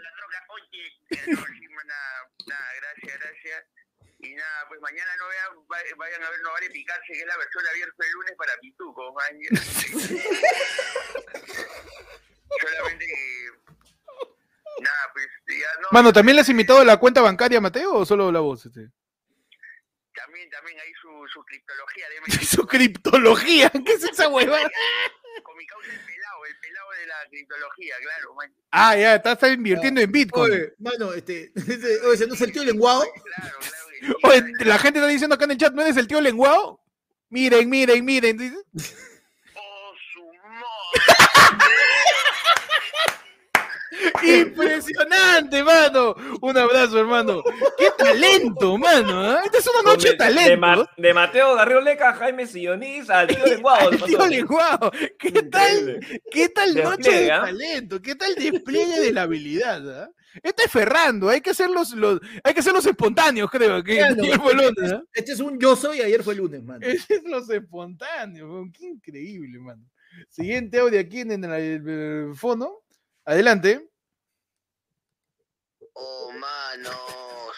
[1.11, 3.65] Oye, no, nada, nada, gracias, gracias.
[4.21, 7.27] Y nada, pues mañana no vean, va- vayan a ver No Vale Picarse, que es
[7.27, 9.15] la versión abierta el lunes para Pituco.
[12.61, 13.51] Solamente que.
[14.81, 15.89] Nada, pues ya no.
[15.93, 18.67] Mano, ¿también le has invitado a la cuenta bancaria, Mateo, o solo la voz?
[18.67, 18.89] Este?
[20.15, 23.71] También, también hay su, su criptología de Su criptología.
[23.71, 24.71] ¿Qué es esa huevada?
[25.43, 28.55] Con mi causa el pelado, el pelado de la criptología, claro, man.
[28.71, 30.53] Ah, ya, estás invirtiendo en Bitcoin.
[30.53, 33.03] Oye, mano, este, ese, oye, no es el tío lenguado.
[33.03, 34.15] Claro, claro que sí.
[34.23, 36.81] Oye, la gente está diciendo acá en el chat, ¿no eres el tío lenguado?
[37.31, 38.37] Miren, miren, miren.
[38.73, 38.95] dice.
[39.57, 41.65] Oh, su madre.
[44.23, 46.15] Impresionante, mano.
[46.41, 47.43] Un abrazo, hermano.
[47.79, 49.21] Qué talento, mano.
[49.21, 49.41] ¿ah?
[49.45, 50.61] Esta es una noche de de, de talento.
[50.61, 53.91] Ma- de Mateo Garrido Leca, Jaime Silloniz, al tío Lenguado.
[53.91, 54.93] le El tío lenguado.
[55.19, 56.01] ¿Qué tal?
[56.31, 57.43] ¿Qué tal noche de Despliegue, ¿ah?
[57.45, 58.03] talento?
[58.03, 60.03] ¿Qué tal despliegue de la habilidad?
[60.05, 60.11] ah?
[60.43, 64.39] Este es Ferrando, hay que hacerlos los, hay que hacerlos espontáneos, creo que Claro, Miguel
[64.39, 65.01] Bolón, ¿ah?
[65.13, 66.81] Este es un yo soy, ayer fue lunes, mano.
[66.85, 69.83] Ese es los espontáneos, qué increíble, mano.
[70.29, 71.53] Siguiente audio aquí en el,
[71.89, 72.81] el fono.
[73.25, 73.89] Adelante.
[75.95, 77.57] Oh, manos.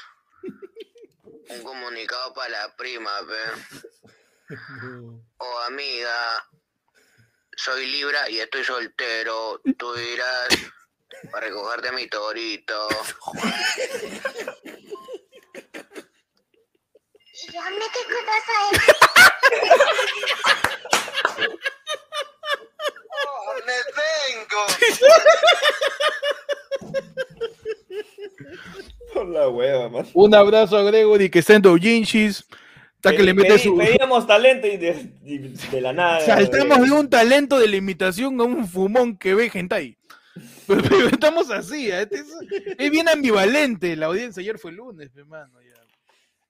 [1.49, 3.41] Un comunicado para la prima, pe.
[5.39, 6.47] Oh, amiga.
[7.57, 9.63] Soy Libra y estoy soltero.
[9.79, 10.49] Tú irás
[11.33, 12.89] para recogerte a mi torito.
[23.29, 24.67] ¡Oh, me vengo!
[29.15, 30.07] Por la hueva, man.
[30.15, 32.47] Un abrazo a Gregory que está en Doujinshis.
[32.97, 33.77] Está que le mete su.
[33.77, 36.21] Pedíamos talento y de, y de la nada.
[36.21, 39.97] Saltamos de un talento de la imitación a un fumón que ve hentai.
[40.67, 41.91] Pero, pero estamos así.
[41.91, 42.27] Este es,
[42.79, 43.95] es bien ambivalente.
[43.97, 45.61] La audiencia ayer fue lunes, hermano.
[45.63, 45.75] Ya,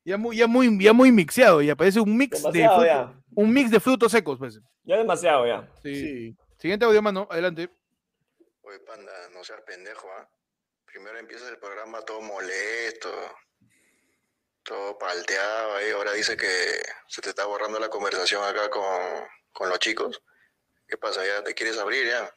[0.04, 3.70] ya, muy, ya, muy, ya muy mixeado, ya parece un mix de fruto- un mix
[3.70, 4.60] de frutos secos, pues.
[4.84, 5.68] Ya demasiado, ya.
[5.82, 6.34] Sí.
[6.58, 7.68] Siguiente audio, mano, adelante.
[8.62, 10.28] Oye, panda, no seas pendejo, ¿ah?
[10.96, 13.10] Primero empieza el programa todo molesto,
[14.62, 15.90] todo palteado ahí.
[15.90, 16.46] Ahora dice que
[17.06, 18.82] se te está borrando la conversación acá con,
[19.52, 20.22] con los chicos.
[20.88, 21.20] ¿Qué pasa?
[21.22, 22.34] ¿Ya te quieres abrir ya?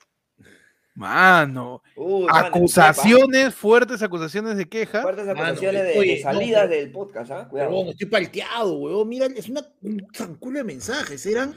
[0.94, 1.81] Mano,
[2.30, 5.03] acusaciones, fuertes acusaciones de queja.
[5.03, 7.48] Fuertes Mano, acusaciones de, oye, de salidas no, pero- del podcast, ¿ah?
[7.49, 7.72] Cuidado.
[7.72, 9.07] bueno, estoy palteado, weón.
[9.07, 11.26] Mira, es una, un zanculo de mensajes.
[11.26, 11.56] Eran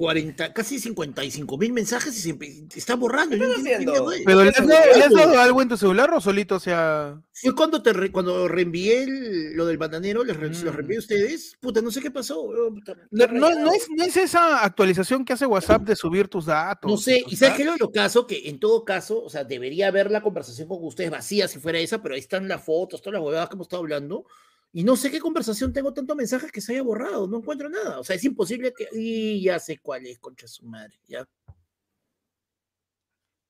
[0.00, 3.36] 40, casi 55 mil mensajes y se está borrando.
[3.54, 4.10] haciendo?
[4.24, 6.54] ¿Pero le has, dado, algo en tu celular o solito?
[6.54, 7.20] O sea.
[7.34, 10.74] Fue cuando te re- cuando reenvié el- lo del bananero, les lo Mm.
[10.74, 11.54] reenvié a ustedes.
[11.60, 12.46] Puta, no sé qué pasó.
[12.70, 16.90] puta, No, no- es, no es esa actualización que hace WhatsApp de subir tus datos.
[16.90, 19.88] No sé, y sabes qué es lo caso, que en todo caso, o sea, debería
[19.88, 23.20] haber la conversación con ustedes vacía si fuera esa, pero ahí están las fotos, todas
[23.20, 24.24] las huevadas que hemos estado hablando,
[24.72, 27.98] y no sé qué conversación tengo tantos mensajes que se haya borrado, no encuentro nada,
[28.00, 31.26] o sea, es imposible que, y ya sé cuál es, concha su madre, ya.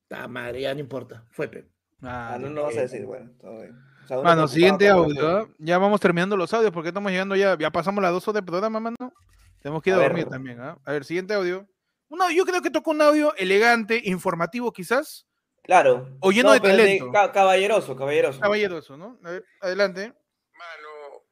[0.09, 1.69] La madre, ya no importa, fue pe.
[2.03, 3.77] Ah, Ah, no, no vas a decir, bueno, todo bien.
[4.05, 5.29] O sea, uno Mano, siguiente audio.
[5.29, 5.49] ¿ah?
[5.59, 7.57] Ya vamos terminando los audios porque estamos llegando ya.
[7.59, 8.97] Ya pasamos las dos horas de programa, mano.
[9.61, 10.09] Tenemos que ir A a, ver.
[10.09, 10.61] dormir también.
[10.61, 10.79] ¿ah?
[10.85, 11.69] A ver, siguiente audio.
[12.09, 15.27] Un audio- yo creo que toca un audio elegante, informativo quizás.
[15.63, 16.17] Claro.
[16.21, 17.13] O lleno de pero talento.
[17.13, 18.41] ca- caballeroso, caballeroso.
[18.41, 19.19] Caballeroso, ¿no?
[19.23, 20.07] A ver, adelante.
[20.09, 20.89] Mano,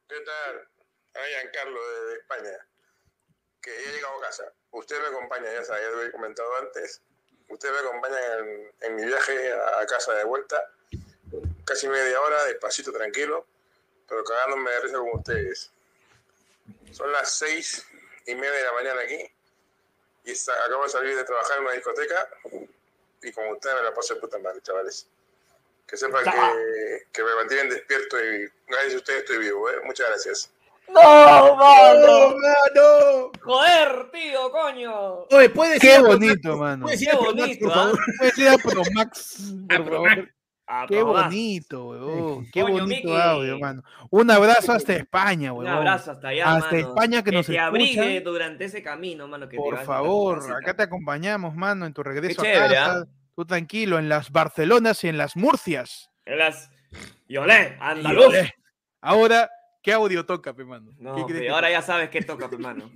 [0.09, 0.67] ¿qué tal?
[1.13, 2.67] Ahí Giancarlo de, de España,
[3.61, 4.51] que ya he llegado a casa.
[4.71, 7.01] Usted me acompaña, ya sabes, ya lo he comentado antes.
[7.47, 8.17] Usted me acompaña
[8.81, 10.71] en, mi viaje a, a casa de vuelta.
[11.65, 13.45] Casi media hora, despacito, tranquilo,
[14.07, 15.71] pero cagándome de risa con ustedes.
[16.91, 17.85] Son las seis
[18.25, 19.31] y media de la mañana aquí
[20.25, 20.33] y
[20.65, 22.29] acabo de salir de trabajar en una discoteca
[23.21, 25.07] y con ustedes me la paso de puta madre, chavales.
[25.89, 26.31] Que sepan que,
[27.11, 29.73] que me mantienen despierto y gracias a ustedes estoy vivo, ¿eh?
[29.85, 30.53] Muchas gracias.
[30.87, 32.35] ¡No, mano!
[32.35, 33.31] mano!
[33.41, 35.19] ¡Joder, tío, coño!
[35.31, 36.85] Oye, puedes Qué ir bonito, mano.
[36.85, 37.75] Puedes ir a Promax, por ¿ah?
[37.75, 37.99] favor.
[38.17, 40.29] Puedes ir a Promax, por favor.
[40.71, 42.45] Ah, Qué bonito, weón.
[42.51, 43.81] Qué Coño, bonito audio, mano.
[44.11, 45.73] Un abrazo hasta España, Un weón.
[45.73, 46.87] abrazo hasta allá, Hasta mano.
[46.89, 49.49] España que nos te abrigue durante ese camino, mano.
[49.49, 52.87] Que Por favor, acá te acompañamos, mano, en tu regreso chévere, a ¿ah?
[52.93, 53.07] casa.
[53.39, 56.09] Tú tranquilo, en las Barcelonas y en las Murcias.
[56.25, 56.69] En las...
[57.29, 58.25] Yolé, Y andaluz.
[58.25, 58.53] olé.
[58.99, 59.49] Ahora,
[59.81, 60.91] ¿qué audio toca, pe, mano?
[60.97, 61.71] No, ¿Qué pe, ahora toca?
[61.71, 62.91] ya sabes qué toca, pe, mano.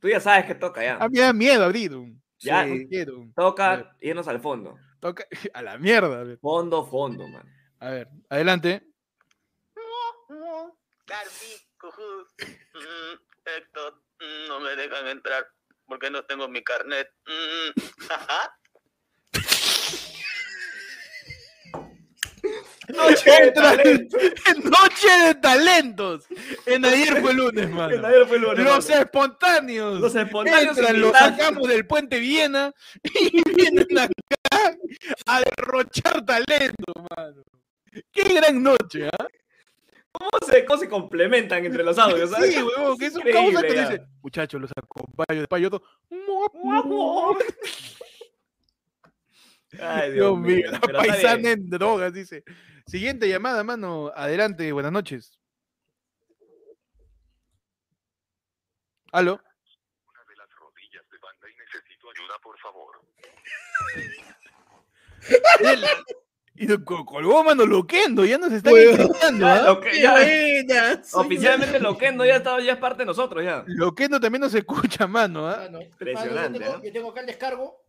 [0.00, 0.98] Tú ya sabes qué toca, ya.
[1.00, 1.94] Ah, me da miedo abrir.
[1.94, 2.66] un- Ya.
[2.66, 2.74] No.
[2.74, 4.76] A ver, Toca irnos al fondo.
[4.98, 6.22] toca a la mierda.
[6.22, 6.36] a.
[6.38, 7.48] Fondo, fondo, man.
[7.78, 8.82] A ver, adelante.
[12.74, 13.18] Mm,
[13.56, 15.46] Héctor, mm, no me dejan entrar
[15.86, 17.08] porque no tengo mi carnet.
[22.94, 24.08] Noche de.
[24.64, 26.24] Noche de talentos.
[26.66, 28.06] En ayer fue lunes, mano.
[28.06, 29.02] Ayer fue lunes, Los mano.
[29.02, 30.00] espontáneos.
[30.00, 32.72] Los espontáneos Entran, los sacamos del puente Viena
[33.02, 34.76] y vienen acá
[35.26, 37.42] a derrochar talento, mano.
[38.12, 39.26] Qué gran noche, ¿ah?
[40.12, 42.54] ¿Cómo se, cómo se complementan entre los audios, ¿sabes?
[42.54, 45.82] Sí, huevón, que es un causa que dice, muchachos, los acompaño todo.
[46.08, 47.36] Guapo.
[49.80, 52.44] Ay, Dios mío, la pero paisana en drogas, dice.
[52.86, 54.12] Siguiente llamada, mano.
[54.14, 55.38] Adelante, buenas noches.
[59.12, 59.32] ¿Aló?
[59.34, 63.00] Una de las rodillas de banda y necesito ayuda, por favor.
[65.60, 65.84] Él-
[66.58, 69.62] Y lo colgó, mano, loquendo, ya nos está Ya,
[70.92, 71.02] ¿ah?
[71.12, 73.62] Oficialmente Loquendo ya, está, ya es parte de nosotros ya.
[73.66, 75.58] Loquendo también nos escucha, mano, ¿ah?
[75.64, 76.86] Mano, Impresionante, Yo tengo, ¿eh?
[76.86, 77.85] yo tengo acá el descargo.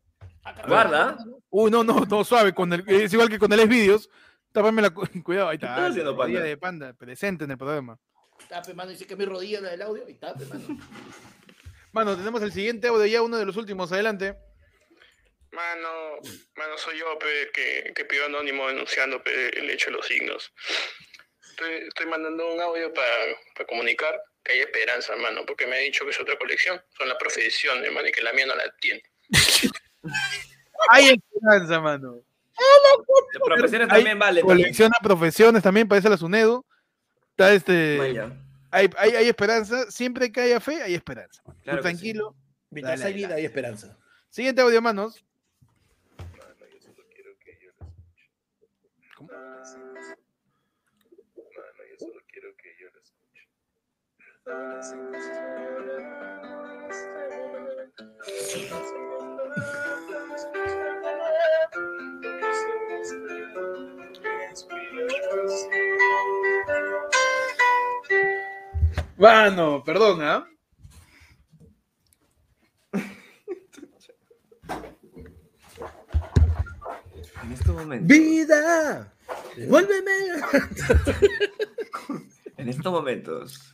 [0.67, 1.17] Guarda.
[1.49, 4.09] Uy, no, no, no, suave, con el, es igual que con el vídeos.
[4.51, 4.89] Tápame la.
[4.89, 5.67] cu- Cuidado, ahí está.
[5.67, 6.47] estás haciendo, la rodilla panda?
[6.49, 7.99] de panda, presente en el programa.
[8.47, 10.79] Tape, mano, dice que mi rodilla la del audio y tape, mano.
[11.91, 14.37] Mano, tenemos el siguiente audio ya, uno de los últimos, adelante.
[15.51, 15.89] Mano,
[16.55, 20.51] mano, soy yo pe, que, que pido anónimo denunciando pe, el hecho de los signos.
[21.49, 26.03] Estoy, estoy mandando un audio para comunicar que hay esperanza, mano, porque me ha dicho
[26.05, 26.79] que es otra colección.
[26.97, 29.01] Son las profesiones, hermano, y que la mía no la tiene.
[30.89, 32.21] Hay esperanza, mano.
[33.45, 34.41] Profesiones Hay también vale.
[34.41, 34.57] también.
[34.57, 36.65] Colecciona profesiones también, parece la SUNEDO.
[37.31, 38.19] Está este.
[38.71, 39.89] Hay, hay, hay esperanza.
[39.91, 41.41] Siempre que haya fe, hay esperanza.
[41.63, 41.95] Claro que sí.
[41.95, 42.35] tranquilo.
[42.69, 43.97] Mientras Dale hay vida, hay esperanza.
[44.29, 45.23] Siguiente audio, manos.
[49.15, 49.29] ¿Cómo?
[69.87, 70.45] Perdón, ¿ah?
[77.43, 78.05] En este momento.
[78.05, 79.13] ¡Vida!
[79.69, 80.11] ¡Vuélveme!
[82.57, 83.73] En estos momentos.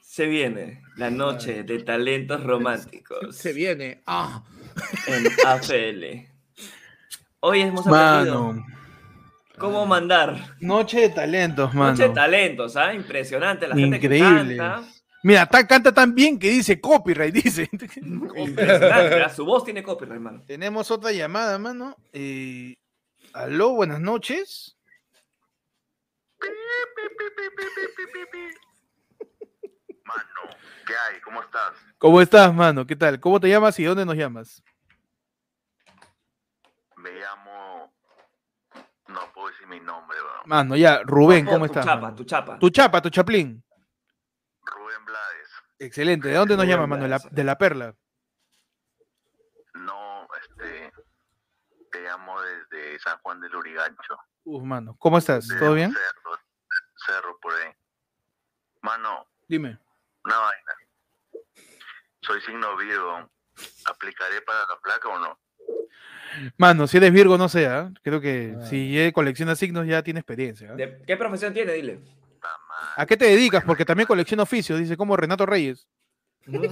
[0.00, 4.02] Se viene la noche de talentos románticos Se viene.
[4.06, 4.44] ¡Ah!
[5.08, 6.30] en AFL.
[7.40, 8.66] Hoy hemos aprendido Mano.
[9.58, 11.90] Cómo mandar Noche de talentos, mano.
[11.92, 12.92] Noche de talentos, ¿ah?
[12.94, 13.66] Impresionante.
[13.68, 14.56] La gente que Increíble.
[14.56, 14.88] canta,
[15.22, 17.68] Mira, ta- canta tan bien que dice copyright, dice.
[18.36, 19.28] Impresionante, ¿ah?
[19.28, 20.42] Su voz tiene copyright, hermano.
[20.46, 21.96] Tenemos otra llamada, mano.
[22.12, 22.74] Eh,
[23.32, 24.76] aló, buenas noches.
[30.04, 30.56] Mano,
[30.86, 31.20] ¿qué hay?
[31.20, 31.72] ¿Cómo estás?
[31.98, 32.86] ¿Cómo estás, mano?
[32.86, 33.18] ¿Qué tal?
[33.18, 34.62] ¿Cómo te llamas y dónde nos llamas?
[36.96, 37.92] Me llamo.
[39.08, 40.40] No puedo decir mi nombre, weón.
[40.46, 41.84] Mano, ya, Rubén, No, ¿cómo tu estás?
[41.84, 42.16] chapa, mano?
[42.16, 42.58] tu chapa.
[42.58, 43.62] Tu chapa, tu chaplín.
[44.64, 45.48] Rubén Blades.
[45.78, 46.28] Excelente.
[46.28, 47.02] ¿De dónde nos llamas, mano?
[47.04, 47.34] De la, Blades.
[47.34, 47.94] de la perla.
[49.74, 50.92] No, este.
[51.92, 54.18] Te llamo desde San Juan del Urigancho.
[54.44, 54.96] Uf, mano.
[54.98, 55.46] ¿Cómo estás?
[55.48, 55.92] ¿Todo bien?
[55.92, 56.38] Cerro,
[57.06, 57.72] cerro por ahí.
[58.82, 59.78] Mano, Dime.
[60.24, 60.72] una vaina.
[62.22, 63.30] Soy signo Virgo.
[63.86, 65.38] ¿Aplicaré para la placa o no?
[66.58, 67.90] Mano, si eres Virgo, no sé, ¿ah?
[68.02, 70.72] Creo que si ya coleccionas signos ya tiene experiencia.
[70.72, 70.76] ¿ah?
[70.76, 71.72] ¿De ¿Qué profesión tiene?
[71.72, 72.00] Dile.
[72.96, 73.64] ¿A qué te dedicas?
[73.64, 75.86] Porque también colecciona oficios, dice como Renato Reyes.
[76.44, 76.68] Puta,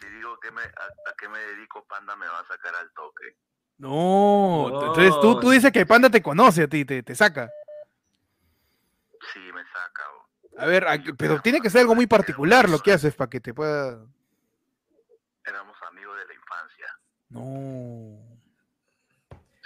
[0.00, 2.90] si digo que me, a, a qué me dedico, Panda me va a sacar al
[2.92, 3.36] toque.
[3.78, 7.50] No, entonces tú, tú dices que Panda te conoce a ti, te, te saca.
[9.32, 10.02] Sí, me saca.
[10.12, 10.62] weón.
[10.62, 13.40] A ver, a- pero tiene que ser algo muy particular lo que haces para que
[13.40, 14.04] te pueda.
[15.46, 16.86] Éramos amigos de la infancia.
[17.30, 18.18] No.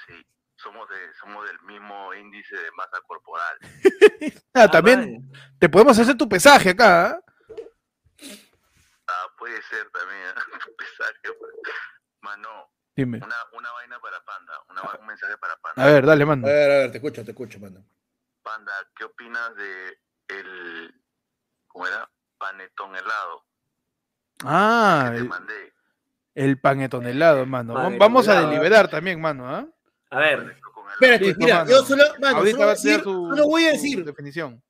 [0.06, 0.26] Sí,
[0.56, 3.58] somos, de, somos del mismo índice de masa corporal.
[4.56, 7.06] Ah, también te podemos hacer tu pesaje acá.
[7.10, 7.20] ¿ah?
[9.08, 10.32] Ah, puede ser también.
[10.78, 11.52] Pesaje, pues.
[12.20, 13.18] Mano, Dime.
[13.18, 15.82] una, una vaina para Panda, una, un mensaje para Panda.
[15.82, 16.46] A ver, dale, A mano.
[16.46, 17.84] ver, a ver, te escucho, te escucho, mano.
[18.42, 21.02] Panda, ¿qué opinas de el,
[21.66, 22.08] ¿cómo era?
[22.38, 23.44] Panetón helado
[24.44, 25.73] Ah, que te el, mandé.
[26.34, 27.74] El panetón helado, mano.
[27.74, 28.48] Va- Panetón Vamos a helado.
[28.50, 29.48] deliberar también, mano.
[29.48, 29.66] ¿ah?
[30.10, 30.52] A ver, el-
[30.94, 31.70] Espérate, Listo, mira, mano.
[31.70, 34.62] yo solo, mano, Ahorita solo, va a ser decir- tu, solo voy a decir definición.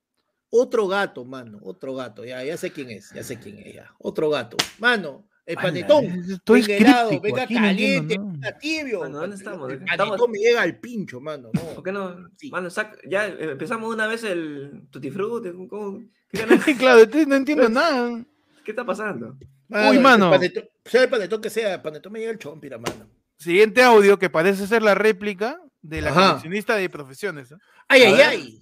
[0.49, 3.93] otro gato, mano, otro gato, ya, ya sé quién es, ya sé quién es, ya,
[3.99, 8.31] otro gato, mano, el panetón, Esto es venga helado, venga no caliente, nada.
[8.31, 9.67] venga tibio, Mano, ¿dónde el estamos?
[9.67, 11.61] panetón Estamos- me llega al pincho, mano, no.
[11.61, 12.15] ¿por qué no?
[12.37, 12.49] Sí.
[12.49, 15.49] Mano, saca- ya eh, empezamos una vez el Tutti Frutti.
[15.69, 15.99] ¿cómo?
[16.31, 16.39] ¿Qué,
[16.73, 18.25] ganas- claro, no entiendo nada.
[18.65, 19.37] Qué está pasando?
[19.69, 20.29] Uy, el mano.
[20.31, 23.09] panetón- sea el panetón que sea, el panetón me llega el chompira, mano.
[23.37, 26.27] Siguiente audio que parece ser la réplica de la Ajá.
[26.29, 27.51] coleccionista de profesiones.
[27.53, 27.57] ¿ah?
[27.87, 28.25] Ay, A ay, ver.
[28.27, 28.61] ay.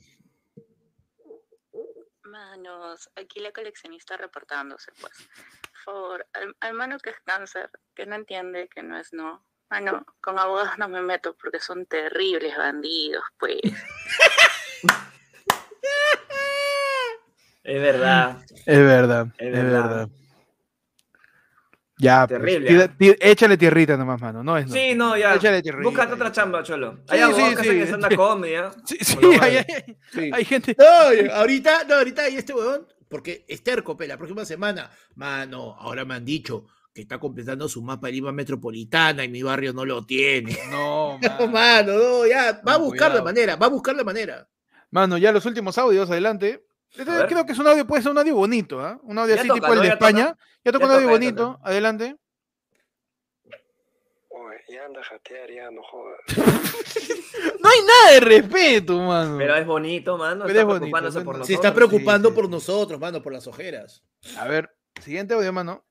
[2.24, 5.14] Manos, aquí la coleccionista reportándose, pues.
[5.86, 9.46] Por favor, al, al mano que es cáncer, que no entiende que no es no.
[9.70, 13.60] Mano, con abogados no me meto porque son terribles bandidos, pues.
[17.64, 18.38] Es verdad.
[18.66, 20.10] Es verdad, Es es verdad.
[22.00, 22.90] Ya, pues, Terrible,
[23.22, 24.44] échale tierrita nomás, mano.
[24.44, 24.74] No es no.
[24.74, 25.36] Sí, no, ya.
[25.36, 25.88] Échale tierrita.
[25.90, 26.98] Búscate otra chamba, cholo.
[26.98, 27.70] Sí, Hay sí, abogados que sí.
[27.80, 28.72] que son una comedia.
[28.86, 29.66] Sí, sí, hay, menos.
[29.68, 30.32] hay- Sí.
[30.34, 30.76] hay gente.
[30.78, 35.76] No, ahorita, no, ahorita hay este huevón, porque es terco, pe, la próxima semana, mano,
[35.80, 39.72] ahora me han dicho que está completando su mapa de Lima metropolitana y mi barrio
[39.72, 40.58] no lo tiene.
[40.72, 41.52] No, No, mano.
[41.52, 44.50] mano, no, ya, va a buscar la manera, va a buscar la manera.
[44.90, 46.66] Mano, ya los últimos audios, adelante.
[46.96, 49.00] Este A creo que es un audio, puede ser un audio bonito, ¿ah?
[49.04, 50.08] Un audio Ya así toca, tipo el de Ya toca.
[50.08, 50.38] España.
[50.64, 52.16] Ya toca Ya un audio toca, bonito, adelante.
[54.70, 56.20] ya anda a jatear, ya no jodas.
[57.62, 59.38] No hay nada de respeto, mano.
[59.38, 60.46] Pero es bonito, mano.
[60.46, 61.26] Pero está es bonito, preocupándose ¿no?
[61.26, 61.48] por Se nosotros.
[61.48, 62.36] Se está preocupando sí.
[62.36, 64.04] por nosotros, mano, por las ojeras.
[64.38, 64.70] A ver,
[65.02, 65.84] siguiente audio, mano.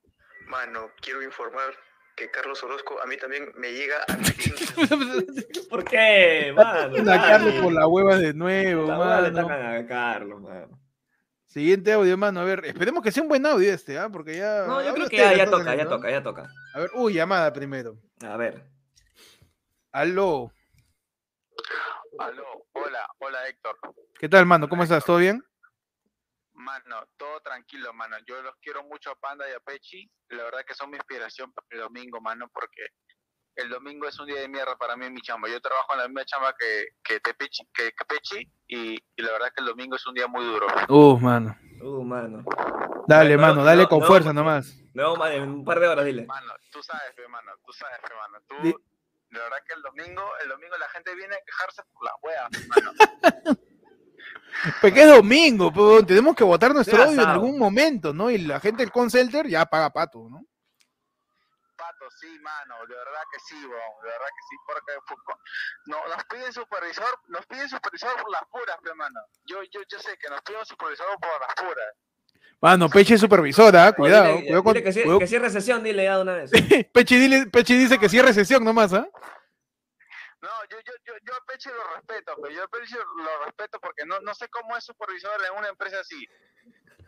[0.47, 1.73] Mano, quiero informar
[2.15, 4.17] que Carlos Orozco a mí también me llega a
[5.69, 6.95] ¿Por qué, mano?
[6.95, 7.27] Una Dale.
[7.27, 9.47] Carlos por la hueva de nuevo, La le mano.
[9.47, 10.79] tacan a Carlos, mano.
[11.53, 12.39] Siguiente audio, mano.
[12.39, 14.09] A ver, esperemos que sea un buen audio este, ¿ah?
[14.09, 14.65] Porque ya.
[14.65, 16.49] No, yo creo que ya, ya toca, ya toca, ya toca.
[16.73, 17.95] A ver, uy, llamada primero.
[18.27, 18.65] A ver.
[19.91, 20.51] Aló.
[22.17, 23.77] Aló, hola, hola Héctor.
[24.19, 24.67] ¿Qué tal, mano?
[24.67, 25.05] ¿Cómo estás?
[25.05, 25.43] ¿Todo bien?
[26.53, 28.17] Mano, todo tranquilo, mano.
[28.25, 30.11] Yo los quiero mucho a Panda y a Pechi.
[30.29, 32.81] La verdad que son mi inspiración para el domingo, mano, porque
[33.55, 35.47] el domingo es un día de mierda para mí en mi chamba.
[35.49, 39.21] Yo trabajo en la misma chamba que, que, te Pechi, que, que Pechi y, y
[39.21, 40.67] la verdad que el domingo es un día muy duro.
[40.89, 41.55] Uh, mano.
[41.81, 42.43] Uh, mano.
[43.07, 44.75] Dale, No, mano, dale no, con no, fuerza nomás.
[44.93, 46.25] No, man, en un par de horas, dile.
[46.25, 48.37] Mano, tú sabes, pe, mano, tú sabes, pe, mano.
[48.47, 48.75] Tú, Di-
[49.31, 53.57] la verdad que el domingo, el domingo la gente viene a quejarse por las weas.
[54.79, 58.29] Pues que es domingo, pues, tenemos que votar nuestro audio en algún momento, ¿no?
[58.29, 60.45] Y la gente del Concelter ya paga pato, ¿no?
[62.19, 64.93] Sí, mano, de verdad que sí, weón, de verdad que sí, porque
[65.87, 69.19] no, nos piden supervisor, nos piden supervisor por las puras, pe, mano.
[69.45, 71.93] Yo, yo, yo sé que nos piden supervisor por las puras.
[72.61, 74.25] Mano, Peche es supervisora, Oye, cuidado.
[74.27, 76.51] dile, cuidado con- dile que, sí- cuidado- que cierre sesión, dile ya de una vez.
[76.93, 79.07] Peche, dile- Peche dice que cierre sesión nomás, ¿ah?
[80.41, 83.79] No, yo, yo, yo, yo a Peche lo respeto, pero yo a Peche lo respeto
[83.79, 86.25] porque no, no sé cómo es supervisor en una empresa así.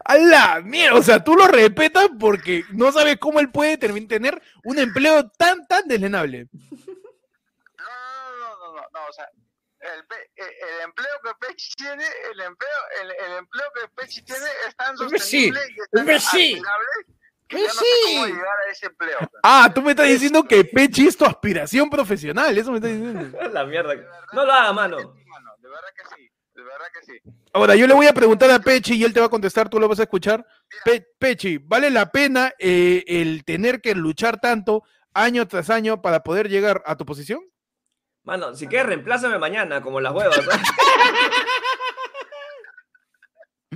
[0.07, 4.39] A la mierda, o sea, tú lo respetas porque no sabes cómo él puede tener
[4.63, 6.47] un empleo tan, tan deslenable.
[7.77, 9.27] No, no, no, no, no, o sea,
[9.79, 12.69] el, pe- el, el empleo que Pechi tiene, el empleo,
[13.01, 16.29] el, el empleo que Pechi tiene es tan sostenible y es
[17.47, 18.31] que yo no sé cómo sí.
[18.33, 19.17] llegar a ese empleo.
[19.43, 23.37] Ah, tú me estás diciendo que Pechi es tu aspiración profesional, eso me estás diciendo.
[23.53, 23.93] La mierda.
[24.33, 24.97] No lo haga, mano.
[24.97, 27.19] De verdad que sí, de verdad que sí.
[27.53, 29.79] Ahora, yo le voy a preguntar a Pechi y él te va a contestar, tú
[29.79, 30.45] lo vas a escuchar.
[30.83, 36.23] Pe- Pechi, ¿vale la pena eh, el tener que luchar tanto año tras año para
[36.23, 37.41] poder llegar a tu posición?
[38.23, 40.39] Mano, si quieres, reemplázame mañana, como las huevas.
[40.45, 40.51] ¿no?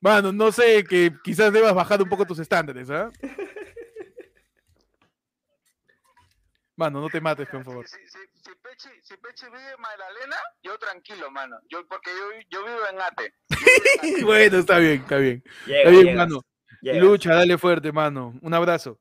[0.00, 3.10] Mano, no sé, que quizás debas bajar un poco tus estándares, ¿ah?
[6.76, 7.86] Mano, no te mates, por favor.
[7.86, 11.58] Si, si, si, Pechi, si Pechi vive en Magdalena, yo tranquilo, mano.
[11.70, 13.34] Yo, porque yo, yo vivo en Ate.
[14.24, 15.42] bueno, está bien, está bien.
[15.66, 16.40] Llega, está bien, llegas, mano.
[16.82, 17.02] llegas.
[17.02, 18.34] Lucha, dale fuerte, mano.
[18.42, 19.00] Un abrazo.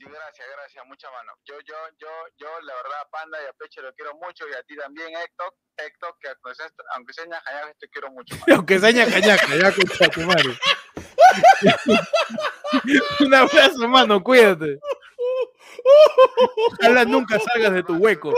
[0.00, 1.32] Gracias, gracias, mucha mano.
[1.44, 2.08] Yo, yo, yo,
[2.38, 5.54] yo, la verdad, Panda y a Peche lo quiero mucho y a ti también, Héctor,
[5.76, 8.34] Héctor, que aunque sea, aunque sea te quiero mucho.
[8.36, 8.46] mano.
[8.56, 10.58] Aunque sea ñaca, ya concha tu madre.
[13.20, 14.78] Un abrazo, mano, cuídate.
[16.80, 18.32] Ojalá nunca salgas de tu hueco.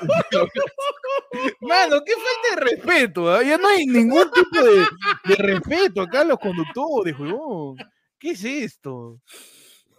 [1.60, 3.30] Mano, qué falta de respeto.
[3.32, 3.42] ¿ah?
[3.42, 4.84] Ya no hay ningún tipo de,
[5.24, 7.76] de respeto acá a los conductores, huevón.
[8.18, 9.20] ¿Qué es esto?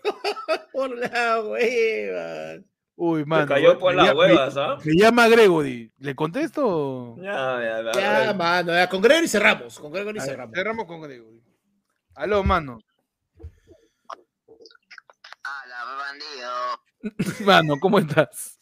[0.73, 2.61] Por la hueva.
[2.99, 3.45] Uy, mano.
[3.45, 4.77] cayó por me las llama- huevas, ¿ah?
[4.83, 5.91] Me llama Gregory.
[5.99, 7.15] ¿Le contesto?
[7.19, 8.25] Ya, ya, ya.
[8.25, 9.77] Ya, mano, ya, con Gregory cerramos.
[9.79, 10.55] Con Gregory cerramos.
[10.55, 11.39] cerramos con Gregory.
[12.17, 12.79] Aló, mano.
[15.99, 16.81] bandido.
[17.45, 18.57] Mano, ¿cómo estás?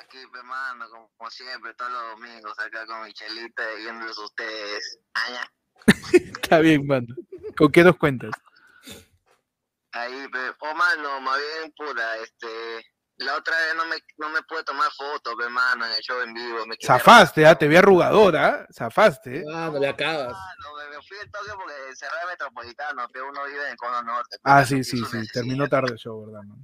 [0.00, 4.24] Aquí, pe, mano, como, como siempre, todos los domingos acá con mi chelita viéndolos a
[4.24, 4.98] ustedes.
[5.14, 5.52] Aña,
[6.12, 7.14] Está bien, mano.
[7.56, 8.32] ¿Con qué nos cuentas?
[9.92, 10.50] ahí, pe.
[10.58, 12.86] Oh, mano, más bien, pura, este...
[13.18, 16.20] La otra vez no me, no me pude tomar fotos, pe, mano, en el show
[16.20, 16.64] en vivo.
[16.66, 17.56] Me Zafaste, ¿ah?
[17.56, 18.66] Te vi arrugadora.
[18.72, 19.44] Zafaste.
[19.52, 20.36] Ah, no le acabas.
[20.62, 23.76] No, me, me fui al toque porque cerré el metropolitano, pero uno vive en el
[23.76, 24.36] cono norte.
[24.44, 25.26] Ah, sí, sí, sí.
[25.32, 26.62] Terminó tarde el show, ¿verdad, mano?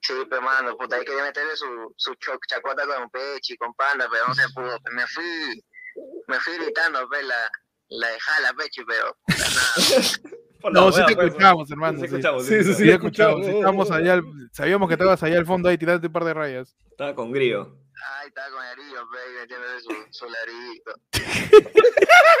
[0.00, 2.14] Sí, pero mano, puta, ahí quería meterle su, su
[2.48, 4.78] chacota con Pechi, con Panda, pero no se pudo.
[4.92, 5.62] Me fui,
[6.28, 7.50] me fui gritando, pe, la,
[7.88, 9.44] la de jala, Pechi, pero puta,
[10.72, 11.98] No, sí te escuchamos, hermano.
[11.98, 13.88] Sí, Sí, escuchamos, sí, sí, escuchamos.
[14.52, 16.76] sabíamos que estabas allá al fondo ahí tirándote un par de rayas.
[16.90, 17.76] Estaba con grillo.
[18.20, 20.92] Ahí estaba con Erillo, pe, y metiéndole su, su ladrillito.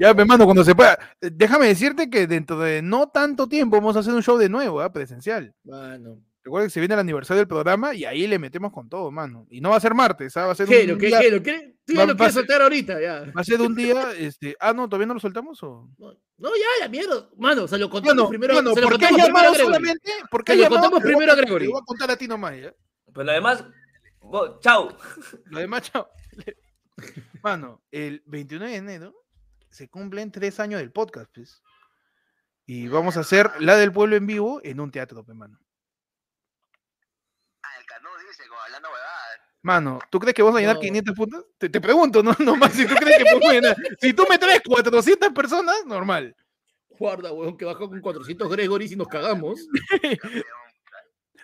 [0.00, 0.98] Ya, hermano, cuando se pueda.
[1.20, 4.48] Eh, Déjame decirte que dentro de no tanto tiempo vamos a hacer un show de
[4.48, 4.92] nuevo, ¿ah?
[4.92, 5.54] presencial.
[5.64, 6.18] Mano.
[6.44, 9.46] Recuerda que se viene el aniversario del programa y ahí le metemos con todo, mano.
[9.48, 10.46] Y no va a ser martes, ¿ah?
[10.46, 10.82] va a ser ¿Qué?
[10.82, 11.30] un ¿Lo que, día- qué?
[11.30, 11.76] ¿Lo que?
[11.84, 13.00] ¿Tú ya va- lo quieres ser- soltar ahorita?
[13.00, 13.20] Ya.
[13.32, 14.56] Va a ser un día, este.
[14.58, 15.88] Ah, no, todavía no lo soltamos o.
[15.98, 17.28] No, ya, la mierda.
[17.36, 18.54] Mano, se lo contamos Mano, primero.
[18.54, 19.64] mano, se lo ¿por qué contamos primero a Gregory.
[19.74, 20.10] solamente?
[20.30, 20.80] ¿Por qué Se lo llamado?
[20.82, 21.66] contamos primero a Gregory.
[21.66, 22.74] Te voy a contar a ti nomás, ¿ya?
[23.14, 23.64] Pero además,
[24.20, 24.96] vos- chao.
[25.46, 26.08] Lo demás, chao.
[27.42, 29.14] Mano, el 29 de enero
[29.70, 31.62] se cumplen tres años del podcast, pues.
[32.66, 35.24] Y vamos a hacer la del pueblo en vivo en un teatro,
[38.36, 38.88] pe, mano.
[39.64, 40.80] Mano, ¿tú crees que vamos a llenar No.
[40.80, 41.44] 500 puntos?
[41.58, 43.76] Te, te pregunto, no, nomás, si tú crees que podemos llenar.
[44.00, 46.34] Si tú me traes 400 personas, normal.
[46.98, 49.60] Guarda, weón, que bajó con 400 Gregory y nos cagamos.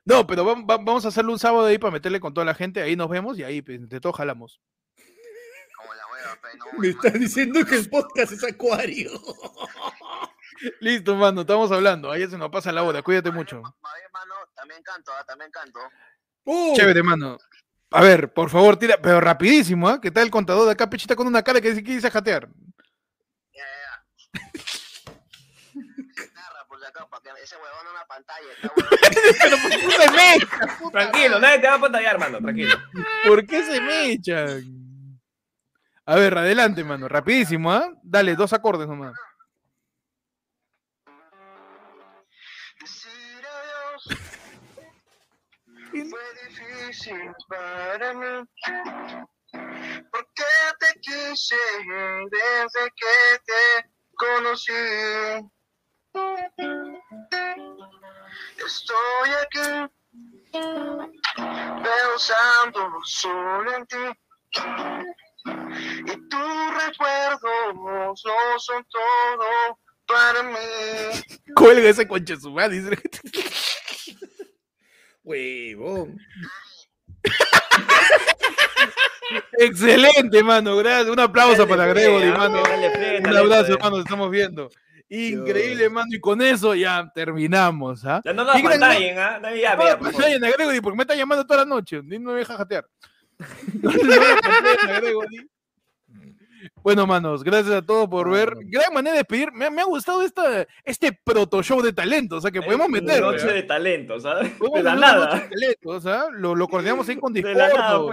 [0.05, 2.55] No, pero vam- vam- vamos a hacerlo un sábado ahí para meterle con toda la
[2.55, 4.59] gente, ahí nos vemos y ahí pues, de todo jalamos.
[6.79, 9.11] Me están diciendo que el podcast es acuario.
[10.81, 12.11] Listo, mano, estamos hablando.
[12.11, 13.63] Ahí se nos pasa la hora, cuídate mucho.
[14.55, 15.79] También canto, ah, también canto.
[16.75, 17.39] Chévere, mano.
[17.91, 20.01] A ver, por favor, tira, pero rapidísimo, ¿ah?
[20.01, 22.49] ¿Qué tal el contador de acá, pechita con una cara que dice que dice jatear?
[28.75, 28.99] ¿Por
[29.71, 30.91] qué se me echan?
[30.93, 32.77] Tranquilo, nadie te va a pantallar, hermano, tranquilo.
[33.27, 35.21] ¿Por qué se me echan?
[36.07, 37.93] A ver, adelante, mano, rapidísimo, ¿ah?
[38.03, 39.15] Dale, dos acordes nomás.
[45.91, 46.21] Fue
[46.89, 48.45] difícil para mí.
[50.11, 50.45] Porque
[50.81, 51.57] te quise
[52.31, 53.63] desde que te
[54.17, 54.73] conocí.
[58.67, 59.69] Estoy aquí
[61.83, 64.07] pensando solo en ti.
[66.07, 67.75] Y tus recuerdos
[68.25, 71.23] no son todo para mí.
[71.55, 72.99] Cuelga ese concha de su madre.
[75.29, 76.19] Huevón.
[79.53, 80.77] Excelente, mano.
[80.77, 81.09] Gracias.
[81.09, 82.63] Un aplauso Dale, para Gregory, mano.
[82.63, 83.99] dale, Un abrazo, hermano.
[84.01, 84.69] Estamos viendo.
[85.11, 86.09] Increíble, mano.
[86.11, 88.05] Y con eso ya terminamos.
[88.05, 88.21] ¿ah?
[88.25, 89.39] Ya no nos Y gran- pantallen, ¿ah?
[89.41, 92.01] No No, pantallen a Gregory porque me está llamando toda la noche.
[92.03, 92.87] No me deja jatear.
[93.83, 95.51] No pantallen a Gregory.
[96.83, 98.53] Bueno, manos, gracias a todos por ver.
[98.65, 99.53] Gran manera de despedir.
[99.53, 102.37] Me, me ha gustado esta, este proto show de talento.
[102.37, 103.21] O sea, que podemos meter.
[103.21, 103.55] Noche ¿verdad?
[103.55, 104.51] de talento, ¿sabes?
[104.53, 105.27] Podemos De la meter una nada.
[105.35, 108.11] noche de talento, o sea, lo, lo coordinamos ahí con De la nada, o-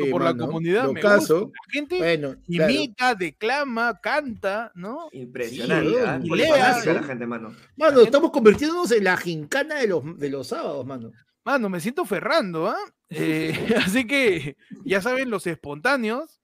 [0.00, 0.84] o por la mano, comunidad.
[0.84, 1.40] lo me caso.
[1.42, 1.58] gusta.
[1.66, 2.72] La gente Bueno, claro.
[2.72, 5.08] imita, declama, canta, ¿no?
[5.12, 5.90] Impresionante.
[5.90, 6.20] Sí, ¿ah?
[6.22, 6.82] y lea.
[6.84, 7.54] la gente, mano.
[7.76, 11.12] Mano, estamos convirtiéndonos en la gincana de los, de los sábados, mano.
[11.44, 12.78] Mano, me siento ferrando, ¿ah?
[13.10, 13.52] Eh,
[13.84, 16.40] así que ya saben, los espontáneos,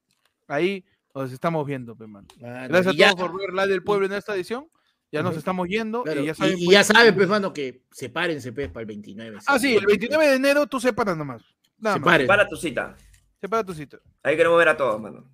[0.48, 2.26] ahí nos estamos viendo, pe, mano.
[2.40, 4.66] Mano, Gracias a y ya- todos por ver la del pueblo en esta edición.
[5.10, 6.02] Ya nos estamos yendo.
[6.02, 8.86] Claro, y ya saben, y, pues, ya saben, pues, mano, que sepárense, pues, para el
[8.88, 9.38] 29.
[9.46, 11.42] Ah, sí, el 29 de enero tú separas nomás.
[11.78, 11.96] Nada.
[11.96, 12.26] Separen.
[12.26, 12.94] Para tu cita.
[13.40, 13.98] Separa tu cita.
[14.22, 15.30] Ahí queremos ver a todos, mano.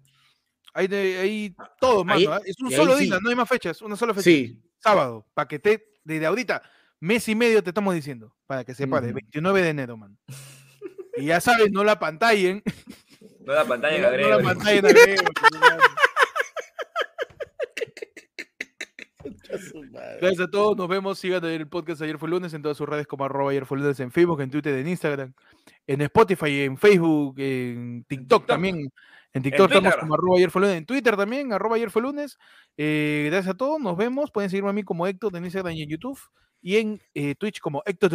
[0.73, 2.19] Ahí, de- ahí todo, mano.
[2.19, 2.41] Ahí- ¿ah?
[2.45, 3.05] Es un solo sí.
[3.05, 4.25] día, no hay más fechas, una sola fecha.
[4.25, 4.61] Sí.
[4.79, 6.63] Sábado, para que te, desde ahorita,
[7.01, 9.01] mes y medio te estamos diciendo, para que de Ujú.
[9.15, 10.17] 29 de enero, mano.
[11.17, 12.63] Y ya sabes, no la pantallen.
[13.41, 14.49] No la pantalla en No, no la agrego.
[14.49, 14.85] pantallen.
[20.21, 21.19] Gracias a todos, nos vemos.
[21.19, 23.99] Sigan el podcast Ayer fue lunes en todas sus redes como arroba ayer fue lunes
[24.01, 25.35] en Facebook, en Twitter, en Instagram,
[25.87, 28.91] en Spotify, en Facebook, en TikTok, también.
[29.33, 32.39] En TikTok estamos como arroba ayer fue lunes, en Twitter también, arroba ayer fue lunes.
[32.77, 34.31] Eh, gracias a todos, nos vemos.
[34.31, 36.19] Pueden seguirme a mí como Héctor en Instagram y en YouTube.
[36.63, 38.11] Y en eh, Twitch como Héctor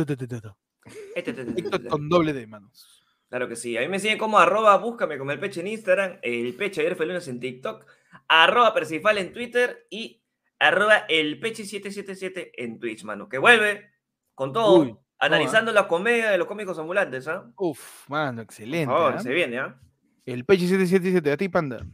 [1.90, 3.04] con doble de manos.
[3.30, 3.78] Claro que sí.
[3.78, 6.96] A mí me siguen como arroba, búscame como el peche en Instagram, el peche ayer
[6.96, 7.86] fue lunes en TikTok,
[8.28, 10.24] arroba Percifal en Twitter y
[10.58, 13.30] arroba el peche 777 en Twitch, mano.
[13.30, 13.92] Que vuelve
[14.34, 17.52] con todo, Uy, analizando la comedia de los cómicos ambulantes, ¿ah?
[17.58, 18.88] Uf, mano, excelente.
[18.88, 19.20] Por favor, ¿ah?
[19.20, 19.80] se viene, ¿ah?
[20.26, 21.86] El Peche 777, a ti, panda.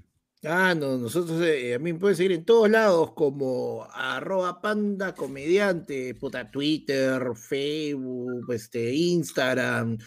[0.43, 5.15] Ah, no, nosotros eh, a mí me pueden seguir en todos lados como arroba panda
[5.15, 9.97] comediante, puta, Twitter, Facebook, este, Instagram,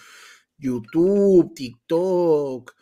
[0.56, 2.72] YouTube, TikTok,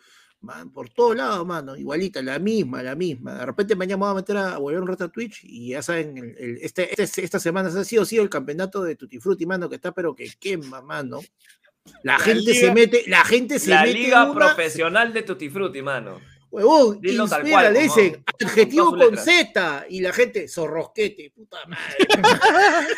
[0.41, 3.33] man, por todos lados, mano, igualita, la misma, la misma.
[3.35, 5.81] De repente mañana me voy a meter a volver un rato a Twitch y ya
[5.81, 9.45] saben, el- el- este, este- esta semana ha sido, sido el campeonato de Tutti Frutti,
[9.45, 11.21] mano, que está pero que quema, mano.
[12.03, 15.23] La, La gente se liga- mete, la gente se La mete liga una- profesional de
[15.23, 16.19] Tutti Frutti, mano.
[16.49, 19.17] Huevón, Dilo tal inspira, cual, le dicen con adjetivo con.
[19.17, 22.07] Z y la gente, zorrosquete, puta madre.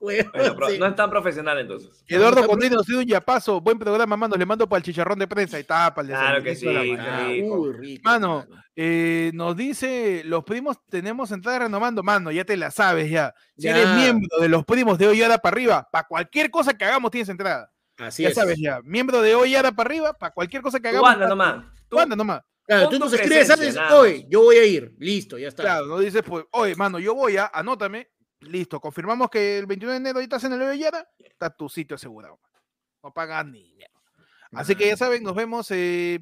[0.00, 0.78] Huevón, Bueno, pro- sí.
[0.78, 2.02] no es tan profesional entonces.
[2.06, 3.60] Eduardo Condino, sido un yapazo.
[3.60, 4.36] Buen programa, mano.
[4.36, 6.02] Le mando para el chicharrón de prensa y tapa.
[6.04, 6.66] Claro que sí.
[6.68, 12.70] Uy, rico, Mano, eh, nos dice, los primos tenemos entrada renovando, mano, ya te la
[12.70, 13.34] sabes ya.
[13.56, 13.76] Si Ya.
[13.76, 17.28] eres miembro de los primos de hoy para arriba, para cualquier cosa que hagamos tienes
[17.28, 17.70] entrada.
[17.96, 18.34] Así ya es.
[18.34, 21.10] sabes ya, miembro de hoy para arriba, para cualquier cosa que Tú hagamos.
[21.10, 21.64] anda pa- nomás.
[21.88, 22.42] Tú anda nomás.
[22.68, 25.62] Claro, tú nos escribes nada oye, yo voy a ir, listo, ya está.
[25.62, 29.94] Claro, no dices, pues, oye, mano, yo voy a, anótame, listo, confirmamos que el 29
[29.94, 32.38] de enero ahí estás en el Yara, está tu sitio asegurado.
[33.02, 33.94] No pagas ni mierda.
[34.52, 36.20] Así que ya saben, nos vemos eh,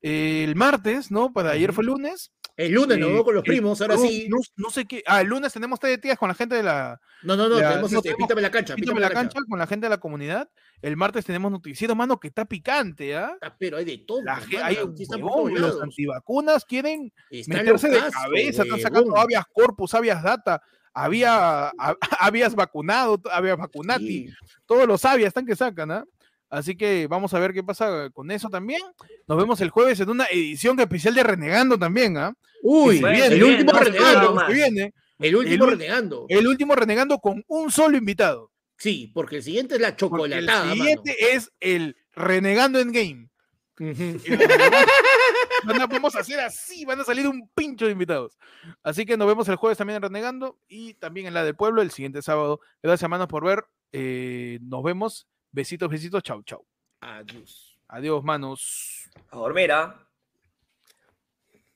[0.00, 1.30] el martes, ¿no?
[1.30, 2.32] Para ayer fue lunes.
[2.56, 4.26] El lunes nos Eh, vemos con los primos, ahora sí.
[4.28, 5.02] No, no sé qué.
[5.06, 7.00] Ah, el lunes tenemos tías con la gente de la.
[7.22, 9.86] No, no, no, la- tenemos este, píntame la cancha, Píntame la cancha con la gente
[9.86, 10.50] de la comunidad.
[10.82, 13.36] El martes tenemos noticiero, mano, que está picante, ¿ah?
[13.58, 14.22] Pero hay de todo.
[14.22, 19.44] La ge- mano, hay por huevón, los antivacunas quieren meterse de cabeza, están sacando habeas
[19.52, 20.60] corpus, habeas data,
[20.92, 24.28] había, ha- habías vacunado, habías vacunati,
[24.66, 26.04] todos los habeas están que sacan, ¿ah?
[26.52, 28.82] Así que vamos a ver qué pasa con eso también.
[29.26, 32.34] Nos vemos el jueves en una edición especial de Renegando también, ¿ah?
[32.62, 34.46] Uy, se el último renegando.
[34.48, 34.92] Viene.
[35.18, 36.26] El último renegando.
[36.28, 38.50] El último renegando con un solo invitado.
[38.76, 40.10] Sí, porque el siguiente es la Porque el
[40.46, 40.74] chocolatada, mano.
[40.74, 43.28] siguiente es el renegando en game.
[45.64, 48.36] Van a- vamos a hacer así, van a salir un pincho de invitados.
[48.82, 51.80] Así que nos vemos el jueves también en Renegando y también en la del pueblo
[51.82, 52.60] el siguiente sábado.
[52.82, 53.64] Gracias, manos, por ver.
[53.92, 55.26] Eh, nos vemos.
[55.52, 56.22] Besitos, besitos.
[56.22, 56.66] Chau, chau.
[57.00, 57.78] Adiós.
[57.88, 59.10] Adiós, manos.
[59.30, 59.94] A dormir, ¿ah?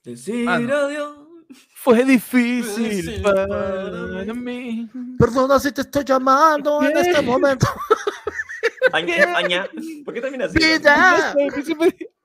[0.03, 0.75] Decir Mano.
[0.75, 1.27] adiós.
[1.75, 4.89] Fue difícil difícil para para mí.
[5.19, 7.67] Perdona si te estoy llamando en este momento.
[8.93, 9.69] Aña, aña.
[10.05, 10.59] ¿Por qué termina así?
[10.59, 11.33] Vida.
[11.33, 11.35] Aña,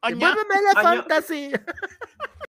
[0.10, 1.66] Devuélveme la fantasía.